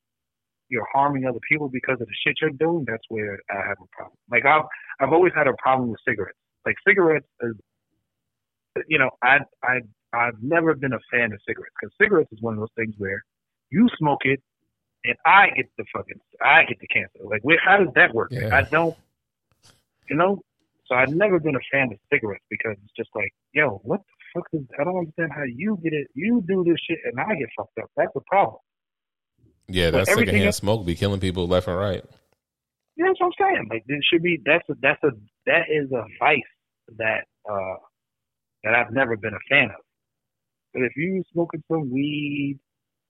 you're 0.68 0.86
harming 0.92 1.26
other 1.26 1.38
people 1.48 1.68
because 1.68 2.00
of 2.00 2.06
the 2.06 2.14
shit 2.24 2.36
you're 2.40 2.50
doing, 2.50 2.84
that's 2.86 3.04
where 3.08 3.38
I 3.50 3.66
have 3.66 3.76
a 3.82 3.86
problem. 3.92 4.16
Like 4.30 4.44
I've 4.44 4.64
I've 5.00 5.12
always 5.12 5.32
had 5.34 5.46
a 5.46 5.54
problem 5.58 5.90
with 5.90 6.00
cigarettes. 6.06 6.38
Like 6.64 6.76
cigarettes 6.86 7.26
is, 7.42 7.54
you 8.88 8.98
know, 8.98 9.10
I 9.22 9.38
I 9.62 9.80
I've 10.12 10.42
never 10.42 10.74
been 10.74 10.92
a 10.92 10.98
fan 11.10 11.32
of 11.32 11.40
cigarettes 11.46 11.74
because 11.80 11.94
cigarettes 12.00 12.32
is 12.32 12.40
one 12.40 12.54
of 12.54 12.60
those 12.60 12.74
things 12.76 12.94
where 12.98 13.24
you 13.70 13.88
smoke 13.98 14.20
it 14.24 14.40
and 15.04 15.16
I 15.24 15.50
get 15.54 15.66
the 15.78 15.84
fucking 15.94 16.20
I 16.42 16.64
get 16.64 16.78
the 16.80 16.88
cancer. 16.88 17.20
Like 17.24 17.42
where 17.42 17.58
how 17.64 17.78
does 17.78 17.92
that 17.94 18.14
work? 18.14 18.28
Yeah. 18.32 18.54
I 18.54 18.62
don't, 18.62 18.96
you 20.08 20.16
know. 20.16 20.40
So 20.86 20.94
I've 20.94 21.10
never 21.10 21.40
been 21.40 21.56
a 21.56 21.66
fan 21.72 21.90
of 21.92 21.98
cigarettes 22.12 22.44
because 22.48 22.76
it's 22.84 22.94
just 22.96 23.10
like, 23.14 23.32
yo, 23.52 23.80
what 23.82 24.00
the 24.00 24.40
fuck 24.40 24.46
is? 24.52 24.66
I 24.78 24.84
don't 24.84 24.98
understand 24.98 25.32
how 25.34 25.42
you 25.42 25.78
get 25.82 25.92
it. 25.92 26.06
You 26.14 26.44
do 26.46 26.62
this 26.64 26.76
shit 26.88 26.98
and 27.04 27.18
I 27.18 27.34
get 27.34 27.48
fucked 27.56 27.78
up. 27.78 27.90
That's 27.96 28.12
the 28.14 28.20
problem. 28.28 28.58
Yeah, 29.68 29.90
that 29.90 30.06
secondhand 30.06 30.44
else- 30.44 30.56
smoke 30.56 30.86
be 30.86 30.94
killing 30.94 31.20
people 31.20 31.48
left 31.48 31.68
and 31.68 31.76
right. 31.76 32.04
You 32.96 33.04
know 33.04 33.14
what 33.18 33.26
I'm 33.26 33.32
saying? 33.38 33.66
Like 33.70 33.84
it 33.86 34.04
should 34.10 34.22
be 34.22 34.40
that's 34.44 34.68
a 34.70 34.74
that's 34.80 35.02
a 35.04 35.10
that 35.46 35.64
is 35.70 35.90
a 35.92 36.04
vice 36.18 36.40
that 36.96 37.24
uh 37.50 37.76
that 38.64 38.74
I've 38.74 38.92
never 38.92 39.16
been 39.16 39.34
a 39.34 39.44
fan 39.48 39.66
of. 39.66 39.82
But 40.72 40.82
if 40.82 40.92
you 40.96 41.22
smoking 41.32 41.62
some 41.70 41.90
weed, 41.90 42.58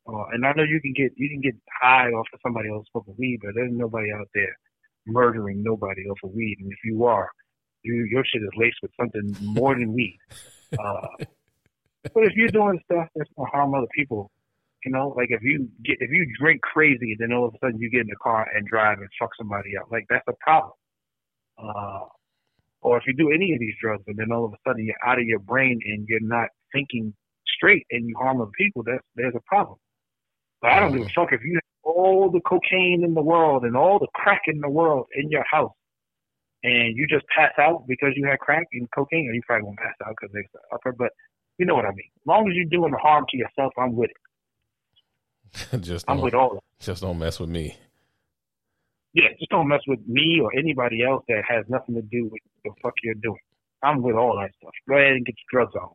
uh, 0.08 0.24
and 0.32 0.44
I 0.46 0.52
know 0.52 0.64
you 0.64 0.80
can 0.80 0.92
get 0.92 1.12
you 1.16 1.28
can 1.28 1.40
get 1.40 1.54
high 1.80 2.08
off 2.08 2.26
of 2.32 2.40
somebody 2.42 2.68
else 2.68 2.86
smoking 2.90 3.14
weed, 3.18 3.40
but 3.42 3.52
there's 3.54 3.72
nobody 3.72 4.12
out 4.12 4.28
there 4.34 4.56
murdering 5.06 5.62
nobody 5.62 6.02
off 6.08 6.18
of 6.24 6.30
weed. 6.32 6.56
And 6.60 6.70
if 6.72 6.78
you 6.84 7.04
are, 7.04 7.30
you 7.82 8.06
your 8.10 8.24
shit 8.24 8.42
is 8.42 8.50
laced 8.56 8.78
with 8.82 8.90
something 8.98 9.36
more 9.40 9.74
than 9.74 9.92
weed. 9.92 10.18
Uh, 10.80 11.06
but 12.12 12.24
if 12.24 12.32
you're 12.34 12.48
doing 12.48 12.78
stuff 12.86 13.06
that's 13.14 13.30
gonna 13.36 13.48
harm 13.50 13.72
other 13.72 13.86
people, 13.94 14.32
you 14.86 14.92
know, 14.92 15.12
like 15.16 15.28
if 15.30 15.42
you 15.42 15.68
get 15.84 15.96
if 15.98 16.10
you 16.10 16.26
drink 16.38 16.62
crazy, 16.62 17.16
then 17.18 17.32
all 17.32 17.48
of 17.48 17.54
a 17.54 17.58
sudden 17.58 17.80
you 17.80 17.90
get 17.90 18.02
in 18.02 18.06
the 18.06 18.16
car 18.22 18.46
and 18.54 18.64
drive 18.68 18.98
and 18.98 19.08
fuck 19.18 19.30
somebody 19.36 19.76
up, 19.76 19.88
like 19.90 20.04
that's 20.08 20.24
a 20.28 20.32
problem. 20.40 20.72
Uh, 21.58 22.04
or 22.82 22.96
if 22.96 23.02
you 23.06 23.14
do 23.14 23.32
any 23.32 23.52
of 23.52 23.58
these 23.58 23.74
drugs 23.82 24.04
and 24.06 24.16
then 24.16 24.30
all 24.30 24.44
of 24.44 24.52
a 24.52 24.56
sudden 24.64 24.86
you're 24.86 24.94
out 25.04 25.18
of 25.18 25.24
your 25.24 25.40
brain 25.40 25.80
and 25.84 26.06
you're 26.08 26.20
not 26.20 26.48
thinking 26.72 27.12
straight 27.56 27.84
and 27.90 28.08
you 28.08 28.14
harm 28.16 28.40
other 28.40 28.52
people, 28.56 28.84
that's 28.86 29.02
there's 29.16 29.34
a 29.34 29.40
problem. 29.46 29.76
But 30.62 30.70
I 30.70 30.80
don't 30.80 30.92
give 30.92 31.06
a 31.06 31.10
fuck 31.10 31.32
if 31.32 31.42
you 31.42 31.54
have 31.54 31.62
all 31.82 32.30
the 32.30 32.40
cocaine 32.40 33.02
in 33.04 33.14
the 33.14 33.22
world 33.22 33.64
and 33.64 33.76
all 33.76 33.98
the 33.98 34.08
crack 34.14 34.42
in 34.46 34.60
the 34.60 34.70
world 34.70 35.06
in 35.16 35.30
your 35.30 35.44
house, 35.50 35.74
and 36.62 36.96
you 36.96 37.08
just 37.08 37.26
pass 37.36 37.52
out 37.58 37.86
because 37.88 38.10
you 38.14 38.24
had 38.26 38.38
crack 38.38 38.66
and 38.72 38.88
cocaine, 38.92 39.28
or 39.28 39.34
you 39.34 39.42
probably 39.46 39.64
won't 39.64 39.78
pass 39.78 39.94
out 40.06 40.14
because 40.20 40.32
it's 40.34 40.48
upper, 40.72 40.92
but 40.92 41.10
you 41.58 41.66
know 41.66 41.74
what 41.74 41.86
I 41.86 41.90
mean. 41.90 42.10
As 42.18 42.26
long 42.26 42.48
as 42.48 42.54
you're 42.54 42.66
doing 42.66 42.94
harm 43.02 43.24
to 43.30 43.36
yourself, 43.36 43.72
I'm 43.76 43.96
with 43.96 44.10
it. 44.10 44.16
just 45.80 46.04
I'm 46.08 46.16
don't, 46.16 46.24
with 46.24 46.34
all 46.34 46.62
just 46.80 47.02
don't 47.02 47.18
mess 47.18 47.40
with 47.40 47.48
me. 47.48 47.76
Yeah, 49.12 49.28
just 49.38 49.50
don't 49.50 49.68
mess 49.68 49.80
with 49.86 50.00
me 50.06 50.40
or 50.42 50.50
anybody 50.56 51.02
else 51.02 51.24
that 51.28 51.42
has 51.48 51.64
nothing 51.68 51.94
to 51.94 52.02
do 52.02 52.28
with 52.30 52.42
the 52.64 52.70
fuck 52.82 52.94
you're 53.02 53.14
doing. 53.14 53.38
I'm 53.82 54.02
with 54.02 54.16
all 54.16 54.36
that 54.40 54.50
stuff. 54.60 54.72
Go 54.88 54.96
ahead 54.96 55.12
and 55.12 55.24
get 55.24 55.34
your 55.36 55.60
drugs 55.60 55.74
on. 55.74 55.90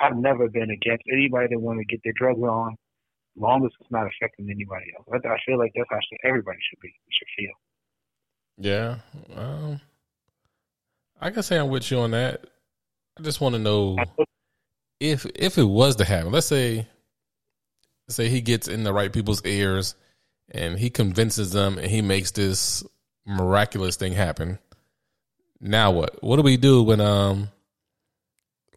I've 0.00 0.16
never 0.16 0.48
been 0.48 0.70
against 0.70 1.04
anybody 1.12 1.48
that 1.50 1.58
want 1.58 1.78
to 1.78 1.84
get 1.84 2.00
their 2.04 2.12
drugs 2.16 2.40
on, 2.40 2.72
as 2.72 3.40
long 3.40 3.64
as 3.64 3.72
it's 3.80 3.90
not 3.90 4.06
affecting 4.06 4.50
anybody 4.50 4.86
else. 4.96 5.06
I, 5.12 5.28
I 5.28 5.36
feel 5.46 5.58
like 5.58 5.72
that's 5.76 5.88
how 5.90 5.98
everybody 6.24 6.58
should 6.68 6.80
be 6.80 6.94
should 7.10 7.28
feel. 7.36 7.52
Yeah. 8.56 8.96
Um, 9.36 9.80
I 11.20 11.30
can 11.30 11.42
say 11.42 11.58
I'm 11.58 11.68
with 11.68 11.90
you 11.90 11.98
on 11.98 12.12
that. 12.12 12.44
I 13.18 13.22
just 13.22 13.40
want 13.40 13.54
to 13.54 13.58
know 13.58 13.96
if 15.00 15.26
if 15.34 15.58
it 15.58 15.64
was 15.64 15.96
to 15.96 16.04
happen. 16.04 16.32
Let's 16.32 16.46
say, 16.46 16.86
say 18.08 18.28
he 18.28 18.40
gets 18.40 18.68
in 18.68 18.84
the 18.84 18.92
right 18.92 19.12
people's 19.12 19.44
ears, 19.44 19.94
and 20.50 20.78
he 20.78 20.90
convinces 20.90 21.52
them, 21.52 21.78
and 21.78 21.90
he 21.90 22.02
makes 22.02 22.30
this 22.32 22.84
miraculous 23.26 23.96
thing 23.96 24.12
happen. 24.12 24.58
Now 25.60 25.92
what? 25.92 26.22
What 26.22 26.36
do 26.36 26.42
we 26.42 26.56
do 26.56 26.82
when 26.82 27.00
um, 27.00 27.48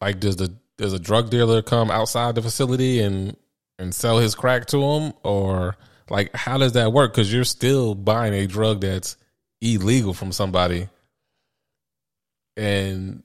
like 0.01 0.19
does 0.19 0.37
the 0.37 0.53
does 0.77 0.93
a 0.93 0.99
drug 0.99 1.29
dealer 1.29 1.61
come 1.61 1.91
outside 1.91 2.35
the 2.35 2.41
facility 2.41 3.01
and 3.01 3.35
and 3.79 3.93
sell 3.93 4.19
his 4.19 4.35
crack 4.35 4.67
to 4.67 4.81
him, 4.81 5.13
or 5.23 5.75
like 6.09 6.33
how 6.35 6.57
does 6.57 6.73
that 6.73 6.93
work? 6.93 7.13
Because 7.13 7.31
you're 7.31 7.43
still 7.43 7.95
buying 7.95 8.33
a 8.33 8.47
drug 8.47 8.81
that's 8.81 9.17
illegal 9.61 10.13
from 10.13 10.31
somebody. 10.31 10.87
And 12.55 13.23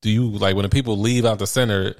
do 0.00 0.10
you 0.10 0.28
like 0.28 0.54
when 0.54 0.64
the 0.64 0.68
people 0.68 0.98
leave 0.98 1.24
out 1.24 1.38
the 1.38 1.46
center? 1.46 1.94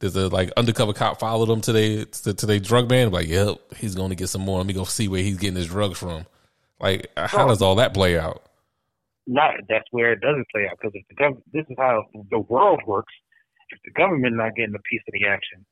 Does 0.00 0.16
a 0.16 0.28
like 0.28 0.50
undercover 0.56 0.92
cop 0.92 1.20
follow 1.20 1.46
them 1.46 1.60
to 1.62 1.72
they 1.72 2.04
to, 2.04 2.60
drug 2.60 2.88
man? 2.90 3.10
Like, 3.10 3.28
yep, 3.28 3.58
he's 3.76 3.94
going 3.94 4.08
to 4.10 4.16
get 4.16 4.28
some 4.28 4.42
more. 4.42 4.58
Let 4.58 4.66
me 4.66 4.72
go 4.72 4.84
see 4.84 5.08
where 5.08 5.22
he's 5.22 5.36
getting 5.38 5.56
his 5.56 5.68
drugs 5.68 5.98
from. 5.98 6.26
Like, 6.80 7.10
how 7.16 7.46
does 7.46 7.60
all 7.60 7.74
that 7.76 7.92
play 7.94 8.18
out? 8.18 8.42
Not 9.26 9.54
that's 9.68 9.84
where 9.90 10.12
it 10.12 10.20
doesn't 10.20 10.48
play 10.50 10.66
out 10.68 10.78
because 10.80 10.92
if 10.94 11.04
the 11.08 11.22
gov- 11.22 11.42
this 11.52 11.66
is 11.68 11.76
how 11.78 12.06
the 12.30 12.40
world 12.40 12.80
works. 12.86 13.12
If 13.70 13.78
the 13.84 13.92
government 13.92 14.34
not 14.34 14.56
getting 14.56 14.74
a 14.74 14.80
piece 14.90 15.02
of 15.06 15.12
the 15.12 15.28
action, 15.28 15.64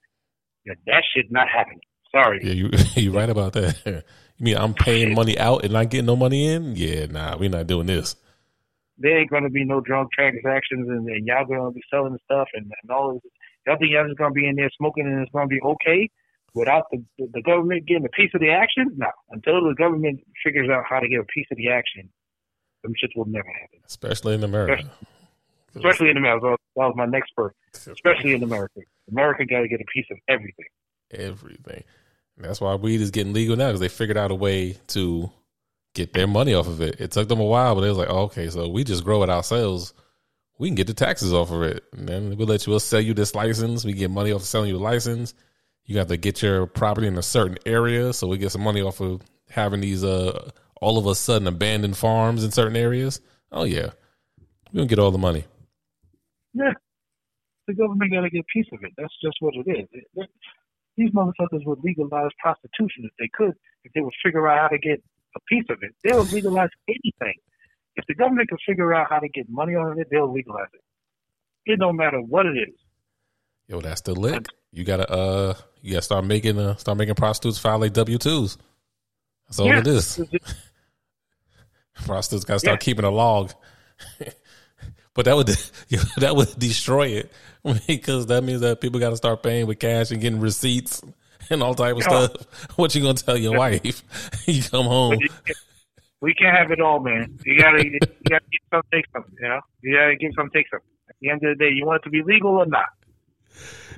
then 0.66 0.76
that 0.86 1.02
shit 1.12 1.32
not 1.32 1.48
happen. 1.48 1.80
Sorry. 2.12 2.40
Yeah, 2.44 2.52
you 2.52 2.70
you 3.02 3.12
right 3.12 3.28
about 3.30 3.54
that. 3.54 4.04
You 4.38 4.44
mean 4.44 4.56
I'm 4.56 4.72
paying 4.72 5.14
money 5.14 5.36
out 5.36 5.64
and 5.64 5.72
not 5.72 5.90
getting 5.90 6.06
no 6.06 6.14
money 6.14 6.46
in? 6.46 6.76
Yeah, 6.76 7.06
nah, 7.06 7.36
we're 7.36 7.50
not 7.50 7.66
doing 7.66 7.88
this. 7.88 8.14
there 8.98 9.18
ain't 9.18 9.30
gonna 9.30 9.50
be 9.50 9.64
no 9.64 9.80
drug 9.80 10.06
transactions 10.12 10.88
and, 10.88 11.08
and 11.08 11.26
y'all 11.26 11.44
gonna 11.44 11.72
be 11.72 11.82
selling 11.90 12.16
stuff 12.24 12.46
and, 12.54 12.70
and 12.82 12.90
all 12.92 13.14
this. 13.14 13.32
Y'all 13.68 13.76
think 13.78 14.18
gonna 14.18 14.30
be 14.32 14.48
in 14.48 14.56
there 14.56 14.70
smoking 14.76 15.06
and 15.06 15.20
it's 15.20 15.30
gonna 15.32 15.46
be 15.46 15.60
okay 15.60 16.08
without 16.54 16.84
the 16.90 17.04
the 17.18 17.42
government 17.42 17.86
getting 17.86 18.04
a 18.04 18.08
piece 18.08 18.30
of 18.34 18.40
the 18.40 18.50
action? 18.50 18.90
No. 18.96 19.10
Until 19.30 19.62
the 19.68 19.74
government 19.74 20.20
figures 20.42 20.70
out 20.70 20.84
how 20.88 21.00
to 21.00 21.08
get 21.08 21.20
a 21.20 21.24
piece 21.24 21.46
of 21.50 21.58
the 21.58 21.68
action, 21.68 22.08
them 22.82 22.92
shits 22.92 23.16
will 23.16 23.26
never 23.26 23.48
happen. 23.48 23.80
Especially 23.86 24.34
in 24.34 24.44
America. 24.44 24.90
Especially 25.74 26.08
in 26.10 26.16
America. 26.16 26.56
That 26.76 26.86
was 26.86 26.94
my 26.96 27.06
next. 27.06 27.32
Especially 27.86 28.32
in 28.32 28.42
America. 28.42 28.80
America 29.10 29.44
got 29.44 29.60
to 29.60 29.68
get 29.68 29.80
a 29.80 29.84
piece 29.92 30.06
of 30.10 30.18
everything. 30.28 30.66
everything. 31.10 31.84
And 32.36 32.44
that's 32.44 32.60
why 32.60 32.74
weed 32.76 33.00
is 33.00 33.10
getting 33.10 33.32
legal 33.32 33.56
now 33.56 33.66
because 33.66 33.80
they 33.80 33.88
figured 33.88 34.16
out 34.16 34.30
a 34.30 34.34
way 34.34 34.76
to 34.88 35.30
get 35.94 36.12
their 36.12 36.26
money 36.26 36.54
off 36.54 36.68
of 36.68 36.80
it. 36.80 37.00
It 37.00 37.10
took 37.10 37.28
them 37.28 37.40
a 37.40 37.44
while, 37.44 37.74
but 37.74 37.84
it 37.84 37.88
was 37.88 37.98
like, 37.98 38.10
oh, 38.10 38.22
okay, 38.22 38.48
so 38.48 38.68
we 38.68 38.84
just 38.84 39.04
grow 39.04 39.22
it 39.22 39.30
ourselves. 39.30 39.92
We 40.58 40.68
can 40.68 40.74
get 40.74 40.86
the 40.88 40.94
taxes 40.94 41.32
off 41.32 41.50
of 41.52 41.62
it, 41.62 41.84
and 41.92 42.08
then 42.08 42.36
we'll 42.36 42.48
let 42.48 42.66
you. 42.66 42.70
We'll 42.70 42.80
sell 42.80 43.00
you 43.00 43.14
this 43.14 43.34
license. 43.34 43.84
We 43.84 43.92
get 43.92 44.10
money 44.10 44.32
off 44.32 44.40
of 44.40 44.46
selling 44.46 44.70
you 44.70 44.76
the 44.76 44.82
license. 44.82 45.34
You 45.84 45.98
have 45.98 46.08
to 46.08 46.16
get 46.16 46.42
your 46.42 46.66
property 46.66 47.06
in 47.06 47.16
a 47.16 47.22
certain 47.22 47.58
area, 47.64 48.12
so 48.12 48.26
we 48.26 48.38
get 48.38 48.50
some 48.52 48.62
money 48.62 48.82
off 48.82 49.00
of 49.00 49.22
having 49.50 49.80
these 49.80 50.04
uh 50.04 50.50
all 50.80 50.98
of 50.98 51.06
a 51.06 51.14
sudden 51.14 51.46
abandoned 51.48 51.96
farms 51.96 52.44
in 52.44 52.50
certain 52.50 52.76
areas. 52.76 53.20
Oh 53.52 53.64
yeah, 53.64 53.90
we 54.72 54.78
gonna 54.78 54.86
get 54.88 54.98
all 54.98 55.10
the 55.10 55.18
money. 55.18 55.44
Yeah. 56.54 56.72
The 57.66 57.74
government 57.74 58.10
got 58.12 58.22
to 58.22 58.30
get 58.30 58.40
a 58.40 58.44
piece 58.52 58.66
of 58.72 58.80
it. 58.82 58.92
That's 58.96 59.12
just 59.22 59.36
what 59.40 59.54
it 59.54 59.70
is. 59.70 59.86
It- 59.92 60.06
it- 60.16 60.30
these 60.96 61.10
motherfuckers 61.10 61.64
would 61.64 61.78
legalize 61.84 62.30
prostitution 62.42 63.04
if 63.04 63.12
they 63.20 63.28
could, 63.32 63.54
if 63.84 63.92
they 63.92 64.00
would 64.00 64.14
figure 64.24 64.48
out 64.48 64.58
how 64.62 64.68
to 64.68 64.78
get 64.78 65.00
a 65.36 65.40
piece 65.48 65.66
of 65.70 65.78
it. 65.82 65.94
They 66.02 66.16
would 66.16 66.32
legalize 66.32 66.70
anything. 66.88 67.34
If 67.98 68.04
the 68.06 68.14
government 68.14 68.48
can 68.48 68.56
figure 68.66 68.94
out 68.94 69.08
how 69.10 69.18
to 69.18 69.28
get 69.28 69.50
money 69.50 69.74
out 69.74 69.90
of 69.92 69.98
it, 69.98 70.06
they'll 70.10 70.32
legalize 70.32 70.68
it. 70.72 71.72
It 71.72 71.78
don't 71.80 71.96
matter 71.96 72.20
what 72.20 72.46
it 72.46 72.56
is. 72.56 72.74
Yo, 73.66 73.80
that's 73.82 74.00
the 74.00 74.14
lick. 74.14 74.46
You 74.72 74.84
gotta 74.84 75.10
uh, 75.10 75.54
you 75.82 75.92
gotta 75.92 76.02
start 76.02 76.24
making 76.24 76.58
uh, 76.58 76.76
start 76.76 76.96
making 76.96 77.16
prostitutes 77.16 77.58
file 77.58 77.78
like 77.78 77.92
W 77.92 78.16
twos. 78.16 78.56
That's 79.46 79.58
all 79.58 79.66
Yeah. 79.66 79.80
it 79.80 79.86
is. 79.86 80.18
Prostitutes 82.06 82.44
gotta 82.44 82.60
start 82.60 82.80
keeping 82.80 83.04
a 83.04 83.10
log. 83.10 83.52
but 85.14 85.24
that 85.24 85.34
would 85.36 85.48
you 85.88 85.98
know, 85.98 86.04
that 86.18 86.36
would 86.36 86.56
destroy 86.58 87.08
it 87.08 87.32
because 87.86 88.26
that 88.26 88.44
means 88.44 88.60
that 88.60 88.80
people 88.80 89.00
got 89.00 89.10
to 89.10 89.16
start 89.16 89.42
paying 89.42 89.66
with 89.66 89.78
cash 89.80 90.10
and 90.12 90.20
getting 90.20 90.38
receipts 90.40 91.02
and 91.50 91.62
all 91.62 91.74
type 91.74 91.96
of 91.96 92.02
Yeah. 92.02 92.26
stuff. 92.26 92.76
What 92.78 92.94
you 92.94 93.02
gonna 93.02 93.14
tell 93.14 93.36
your 93.36 93.56
wife? 93.58 94.02
you 94.46 94.62
come 94.62 94.86
home. 94.86 95.18
We 96.20 96.34
can't 96.34 96.56
have 96.56 96.70
it 96.70 96.80
all, 96.80 97.00
man. 97.00 97.38
You 97.44 97.58
gotta, 97.58 97.84
you 97.84 97.98
gotta 98.28 98.44
give 98.50 98.60
some, 98.72 98.82
take 98.92 99.04
some. 99.12 99.24
You 99.40 99.48
know, 99.48 99.60
you 99.82 99.96
gotta 99.96 100.16
give 100.16 100.32
some, 100.34 100.50
take 100.50 100.68
some. 100.68 100.80
At 101.08 101.16
the 101.20 101.30
end 101.30 101.44
of 101.44 101.56
the 101.56 101.64
day, 101.64 101.70
you 101.72 101.86
want 101.86 102.02
it 102.02 102.04
to 102.04 102.10
be 102.10 102.22
legal 102.22 102.56
or 102.56 102.66
not? 102.66 102.86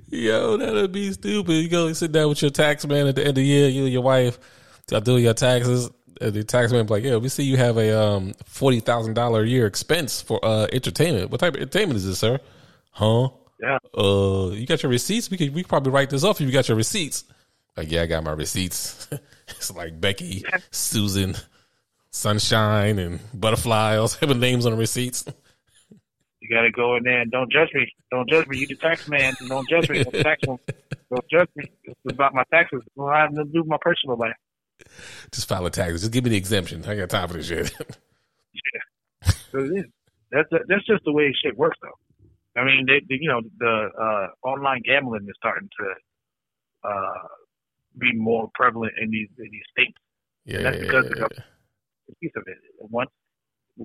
Yo, 0.09 0.57
that'd 0.57 0.93
be 0.93 1.12
stupid. 1.12 1.53
You 1.53 1.68
go 1.68 1.93
sit 1.93 2.12
down 2.12 2.29
with 2.29 2.43
your 2.43 2.51
tax 2.51 2.87
man 2.87 3.07
at 3.07 3.14
the 3.14 3.23
end 3.23 3.31
of 3.31 3.35
the 3.37 3.45
year, 3.45 3.68
you 3.68 3.85
and 3.85 3.93
your 3.93 4.03
wife, 4.03 4.39
y'all 4.91 5.01
do 5.01 5.18
your 5.18 5.35
taxes. 5.35 5.91
And 6.21 6.35
the 6.35 6.45
tax 6.45 6.73
man 6.73 6.87
be 6.87 6.93
like, 6.93 7.05
yeah, 7.05 7.16
we 7.16 7.29
see 7.29 7.45
you 7.45 7.57
have 7.57 7.79
a 7.79 7.99
um 7.99 8.35
forty 8.45 8.81
thousand 8.81 9.14
dollar 9.14 9.43
a 9.43 9.47
year 9.47 9.66
expense 9.66 10.21
for 10.21 10.45
uh 10.45 10.66
entertainment. 10.73 11.31
What 11.31 11.41
type 11.41 11.55
of 11.55 11.62
entertainment 11.62 11.97
is 11.97 12.07
this, 12.07 12.18
sir? 12.18 12.39
Huh? 12.91 13.31
Yeah. 13.61 13.79
Uh, 13.97 14.51
you 14.53 14.66
got 14.66 14.83
your 14.83 14.91
receipts? 14.91 15.31
We 15.31 15.37
could 15.37 15.55
we 15.55 15.62
could 15.62 15.68
probably 15.68 15.93
write 15.93 16.11
this 16.11 16.25
off 16.25 16.41
if 16.41 16.47
you 16.47 16.53
got 16.53 16.68
your 16.68 16.77
receipts. 16.77 17.25
Like, 17.77 17.91
yeah, 17.91 18.03
I 18.03 18.07
got 18.07 18.25
my 18.25 18.33
receipts. 18.33 19.09
it's 19.49 19.73
like 19.75 20.01
Becky, 20.01 20.45
Susan, 20.71 21.37
Sunshine, 22.11 22.99
and 22.99 23.21
Butterfly. 23.33 23.97
All 23.97 24.09
type 24.09 24.31
of 24.31 24.39
names 24.39 24.67
on 24.67 24.73
the 24.73 24.79
receipts. 24.79 25.25
You 26.41 26.49
got 26.49 26.63
to 26.63 26.71
go 26.71 26.97
in 26.97 27.05
there 27.05 27.21
and 27.21 27.31
don't 27.31 27.51
judge 27.53 27.69
me. 27.75 27.87
Don't 28.11 28.29
judge 28.29 28.47
me. 28.49 28.59
You 28.59 28.67
the 28.67 28.77
tax 28.77 29.09
man. 29.09 29.35
Don't 29.49 29.69
judge 29.69 29.89
me. 29.89 30.03
The 30.03 30.23
tax 30.23 30.43
man. 30.47 30.59
Don't 31.11 31.29
judge 31.31 31.49
me. 31.55 31.71
It's 31.85 31.97
about 32.07 32.35
my 32.35 32.45
taxes. 32.53 32.83
It's 32.87 32.97
not 32.97 33.15
having 33.15 33.37
to 33.37 33.45
do 33.45 33.61
with 33.61 33.69
my 33.69 33.79
personal 33.81 34.17
life. 34.17 34.35
Just 35.33 35.49
file 35.49 35.67
a 35.67 35.71
tax. 35.71 36.01
Just 36.01 36.13
give 36.13 36.25
me 36.25 36.31
the 36.31 36.37
exemption. 36.37 36.85
I 36.87 36.97
got 36.97 37.11
time 37.11 37.29
for 37.29 37.35
this 37.35 37.47
shit. 37.47 37.73
yeah. 38.53 39.33
So 39.53 39.59
it 39.59 39.79
is. 39.79 39.85
That's 40.33 40.49
that's 40.69 40.87
just 40.87 41.05
the 41.05 41.13
way 41.13 41.35
shit 41.45 41.57
works, 41.57 41.79
though. 41.83 42.61
I 42.61 42.65
mean, 42.65 42.87
they, 42.87 43.01
they, 43.09 43.21
you 43.21 43.29
know, 43.29 43.41
the 43.59 43.89
uh, 44.01 44.47
online 44.49 44.83
gambling 44.85 45.27
is 45.29 45.35
starting 45.37 45.69
to 45.79 46.89
uh, 46.89 47.29
be 47.99 48.13
more 48.15 48.49
prevalent 48.55 48.93
in 49.01 49.11
these 49.11 49.29
in 49.39 49.49
these 49.51 49.63
states. 49.71 49.99
Yeah, 50.45 50.57
And 50.57 50.67
that's 50.67 50.77
yeah, 50.77 50.83
because 50.83 51.05
yeah, 51.17 51.25
of 51.25 51.31
the 52.11 52.17
piece 52.21 52.35
of 52.37 52.45
it. 52.47 52.59
Once 52.79 53.11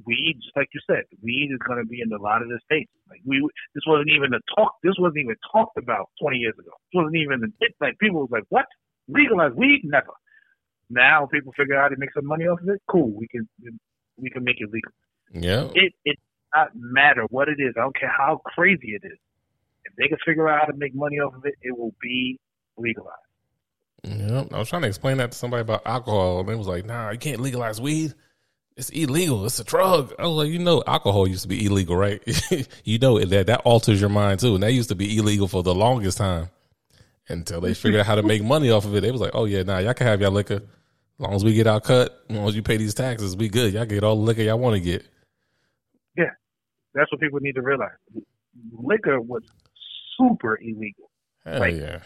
weed, 0.06 0.38
just 0.42 0.56
like 0.58 0.68
you 0.74 0.82
said, 0.90 1.04
weed 1.22 1.50
is 1.54 1.62
going 1.66 1.80
to 1.80 1.86
be 1.86 2.02
in 2.02 2.12
a 2.12 2.22
lot 2.22 2.42
of 2.42 2.50
the 2.50 2.60
states. 2.66 2.92
Like 3.10 3.22
we, 3.26 3.40
this 3.74 3.86
wasn't 3.88 4.10
even 4.10 4.34
a 4.34 4.42
talk. 4.58 4.74
This 4.84 4.96
wasn't 5.00 5.24
even 5.24 5.36
talked 5.52 5.78
about 5.78 6.10
20 6.22 6.38
years 6.38 6.56
ago. 6.60 6.72
This 6.92 7.00
wasn't 7.00 7.16
even 7.16 7.54
it. 7.62 7.74
Like 7.80 7.98
people 8.00 8.22
was 8.22 8.32
like, 8.32 8.44
"What? 8.50 8.66
Legalize 9.08 9.54
weed? 9.56 9.82
Never." 9.86 10.14
Now 10.90 11.28
people 11.32 11.54
figure 11.58 11.78
out 11.78 11.84
how 11.84 11.96
to 11.96 11.98
make 11.98 12.14
some 12.14 12.26
money 12.26 12.46
off 12.46 12.62
of 12.62 12.70
it. 12.70 12.82
Cool, 12.90 13.14
we 13.16 13.28
can 13.28 13.48
we 14.18 14.30
can 14.30 14.44
make 14.44 14.58
it 14.60 14.70
legal. 14.72 14.92
yeah. 15.32 15.70
It 15.74 15.94
it 16.04 16.18
not 16.54 16.70
matter 16.76 17.26
what 17.30 17.50
it 17.50 17.60
is. 17.60 17.74
I 17.78 17.82
don't 17.82 17.98
care 17.98 18.14
how 18.16 18.42
crazy 18.46 18.96
it 18.96 19.06
is. 19.06 19.18
If 19.86 19.94
they 19.98 20.08
can 20.08 20.18
figure 20.26 20.48
out 20.48 20.62
how 20.62 20.66
to 20.72 20.78
make 20.78 20.96
money 20.96 21.18
off 21.18 21.36
of 21.36 21.46
it, 21.46 21.56
it 21.62 21.78
will 21.78 21.94
be 22.02 22.40
legalized. 22.78 23.25
Yeah, 24.08 24.44
I 24.54 24.60
was 24.60 24.70
trying 24.70 24.84
to 24.84 24.88
explain 24.88 25.18
that 25.18 25.32
to 25.32 25.38
somebody 25.38 25.62
about 25.62 25.82
alcohol, 25.86 26.42
and 26.42 26.50
they 26.50 26.56
was 26.56 26.68
like, 26.68 26.86
"Nah, 26.86 27.10
you 27.10 27.18
can't 27.18 27.40
legalize 27.42 27.82
weed. 27.82 28.14
It's 28.78 28.90
illegal. 28.90 29.46
It's 29.46 29.60
a 29.60 29.64
drug." 29.64 30.14
I 30.20 30.28
was 30.28 30.38
like, 30.38 30.50
"You 30.50 30.60
know, 30.60 30.84
alcohol 30.86 31.28
used 31.28 31.42
to 31.44 31.48
be 31.48 31.66
illegal, 31.66 31.96
right? 31.96 32.22
you 32.84 33.00
know 33.00 33.18
that 33.20 33.48
that 33.48 33.62
alters 33.66 34.00
your 34.00 34.10
mind 34.12 34.42
too, 34.42 34.54
and 34.54 34.64
that 34.64 34.74
used 34.74 34.90
to 34.90 34.96
be 34.96 35.18
illegal 35.18 35.48
for 35.48 35.64
the 35.64 35.74
longest 35.74 36.20
time 36.20 36.50
until 37.30 37.62
they 37.62 37.74
figured 37.74 38.02
out 38.02 38.06
how 38.06 38.16
to 38.16 38.22
make 38.24 38.44
money 38.54 38.70
off 38.70 38.86
of 38.86 38.96
it. 38.96 39.02
They 39.02 39.12
was 39.12 39.22
like, 39.22 39.32
"Oh 39.34 39.46
yeah, 39.46 39.64
nah, 39.64 39.80
y'all 39.80 39.94
can 39.96 40.06
have 40.08 40.22
y'all 40.22 40.32
liquor 40.32 40.56
as 40.58 40.62
long 41.20 41.34
as 41.34 41.44
we 41.44 41.54
get 41.54 41.66
our 41.66 41.82
cut. 41.82 42.26
As 42.30 42.36
long 42.36 42.48
as 42.48 42.56
you 42.56 42.62
pay 42.62 42.78
these 42.78 42.94
taxes, 42.94 43.36
we 43.36 43.50
good. 43.50 43.74
Y'all 43.74 43.86
get 43.86 44.04
all 44.04 44.16
the 44.16 44.22
liquor 44.22 44.44
y'all 44.44 44.60
want 44.60 44.76
to 44.76 44.82
get." 44.82 45.04
Yeah, 46.16 46.30
that's 46.94 47.12
what 47.12 47.20
people 47.22 47.40
need 47.40 47.56
to 47.56 47.62
realize. 47.64 47.90
Liquor 48.72 49.20
was 49.20 49.42
super 50.18 50.58
illegal. 50.62 51.10
Hell 51.44 51.60
Right. 51.62 51.76
yeah, 51.76 52.00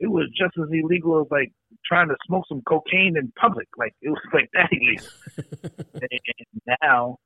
It 0.00 0.10
was 0.10 0.28
just 0.36 0.56
as 0.58 0.68
illegal 0.72 1.20
as 1.20 1.30
like 1.30 1.52
trying 1.84 2.08
to 2.08 2.16
smoke 2.26 2.44
some 2.48 2.62
cocaine 2.62 3.16
in 3.16 3.32
public. 3.38 3.68
Like 3.76 3.94
it 4.02 4.08
was 4.08 4.18
like 4.32 4.50
that 4.54 4.70
illegal. 4.72 5.06
and 5.94 6.78
now 6.82 7.18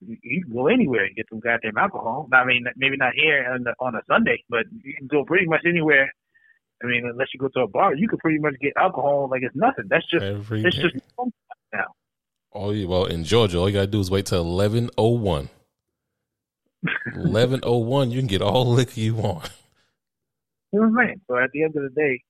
you 0.00 0.16
can 0.42 0.52
go 0.52 0.68
anywhere 0.68 1.04
and 1.04 1.16
get 1.16 1.26
some 1.28 1.40
goddamn 1.40 1.76
alcohol. 1.76 2.28
I 2.32 2.44
mean, 2.44 2.64
maybe 2.76 2.96
not 2.96 3.14
here 3.14 3.50
on, 3.52 3.64
the, 3.64 3.74
on 3.80 3.94
a 3.94 4.00
Sunday, 4.08 4.42
but 4.48 4.64
you 4.82 4.94
can 4.96 5.06
go 5.06 5.24
pretty 5.24 5.46
much 5.46 5.62
anywhere. 5.66 6.12
I 6.82 6.86
mean, 6.86 7.04
unless 7.10 7.28
you 7.34 7.40
go 7.40 7.48
to 7.48 7.60
a 7.60 7.68
bar, 7.68 7.94
you 7.94 8.08
can 8.08 8.18
pretty 8.18 8.38
much 8.38 8.54
get 8.60 8.72
alcohol 8.76 9.28
like 9.30 9.42
it's 9.42 9.56
nothing. 9.56 9.84
That's 9.88 10.08
just 10.08 10.24
every 10.24 10.64
it's 10.64 10.76
day. 10.76 10.82
just 10.82 10.96
now. 11.72 11.94
Oh 12.52 12.70
yeah, 12.70 12.86
well 12.86 13.04
in 13.04 13.24
Georgia, 13.24 13.58
all 13.58 13.68
you 13.68 13.74
gotta 13.74 13.88
do 13.88 14.00
is 14.00 14.10
wait 14.10 14.26
till 14.26 14.42
eleven 14.42 14.90
oh 14.96 15.10
one. 15.10 15.48
Eleven 17.14 17.60
oh 17.64 17.78
one, 17.78 18.12
you 18.12 18.20
can 18.20 18.28
get 18.28 18.40
all 18.40 18.64
the 18.64 18.70
liquor 18.70 19.00
you 19.00 19.16
want. 19.16 19.50
You 20.72 20.80
know 20.80 20.88
what 20.88 21.00
I'm 21.02 21.06
saying? 21.08 21.20
So 21.28 21.38
at 21.38 21.50
the 21.52 21.62
end 21.64 21.76
of 21.76 21.82
the 21.82 21.90
day, 22.00 22.20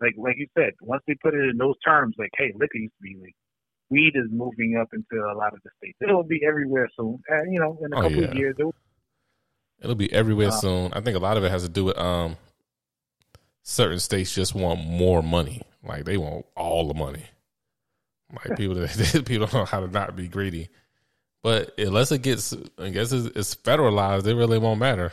like 0.00 0.14
like 0.18 0.36
you 0.38 0.46
said, 0.56 0.72
once 0.82 1.02
they 1.06 1.14
put 1.22 1.34
it 1.34 1.50
in 1.50 1.58
those 1.58 1.76
terms, 1.86 2.14
like, 2.18 2.30
hey, 2.36 2.52
liquor 2.56 2.78
used 2.78 2.94
to 2.98 3.02
be 3.02 3.14
legal. 3.16 3.32
Weed 3.90 4.12
is 4.14 4.30
moving 4.30 4.76
up 4.80 4.88
into 4.92 5.22
a 5.24 5.34
lot 5.36 5.52
of 5.52 5.60
the 5.64 5.70
states. 5.78 5.98
It'll 6.00 6.22
be 6.24 6.40
everywhere 6.46 6.88
soon. 6.96 7.20
And, 7.28 7.52
you 7.52 7.60
know, 7.60 7.78
in 7.84 7.92
a 7.92 7.96
Oh, 7.96 8.02
couple 8.02 8.22
yeah. 8.22 8.28
of 8.28 8.34
years, 8.34 8.56
it'll, 8.58 8.74
It'll 9.82 9.94
be 9.96 10.12
everywhere 10.12 10.50
Wow. 10.50 10.60
soon. 10.60 10.92
I 10.92 11.00
think 11.00 11.16
a 11.16 11.20
lot 11.20 11.36
of 11.36 11.44
it 11.44 11.50
has 11.50 11.62
to 11.64 11.68
do 11.68 11.86
with 11.86 11.98
um 11.98 12.36
certain 13.62 13.98
states 13.98 14.34
just 14.34 14.54
want 14.54 14.84
more 14.84 15.22
money. 15.22 15.62
Like 15.82 16.04
they 16.04 16.16
want 16.16 16.46
all 16.56 16.86
the 16.88 16.94
money. 16.94 17.24
Like 18.32 18.56
people 18.56 18.76
that 18.76 19.24
people 19.26 19.46
don't 19.46 19.54
know 19.54 19.64
how 19.64 19.80
to 19.80 19.88
not 19.88 20.16
be 20.16 20.28
greedy. 20.28 20.68
But 21.42 21.74
unless 21.78 22.12
it 22.12 22.22
gets 22.22 22.54
I 22.78 22.90
guess 22.90 23.12
it's, 23.12 23.36
it's 23.36 23.54
federalized, 23.54 24.26
it 24.26 24.34
really 24.36 24.58
won't 24.58 24.80
matter. 24.80 25.12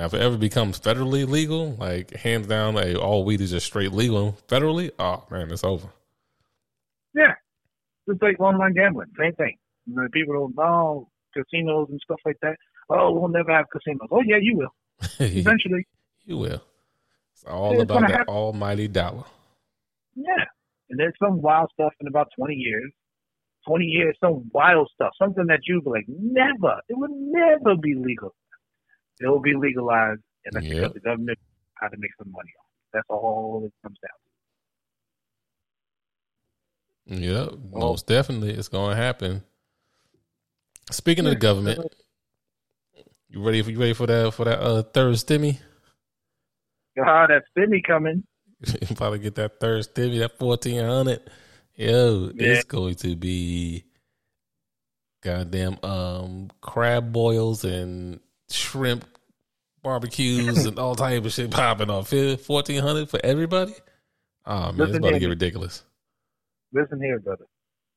Now 0.00 0.06
if 0.06 0.14
it 0.14 0.22
ever 0.22 0.38
becomes 0.38 0.80
federally 0.80 1.28
legal, 1.28 1.72
like 1.72 2.12
hands 2.12 2.46
down, 2.46 2.74
like 2.74 2.96
all 2.96 3.22
weed 3.22 3.42
is 3.42 3.50
just 3.50 3.66
straight 3.66 3.92
legal 3.92 4.38
federally, 4.48 4.90
oh 4.98 5.24
man, 5.30 5.50
it's 5.52 5.62
over. 5.62 5.88
yeah. 7.14 7.34
It's 8.06 8.22
like 8.22 8.40
online 8.40 8.72
gambling. 8.72 9.08
Same 9.20 9.34
thing. 9.34 9.58
You 9.84 9.96
know, 9.96 10.08
people 10.10 10.32
don't 10.32 10.56
know 10.56 11.10
casinos 11.34 11.88
and 11.90 12.00
stuff 12.02 12.18
like 12.24 12.38
that. 12.40 12.56
Oh, 12.88 13.12
we'll 13.12 13.28
never 13.28 13.52
have 13.52 13.66
casinos. 13.70 14.08
Oh, 14.10 14.22
yeah, 14.24 14.38
you 14.40 14.56
will. 14.56 14.74
Eventually. 15.20 15.86
you 16.24 16.38
will. 16.38 16.62
It's 17.34 17.44
all 17.44 17.74
It's 17.74 17.82
about 17.82 18.08
that 18.08 18.26
almighty 18.26 18.88
dollar. 18.88 19.24
Yeah. 20.16 20.44
And 20.88 20.98
there's 20.98 21.12
some 21.22 21.42
wild 21.42 21.70
stuff 21.74 21.92
in 22.00 22.08
about 22.08 22.28
20 22.38 22.54
years. 22.54 22.90
20 23.68 23.84
years, 23.84 24.16
some 24.18 24.50
wild 24.54 24.90
stuff. 24.94 25.10
Something 25.18 25.44
that 25.48 25.60
you'd 25.66 25.84
be 25.84 25.90
like, 25.90 26.06
never. 26.08 26.80
It 26.88 26.96
would 26.96 27.10
never 27.12 27.76
be 27.76 27.94
legal. 27.94 28.34
It 29.20 29.26
will 29.28 29.40
be 29.40 29.54
legalized. 29.54 30.20
And 30.46 30.54
that's 30.54 30.66
Yep. 30.66 30.74
because 30.76 30.94
the 30.94 31.00
government 31.00 31.38
how 31.74 31.88
to 31.88 31.96
make 31.98 32.10
some 32.18 32.30
money 32.32 32.50
off. 32.58 32.66
That's 32.92 33.06
all 33.08 33.62
it 33.66 33.72
comes 33.82 33.96
down 34.02 34.10
to. 37.18 37.22
Yeah, 37.26 37.48
most 37.72 38.06
definitely, 38.06 38.50
it's 38.50 38.68
going 38.68 38.90
to 38.90 39.02
happen. 39.02 39.42
Speaking 40.90 41.24
of 41.26 41.30
the 41.30 41.36
government, 41.38 41.80
you 43.28 43.44
ready? 43.44 43.62
For, 43.62 43.70
you 43.70 43.78
ready 43.80 43.92
for 43.94 44.06
that 44.06 44.34
for 44.34 44.44
that 44.44 44.60
uh, 44.60 44.82
third 44.82 45.14
stimmy? 45.16 45.58
Ah, 46.98 47.26
that 47.26 47.42
stimmy 47.56 47.82
coming. 47.84 48.24
You 48.88 48.94
Probably 48.94 49.20
get 49.20 49.36
that 49.36 49.58
third 49.60 49.84
stimmy, 49.84 50.18
that 50.18 50.38
fourteen 50.38 50.84
hundred. 50.84 51.20
Yo, 51.74 52.30
Yeah. 52.34 52.52
it's 52.54 52.64
going 52.64 52.94
to 52.96 53.16
be 53.16 53.84
goddamn 55.22 55.78
um 55.82 56.50
crab 56.60 57.12
boils 57.12 57.64
and 57.64 58.20
shrimp 58.50 59.06
barbecues 59.82 60.66
and 60.66 60.78
all 60.78 60.94
type 60.94 61.24
of 61.24 61.32
shit 61.32 61.50
popping 61.50 61.90
off. 61.90 62.12
Fourteen 62.42 62.80
hundred 62.82 63.08
for 63.08 63.20
everybody. 63.24 63.74
Oh 64.46 64.54
man, 64.54 64.68
it's 64.70 64.78
Listen 64.78 64.96
about 64.96 65.10
to 65.10 65.18
get 65.18 65.28
ridiculous. 65.28 65.84
Listen 66.72 67.00
here, 67.00 67.18
brother. 67.18 67.44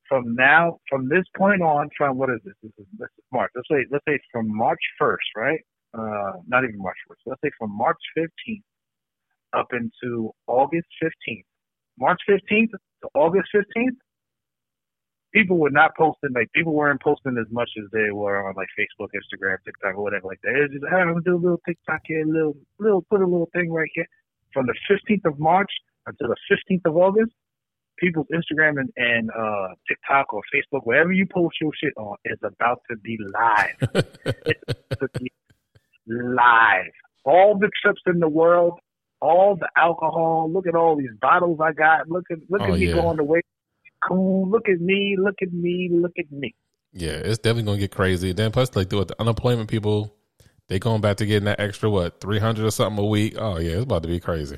From 0.09 0.35
now, 0.35 0.79
from 0.89 1.07
this 1.07 1.23
point 1.37 1.61
on, 1.61 1.89
from 1.97 2.17
what 2.17 2.29
is 2.29 2.39
this? 2.43 2.53
This 2.61 2.71
is, 2.77 2.85
this 2.97 3.09
is 3.17 3.23
March. 3.31 3.51
Let's 3.55 3.67
say, 3.71 3.85
let's 3.89 4.03
say 4.07 4.19
from 4.31 4.55
March 4.55 4.79
1st, 5.01 5.15
right? 5.35 5.59
Uh, 5.97 6.33
not 6.47 6.63
even 6.63 6.77
March 6.77 6.97
1st. 7.09 7.15
Let's 7.25 7.41
say 7.43 7.51
from 7.57 7.75
March 7.75 7.97
15th 8.17 8.61
up 9.53 9.67
into 9.71 10.31
August 10.47 10.87
15th. 11.01 11.45
March 11.97 12.19
15th 12.29 12.71
to 12.71 13.09
August 13.15 13.47
15th, 13.55 13.97
people 15.33 15.57
were 15.57 15.69
not 15.69 15.95
posting, 15.97 16.31
like, 16.33 16.51
people 16.53 16.73
weren't 16.73 17.01
posting 17.01 17.37
as 17.39 17.51
much 17.51 17.69
as 17.83 17.89
they 17.91 18.11
were 18.11 18.47
on, 18.47 18.53
like, 18.55 18.67
Facebook, 18.79 19.09
Instagram, 19.15 19.57
TikTok, 19.65 19.95
or 19.95 20.03
whatever 20.03 20.27
like 20.27 20.39
that. 20.43 20.55
It 20.55 20.61
was 20.61 20.71
just, 20.73 20.85
hey, 20.89 20.97
I'm 20.97 21.11
going 21.11 21.23
to 21.23 21.29
do 21.31 21.35
a 21.35 21.43
little 21.43 21.61
TikTok 21.67 22.01
here, 22.05 22.23
a 22.23 22.31
little, 22.31 22.55
little, 22.79 23.01
put 23.09 23.21
a 23.21 23.25
little 23.25 23.49
thing 23.53 23.71
right 23.71 23.89
here. 23.93 24.07
From 24.53 24.67
the 24.67 24.75
15th 24.89 25.25
of 25.25 25.39
March 25.39 25.71
until 26.05 26.27
the 26.29 26.35
15th 26.51 26.81
of 26.89 26.95
August, 26.97 27.31
people's 27.97 28.27
Instagram 28.33 28.79
and, 28.79 28.89
and 28.97 29.31
uh, 29.31 29.69
TikTok 29.87 30.33
or 30.33 30.41
Facebook, 30.53 30.81
wherever 30.83 31.11
you 31.11 31.25
post 31.25 31.55
your 31.61 31.71
shit 31.81 31.93
on, 31.97 32.15
is 32.25 32.37
about 32.43 32.81
to 32.91 32.97
be 32.97 33.17
live. 33.33 33.75
it's 34.45 34.61
about 34.91 35.11
to 35.13 35.19
be 35.19 35.31
live. 36.07 36.91
All 37.25 37.57
the 37.57 37.69
trips 37.81 38.01
in 38.05 38.19
the 38.19 38.27
world, 38.29 38.79
all 39.21 39.55
the 39.55 39.69
alcohol. 39.77 40.51
Look 40.51 40.67
at 40.67 40.75
all 40.75 40.95
these 40.97 41.15
bottles 41.21 41.59
I 41.63 41.71
got. 41.71 42.09
Look 42.09 42.25
at 42.29 42.39
look 42.49 42.61
Oh, 42.61 42.73
at 42.73 42.79
me 42.79 42.87
yeah. 42.87 42.93
going 42.95 43.17
to 43.17 43.23
way. 43.23 43.41
Cool. 44.07 44.49
Look 44.49 44.69
at 44.69 44.79
me. 44.79 45.15
Look 45.19 45.35
at 45.41 45.53
me. 45.53 45.89
Look 45.91 46.13
at 46.17 46.31
me. 46.31 46.55
Yeah, 46.91 47.11
it's 47.11 47.39
definitely 47.39 47.63
gonna 47.63 47.77
get 47.79 47.91
crazy. 47.91 48.33
Then 48.33 48.51
plus, 48.51 48.75
like 48.75 48.89
the 48.89 49.15
unemployment 49.19 49.69
people, 49.69 50.15
they 50.67 50.79
going 50.79 51.01
back 51.01 51.17
to 51.17 51.25
getting 51.25 51.45
that 51.45 51.59
extra 51.59 51.89
what 51.89 52.21
three 52.21 52.39
hundred 52.39 52.65
or 52.65 52.71
something 52.71 53.03
a 53.03 53.07
week. 53.07 53.35
Oh 53.37 53.57
yeah, 53.57 53.73
it's 53.73 53.83
about 53.83 54.03
to 54.03 54.09
be 54.09 54.19
crazy. 54.19 54.57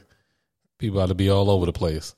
People 0.77 0.99
about 0.99 1.09
to 1.09 1.15
be 1.15 1.29
all 1.29 1.49
over 1.49 1.65
the 1.65 1.73
place. 1.73 2.15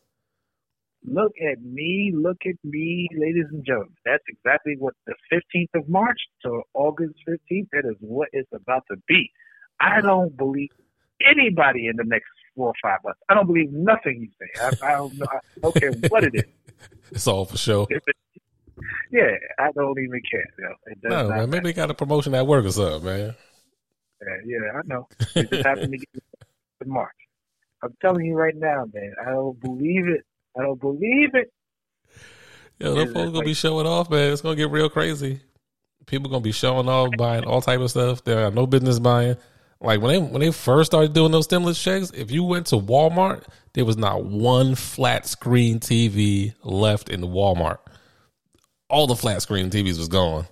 Look 1.05 1.34
at 1.39 1.61
me. 1.61 2.11
Look 2.15 2.38
at 2.45 2.55
me, 2.63 3.07
ladies 3.15 3.45
and 3.51 3.63
gentlemen. 3.65 3.93
That's 4.03 4.23
exactly 4.28 4.75
what 4.80 4.95
the 5.05 5.13
15th 5.32 5.80
of 5.82 5.88
March 5.88 6.19
to 6.43 6.61
August 6.73 7.15
15th. 7.30 7.67
That 7.71 7.86
is 7.86 7.95
what 7.99 8.30
it's 8.34 8.49
about 8.51 8.84
to 8.91 8.97
be. 9.07 9.30
I 9.80 10.01
don't 10.01 10.36
believe 10.36 10.69
anybody 11.25 11.88
in 11.88 11.95
the 11.95 12.03
next 12.03 12.28
four 12.55 12.69
or 12.69 12.73
five 12.82 12.99
months. 13.03 13.19
I 13.30 13.36
don't 13.36 13.45
believe 13.45 13.71
nothing 13.71 14.21
you 14.21 14.30
say. 14.39 14.82
I, 14.82 14.93
I 14.93 14.97
don't 14.97 15.17
know. 15.17 15.28
I 15.32 15.39
don't 15.61 15.75
care 15.75 15.91
what 16.09 16.23
it 16.23 16.34
is. 16.34 16.43
It's 17.11 17.28
all 17.28 17.45
for 17.45 17.57
show. 17.57 17.88
Yeah, 19.11 19.32
I 19.59 19.71
don't 19.71 19.97
even 19.97 20.21
care. 20.30 20.45
Know, 20.59 20.75
it 20.88 21.01
does 21.01 21.09
No, 21.09 21.30
man, 21.30 21.49
maybe 21.49 21.69
they 21.69 21.73
got 21.73 21.89
a 21.89 21.93
promotion 21.93 22.36
at 22.36 22.45
work 22.45 22.65
or 22.65 22.71
something, 22.71 23.05
man. 23.05 23.36
Yeah, 24.21 24.36
yeah, 24.45 24.71
I 24.78 24.82
know. 24.86 25.07
It 25.36 25.49
just 25.49 25.65
happened 25.65 25.93
to 25.93 25.97
get 25.97 26.09
in 26.82 26.89
March. 26.89 27.15
I'm 27.84 27.95
telling 28.01 28.25
you 28.25 28.36
right 28.36 28.55
now, 28.55 28.86
man. 28.93 29.13
I 29.25 29.32
don't 29.32 29.59
believe 29.61 30.07
it. 30.07 30.25
I 30.57 30.63
don't 30.63 30.80
believe 30.80 31.36
it. 31.36 31.51
Yo, 32.80 32.93
those 32.93 33.13
folks 33.13 33.32
gonna 33.32 33.45
be 33.45 33.53
showing 33.53 33.88
off, 33.88 34.09
man. 34.09 34.32
It's 34.34 34.41
gonna 34.41 34.55
get 34.55 34.69
real 34.69 34.89
crazy. 34.89 35.39
People 36.05 36.30
gonna 36.30 36.41
be 36.41 36.51
showing 36.51 36.88
off, 36.88 37.09
buying 37.17 37.45
all 37.45 37.61
type 37.61 37.80
of 37.80 37.89
stuff. 37.89 38.23
They 38.23 38.36
have 38.36 38.53
no 38.53 38.67
business 38.67 38.99
buying. 38.99 39.36
Like 39.80 40.01
when 40.01 40.13
they 40.13 40.19
when 40.19 40.41
they 40.41 40.51
first 40.51 40.91
started 40.91 41.13
doing 41.13 41.32
those 41.32 41.45
stimulus 41.45 41.82
checks, 41.82 42.11
if 42.11 42.32
you 42.32 42.43
went 42.43 42.67
to 42.67 42.78
Walmart, 42.78 43.43
there 43.73 43.86
was 43.86 43.97
not 43.97 44.25
one 44.25 44.73
flat 44.75 45.28
screen 45.28 45.80
TV 45.80 46.53
left 46.63 47.09
in 47.09 47.21
the 47.21 47.28
Walmart. 47.28 47.78
All 48.89 49.05
the 49.05 49.15
flat 49.15 49.41
screen 49.41 49.69
TVs 49.69 49.99
was 49.99 50.07
gone. 50.07 50.47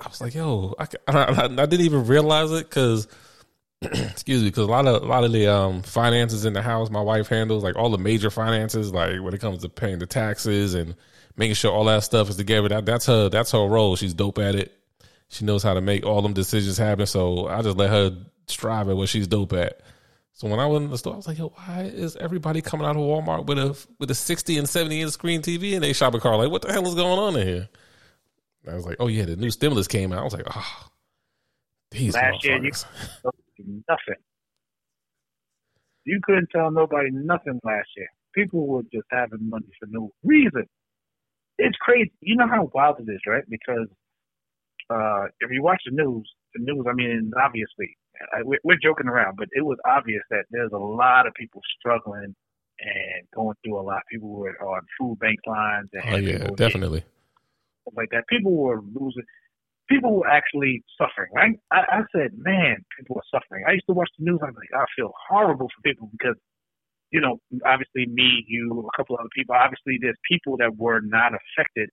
I 0.00 0.08
was 0.08 0.20
like, 0.20 0.34
yo, 0.34 0.74
I, 0.78 0.86
I, 1.08 1.44
I 1.44 1.46
didn't 1.48 1.80
even 1.80 2.06
realize 2.06 2.52
it 2.52 2.68
because, 2.68 3.08
excuse 3.82 4.42
me, 4.42 4.48
because 4.48 4.64
a 4.64 4.70
lot 4.70 4.86
of 4.86 5.02
a 5.02 5.06
lot 5.06 5.24
of 5.24 5.32
the 5.32 5.46
um, 5.48 5.82
finances 5.82 6.44
in 6.44 6.52
the 6.52 6.62
house, 6.62 6.90
my 6.90 7.00
wife 7.00 7.28
handles 7.28 7.64
like 7.64 7.76
all 7.76 7.90
the 7.90 7.98
major 7.98 8.30
finances, 8.30 8.92
like 8.92 9.22
when 9.22 9.32
it 9.32 9.40
comes 9.40 9.62
to 9.62 9.68
paying 9.68 9.98
the 9.98 10.06
taxes 10.06 10.74
and 10.74 10.94
making 11.36 11.54
sure 11.54 11.72
all 11.72 11.84
that 11.84 12.04
stuff 12.04 12.28
is 12.28 12.36
together. 12.36 12.68
That 12.68 12.84
that's 12.84 13.06
her 13.06 13.28
that's 13.28 13.52
her 13.52 13.66
role. 13.66 13.96
She's 13.96 14.14
dope 14.14 14.38
at 14.38 14.54
it. 14.54 14.77
She 15.28 15.44
knows 15.44 15.62
how 15.62 15.74
to 15.74 15.80
make 15.80 16.04
all 16.06 16.22
them 16.22 16.32
decisions 16.32 16.78
happen. 16.78 17.06
So 17.06 17.48
I 17.48 17.62
just 17.62 17.76
let 17.76 17.90
her 17.90 18.16
strive 18.46 18.88
at 18.88 18.96
what 18.96 19.08
she's 19.08 19.26
dope 19.26 19.52
at. 19.52 19.80
So 20.32 20.48
when 20.48 20.60
I 20.60 20.66
went 20.66 20.84
in 20.84 20.90
the 20.90 20.98
store, 20.98 21.14
I 21.14 21.16
was 21.16 21.26
like, 21.26 21.38
"Yo, 21.38 21.48
why 21.48 21.82
is 21.82 22.16
everybody 22.16 22.62
coming 22.62 22.86
out 22.86 22.96
of 22.96 23.02
Walmart 23.02 23.46
with 23.46 23.58
a 23.58 23.86
with 23.98 24.10
a 24.10 24.14
sixty 24.14 24.56
and 24.56 24.68
seventy 24.68 25.00
inch 25.00 25.12
screen 25.12 25.42
TV 25.42 25.74
and 25.74 25.82
they 25.82 25.92
shopping 25.92 26.20
car? 26.20 26.36
Like, 26.36 26.50
what 26.50 26.62
the 26.62 26.72
hell 26.72 26.86
is 26.86 26.94
going 26.94 27.18
on 27.18 27.36
in 27.36 27.46
here?" 27.46 27.68
I 28.66 28.74
was 28.74 28.86
like, 28.86 28.96
"Oh 29.00 29.08
yeah, 29.08 29.24
the 29.24 29.36
new 29.36 29.50
stimulus 29.50 29.88
came 29.88 30.12
out." 30.12 30.20
I 30.20 30.24
was 30.24 30.34
like, 30.34 30.46
"Oh, 30.54 30.88
these 31.90 32.14
last 32.14 32.44
year 32.44 32.62
you 32.62 32.70
nothing. 33.88 34.22
You 36.04 36.20
couldn't 36.22 36.48
tell 36.54 36.70
nobody 36.70 37.10
nothing 37.10 37.60
last 37.64 37.88
year. 37.96 38.08
People 38.34 38.66
were 38.66 38.82
just 38.84 39.06
having 39.10 39.48
money 39.48 39.66
for 39.78 39.86
no 39.90 40.10
reason. 40.22 40.66
It's 41.58 41.76
crazy. 41.78 42.12
You 42.20 42.36
know 42.36 42.46
how 42.46 42.70
wild 42.72 43.00
it 43.00 43.10
is, 43.10 43.20
right? 43.26 43.44
Because 43.48 43.88
uh, 44.90 45.24
if 45.40 45.50
you 45.50 45.62
watch 45.62 45.80
the 45.84 45.92
news, 45.92 46.28
the 46.54 46.62
news, 46.62 46.86
I 46.88 46.94
mean, 46.94 47.30
obviously, 47.42 47.96
I, 48.34 48.42
we're, 48.42 48.58
we're 48.64 48.78
joking 48.82 49.08
around, 49.08 49.36
but 49.36 49.48
it 49.52 49.64
was 49.64 49.78
obvious 49.86 50.22
that 50.30 50.44
there's 50.50 50.72
a 50.72 50.78
lot 50.78 51.26
of 51.26 51.34
people 51.34 51.60
struggling 51.78 52.34
and 52.80 53.26
going 53.34 53.56
through 53.64 53.80
a 53.80 53.82
lot. 53.82 54.02
People 54.10 54.30
were 54.30 54.56
on 54.62 54.82
food 54.98 55.18
bank 55.18 55.38
lines. 55.46 55.88
And 55.92 56.14
oh 56.14 56.18
yeah, 56.18 56.48
definitely. 56.56 57.04
Like 57.94 58.10
that, 58.10 58.24
people 58.28 58.54
were 58.54 58.80
losing. 58.82 59.24
People 59.88 60.18
were 60.18 60.28
actually 60.28 60.84
suffering. 61.00 61.30
Right? 61.34 61.58
I, 61.72 61.78
I 61.78 62.00
said, 62.14 62.32
man, 62.36 62.76
people 62.98 63.16
are 63.16 63.40
suffering. 63.40 63.64
I 63.66 63.72
used 63.72 63.86
to 63.88 63.94
watch 63.94 64.10
the 64.18 64.24
news. 64.24 64.40
I'm 64.42 64.54
like, 64.54 64.68
I 64.74 64.84
feel 64.94 65.12
horrible 65.28 65.68
for 65.74 65.82
people 65.82 66.10
because, 66.12 66.36
you 67.10 67.20
know, 67.20 67.40
obviously 67.64 68.06
me, 68.06 68.44
you, 68.46 68.86
a 68.86 68.96
couple 68.96 69.16
other 69.18 69.30
people. 69.34 69.54
Obviously, 69.54 69.98
there's 70.00 70.18
people 70.30 70.58
that 70.58 70.76
were 70.76 71.00
not 71.00 71.32
affected 71.32 71.88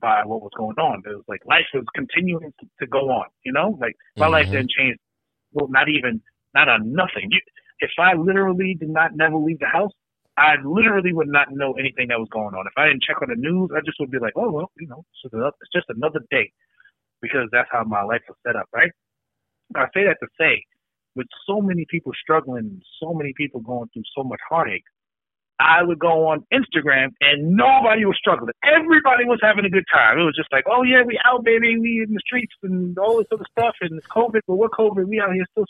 by 0.00 0.22
what 0.24 0.42
was 0.42 0.52
going 0.56 0.76
on. 0.76 1.02
It 1.04 1.14
was 1.14 1.24
like 1.28 1.44
life 1.46 1.66
was 1.74 1.84
continuing 1.94 2.52
to, 2.60 2.66
to 2.80 2.86
go 2.86 3.10
on. 3.10 3.26
You 3.44 3.52
know, 3.52 3.78
like 3.80 3.96
my 4.16 4.26
mm-hmm. 4.26 4.32
life 4.32 4.50
didn't 4.50 4.70
change. 4.70 4.98
Well, 5.52 5.68
not 5.68 5.88
even 5.88 6.20
not 6.54 6.68
on 6.68 6.92
nothing. 6.92 7.28
You, 7.30 7.40
if 7.80 7.90
I 7.98 8.14
literally 8.14 8.76
did 8.78 8.90
not 8.90 9.14
never 9.14 9.36
leave 9.36 9.58
the 9.58 9.66
house, 9.66 9.92
I 10.36 10.56
literally 10.64 11.12
would 11.12 11.28
not 11.28 11.48
know 11.50 11.72
anything 11.74 12.08
that 12.08 12.18
was 12.18 12.28
going 12.30 12.54
on. 12.54 12.66
If 12.66 12.72
I 12.76 12.86
didn't 12.86 13.02
check 13.02 13.22
on 13.22 13.28
the 13.28 13.36
news, 13.36 13.70
I 13.74 13.80
just 13.84 13.98
would 14.00 14.10
be 14.10 14.18
like, 14.18 14.34
oh 14.36 14.50
well, 14.50 14.70
you 14.78 14.86
know, 14.86 15.04
it's 15.24 15.72
just 15.72 15.86
another 15.88 16.20
day, 16.30 16.52
because 17.22 17.48
that's 17.52 17.68
how 17.72 17.84
my 17.84 18.02
life 18.02 18.22
was 18.28 18.36
set 18.46 18.56
up, 18.56 18.68
right? 18.74 18.92
I 19.74 19.86
say 19.94 20.04
that 20.04 20.18
to 20.20 20.28
say, 20.38 20.64
with 21.14 21.26
so 21.46 21.60
many 21.60 21.86
people 21.90 22.12
struggling, 22.20 22.80
so 23.00 23.14
many 23.14 23.32
people 23.36 23.60
going 23.60 23.88
through 23.92 24.04
so 24.14 24.22
much 24.22 24.40
heartache, 24.48 24.84
I 25.58 25.82
would 25.82 25.98
go 25.98 26.28
on 26.28 26.44
Instagram 26.52 27.12
and 27.20 27.56
nobody 27.56 28.04
was 28.04 28.16
struggling. 28.18 28.52
Everybody 28.62 29.24
was 29.24 29.38
having 29.42 29.64
a 29.64 29.70
good 29.70 29.84
time. 29.92 30.18
It 30.18 30.24
was 30.24 30.36
just 30.36 30.52
like, 30.52 30.64
oh 30.68 30.82
yeah, 30.82 31.02
we 31.02 31.18
out, 31.24 31.44
baby. 31.44 31.78
We 31.78 32.04
in 32.06 32.12
the 32.12 32.20
streets 32.20 32.52
and 32.62 32.96
all 32.98 33.18
this 33.18 33.26
other 33.32 33.46
stuff. 33.58 33.74
And 33.80 33.98
it's 33.98 34.06
COVID, 34.08 34.40
but 34.46 34.56
what 34.56 34.72
COVID? 34.72 35.06
We 35.06 35.20
out 35.20 35.32
here 35.32 35.46
still 35.52 35.64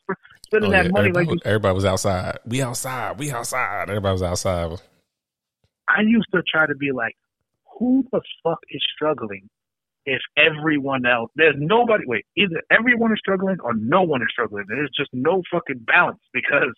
spending 0.47 0.70
oh, 0.70 0.72
that 0.72 0.91
money. 0.91 1.11
Everybody, 1.11 1.26
like 1.26 1.47
everybody 1.47 1.74
was 1.74 1.84
outside. 1.84 2.39
We 2.45 2.62
outside. 2.62 3.18
We 3.18 3.30
outside. 3.30 3.89
Everybody 3.89 4.12
was 4.12 4.22
outside. 4.22 4.80
I 5.89 6.01
used 6.01 6.28
to 6.34 6.43
try 6.43 6.66
to 6.66 6.74
be 6.74 6.91
like, 6.91 7.14
who 7.78 8.05
the 8.11 8.20
fuck 8.43 8.59
is 8.70 8.82
struggling? 8.95 9.49
If 10.05 10.20
everyone 10.37 11.05
else, 11.05 11.30
there's 11.37 11.57
nobody. 11.59 12.05
Wait, 12.07 12.26
either 12.37 12.62
everyone 12.70 13.12
is 13.12 13.18
struggling 13.18 13.57
or 13.62 13.74
no 13.74 14.03
one 14.03 14.22
is 14.22 14.28
struggling. 14.30 14.64
There's 14.68 14.91
just 14.97 15.11
no 15.12 15.43
fucking 15.53 15.80
balance 15.87 16.20
because 16.32 16.74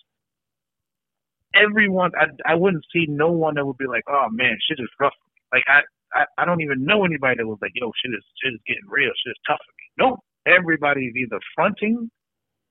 everyone, 1.55 2.13
I, 2.19 2.53
I 2.53 2.55
wouldn't 2.55 2.85
see 2.93 3.07
no 3.09 3.31
one 3.31 3.55
that 3.55 3.67
would 3.67 3.79
be 3.79 3.87
like, 3.87 4.05
oh 4.09 4.27
man, 4.31 4.57
shit 4.69 4.79
is 4.81 4.89
rough. 5.01 5.15
Like 5.53 5.65
I, 5.67 5.81
I, 6.15 6.25
I 6.39 6.45
don't 6.45 6.63
even 6.63 6.85
know 6.85 7.05
anybody 7.05 7.37
that 7.39 7.47
was 7.47 7.59
like, 7.61 7.73
yo, 7.75 7.93
shit 8.03 8.13
is, 8.13 8.25
shit 8.43 8.55
is 8.55 8.61
getting 8.67 8.89
real. 8.89 9.11
Shit 9.11 9.33
is 9.33 9.43
tough 9.47 9.59
for 9.65 9.73
me. 9.77 10.09
Nope. 10.11 10.21
Everybody's 10.47 11.15
either 11.17 11.39
fronting, 11.55 12.11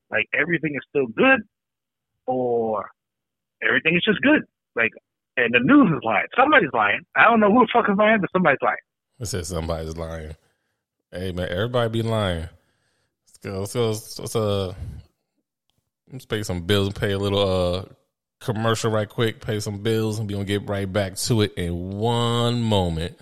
like 0.09 0.25
everything 0.33 0.73
is 0.75 0.81
still 0.89 1.07
good, 1.07 1.41
or 2.25 2.89
everything 3.61 3.95
is 3.95 4.03
just 4.03 4.21
good. 4.21 4.41
Like, 4.75 4.91
and 5.35 5.53
the 5.53 5.59
news 5.59 5.91
is 5.95 6.03
lying. 6.03 6.25
Somebody's 6.35 6.73
lying. 6.73 7.01
I 7.15 7.25
don't 7.25 7.39
know 7.39 7.51
who 7.51 7.59
the 7.59 7.69
fuck 7.71 7.85
is 7.89 7.97
lying, 7.97 8.19
but 8.21 8.31
somebody's 8.31 8.57
lying. 8.63 8.77
I 9.21 9.25
said 9.25 9.45
somebody's 9.45 9.95
lying. 9.95 10.35
Hey 11.11 11.31
man, 11.31 11.49
everybody 11.49 11.89
be 11.89 12.01
lying. 12.01 12.49
Let's 13.27 13.37
go. 13.43 13.59
Let's 13.59 13.73
go. 13.73 13.87
Let's, 14.21 14.35
uh, 14.35 14.73
let's 16.11 16.25
pay 16.25 16.43
some 16.43 16.61
bills 16.61 16.87
and 16.87 16.95
pay 16.95 17.11
a 17.11 17.19
little 17.19 17.39
uh 17.39 17.85
commercial 18.39 18.91
right 18.91 19.09
quick, 19.09 19.41
pay 19.41 19.59
some 19.59 19.79
bills, 19.79 20.19
and 20.19 20.29
we're 20.29 20.35
gonna 20.35 20.45
get 20.45 20.67
right 20.67 20.91
back 20.91 21.15
to 21.15 21.41
it 21.41 21.53
in 21.55 21.97
one 21.97 22.61
moment. 22.61 23.17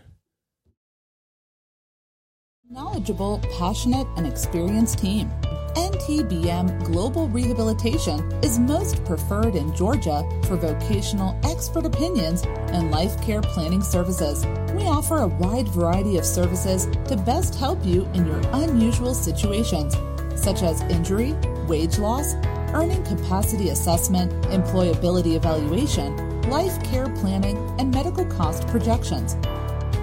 Knowledgeable, 2.69 3.39
passionate, 3.57 4.07
and 4.17 4.25
experienced 4.25 4.99
team. 4.99 5.31
MTBM 5.75 6.83
Global 6.85 7.27
Rehabilitation 7.29 8.19
is 8.41 8.57
most 8.57 9.03
preferred 9.05 9.55
in 9.55 9.75
Georgia 9.75 10.27
for 10.45 10.55
vocational 10.55 11.39
expert 11.43 11.85
opinions 11.85 12.43
and 12.71 12.91
life 12.91 13.21
care 13.21 13.41
planning 13.41 13.81
services. 13.81 14.45
We 14.73 14.83
offer 14.83 15.17
a 15.17 15.27
wide 15.27 15.67
variety 15.67 16.17
of 16.17 16.25
services 16.25 16.87
to 17.07 17.17
best 17.17 17.55
help 17.55 17.85
you 17.85 18.05
in 18.13 18.25
your 18.25 18.41
unusual 18.53 19.13
situations, 19.13 19.95
such 20.35 20.63
as 20.63 20.81
injury, 20.83 21.33
wage 21.67 21.99
loss, 21.99 22.33
earning 22.75 23.01
capacity 23.03 23.69
assessment, 23.69 24.29
employability 24.51 25.35
evaluation, 25.35 26.13
life 26.49 26.83
care 26.83 27.07
planning, 27.15 27.57
and 27.79 27.89
medical 27.89 28.25
cost 28.25 28.67
projections. 28.67 29.35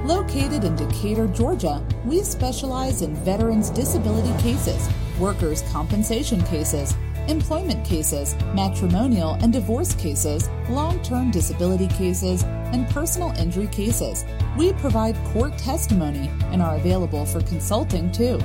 Located 0.04 0.64
in 0.64 0.74
Decatur, 0.74 1.26
Georgia, 1.28 1.84
we 2.06 2.22
specialize 2.22 3.02
in 3.02 3.14
veterans' 3.16 3.68
disability 3.68 4.32
cases, 4.42 4.88
workers' 5.20 5.62
compensation 5.70 6.42
cases, 6.44 6.96
employment 7.28 7.84
cases, 7.84 8.34
matrimonial 8.54 9.34
and 9.42 9.52
divorce 9.52 9.94
cases, 9.94 10.48
long 10.70 11.00
term 11.02 11.30
disability 11.30 11.88
cases, 11.88 12.42
and 12.72 12.88
personal 12.88 13.32
injury 13.38 13.68
cases. 13.68 14.24
We 14.56 14.72
provide 14.72 15.14
court 15.26 15.58
testimony 15.58 16.30
and 16.46 16.62
are 16.62 16.76
available 16.76 17.26
for 17.26 17.42
consulting 17.42 18.10
too. 18.10 18.40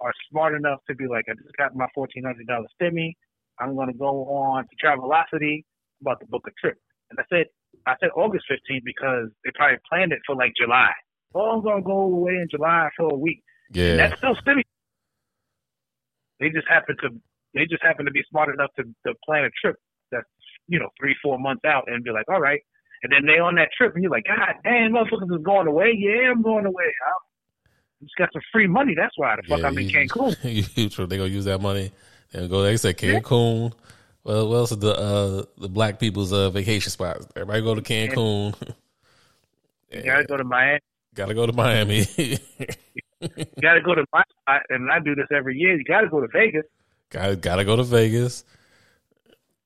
are 0.00 0.12
smart 0.30 0.54
enough 0.54 0.80
to 0.88 0.94
be 0.94 1.06
like, 1.06 1.24
I 1.28 1.34
just 1.34 1.56
got 1.56 1.74
my 1.74 1.86
fourteen 1.94 2.24
hundred 2.24 2.46
dollar 2.46 2.66
stimmy. 2.80 3.12
I'm 3.58 3.74
going 3.74 3.88
to 3.88 3.94
go 3.94 4.24
on 4.26 4.64
to 4.64 4.86
Travelocity. 4.86 5.64
I'm 6.00 6.02
about 6.02 6.20
to 6.20 6.26
book 6.26 6.44
a 6.46 6.50
trip. 6.60 6.76
And 7.10 7.18
I 7.18 7.24
said, 7.30 7.46
I 7.86 7.94
said 8.00 8.10
August 8.16 8.44
15th 8.50 8.82
because 8.84 9.28
they 9.44 9.50
probably 9.54 9.78
planned 9.88 10.12
it 10.12 10.18
for 10.26 10.34
like 10.34 10.52
July. 10.60 10.90
Oh, 11.34 11.56
I'm 11.56 11.62
going 11.62 11.82
to 11.82 11.86
go 11.86 12.00
away 12.02 12.32
in 12.32 12.48
July 12.50 12.88
for 12.96 13.08
a 13.12 13.16
week. 13.16 13.42
Yeah. 13.72 13.90
And 13.90 14.00
that's 14.00 14.18
still 14.18 14.36
stimmy. 14.36 14.62
They 16.40 16.50
just 16.50 16.68
happen 16.68 16.96
to, 17.02 17.10
they 17.54 17.66
just 17.66 17.82
happen 17.82 18.04
to 18.06 18.12
be 18.12 18.22
smart 18.30 18.52
enough 18.52 18.70
to, 18.76 18.84
to 19.06 19.14
plan 19.24 19.44
a 19.44 19.50
trip 19.60 19.76
that's, 20.10 20.26
you 20.68 20.78
know, 20.78 20.88
three, 21.00 21.14
four 21.22 21.38
months 21.38 21.64
out 21.64 21.84
and 21.86 22.04
be 22.04 22.10
like, 22.10 22.28
all 22.28 22.40
right. 22.40 22.60
And 23.02 23.12
then 23.12 23.26
they 23.26 23.38
on 23.38 23.54
that 23.56 23.68
trip 23.76 23.94
and 23.94 24.02
you're 24.02 24.10
like, 24.10 24.24
God 24.24 24.54
damn, 24.64 24.92
motherfuckers 24.92 25.36
is 25.36 25.44
going 25.44 25.66
away. 25.66 25.94
Yeah, 25.96 26.30
I'm 26.30 26.42
going 26.42 26.66
away. 26.66 26.84
I 26.84 28.04
just 28.04 28.16
got 28.16 28.30
some 28.32 28.42
free 28.52 28.66
money. 28.66 28.94
That's 28.96 29.16
why 29.16 29.36
the 29.36 29.42
fuck 29.42 29.60
Yeah, 29.60 29.66
I'm 29.66 29.78
in 29.78 29.88
Cancun. 29.88 30.92
true. 30.94 31.06
They 31.06 31.16
gonna 31.16 31.28
use 31.28 31.44
that 31.44 31.60
money 31.60 31.92
and 32.32 32.50
go. 32.50 32.62
They 32.62 32.76
said 32.76 32.96
Cancun. 32.96 33.72
Well, 34.24 34.48
what 34.48 34.56
else 34.56 34.72
is 34.72 34.78
the 34.78 34.92
uh, 34.92 35.44
the 35.58 35.68
black 35.68 36.00
people's 36.00 36.32
uh, 36.32 36.50
vacation 36.50 36.90
spots? 36.90 37.26
Everybody 37.36 37.62
go 37.62 37.74
to 37.74 37.82
Cancun. 37.82 38.54
You 39.92 40.02
gotta 40.02 40.24
go 40.24 40.36
to 40.36 40.44
Miami. 40.44 40.80
Gotta 41.14 41.32
go 41.32 41.46
to 41.46 41.52
Miami. 41.54 42.06
You 43.20 43.46
gotta 43.62 43.80
go 43.80 43.94
to 43.94 44.04
my 44.12 44.22
spot, 44.42 44.62
and 44.68 44.90
I 44.90 44.98
do 44.98 45.14
this 45.14 45.26
every 45.34 45.56
year. 45.56 45.76
You 45.76 45.84
gotta 45.84 46.08
go 46.08 46.20
to 46.20 46.28
Vegas. 46.28 46.64
gotta 47.10 47.36
gotta 47.36 47.64
go 47.64 47.76
to 47.76 47.84
Vegas. 47.84 48.44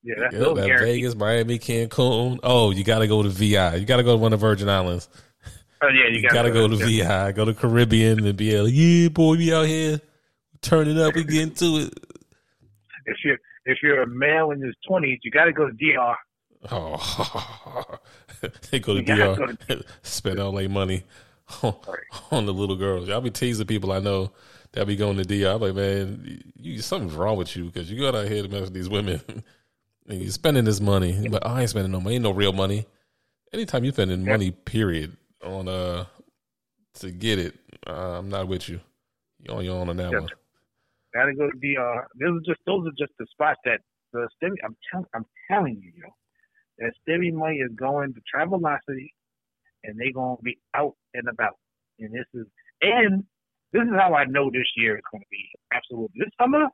Yeah, 0.03 0.15
that's 0.19 0.35
still 0.35 0.55
that. 0.55 0.79
Vegas, 0.81 1.15
Miami, 1.15 1.59
Cancun. 1.59 2.41
Oh, 2.43 2.71
you 2.71 2.85
gotta 2.85 3.07
go 3.07 3.23
to 3.23 3.29
VI. 3.29 3.77
You 3.77 3.87
gotta 3.87 4.03
go 4.03 4.13
to 4.13 4.19
one 4.19 4.33
of 4.33 4.41
the 4.41 4.47
Virgin 4.47 4.69
Islands. 4.69 5.09
Oh 5.83 5.89
yeah, 5.89 6.09
you 6.11 6.21
You 6.21 6.29
gotta 6.29 6.51
go 6.51 6.69
to 6.69 6.77
VI. 6.77 7.33
Go 7.33 7.45
to 7.45 7.55
Caribbean 7.55 8.25
and 8.25 8.37
be 8.37 8.59
like, 8.59 8.73
yeah, 8.75 9.09
boy, 9.09 9.37
we 9.37 9.53
out 9.53 9.67
here 9.67 10.01
turning 10.61 10.99
up. 10.99 11.15
We 11.15 11.25
get 11.25 11.43
into 11.43 11.79
it. 11.79 11.95
If 13.07 13.17
you're 13.25 13.39
if 13.65 13.79
you're 13.83 14.03
a 14.03 14.07
male 14.07 14.51
in 14.53 14.63
his 14.63 14.75
twenties, 14.87 15.19
you 15.23 15.31
gotta 15.31 15.53
go 15.53 15.67
to 15.69 15.73
DR. 15.73 16.17
Oh, 16.71 17.99
they 18.71 18.79
go 18.79 18.95
to 18.95 19.01
You 19.01 19.07
DR, 19.07 19.37
go 19.37 19.81
spend 20.03 20.39
all 20.39 20.53
their 20.53 20.69
money 20.69 21.05
on, 21.63 21.75
on 22.31 22.47
the 22.47 22.55
little 22.55 22.77
girls. 22.77 23.09
Y'all 23.09 23.21
be 23.21 23.31
teasing 23.31 23.67
people 23.67 23.93
I 23.93 24.01
know 24.01 24.33
that 24.73 24.87
be 24.87 24.97
going 24.97 25.17
to 25.17 25.25
DR. 25.25 25.55
I'm 25.55 25.61
like, 25.61 25.75
man, 25.75 26.43
you, 26.57 26.81
something's 26.81 27.15
wrong 27.15 27.37
with 27.37 27.57
you 27.57 27.65
because 27.67 27.91
you 27.91 28.01
got 28.01 28.15
out 28.15 28.29
here 28.29 28.43
to 28.43 28.49
mess 28.49 28.63
with 28.63 28.75
these 28.75 28.89
women 28.89 29.21
and 30.09 30.21
you're 30.21 30.31
spending 30.31 30.65
this 30.65 30.81
money. 30.81 31.27
But 31.29 31.47
I 31.47 31.63
ain't 31.63 31.71
spending 31.71 31.93
no 31.93 32.01
money, 32.01 32.17
ain't 32.17 32.25
no 32.25 32.31
real 32.31 32.53
money. 32.53 32.87
Anytime 33.53 33.85
you're 33.85 33.93
spending 33.93 34.25
money, 34.25 34.53
period, 34.53 35.17
on 35.45 35.69
uh 35.69 36.05
to 36.95 37.11
get 37.11 37.39
it, 37.39 37.55
uh, 37.87 38.19
I'm 38.19 38.29
not 38.29 38.47
with 38.49 38.69
you. 38.69 38.81
You're 39.41 39.57
on 39.57 39.65
your 39.65 39.77
own 39.81 39.89
on 39.89 39.97
that 39.97 40.13
Yes. 40.13 40.21
one. 40.21 40.31
Gotta 41.15 41.35
go 41.35 41.51
to 41.51 41.59
DR. 41.59 42.07
Those 42.21 42.39
are 42.41 42.45
just 42.47 42.61
those 42.67 42.87
are 42.87 42.93
just 42.99 43.13
the 43.19 43.27
spots 43.33 43.61
that 43.65 43.81
the 44.13 44.29
stimmy. 44.41 44.57
I'm 44.65 44.77
telling 44.91 45.07
I'm 45.15 45.27
telling 45.51 45.81
you, 45.83 45.93
yo, 45.97 46.09
that 46.79 46.93
stimmy 47.07 47.33
money 47.33 47.57
is 47.57 47.73
going 47.75 48.15
to 48.15 48.21
Travelocity, 48.33 49.11
and 49.85 49.99
they 49.99 50.13
gonna 50.13 50.37
be 50.43 50.59
out 50.75 50.95
and 51.15 51.29
about. 51.29 51.57
And 51.99 52.13
this 52.13 52.27
is 52.35 52.47
and 52.83 53.25
this 53.73 53.83
is 53.83 53.95
how 53.99 54.15
I 54.15 54.25
know 54.25 54.51
this 54.51 54.69
year 54.77 54.97
is 54.97 55.03
gonna 55.13 55.25
be 55.31 55.51
absolutely 55.73 56.21
this 56.21 56.31
summer. 56.41 56.67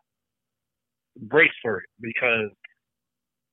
Brace 1.19 1.51
for 1.63 1.79
it 1.79 1.89
because 2.01 2.51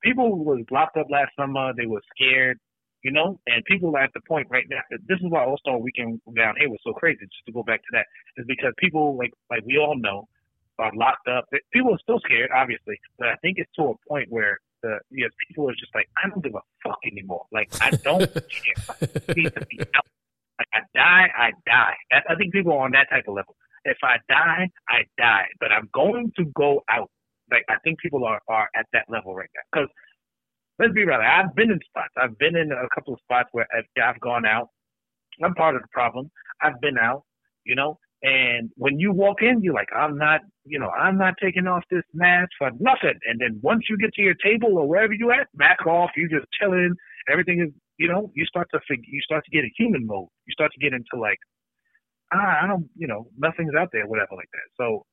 people 0.04 0.44
was 0.44 0.64
locked 0.70 0.98
up 0.98 1.08
last 1.10 1.32
summer. 1.40 1.72
They 1.76 1.86
were 1.86 2.02
scared, 2.16 2.60
you 3.04 3.12
know, 3.12 3.40
and 3.48 3.64
people 3.66 3.96
are 3.96 4.04
at 4.04 4.12
the 4.14 4.22
point 4.28 4.48
right 4.50 4.66
now. 4.70 4.82
This 5.08 5.20
is 5.20 5.30
why 5.30 5.46
All 5.46 5.58
Star 5.58 5.78
Weekend 5.78 6.20
down 6.36 6.56
here 6.60 6.70
was 6.70 6.80
so 6.84 6.94
crazy. 6.94 7.22
Just 7.22 7.46
to 7.48 7.54
go 7.54 7.64
back 7.64 7.80
to 7.80 7.92
that, 7.94 8.06
is 8.38 8.46
because 8.48 8.74
people 8.78 9.18
like 9.18 9.32
like 9.50 9.64
we 9.66 9.78
all 9.78 9.98
know 9.98 10.28
are 10.80 10.92
locked 10.96 11.28
up. 11.28 11.46
People 11.72 11.94
are 11.94 12.00
still 12.00 12.20
scared, 12.26 12.50
obviously, 12.54 13.00
but 13.18 13.30
I 13.30 13.36
think 13.42 13.58
it's 13.58 13.72
to 13.76 13.94
a 13.94 14.10
point 14.10 14.28
where 14.30 14.60
yes, 15.12 15.32
people 15.48 15.70
are 15.70 15.74
just 15.74 15.94
like, 15.96 16.08
I 16.18 16.30
don't 16.30 16.44
give 16.44 16.56
a 16.56 16.62
fuck 16.84 17.00
anymore. 17.06 17.46
Like 17.52 17.70
I 17.82 17.92
don't 17.92 18.32
care. 18.34 18.96
I 19.02 19.34
need 19.36 19.54
to 19.54 19.66
be 19.66 19.80
out. 19.82 20.08
Like 20.60 20.68
I 20.74 20.80
die, 20.94 21.28
I 21.38 21.52
die. 21.66 21.96
I, 22.12 22.34
I 22.34 22.36
think 22.36 22.54
people 22.54 22.74
are 22.74 22.86
on 22.86 22.92
that 22.92 23.10
type 23.10 23.26
of 23.28 23.36
level. 23.36 23.56
If 23.86 23.98
I 24.04 24.18
die, 24.30 24.70
I 24.90 25.04
die. 25.18 25.48
But 25.60 25.72
I'm 25.72 25.90
going 25.94 26.32
to 26.38 26.46
go 26.56 26.82
out. 26.90 27.10
Like 27.52 27.66
I 27.70 27.76
think 27.84 28.00
people 28.00 28.26
are 28.26 28.42
are 28.48 28.70
at 28.76 28.86
that 28.94 29.06
level 29.10 29.36
right 29.36 29.50
now. 29.56 29.62
Because 29.72 29.90
let's 30.80 30.94
be 30.94 31.06
real, 31.06 31.20
I've 31.20 31.56
been 31.56 31.72
in 31.72 31.80
spots. 31.86 32.14
I've 32.18 32.38
been 32.38 32.56
in 32.56 32.72
a 32.72 32.88
couple 32.94 33.14
of 33.14 33.20
spots 33.22 33.50
where 33.52 33.68
I've, 33.76 33.86
I've 34.02 34.20
gone 34.22 34.46
out. 34.46 34.70
I'm 35.44 35.54
part 35.56 35.76
of 35.76 35.82
the 35.82 35.88
problem. 35.92 36.32
I've 36.62 36.80
been 36.82 36.98
out, 36.98 37.24
you 37.66 37.76
know, 37.76 37.98
and 38.24 38.70
when 38.76 39.00
you 39.00 39.12
walk 39.12 39.42
in, 39.42 39.62
you're 39.62 39.74
like, 39.74 39.90
I'm 39.94 40.18
not, 40.18 40.42
you 40.64 40.80
know, 40.80 40.90
I'm 40.90 41.18
not 41.18 41.34
taking 41.44 41.68
off 41.68 41.84
this 41.92 42.04
mask 42.14 42.52
for 42.58 42.72
nothing. 42.80 43.20
And 43.26 43.40
then 43.40 43.60
once 43.62 43.84
you 43.90 43.98
get 43.98 44.14
to 44.14 44.22
your 44.22 44.36
table 44.36 44.78
or 44.78 44.88
wherever 44.88 45.12
you 45.12 45.32
at, 45.32 45.48
back 45.56 45.86
off. 45.86 46.12
You 46.16 46.30
just 46.30 46.48
chilling. 46.60 46.96
Everything 47.30 47.62
is, 47.62 47.74
you 47.98 48.08
know, 48.08 48.32
you 48.34 48.46
start 48.46 48.70
to 48.74 48.80
fig- 48.88 49.06
you 49.06 49.20
start 49.22 49.44
to 49.44 49.52
get 49.52 49.66
in 49.66 49.72
human 49.78 50.08
mode. 50.08 50.30
You 50.48 50.54
start 50.54 50.72
to 50.72 50.80
get 50.80 50.94
into 50.94 51.20
like, 51.20 51.38
ah, 52.34 52.64
I 52.64 52.68
don't, 52.68 52.88
you 52.96 53.08
know, 53.08 53.28
nothing's 53.38 53.76
out 53.78 53.90
there, 53.92 54.08
whatever 54.08 54.36
like 54.36 54.50
that. 54.54 54.70
So 54.78 55.06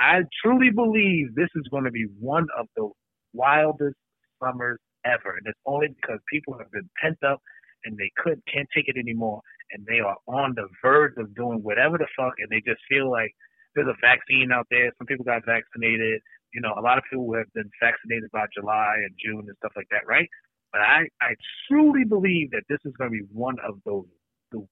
I 0.00 0.22
truly 0.42 0.70
believe 0.70 1.34
this 1.34 1.50
is 1.54 1.64
going 1.70 1.84
to 1.84 1.90
be 1.90 2.06
one 2.18 2.46
of 2.58 2.66
the 2.76 2.88
wildest 3.34 3.96
summers 4.42 4.78
ever, 5.04 5.36
and 5.36 5.46
it's 5.46 5.60
only 5.66 5.88
because 5.88 6.18
people 6.32 6.56
have 6.58 6.70
been 6.72 6.88
pent 7.00 7.18
up 7.26 7.40
and 7.84 7.96
they 7.98 8.10
could 8.16 8.40
can't 8.52 8.68
take 8.74 8.88
it 8.88 8.96
anymore, 8.96 9.40
and 9.74 9.84
they 9.86 9.98
are 9.98 10.16
on 10.26 10.54
the 10.54 10.68
verge 10.80 11.14
of 11.18 11.34
doing 11.34 11.58
whatever 11.62 11.98
the 11.98 12.06
fuck, 12.16 12.34
and 12.38 12.48
they 12.48 12.62
just 12.64 12.80
feel 12.88 13.10
like 13.10 13.34
there's 13.74 13.88
a 13.90 13.98
vaccine 14.00 14.52
out 14.52 14.66
there. 14.70 14.90
Some 14.98 15.06
people 15.06 15.24
got 15.24 15.44
vaccinated. 15.44 16.22
You 16.54 16.62
know, 16.62 16.72
a 16.78 16.80
lot 16.80 16.96
of 16.96 17.04
people 17.10 17.34
have 17.34 17.52
been 17.52 17.68
vaccinated 17.82 18.30
by 18.32 18.46
July 18.54 18.94
and 19.02 19.10
June 19.18 19.44
and 19.46 19.56
stuff 19.58 19.72
like 19.74 19.90
that, 19.90 20.06
right? 20.06 20.28
But 20.72 20.82
I, 20.82 21.06
I 21.20 21.34
truly 21.68 22.04
believe 22.04 22.50
that 22.52 22.62
this 22.68 22.78
is 22.84 22.94
going 22.96 23.10
to 23.10 23.18
be 23.18 23.26
one 23.32 23.56
of 23.66 23.78
those 23.84 24.06
the 24.52 24.66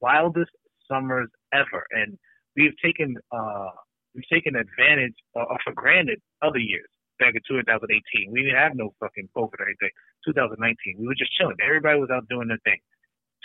wildest 0.00 0.50
summers 0.90 1.28
ever, 1.52 1.86
and 1.92 2.18
we've 2.56 2.76
taken 2.82 3.16
uh 3.30 3.70
we've 4.14 4.28
taken 4.32 4.56
advantage 4.56 5.14
or 5.34 5.46
for 5.64 5.72
granted 5.74 6.20
other 6.42 6.58
years. 6.58 6.88
Back 7.18 7.34
in 7.34 7.42
2018, 7.50 8.30
we 8.30 8.42
didn't 8.42 8.56
have 8.58 8.76
no 8.76 8.94
fucking 9.00 9.28
COVID 9.36 9.58
or 9.58 9.66
anything. 9.66 9.90
2019, 10.26 10.96
we 10.98 11.06
were 11.06 11.18
just 11.18 11.34
chilling. 11.34 11.56
Everybody 11.64 11.98
was 11.98 12.10
out 12.10 12.28
doing 12.28 12.46
their 12.46 12.62
thing. 12.62 12.78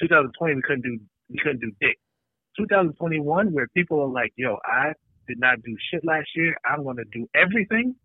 2020, 0.02 0.56
we 0.56 0.62
couldn't 0.62 0.82
do 0.82 1.00
we 1.30 1.38
couldn't 1.42 1.62
do 1.62 1.72
dick. 1.82 1.98
2021, 2.58 3.54
where 3.54 3.68
people 3.76 4.02
are 4.02 4.08
like, 4.08 4.32
"Yo, 4.36 4.58
I 4.66 4.94
did 5.28 5.40
not 5.40 5.62
do 5.64 5.76
shit 5.92 6.06
last 6.06 6.28
year. 6.36 6.56
I'm 6.66 6.84
going 6.84 6.98
to 6.98 7.06
do 7.12 7.28
everything." 7.36 7.96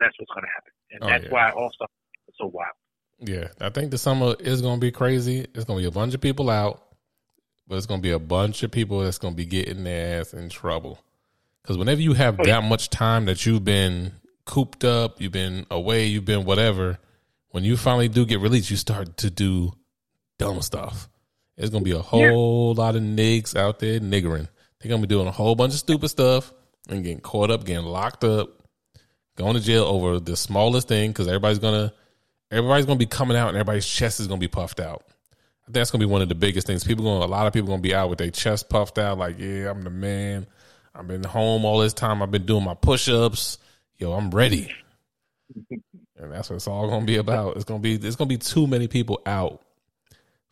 That's 0.00 0.14
what's 0.18 0.30
going 0.32 0.44
to 0.44 0.50
happen, 0.54 0.72
and 0.92 1.04
Oh, 1.04 1.06
that's 1.08 1.24
yeah. 1.24 1.30
why 1.30 1.50
All 1.50 1.70
Star 1.72 1.88
is 2.28 2.34
so 2.38 2.46
wild. 2.46 2.74
Yeah, 3.20 3.48
I 3.60 3.70
think 3.70 3.90
the 3.90 3.98
summer 3.98 4.36
is 4.38 4.62
going 4.62 4.76
to 4.76 4.80
be 4.80 4.92
crazy. 4.92 5.40
It's 5.54 5.64
going 5.64 5.78
to 5.78 5.82
be 5.82 5.88
a 5.88 5.90
bunch 5.90 6.14
of 6.14 6.20
people 6.20 6.50
out, 6.50 6.82
but 7.66 7.76
it's 7.76 7.86
going 7.86 8.00
to 8.00 8.06
be 8.06 8.12
a 8.12 8.18
bunch 8.20 8.62
of 8.62 8.70
people 8.70 9.00
that's 9.00 9.18
going 9.18 9.34
to 9.34 9.36
be 9.36 9.44
getting 9.44 9.82
their 9.82 10.20
ass 10.20 10.32
in 10.32 10.48
trouble. 10.48 11.00
Because 11.62 11.76
whenever 11.76 12.00
you 12.00 12.14
have 12.14 12.38
oh, 12.38 12.44
that 12.44 12.62
much 12.62 12.90
time 12.90 13.24
that 13.24 13.44
you've 13.44 13.64
been 13.64 14.12
cooped 14.44 14.84
up, 14.84 15.20
you've 15.20 15.32
been 15.32 15.66
away, 15.70 16.06
you've 16.06 16.24
been 16.24 16.44
whatever, 16.44 16.98
when 17.50 17.64
you 17.64 17.76
finally 17.76 18.08
do 18.08 18.24
get 18.24 18.40
released, 18.40 18.70
you 18.70 18.76
start 18.76 19.16
to 19.18 19.30
do 19.30 19.72
dumb 20.38 20.62
stuff. 20.62 21.08
There's 21.58 21.70
to 21.70 21.80
be 21.80 21.90
a 21.90 21.98
whole 21.98 22.72
lot 22.74 22.94
of 22.94 23.02
niggas 23.02 23.56
out 23.56 23.80
there 23.80 23.98
niggering. 23.98 24.48
They're 24.80 24.96
to 25.02 25.08
be 25.08 25.12
doing 25.12 25.26
a 25.26 25.32
whole 25.32 25.56
bunch 25.56 25.72
of 25.72 25.80
stupid 25.80 26.08
stuff 26.08 26.52
and 26.88 27.02
getting 27.02 27.20
caught 27.20 27.50
up, 27.50 27.64
getting 27.64 27.84
locked 27.84 28.22
up, 28.22 28.50
going 29.36 29.54
to 29.54 29.60
jail 29.60 29.82
over 29.84 30.20
the 30.20 30.36
smallest 30.36 30.86
thing 30.86 31.10
because 31.10 31.26
everybody's 31.26 31.58
to 31.58 31.92
everybody's 32.52 32.86
gonna 32.86 32.98
be 32.98 33.06
coming 33.06 33.36
out 33.36 33.48
and 33.48 33.56
everybody's 33.56 33.86
chest 33.86 34.20
is 34.20 34.28
gonna 34.28 34.38
be 34.38 34.46
puffed 34.46 34.78
out. 34.78 35.02
I 35.08 35.66
think 35.66 35.74
that's 35.74 35.90
gonna 35.90 36.06
be 36.06 36.10
one 36.10 36.22
of 36.22 36.28
the 36.28 36.36
biggest 36.36 36.68
things. 36.68 36.84
People 36.84 37.04
going 37.04 37.22
a 37.22 37.26
lot 37.26 37.48
of 37.48 37.52
people 37.52 37.68
gonna 37.68 37.82
be 37.82 37.94
out 37.94 38.08
with 38.08 38.18
their 38.18 38.30
chest 38.30 38.70
puffed 38.70 38.96
out, 38.96 39.18
like, 39.18 39.40
yeah, 39.40 39.68
I'm 39.68 39.82
the 39.82 39.90
man. 39.90 40.46
I've 40.94 41.08
been 41.08 41.24
home 41.24 41.64
all 41.64 41.80
this 41.80 41.92
time. 41.92 42.22
I've 42.22 42.30
been 42.30 42.46
doing 42.46 42.64
my 42.64 42.74
push 42.74 43.08
ups. 43.08 43.58
Yo, 43.96 44.12
I'm 44.12 44.30
ready. 44.30 44.72
And 46.20 46.32
that's 46.32 46.50
what 46.50 46.56
it's 46.56 46.66
all 46.66 46.88
gonna 46.88 47.06
be 47.06 47.16
about. 47.16 47.54
It's 47.54 47.64
gonna 47.64 47.78
be 47.78 47.94
it's 47.94 48.16
gonna 48.16 48.26
be 48.26 48.38
too 48.38 48.66
many 48.66 48.88
people 48.88 49.22
out 49.24 49.62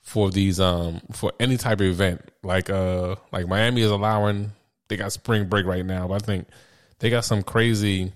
for 0.06 0.30
these 0.30 0.60
um 0.60 1.00
for 1.12 1.32
any 1.40 1.56
type 1.56 1.80
of 1.80 1.86
event. 1.86 2.30
Like 2.44 2.70
uh 2.70 3.16
like 3.32 3.48
Miami 3.48 3.82
is 3.82 3.90
allowing 3.90 4.52
they 4.88 4.96
got 4.96 5.12
spring 5.12 5.48
break 5.48 5.66
right 5.66 5.84
now, 5.84 6.06
but 6.06 6.22
I 6.22 6.24
think 6.24 6.46
they 7.00 7.10
got 7.10 7.24
some 7.24 7.42
crazy 7.42 8.12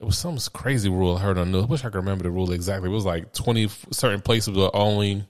it 0.00 0.04
was 0.04 0.16
some 0.16 0.38
crazy 0.52 0.88
rule 0.88 1.16
I 1.16 1.20
heard 1.20 1.36
on 1.36 1.50
news. 1.50 1.64
I 1.64 1.66
wish 1.66 1.84
I 1.84 1.88
could 1.88 1.96
remember 1.96 2.22
the 2.22 2.30
rule 2.30 2.52
exactly. 2.52 2.88
It 2.88 2.92
was 2.92 3.04
like 3.04 3.32
twenty 3.32 3.68
certain 3.90 4.20
places 4.20 4.56
were 4.56 4.70
only 4.72 5.26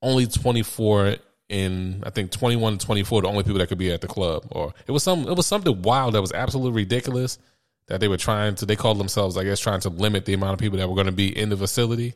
only 0.00 0.26
twenty 0.26 0.62
four 0.62 1.16
in 1.50 2.02
I 2.06 2.08
think 2.08 2.30
twenty 2.30 2.56
one 2.56 2.78
to 2.78 2.86
twenty 2.86 3.02
four 3.02 3.20
the 3.20 3.28
only 3.28 3.42
people 3.42 3.58
that 3.58 3.68
could 3.68 3.76
be 3.76 3.92
at 3.92 4.00
the 4.00 4.08
club. 4.08 4.46
Or 4.50 4.72
it 4.86 4.90
was 4.90 5.02
some 5.02 5.28
it 5.28 5.36
was 5.36 5.46
something 5.46 5.82
wild 5.82 6.14
that 6.14 6.22
was 6.22 6.32
absolutely 6.32 6.80
ridiculous 6.80 7.38
that 7.88 8.00
they 8.00 8.08
were 8.08 8.16
trying 8.16 8.54
to 8.54 8.64
they 8.64 8.74
called 8.74 8.98
themselves, 8.98 9.36
I 9.36 9.44
guess, 9.44 9.60
trying 9.60 9.80
to 9.80 9.90
limit 9.90 10.24
the 10.24 10.32
amount 10.32 10.54
of 10.54 10.60
people 10.60 10.78
that 10.78 10.88
were 10.88 10.96
gonna 10.96 11.12
be 11.12 11.28
in 11.38 11.50
the 11.50 11.58
facility. 11.58 12.14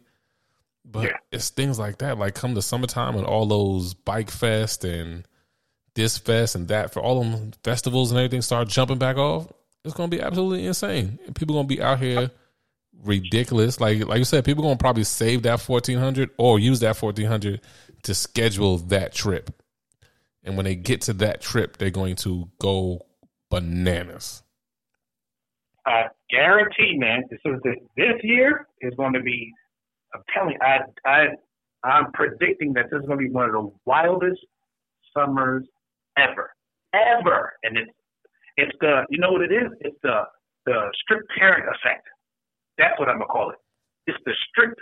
But 0.85 1.05
Yeah. 1.05 1.17
it's 1.31 1.51
things 1.51 1.79
like 1.79 1.99
that. 1.99 2.19
Like 2.19 2.35
come 2.35 2.55
the 2.55 2.63
summertime 2.63 3.17
and 3.17 3.27
all 3.27 3.47
those 3.47 3.95
bike 3.95 4.31
fest 4.31 4.85
and 4.85 5.27
this 5.95 6.19
fest 6.19 6.55
and 6.55 6.69
that 6.69 6.93
for 6.93 7.01
all 7.01 7.23
them 7.23 7.53
festivals 7.63 8.11
and 8.11 8.19
everything 8.19 8.43
start 8.43 8.69
jumping 8.69 8.99
back 8.99 9.17
off, 9.17 9.47
it's 9.85 9.95
gonna 9.95 10.09
be 10.09 10.21
absolutely 10.21 10.67
insane. 10.67 11.19
And 11.27 11.35
people 11.35 11.55
gonna 11.57 11.69
be 11.69 11.83
out 11.83 11.99
here 12.01 12.31
ridiculous. 13.05 13.81
Like 13.81 14.07
like 14.07 14.19
you 14.19 14.25
said, 14.25 14.45
people 14.45 14.63
gonna 14.63 14.77
probably 14.77 15.05
save 15.05 15.43
that 15.43 15.61
fourteen 15.61 15.99
hundred 15.99 16.31
or 16.39 16.59
use 16.59 16.81
that 16.81 16.97
fourteen 16.97 17.27
hundred 17.27 17.61
to 18.05 18.15
schedule 18.15 18.79
that 18.79 19.13
trip. 19.15 19.51
And 20.43 20.57
when 20.57 20.65
they 20.65 20.75
get 20.75 21.03
to 21.03 21.13
that 21.15 21.43
trip, 21.43 21.77
they're 21.77 21.91
going 21.91 22.17
to 22.17 22.49
go 22.59 23.05
bananas. 23.51 24.43
I 25.85 26.05
guarantee, 26.31 26.97
man. 26.97 27.25
This 27.31 27.41
is 27.45 27.61
this, 27.63 27.75
this 27.97 28.15
year 28.23 28.67
is 28.81 28.95
going 28.95 29.13
to 29.15 29.21
be. 29.21 29.53
I'm 30.15 30.23
telling. 30.35 30.55
you, 30.55 30.59
I 30.63 30.79
I 31.09 31.27
I'm 31.85 32.13
predicting 32.13 32.73
that 32.75 32.87
this 32.91 33.01
is 33.01 33.07
going 33.07 33.19
to 33.19 33.25
be 33.25 33.31
one 33.31 33.47
of 33.47 33.53
the 33.53 33.71
wildest 33.87 34.41
summers 35.17 35.65
ever, 36.19 36.51
ever. 36.95 37.53
And 37.63 37.77
it's 37.79 37.91
it's 38.57 38.73
the 38.81 39.05
you 39.11 39.19
know 39.19 39.33
what 39.33 39.43
it 39.43 39.53
is? 39.53 39.71
It's 39.81 39.97
the 40.03 40.23
the 40.67 40.91
strict 41.03 41.29
parent 41.39 41.65
effect. 41.69 42.07
That's 42.79 42.99
what 42.99 43.09
I'm 43.09 43.19
gonna 43.19 43.27
call 43.27 43.51
it. 43.51 43.57
It's 44.07 44.19
the 44.25 44.35
strict 44.51 44.81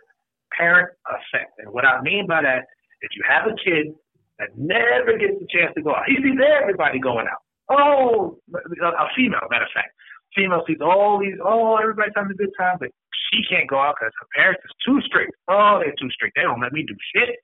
parent 0.56 0.90
effect. 1.08 1.52
And 1.58 1.72
what 1.72 1.84
I 1.84 2.00
mean 2.02 2.26
by 2.26 2.42
that 2.42 2.64
is 3.02 3.10
you 3.14 3.22
have 3.28 3.46
a 3.46 3.54
kid 3.62 3.94
that 4.38 4.48
never 4.56 5.18
gets 5.18 5.38
the 5.38 5.46
chance 5.50 5.74
to 5.74 5.82
go 5.82 5.90
out. 5.94 6.06
He 6.06 6.16
sees 6.16 6.38
everybody 6.38 6.98
going 6.98 7.26
out. 7.26 7.42
Oh, 7.70 8.38
a 8.54 9.06
female, 9.14 9.40
matter 9.50 9.64
of 9.66 9.74
fact. 9.74 9.92
Female 10.34 10.62
sees 10.66 10.78
all 10.80 11.18
these, 11.20 11.36
oh, 11.44 11.76
everybody's 11.76 12.12
having 12.16 12.32
a 12.32 12.34
good 12.34 12.52
time, 12.58 12.76
but 12.80 12.88
she 13.30 13.42
can't 13.48 13.68
go 13.68 13.78
out 13.78 13.96
because 13.98 14.12
her 14.20 14.28
parents 14.34 14.62
is 14.64 14.74
too 14.84 15.00
strict. 15.06 15.32
Oh, 15.48 15.80
they're 15.80 15.94
too 15.98 16.10
strict. 16.10 16.36
They 16.36 16.42
don't 16.42 16.60
let 16.60 16.72
me 16.72 16.84
do 16.86 16.94
shit. 17.14 17.36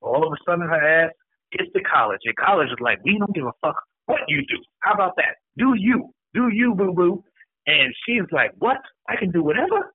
All 0.00 0.26
of 0.26 0.32
a 0.32 0.36
sudden, 0.46 0.66
her 0.66 1.04
ass 1.04 1.12
gets 1.52 1.70
to 1.72 1.82
college, 1.82 2.20
and 2.24 2.36
college 2.36 2.68
is 2.68 2.80
like, 2.80 2.98
we 3.04 3.18
don't 3.18 3.34
give 3.34 3.44
a 3.44 3.52
fuck 3.60 3.76
what 4.06 4.20
you 4.28 4.40
do. 4.48 4.56
How 4.80 4.94
about 4.94 5.16
that? 5.16 5.36
Do 5.58 5.74
you, 5.76 6.10
do 6.34 6.48
you, 6.52 6.74
boo 6.74 6.92
boo? 6.94 7.24
And 7.66 7.94
she's 8.06 8.26
like, 8.32 8.52
what? 8.58 8.78
I 9.08 9.16
can 9.16 9.30
do 9.30 9.42
whatever. 9.42 9.92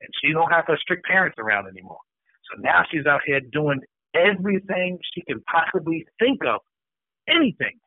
And 0.00 0.10
she 0.22 0.32
don't 0.32 0.50
have 0.50 0.64
her 0.66 0.78
strict 0.80 1.04
parents 1.06 1.36
around 1.38 1.66
anymore. 1.68 2.00
So 2.50 2.60
now 2.60 2.82
she's 2.90 3.06
out 3.06 3.20
here 3.26 3.40
doing 3.52 3.80
everything 4.14 4.98
she 5.14 5.22
can 5.22 5.42
possibly 5.50 6.06
think 6.18 6.40
of, 6.46 6.60
anything 7.28 7.78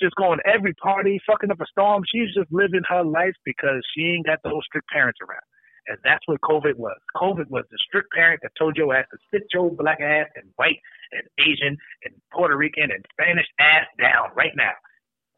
just 0.00 0.14
going 0.16 0.38
to 0.38 0.46
every 0.46 0.74
party, 0.74 1.20
fucking 1.26 1.50
up 1.50 1.60
a 1.60 1.66
storm. 1.70 2.02
She's 2.10 2.34
just 2.34 2.50
living 2.52 2.82
her 2.88 3.04
life 3.04 3.34
because 3.44 3.82
she 3.94 4.14
ain't 4.16 4.26
got 4.26 4.40
those 4.42 4.62
strict 4.66 4.88
parents 4.88 5.18
around. 5.22 5.44
And 5.86 5.98
that's 6.02 6.26
what 6.26 6.40
COVID 6.40 6.76
was. 6.76 6.96
COVID 7.16 7.50
was 7.50 7.64
the 7.70 7.78
strict 7.86 8.08
parent 8.12 8.40
that 8.42 8.52
told 8.58 8.76
your 8.76 8.94
ass 8.94 9.06
to 9.12 9.18
sit 9.32 9.42
your 9.52 9.70
black 9.70 10.00
ass 10.00 10.28
and 10.34 10.48
white 10.56 10.80
and 11.12 11.22
Asian 11.38 11.76
and 12.04 12.14
Puerto 12.32 12.56
Rican 12.56 12.90
and 12.90 13.04
Spanish 13.12 13.46
ass 13.60 13.86
down 14.00 14.30
right 14.34 14.52
now. 14.56 14.72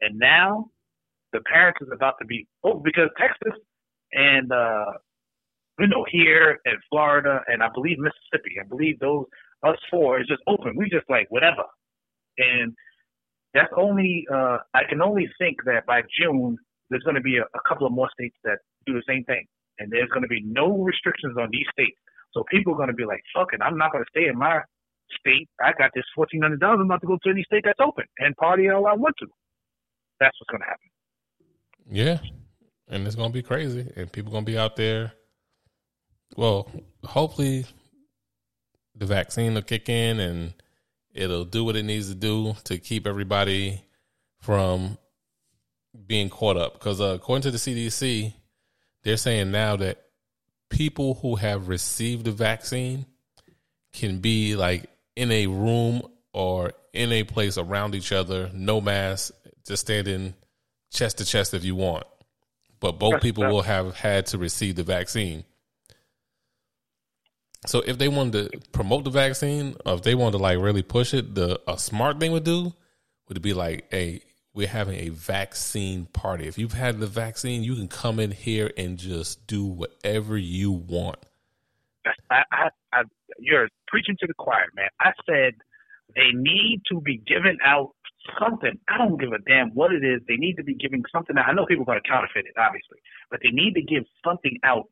And 0.01 0.17
now 0.17 0.67
the 1.33 1.41
parents 1.51 1.79
is 1.81 1.89
about 1.93 2.15
to 2.21 2.25
be 2.25 2.47
oh 2.63 2.79
because 2.83 3.09
Texas 3.19 3.59
and 4.13 4.51
uh 4.51 4.93
you 5.79 5.87
know 5.87 6.05
here 6.09 6.59
and 6.65 6.77
Florida 6.89 7.41
and 7.47 7.61
I 7.61 7.67
believe 7.73 7.97
Mississippi, 7.99 8.55
I 8.61 8.67
believe 8.67 8.99
those 8.99 9.25
us 9.63 9.77
four 9.89 10.21
is 10.21 10.27
just 10.27 10.41
open. 10.47 10.75
We 10.77 10.89
just 10.89 11.09
like 11.09 11.27
whatever. 11.29 11.63
And 12.37 12.73
that's 13.53 13.71
only 13.75 14.25
uh, 14.31 14.57
I 14.73 14.83
can 14.89 15.01
only 15.01 15.29
think 15.39 15.57
that 15.65 15.85
by 15.85 16.01
June 16.19 16.57
there's 16.89 17.03
going 17.03 17.15
to 17.15 17.21
be 17.21 17.37
a, 17.37 17.43
a 17.43 17.61
couple 17.67 17.87
of 17.87 17.93
more 17.93 18.09
states 18.13 18.35
that 18.43 18.59
do 18.85 18.93
the 18.93 19.03
same 19.07 19.23
thing, 19.25 19.45
and 19.79 19.91
there's 19.91 20.09
going 20.09 20.23
to 20.23 20.27
be 20.27 20.41
no 20.43 20.83
restrictions 20.83 21.35
on 21.39 21.49
these 21.51 21.65
states. 21.71 21.97
So 22.33 22.43
people 22.51 22.73
are 22.73 22.77
going 22.77 22.89
to 22.89 22.95
be 22.95 23.05
like, 23.05 23.21
"Fuck 23.35 23.53
it, 23.53 23.61
I'm 23.61 23.77
not 23.77 23.91
going 23.91 24.03
to 24.03 24.09
stay 24.09 24.27
in 24.27 24.37
my 24.37 24.61
state. 25.19 25.47
I 25.61 25.71
got 25.77 25.91
this 25.95 26.03
fourteen 26.15 26.41
hundred 26.41 26.59
dollars. 26.59 26.79
I'm 26.81 26.87
about 26.87 27.01
to 27.01 27.07
go 27.07 27.17
to 27.23 27.29
any 27.29 27.43
state 27.43 27.63
that's 27.65 27.79
open 27.79 28.05
and 28.19 28.35
party 28.35 28.69
all 28.69 28.87
I 28.87 28.93
want 28.93 29.15
to." 29.19 29.27
That's 30.19 30.35
what's 30.39 30.49
going 30.49 30.61
to 30.61 30.67
happen. 30.67 30.89
Yeah, 31.89 32.19
and 32.89 33.05
it's 33.05 33.15
going 33.15 33.29
to 33.29 33.33
be 33.33 33.43
crazy, 33.43 33.91
and 33.95 34.11
people 34.11 34.31
going 34.31 34.45
to 34.45 34.51
be 34.51 34.57
out 34.57 34.75
there. 34.75 35.13
Well, 36.35 36.69
hopefully, 37.03 37.65
the 38.95 39.05
vaccine 39.05 39.53
will 39.53 39.61
kick 39.61 39.89
in 39.89 40.19
and 40.19 40.53
It'll 41.17 41.45
do 41.45 41.63
what 41.63 41.75
it 41.75 41.83
needs 41.83 42.09
to 42.09 42.15
do 42.15 42.55
to 42.65 42.77
keep 42.77 43.07
everybody 43.07 43.83
from 44.39 44.97
being 46.05 46.29
caught 46.29 46.57
up. 46.57 46.73
Because 46.73 47.01
uh, 47.01 47.15
according 47.15 47.41
to 47.43 47.51
the 47.51 47.57
CDC, 47.57 48.33
they're 49.03 49.17
saying 49.17 49.51
now 49.51 49.75
that 49.77 50.03
people 50.69 51.15
who 51.15 51.35
have 51.35 51.67
received 51.67 52.25
the 52.25 52.31
vaccine 52.31 53.05
can 53.93 54.19
be 54.19 54.55
like 54.55 54.89
in 55.15 55.31
a 55.31 55.47
room 55.47 56.03
or 56.33 56.73
in 56.93 57.11
a 57.11 57.23
place 57.23 57.57
around 57.57 57.95
each 57.95 58.11
other, 58.11 58.51
no 58.53 58.79
mask, 58.79 59.33
just 59.65 59.81
standing 59.81 60.35
chest 60.91 61.17
to 61.17 61.25
chest 61.25 61.53
if 61.53 61.63
you 61.63 61.75
want. 61.75 62.05
But 62.79 62.99
both 62.99 63.21
people 63.21 63.43
will 63.45 63.63
have 63.63 63.95
had 63.95 64.27
to 64.27 64.37
receive 64.37 64.75
the 64.75 64.83
vaccine. 64.83 65.45
So 67.65 67.81
if 67.81 67.97
they 67.97 68.07
wanted 68.07 68.51
to 68.51 68.59
promote 68.71 69.03
the 69.03 69.09
vaccine, 69.09 69.75
or 69.85 69.95
if 69.95 70.03
they 70.03 70.15
wanted 70.15 70.37
to 70.37 70.43
like 70.43 70.59
really 70.59 70.83
push 70.83 71.13
it, 71.13 71.35
the 71.35 71.59
a 71.67 71.77
smart 71.77 72.19
thing 72.19 72.31
would 72.31 72.43
do 72.43 72.73
would 73.27 73.41
be 73.41 73.53
like, 73.53 73.87
hey, 73.91 74.21
we're 74.53 74.67
having 74.67 74.99
a 74.99 75.09
vaccine 75.09 76.05
party. 76.05 76.47
If 76.47 76.57
you've 76.57 76.73
had 76.73 76.99
the 76.99 77.07
vaccine, 77.07 77.63
you 77.63 77.75
can 77.75 77.87
come 77.87 78.19
in 78.19 78.31
here 78.31 78.71
and 78.77 78.97
just 78.97 79.45
do 79.47 79.65
whatever 79.65 80.37
you 80.37 80.71
want. 80.71 81.17
I, 82.31 82.43
I, 82.51 82.69
I, 82.93 83.01
you're 83.37 83.67
preaching 83.87 84.15
to 84.19 84.27
the 84.27 84.33
choir, 84.33 84.65
man. 84.75 84.89
I 84.99 85.11
said 85.29 85.53
they 86.15 86.31
need 86.33 86.81
to 86.91 87.01
be 87.01 87.21
giving 87.27 87.57
out 87.65 87.91
something. 88.39 88.79
I 88.87 88.97
don't 88.97 89.19
give 89.19 89.31
a 89.31 89.39
damn 89.47 89.69
what 89.71 89.91
it 89.91 90.03
is. 90.03 90.21
They 90.27 90.37
need 90.37 90.55
to 90.55 90.63
be 90.63 90.73
giving 90.73 91.03
something 91.11 91.37
out. 91.37 91.49
I 91.49 91.53
know 91.53 91.65
people 91.65 91.83
are 91.83 91.93
going 91.93 92.01
to 92.03 92.09
counterfeit 92.09 92.45
it, 92.45 92.57
obviously, 92.57 92.97
but 93.29 93.39
they 93.43 93.51
need 93.51 93.73
to 93.75 93.81
give 93.81 94.03
something 94.23 94.57
out 94.63 94.89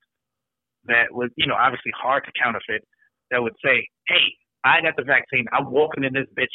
that 0.88 1.12
was, 1.12 1.30
you 1.36 1.48
know, 1.48 1.56
obviously 1.56 1.92
hard 1.96 2.24
to 2.26 2.32
counterfeit 2.38 2.86
that 3.32 3.42
would 3.42 3.56
say, 3.64 3.88
hey, 4.08 4.26
I 4.64 4.82
got 4.82 4.96
the 4.98 5.04
vaccine. 5.04 5.46
I'm 5.52 5.72
walking 5.72 6.04
in 6.04 6.14
this 6.14 6.28
bitch 6.38 6.54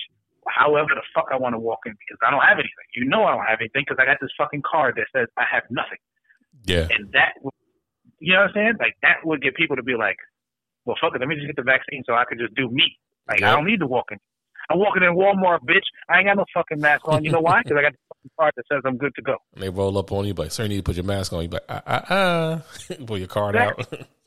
however 0.49 0.89
the 0.95 1.05
fuck 1.15 1.29
I 1.33 1.37
want 1.37 1.55
to 1.55 1.59
walk 1.59 1.81
in 1.87 1.93
because 1.93 2.19
I 2.25 2.31
don't 2.31 2.41
have 2.41 2.59
anything. 2.59 2.89
You 2.97 3.05
know 3.07 3.25
I 3.25 3.37
don't 3.37 3.47
have 3.47 3.61
anything 3.61 3.85
because 3.87 4.01
I 4.01 4.07
got 4.07 4.19
this 4.21 4.31
fucking 4.39 4.63
card 4.65 4.97
that 4.97 5.07
says 5.15 5.29
I 5.37 5.45
have 5.51 5.65
nothing. 5.71 6.01
Yeah. 6.65 6.89
And 6.91 7.13
that, 7.13 7.39
you 8.19 8.33
know 8.33 8.49
what 8.49 8.51
I'm 8.51 8.55
saying? 8.55 8.75
Like 8.81 8.97
that 9.03 9.23
would 9.25 9.43
get 9.43 9.55
people 9.55 9.77
to 9.77 9.83
be 9.83 9.95
like, 9.95 10.17
well, 10.85 10.97
fuck 11.01 11.15
it, 11.15 11.21
let 11.21 11.29
me 11.29 11.37
just 11.37 11.47
get 11.47 11.57
the 11.57 11.63
vaccine 11.63 12.03
so 12.07 12.15
I 12.15 12.25
can 12.29 12.39
just 12.39 12.55
do 12.55 12.69
me. 12.71 12.99
Like 13.29 13.43
I 13.43 13.53
don't 13.55 13.67
need 13.67 13.81
to 13.81 13.87
walk 13.87 14.11
in. 14.11 14.19
I'm 14.71 14.79
walking 14.79 15.03
in 15.03 15.15
Walmart, 15.15 15.61
bitch. 15.69 15.87
I 16.09 16.19
ain't 16.19 16.27
got 16.27 16.37
no 16.37 16.45
fucking 16.55 16.81
mask 16.81 17.07
on. 17.09 17.25
You 17.25 17.33
know 17.33 17.41
why? 17.41 17.61
Because 17.63 17.79
I 17.79 17.83
got 17.83 17.93
the 17.93 17.99
fucking 18.09 18.31
card 18.39 18.53
that 18.57 18.65
says 18.71 18.83
I'm 18.85 18.97
good 18.99 19.13
to 19.17 19.23
go. 19.23 19.37
And 19.55 19.63
they 19.65 19.69
roll 19.69 19.99
up 19.99 20.13
on 20.13 20.27
you, 20.27 20.35
like, 20.35 20.53
sir, 20.53 20.65
you 20.65 20.69
need 20.69 20.77
to 20.77 20.83
put 20.85 20.95
your 20.95 21.05
mask 21.05 21.33
on. 21.33 21.43
You 21.43 21.49
like, 21.49 21.65
ah, 21.69 21.83
ah, 21.87 22.05
ah. 22.09 22.63
Pull 23.07 23.19
your 23.19 23.27
card 23.27 23.57
exactly. 23.57 23.99
out. 24.01 24.07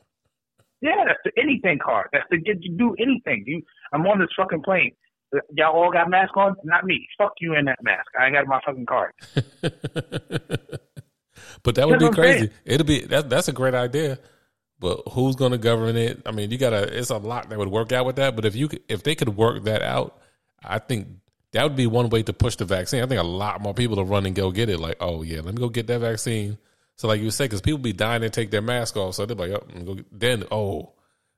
Yeah, 0.84 1.04
that's 1.06 1.20
the 1.24 1.32
anything 1.40 1.78
card. 1.82 2.08
That's 2.12 2.28
to 2.30 2.36
get 2.36 2.62
you 2.62 2.76
do 2.76 2.94
anything. 3.00 3.44
You, 3.46 3.62
I'm 3.94 4.06
on 4.06 4.18
this 4.18 4.28
fucking 4.36 4.60
plane. 4.62 4.92
Uh, 5.34 5.38
y'all 5.56 5.74
all 5.74 5.90
got 5.90 6.10
masks 6.10 6.34
on? 6.36 6.56
Not 6.62 6.84
me. 6.84 7.08
Fuck 7.16 7.32
you 7.40 7.54
in 7.54 7.64
that 7.64 7.78
mask. 7.82 8.04
I 8.20 8.26
ain't 8.26 8.34
got 8.34 8.46
my 8.46 8.60
fucking 8.66 8.84
card. 8.84 9.12
but 11.62 11.76
that 11.76 11.88
would 11.88 12.00
be 12.00 12.10
crazy. 12.10 12.50
It'll 12.66 12.86
be 12.86 13.00
that. 13.06 13.30
That's 13.30 13.48
a 13.48 13.52
great 13.52 13.74
idea. 13.74 14.18
But 14.78 15.00
who's 15.12 15.36
going 15.36 15.52
to 15.52 15.58
govern 15.58 15.96
it? 15.96 16.20
I 16.26 16.32
mean, 16.32 16.50
you 16.50 16.58
gotta. 16.58 16.98
It's 16.98 17.08
a 17.08 17.16
lot 17.16 17.48
that 17.48 17.58
would 17.58 17.68
work 17.68 17.90
out 17.92 18.04
with 18.04 18.16
that. 18.16 18.36
But 18.36 18.44
if 18.44 18.54
you 18.54 18.68
if 18.86 19.02
they 19.04 19.14
could 19.14 19.34
work 19.38 19.64
that 19.64 19.80
out, 19.80 20.20
I 20.62 20.80
think 20.80 21.08
that 21.52 21.62
would 21.62 21.76
be 21.76 21.86
one 21.86 22.10
way 22.10 22.22
to 22.24 22.34
push 22.34 22.56
the 22.56 22.66
vaccine. 22.66 23.02
I 23.02 23.06
think 23.06 23.22
a 23.22 23.24
lot 23.24 23.62
more 23.62 23.72
people 23.72 23.96
to 23.96 24.04
run 24.04 24.26
and 24.26 24.36
go 24.36 24.50
get 24.50 24.68
it. 24.68 24.78
Like, 24.78 24.98
oh 25.00 25.22
yeah, 25.22 25.36
let 25.36 25.54
me 25.54 25.60
go 25.60 25.70
get 25.70 25.86
that 25.86 26.00
vaccine 26.00 26.58
so 26.96 27.08
like 27.08 27.20
you 27.20 27.30
said, 27.30 27.44
because 27.44 27.60
people 27.60 27.78
be 27.78 27.92
dying 27.92 28.22
to 28.22 28.30
take 28.30 28.50
their 28.50 28.62
mask 28.62 28.96
off, 28.96 29.14
so 29.14 29.26
they're 29.26 29.36
like, 29.36 29.50
oh, 29.50 29.98
then 30.12 30.44
oh, 30.50 30.92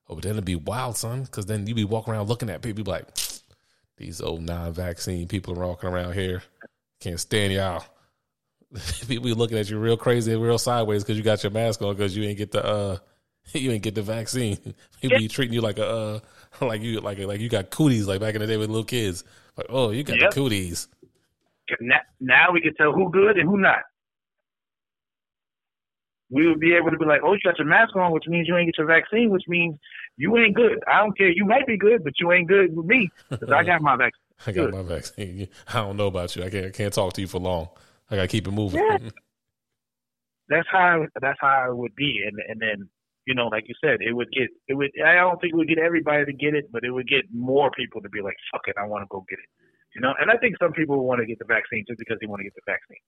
oh, 0.09 0.15
but 0.15 0.23
then 0.23 0.33
it'd 0.33 0.45
be 0.45 0.57
wild, 0.57 0.97
son, 0.97 1.23
because 1.23 1.47
then 1.47 1.67
you 1.67 1.75
be 1.75 1.85
walking 1.85 2.13
around 2.13 2.29
looking 2.29 2.51
at 2.51 2.63
people, 2.63 2.85
be 2.85 2.91
like, 2.91 3.09
these 3.97 4.21
old 4.21 4.43
non-vaccine 4.43 5.29
people 5.29 5.59
are 5.59 5.67
walking 5.67 5.89
around 5.89 6.15
here, 6.15 6.43
can't 7.01 7.21
stand 7.21 7.53
y'all. 7.53 7.85
people 9.09 9.25
be 9.25 9.35
looking 9.35 9.59
at 9.59 9.71
you 9.71 9.79
real 9.79 9.97
crazy 9.97 10.33
and 10.33 10.43
real 10.43 10.59
sideways 10.59 11.03
because 11.03 11.17
you 11.17 11.23
got 11.23 11.43
your 11.43 11.53
mask 11.53 11.81
on 11.83 11.95
because 11.95 12.17
you 12.17 12.25
ain't 12.25 12.39
get 12.39 12.51
the 12.51 12.65
uh 12.65 12.99
you 13.53 13.71
ain't 13.71 13.83
get 13.83 13.95
the 13.95 14.03
vaccine. 14.03 14.57
People 15.01 15.19
be 15.19 15.29
treating 15.29 15.55
you 15.55 15.61
like 15.61 15.79
a 15.79 15.87
uh 15.87 16.21
like 16.61 16.83
you 16.83 17.01
like 17.01 17.19
like 17.19 17.41
you 17.41 17.49
got 17.49 17.71
cooties 17.71 18.09
like 18.09 18.21
back 18.21 18.35
in 18.35 18.41
the 18.41 18.47
day 18.47 18.57
with 18.57 18.69
little 18.69 18.85
kids. 18.85 19.25
Like, 19.57 19.67
oh, 19.71 19.91
you 19.91 20.03
got 20.03 20.19
yep. 20.19 20.31
the 20.31 20.35
cooties. 20.35 20.89
Now, 21.81 22.01
now 22.21 22.53
we 22.53 22.61
can 22.61 22.75
tell 22.75 22.93
who 22.93 23.11
good 23.11 23.39
and 23.39 23.49
who 23.49 23.59
not 23.59 23.81
we 26.31 26.49
would 26.49 26.61
be 26.61 26.74
able 26.74 26.91
to 26.91 26.99
be 26.99 27.05
like, 27.05 27.20
oh, 27.24 27.35
you 27.35 27.41
got 27.45 27.59
your 27.59 27.68
mask 27.68 27.95
on, 27.95 28.12
which 28.12 28.24
means 28.27 28.49
you 28.49 28.57
ain't 28.57 28.66
get 28.66 28.79
your 28.79 28.87
vaccine, 28.87 29.31
which 29.31 29.45
means 29.47 29.77
you 30.16 30.37
ain't 30.37 30.55
good. 30.55 30.83
I 30.93 30.99
don't 30.99 31.16
care. 31.16 31.31
You 31.31 31.45
might 31.45 31.66
be 31.66 31.77
good, 31.77 32.03
but 32.03 32.14
you 32.18 32.33
ain't 32.33 32.49
good 32.49 32.77
with 32.77 32.87
me 32.87 33.11
because 33.31 33.51
I 33.51 33.62
got 33.62 33.81
my 33.81 33.97
vaccine. 33.97 34.22
I 34.47 34.53
got 34.53 34.70
good. 34.70 34.74
my 34.74 34.83
vaccine. 34.83 35.49
I 35.68 35.74
don't 35.74 35.97
know 35.97 36.09
about 36.09 36.35
you. 36.35 36.45
I 36.45 36.51
can't. 36.51 36.66
I 36.66 36.70
can't 36.70 36.93
talk 36.93 37.12
to 37.14 37.20
you 37.20 37.29
for 37.29 37.41
long. 37.41 37.68
I 38.11 38.16
got 38.16 38.22
to 38.22 38.29
keep 38.29 38.47
it 38.49 38.51
moving. 38.51 38.81
Yeah. 38.81 38.99
that's 40.49 40.68
how. 40.70 41.07
That's 41.20 41.39
how 41.41 41.70
it 41.70 41.77
would 41.77 41.95
be, 41.95 42.22
and 42.27 42.37
and 42.49 42.61
then 42.61 42.89
you 43.27 43.35
know, 43.35 43.47
like 43.47 43.64
you 43.68 43.74
said, 43.83 43.99
it 44.01 44.12
would 44.12 44.31
get. 44.33 44.49
It 44.68 44.74
would. 44.74 44.91
I 45.05 45.14
don't 45.14 45.41
think 45.41 45.53
it 45.53 45.57
would 45.57 45.68
get 45.68 45.79
everybody 45.79 46.24
to 46.24 46.33
get 46.33 46.55
it, 46.55 46.70
but 46.72 46.85
it 46.85 46.91
would 46.91 47.09
get 47.09 47.24
more 47.33 47.70
people 47.70 48.03
to 48.03 48.09
be 48.09 48.20
like, 48.20 48.37
fuck 48.51 48.62
it, 48.66 48.77
I 48.79 48.87
want 48.87 49.03
to 49.03 49.09
go 49.11 49.24
get 49.29 49.39
it. 49.39 49.49
You 49.95 50.03
know, 50.03 50.12
and 50.20 50.31
I 50.31 50.37
think 50.37 50.57
some 50.61 50.72
people 50.72 51.07
want 51.07 51.20
to 51.20 51.27
get 51.27 51.39
the 51.39 51.47
vaccine 51.47 51.85
just 51.89 51.99
because 51.99 52.18
they 52.20 52.27
want 52.27 52.41
to 52.41 52.45
get 52.45 52.55
the 52.55 52.66
vaccine, 52.66 53.01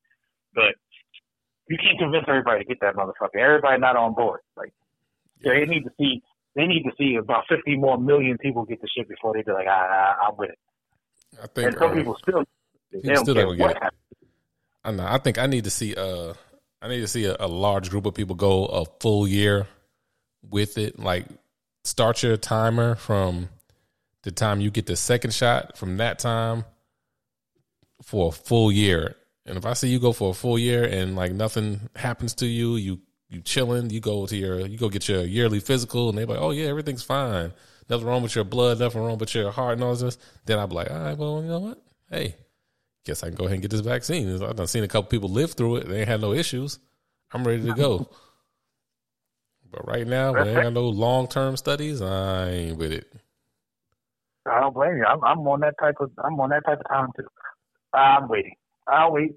but 0.55 0.75
you 1.69 1.77
can't 1.77 1.99
convince 1.99 2.25
everybody 2.29 2.61
to 2.61 2.65
get 2.65 2.81
that 2.81 2.95
motherfucker. 2.95 3.37
Everybody 3.39 3.81
not 3.81 3.97
on 3.97 4.15
board. 4.15 4.41
Like 4.57 4.73
they 5.43 5.65
need 5.67 5.85
to 5.85 5.91
see 5.99 6.23
they 6.57 6.67
need 6.67 6.83
to 6.85 6.93
see 6.99 7.17
about 7.17 7.45
fifty 7.49 7.77
more 7.77 7.99
million 7.99 8.39
people 8.39 8.65
get 8.65 8.81
the 8.81 8.89
shit 8.89 9.09
before 9.09 9.35
they 9.35 9.43
be 9.43 9.53
like, 9.53 9.67
ah, 9.69 10.29
I'm 10.29 10.37
with 10.37 10.51
it. 10.51 10.59
I 11.43 11.47
think 11.47 11.69
and 11.69 11.79
some 11.79 11.91
uh, 11.91 11.95
people 11.95 12.17
still 12.23 12.45
they 12.93 13.15
don't 13.15 13.25
still 13.25 13.35
care 13.35 13.49
what. 13.49 13.93
I 14.85 14.91
know. 14.93 15.07
I 15.07 15.19
think 15.19 15.39
I 15.39 15.47
need 15.47 15.65
to 15.65 15.71
see 15.71 15.95
uh 15.95 16.35
I 16.81 16.89
need 16.89 17.01
to 17.01 17.09
see 17.09 17.27
a, 17.27 17.37
a 17.39 17.49
large 17.49 17.91
group 17.91 18.07
of 18.07 18.15
people 18.15 18.37
go 18.37 18.67
a 18.67 18.85
full 19.01 19.29
year 19.29 19.67
with 20.49 20.79
it. 20.79 20.99
Like 20.99 21.27
start 21.85 22.23
your 22.23 22.37
timer 22.37 22.95
from 22.95 23.49
the 24.23 24.31
time 24.31 24.61
you 24.61 24.71
get 24.71 24.87
the 24.87 24.97
second 24.97 25.33
shot 25.35 25.77
from 25.77 25.97
that 25.99 26.19
time 26.19 26.65
for 28.03 28.29
a 28.29 28.33
full 28.33 28.73
year. 28.73 29.17
And 29.49 29.57
if 29.57 29.65
I 29.65 29.73
see 29.73 29.89
you 29.89 29.99
go 29.99 30.13
for 30.13 30.31
a 30.31 30.35
full 30.35 30.59
year 30.59 30.85
and 30.85 31.17
like 31.17 31.33
nothing 31.33 31.89
happens 31.97 32.35
to 32.35 32.47
you, 32.47 32.77
you 32.77 33.01
you 33.29 33.41
chilling, 33.41 33.91
you 33.91 34.01
go 34.01 34.27
to 34.27 34.37
your 34.37 34.61
you 34.61 34.79
go 34.79 34.89
get 34.89 35.09
your 35.09 35.25
yearly 35.25 35.61
physical, 35.61 36.09
and 36.09 36.19
they're 36.19 36.27
like, 36.27 36.39
oh 36.39 36.51
yeah, 36.51 36.67
everything's 36.67 37.03
fine, 37.03 37.53
nothing 37.89 38.07
wrong 38.07 38.23
with 38.23 38.35
your 38.35 38.45
blood, 38.45 38.79
nothing 38.79 39.03
wrong 39.03 39.19
with 39.19 39.35
your 39.35 39.51
heart 39.51 39.75
and 39.75 39.85
all 39.85 39.95
this. 39.95 40.19
Then 40.45 40.59
I'd 40.59 40.69
be 40.69 40.75
like, 40.75 40.91
all 40.91 40.99
right, 40.99 41.17
well, 41.17 41.43
you 41.43 41.49
know 41.49 41.61
what? 41.61 41.83
Hey, 42.11 42.37
guess 43.05 43.23
I 43.23 43.29
can 43.29 43.37
go 43.37 43.45
ahead 43.45 43.55
and 43.55 43.63
get 43.63 43.71
this 43.71 43.81
vaccine. 43.81 44.31
I've 44.43 44.57
done 44.57 44.67
seen 44.67 44.85
a 44.85 44.89
couple 44.89 45.09
people 45.09 45.31
live 45.31 45.53
through 45.53 45.77
it; 45.77 45.89
they 45.89 46.01
ain't 46.01 46.09
had 46.09 46.21
no 46.21 46.33
issues. 46.33 46.79
I'm 47.33 47.45
ready 47.45 47.65
to 47.65 47.75
go. 47.75 48.11
But 49.71 49.87
right 49.87 50.07
now, 50.07 50.33
when 50.33 50.47
there 50.47 50.65
ain't 50.65 50.73
no 50.73 50.89
long 50.89 51.29
term 51.29 51.57
studies, 51.59 52.01
I 52.01 52.49
ain't 52.49 52.79
with 52.79 52.91
it. 52.91 53.13
I 54.47 54.61
don't 54.61 54.73
blame 54.73 54.97
you. 54.97 55.05
I'm, 55.05 55.23
I'm 55.23 55.47
on 55.47 55.61
that 55.61 55.75
type 55.79 55.97
of 56.01 56.11
I'm 56.25 56.41
on 56.41 56.49
that 56.51 56.65
type 56.65 56.79
of 56.81 56.89
time 56.89 57.09
too. 57.15 57.29
I'm 57.93 58.29
waiting. 58.29 58.55
I'll 58.91 59.13
wait. 59.13 59.35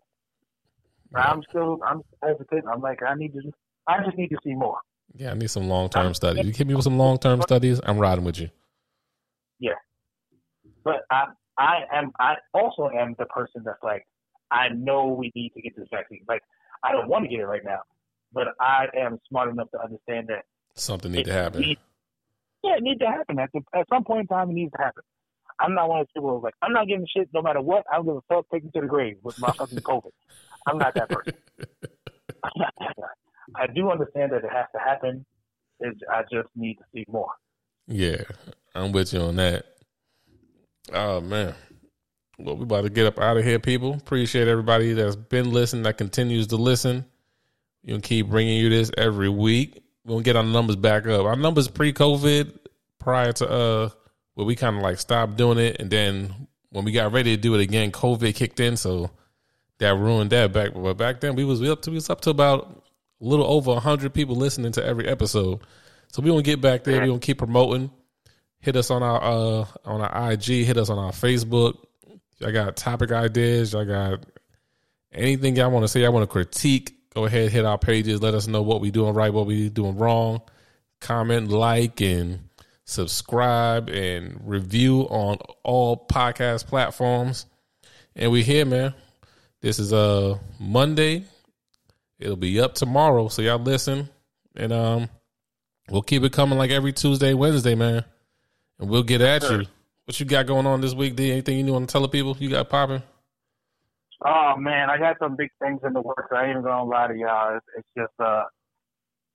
I'm 1.13 1.41
still 1.49 1.79
I'm 1.85 2.01
hesitant. 2.23 2.65
I'm 2.71 2.81
like 2.81 2.99
I 3.03 3.15
need 3.15 3.33
to. 3.33 3.41
I 3.87 4.03
just 4.03 4.17
need 4.17 4.29
to 4.29 4.37
see 4.43 4.53
more. 4.53 4.77
Yeah, 5.15 5.31
I 5.31 5.33
need 5.33 5.49
some 5.49 5.67
long 5.67 5.89
term 5.89 6.13
studies. 6.13 6.45
You 6.45 6.51
hit 6.51 6.67
me 6.67 6.75
with 6.75 6.83
some 6.83 6.97
long 6.97 7.17
term 7.17 7.41
studies. 7.41 7.81
I'm 7.83 7.97
riding 7.97 8.23
with 8.23 8.39
you. 8.39 8.49
Yeah, 9.59 9.73
but 10.83 11.01
I 11.11 11.25
I 11.57 11.81
am 11.93 12.11
I 12.19 12.35
also 12.53 12.89
am 12.89 13.15
the 13.19 13.25
person 13.25 13.63
that's 13.65 13.83
like 13.83 14.07
I 14.51 14.69
know 14.69 15.07
we 15.07 15.31
need 15.35 15.51
to 15.55 15.61
get 15.61 15.75
this 15.75 15.87
vaccine. 15.91 16.21
Like 16.27 16.41
I 16.83 16.91
don't 16.91 17.09
want 17.09 17.25
to 17.25 17.29
get 17.29 17.39
it 17.39 17.45
right 17.45 17.63
now, 17.63 17.79
but 18.33 18.47
I 18.59 18.85
am 18.97 19.19
smart 19.27 19.49
enough 19.49 19.69
to 19.71 19.81
understand 19.83 20.27
that 20.29 20.45
something 20.75 21.11
needs 21.11 21.27
to 21.27 21.33
happen. 21.33 21.61
Needs, 21.61 21.81
yeah, 22.63 22.77
it 22.77 22.83
needs 22.83 22.99
to 22.99 23.07
happen. 23.07 23.39
At, 23.39 23.49
the, 23.53 23.61
at 23.75 23.87
some 23.89 24.03
point 24.03 24.21
in 24.21 24.27
time, 24.27 24.49
it 24.49 24.53
needs 24.53 24.71
to 24.71 24.81
happen. 24.81 25.03
I'm 25.61 25.75
not 25.75 25.87
one 25.87 25.99
of 26.01 26.07
those 26.07 26.11
people 26.13 26.35
who's 26.35 26.43
like, 26.43 26.55
I'm 26.61 26.73
not 26.73 26.87
getting 26.87 27.05
shit 27.15 27.29
no 27.33 27.41
matter 27.41 27.61
what. 27.61 27.83
I'm 27.91 28.05
going 28.05 28.19
to 28.19 28.25
fuck 28.27 28.45
take 28.51 28.63
me 28.63 28.71
to 28.73 28.81
the 28.81 28.87
grave 28.87 29.17
with 29.21 29.39
my 29.39 29.51
fucking 29.51 29.79
COVID. 29.79 30.11
I'm 30.67 30.77
not 30.77 30.95
that 30.95 31.09
person. 31.09 31.33
I'm 32.43 32.51
not 32.55 32.73
that 32.79 32.95
guy. 32.97 33.61
I 33.63 33.67
do 33.67 33.91
understand 33.91 34.31
that 34.31 34.43
it 34.43 34.51
has 34.51 34.65
to 34.73 34.79
happen. 34.79 35.25
It, 35.79 35.97
I 36.11 36.21
just 36.23 36.49
need 36.55 36.75
to 36.75 36.83
see 36.93 37.05
more. 37.07 37.31
Yeah, 37.87 38.23
I'm 38.73 38.91
with 38.91 39.13
you 39.13 39.19
on 39.19 39.35
that. 39.37 39.65
Oh 40.93 41.21
man. 41.21 41.53
Well, 42.39 42.57
we 42.57 42.63
about 42.63 42.83
to 42.83 42.89
get 42.89 43.05
up 43.05 43.19
out 43.19 43.37
of 43.37 43.43
here, 43.43 43.59
people. 43.59 43.93
Appreciate 43.93 44.47
everybody 44.47 44.93
that's 44.93 45.15
been 45.15 45.51
listening, 45.51 45.83
that 45.83 45.97
continues 45.97 46.47
to 46.47 46.55
listen. 46.55 47.05
We'll 47.83 47.99
keep 47.99 48.29
bringing 48.29 48.57
you 48.57 48.69
this 48.69 48.91
every 48.97 49.29
week. 49.29 49.83
We'll 50.05 50.21
get 50.21 50.35
our 50.35 50.43
numbers 50.43 50.75
back 50.75 51.05
up. 51.05 51.25
Our 51.25 51.35
numbers 51.35 51.67
pre-COVID, 51.67 52.57
prior 52.99 53.31
to 53.33 53.49
uh 53.49 53.89
where 54.33 54.45
we 54.45 54.55
kind 54.55 54.77
of 54.77 54.81
like 54.81 54.99
stopped 54.99 55.37
doing 55.37 55.57
it, 55.57 55.77
and 55.79 55.89
then 55.89 56.47
when 56.69 56.85
we 56.85 56.91
got 56.91 57.11
ready 57.11 57.35
to 57.35 57.41
do 57.41 57.53
it 57.55 57.61
again, 57.61 57.91
COVID 57.91 58.33
kicked 58.35 58.59
in, 58.59 58.77
so 58.77 59.11
that 59.79 59.95
ruined 59.95 60.29
that 60.31 60.53
back. 60.53 60.73
But 60.73 60.95
back 60.95 61.19
then, 61.19 61.35
we 61.35 61.43
was 61.43 61.59
we 61.59 61.69
up 61.69 61.81
to 61.83 61.89
we 61.89 61.95
was 61.95 62.09
up 62.09 62.21
to 62.21 62.29
about 62.29 62.83
a 63.21 63.25
little 63.25 63.45
over 63.45 63.79
hundred 63.79 64.13
people 64.13 64.35
listening 64.35 64.71
to 64.73 64.85
every 64.85 65.07
episode. 65.07 65.61
So 66.11 66.21
we 66.21 66.29
gonna 66.29 66.41
get 66.41 66.61
back 66.61 66.83
there. 66.83 67.01
We 67.01 67.07
gonna 67.07 67.19
keep 67.19 67.37
promoting. 67.37 67.91
Hit 68.59 68.75
us 68.75 68.91
on 68.91 69.03
our 69.03 69.21
uh 69.21 69.65
on 69.85 70.01
our 70.01 70.31
IG. 70.31 70.65
Hit 70.65 70.77
us 70.77 70.89
on 70.89 70.97
our 70.97 71.11
Facebook. 71.11 71.77
I 72.45 72.51
got 72.51 72.75
topic 72.75 73.11
ideas. 73.11 73.75
I 73.75 73.85
got 73.85 74.25
anything 75.13 75.55
y'all 75.55 75.71
want 75.71 75.83
to 75.83 75.87
say. 75.87 76.05
I 76.05 76.09
want 76.09 76.23
to 76.23 76.27
critique. 76.27 76.95
Go 77.13 77.25
ahead, 77.25 77.51
hit 77.51 77.65
our 77.65 77.77
pages. 77.77 78.21
Let 78.21 78.33
us 78.33 78.47
know 78.47 78.61
what 78.61 78.79
we 78.79 78.89
doing 78.89 79.13
right, 79.13 79.33
what 79.33 79.45
we 79.45 79.69
doing 79.69 79.97
wrong. 79.97 80.41
Comment, 81.01 81.49
like, 81.49 81.99
and 81.99 82.47
subscribe 82.91 83.89
and 83.89 84.39
review 84.43 85.01
on 85.03 85.37
all 85.63 86.05
podcast 86.05 86.67
platforms. 86.67 87.45
And 88.15 88.31
we 88.31 88.43
here, 88.43 88.65
man. 88.65 88.93
This 89.61 89.79
is 89.79 89.93
a 89.93 89.97
uh, 89.97 90.37
Monday. 90.59 91.25
It'll 92.19 92.35
be 92.35 92.59
up 92.59 92.75
tomorrow, 92.75 93.29
so 93.29 93.41
y'all 93.41 93.57
listen, 93.57 94.09
and 94.55 94.71
um, 94.71 95.09
we'll 95.89 96.01
keep 96.01 96.23
it 96.23 96.33
coming 96.33 96.57
like 96.57 96.69
every 96.69 96.93
Tuesday, 96.93 97.33
Wednesday, 97.33 97.73
man. 97.73 98.03
And 98.79 98.89
we'll 98.89 99.03
get 99.03 99.21
at 99.21 99.43
sure. 99.43 99.61
you. 99.61 99.67
What 100.05 100.19
you 100.19 100.25
got 100.25 100.45
going 100.45 100.67
on 100.67 100.81
this 100.81 100.93
week, 100.93 101.15
D? 101.15 101.31
Anything 101.31 101.65
you 101.65 101.73
want 101.73 101.87
to 101.87 101.91
tell 101.91 102.01
the 102.01 102.09
people 102.09 102.35
you 102.39 102.49
got 102.49 102.69
popping? 102.69 103.01
Oh 104.23 104.55
man, 104.57 104.89
I 104.89 104.97
got 104.97 105.17
some 105.19 105.35
big 105.35 105.49
things 105.59 105.79
in 105.83 105.93
the 105.93 106.01
works. 106.01 106.29
I 106.31 106.43
ain't 106.43 106.51
even 106.51 106.63
gonna 106.63 106.83
lie 106.83 107.07
to 107.07 107.15
y'all. 107.15 107.57
It's, 107.57 107.65
it's 107.77 107.87
just 107.97 108.13
uh, 108.19 108.43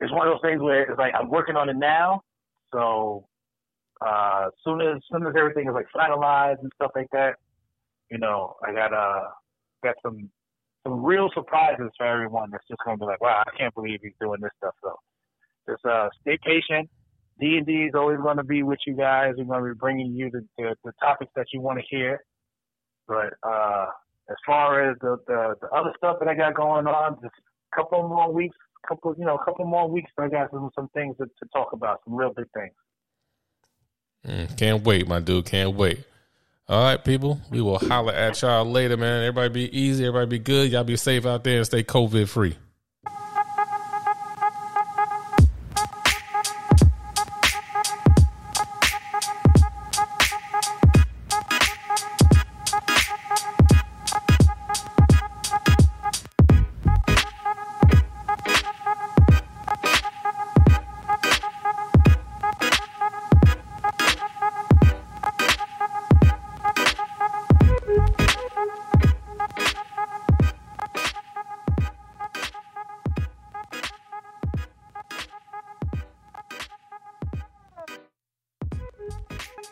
it's 0.01 0.13
one 0.13 0.29
of 0.29 0.35
those 0.35 0.49
things 0.49 0.61
where 0.61 0.83
it's 0.83 0.99
like 0.99 1.15
I'm 1.15 1.29
working 1.29 1.57
on 1.57 1.69
it 1.69 1.77
now, 1.77 2.23
so 2.73 3.27
uh, 4.05 4.49
soon 4.65 4.81
as 4.81 4.99
soon 5.11 5.27
as 5.27 5.35
everything 5.39 5.69
is 5.69 5.75
like 5.75 5.87
finalized 5.95 6.61
and 6.63 6.73
stuff 6.75 6.93
like 6.95 7.09
that, 7.13 7.37
you 8.11 8.19
know, 8.19 8.55
I 8.67 8.73
got 8.73 8.93
uh 8.93 9.29
got 9.83 9.97
some 10.03 10.31
some 10.87 11.05
real 11.05 11.31
surprises 11.35 11.91
for 11.97 12.07
everyone. 12.07 12.51
That's 12.51 12.67
just 12.69 12.81
gonna 12.85 12.99
be 12.99 13.05
like, 13.05 13.21
wow, 13.21 13.43
I 13.47 13.57
can't 13.57 13.75
believe 13.75 14.01
he's 14.03 14.13
doing 14.21 14.41
this 14.41 14.53
stuff. 14.59 14.75
So 14.83 14.97
just 15.69 15.85
uh, 15.85 16.09
stay 16.23 16.39
patient. 16.45 16.89
D 17.39 17.57
and 17.59 17.67
D 17.67 17.73
is 17.85 17.95
always 17.95 18.19
going 18.19 18.39
to 18.39 18.45
be 18.45 18.63
with 18.63 18.79
you 18.87 18.95
guys. 18.95 19.35
We're 19.37 19.45
going 19.45 19.63
to 19.63 19.75
be 19.75 19.79
bringing 19.79 20.13
you 20.13 20.31
the, 20.31 20.47
the, 20.57 20.75
the 20.85 20.93
topics 21.01 21.33
that 21.37 21.47
you 21.53 21.61
want 21.61 21.79
to 21.79 21.85
hear. 21.91 22.25
But 23.07 23.35
uh, 23.43 23.87
as 24.31 24.37
far 24.47 24.91
as 24.91 24.97
the, 25.01 25.19
the 25.27 25.55
the 25.61 25.69
other 25.69 25.93
stuff 25.99 26.17
that 26.21 26.29
I 26.29 26.35
got 26.35 26.55
going 26.55 26.87
on, 26.87 27.19
just 27.23 27.35
a 27.73 27.77
couple 27.77 28.09
more 28.09 28.33
weeks, 28.33 28.57
couple 28.89 29.15
you 29.19 29.25
know, 29.25 29.37
a 29.37 29.45
couple 29.45 29.67
more 29.67 29.89
weeks. 29.89 30.11
I 30.19 30.29
got 30.29 30.51
some 30.51 30.71
some 30.75 30.89
things 30.95 31.17
to, 31.19 31.27
to 31.27 31.49
talk 31.53 31.73
about, 31.73 32.01
some 32.05 32.17
real 32.17 32.33
big 32.35 32.47
things. 32.55 32.73
Mm, 34.27 34.59
can't 34.59 34.85
wait, 34.85 35.07
my 35.07 35.21
dude. 35.21 35.47
Can't 35.47 35.75
wait. 35.75 36.05
All 36.69 36.83
right, 36.83 37.03
people. 37.03 37.41
We 37.51 37.61
will 37.61 37.79
holler 37.79 38.13
at 38.13 38.43
y'all 38.43 38.65
later, 38.65 38.97
man. 38.97 39.23
Everybody 39.23 39.49
be 39.69 39.79
easy. 39.79 40.05
Everybody 40.05 40.39
be 40.39 40.43
good. 40.43 40.73
Y'all 40.73 40.83
be 40.83 40.97
safe 40.97 41.25
out 41.25 41.45
there 41.45 41.59
and 41.59 41.67
stay 41.67 41.85
COVID 41.85 42.29
free. 42.29 42.57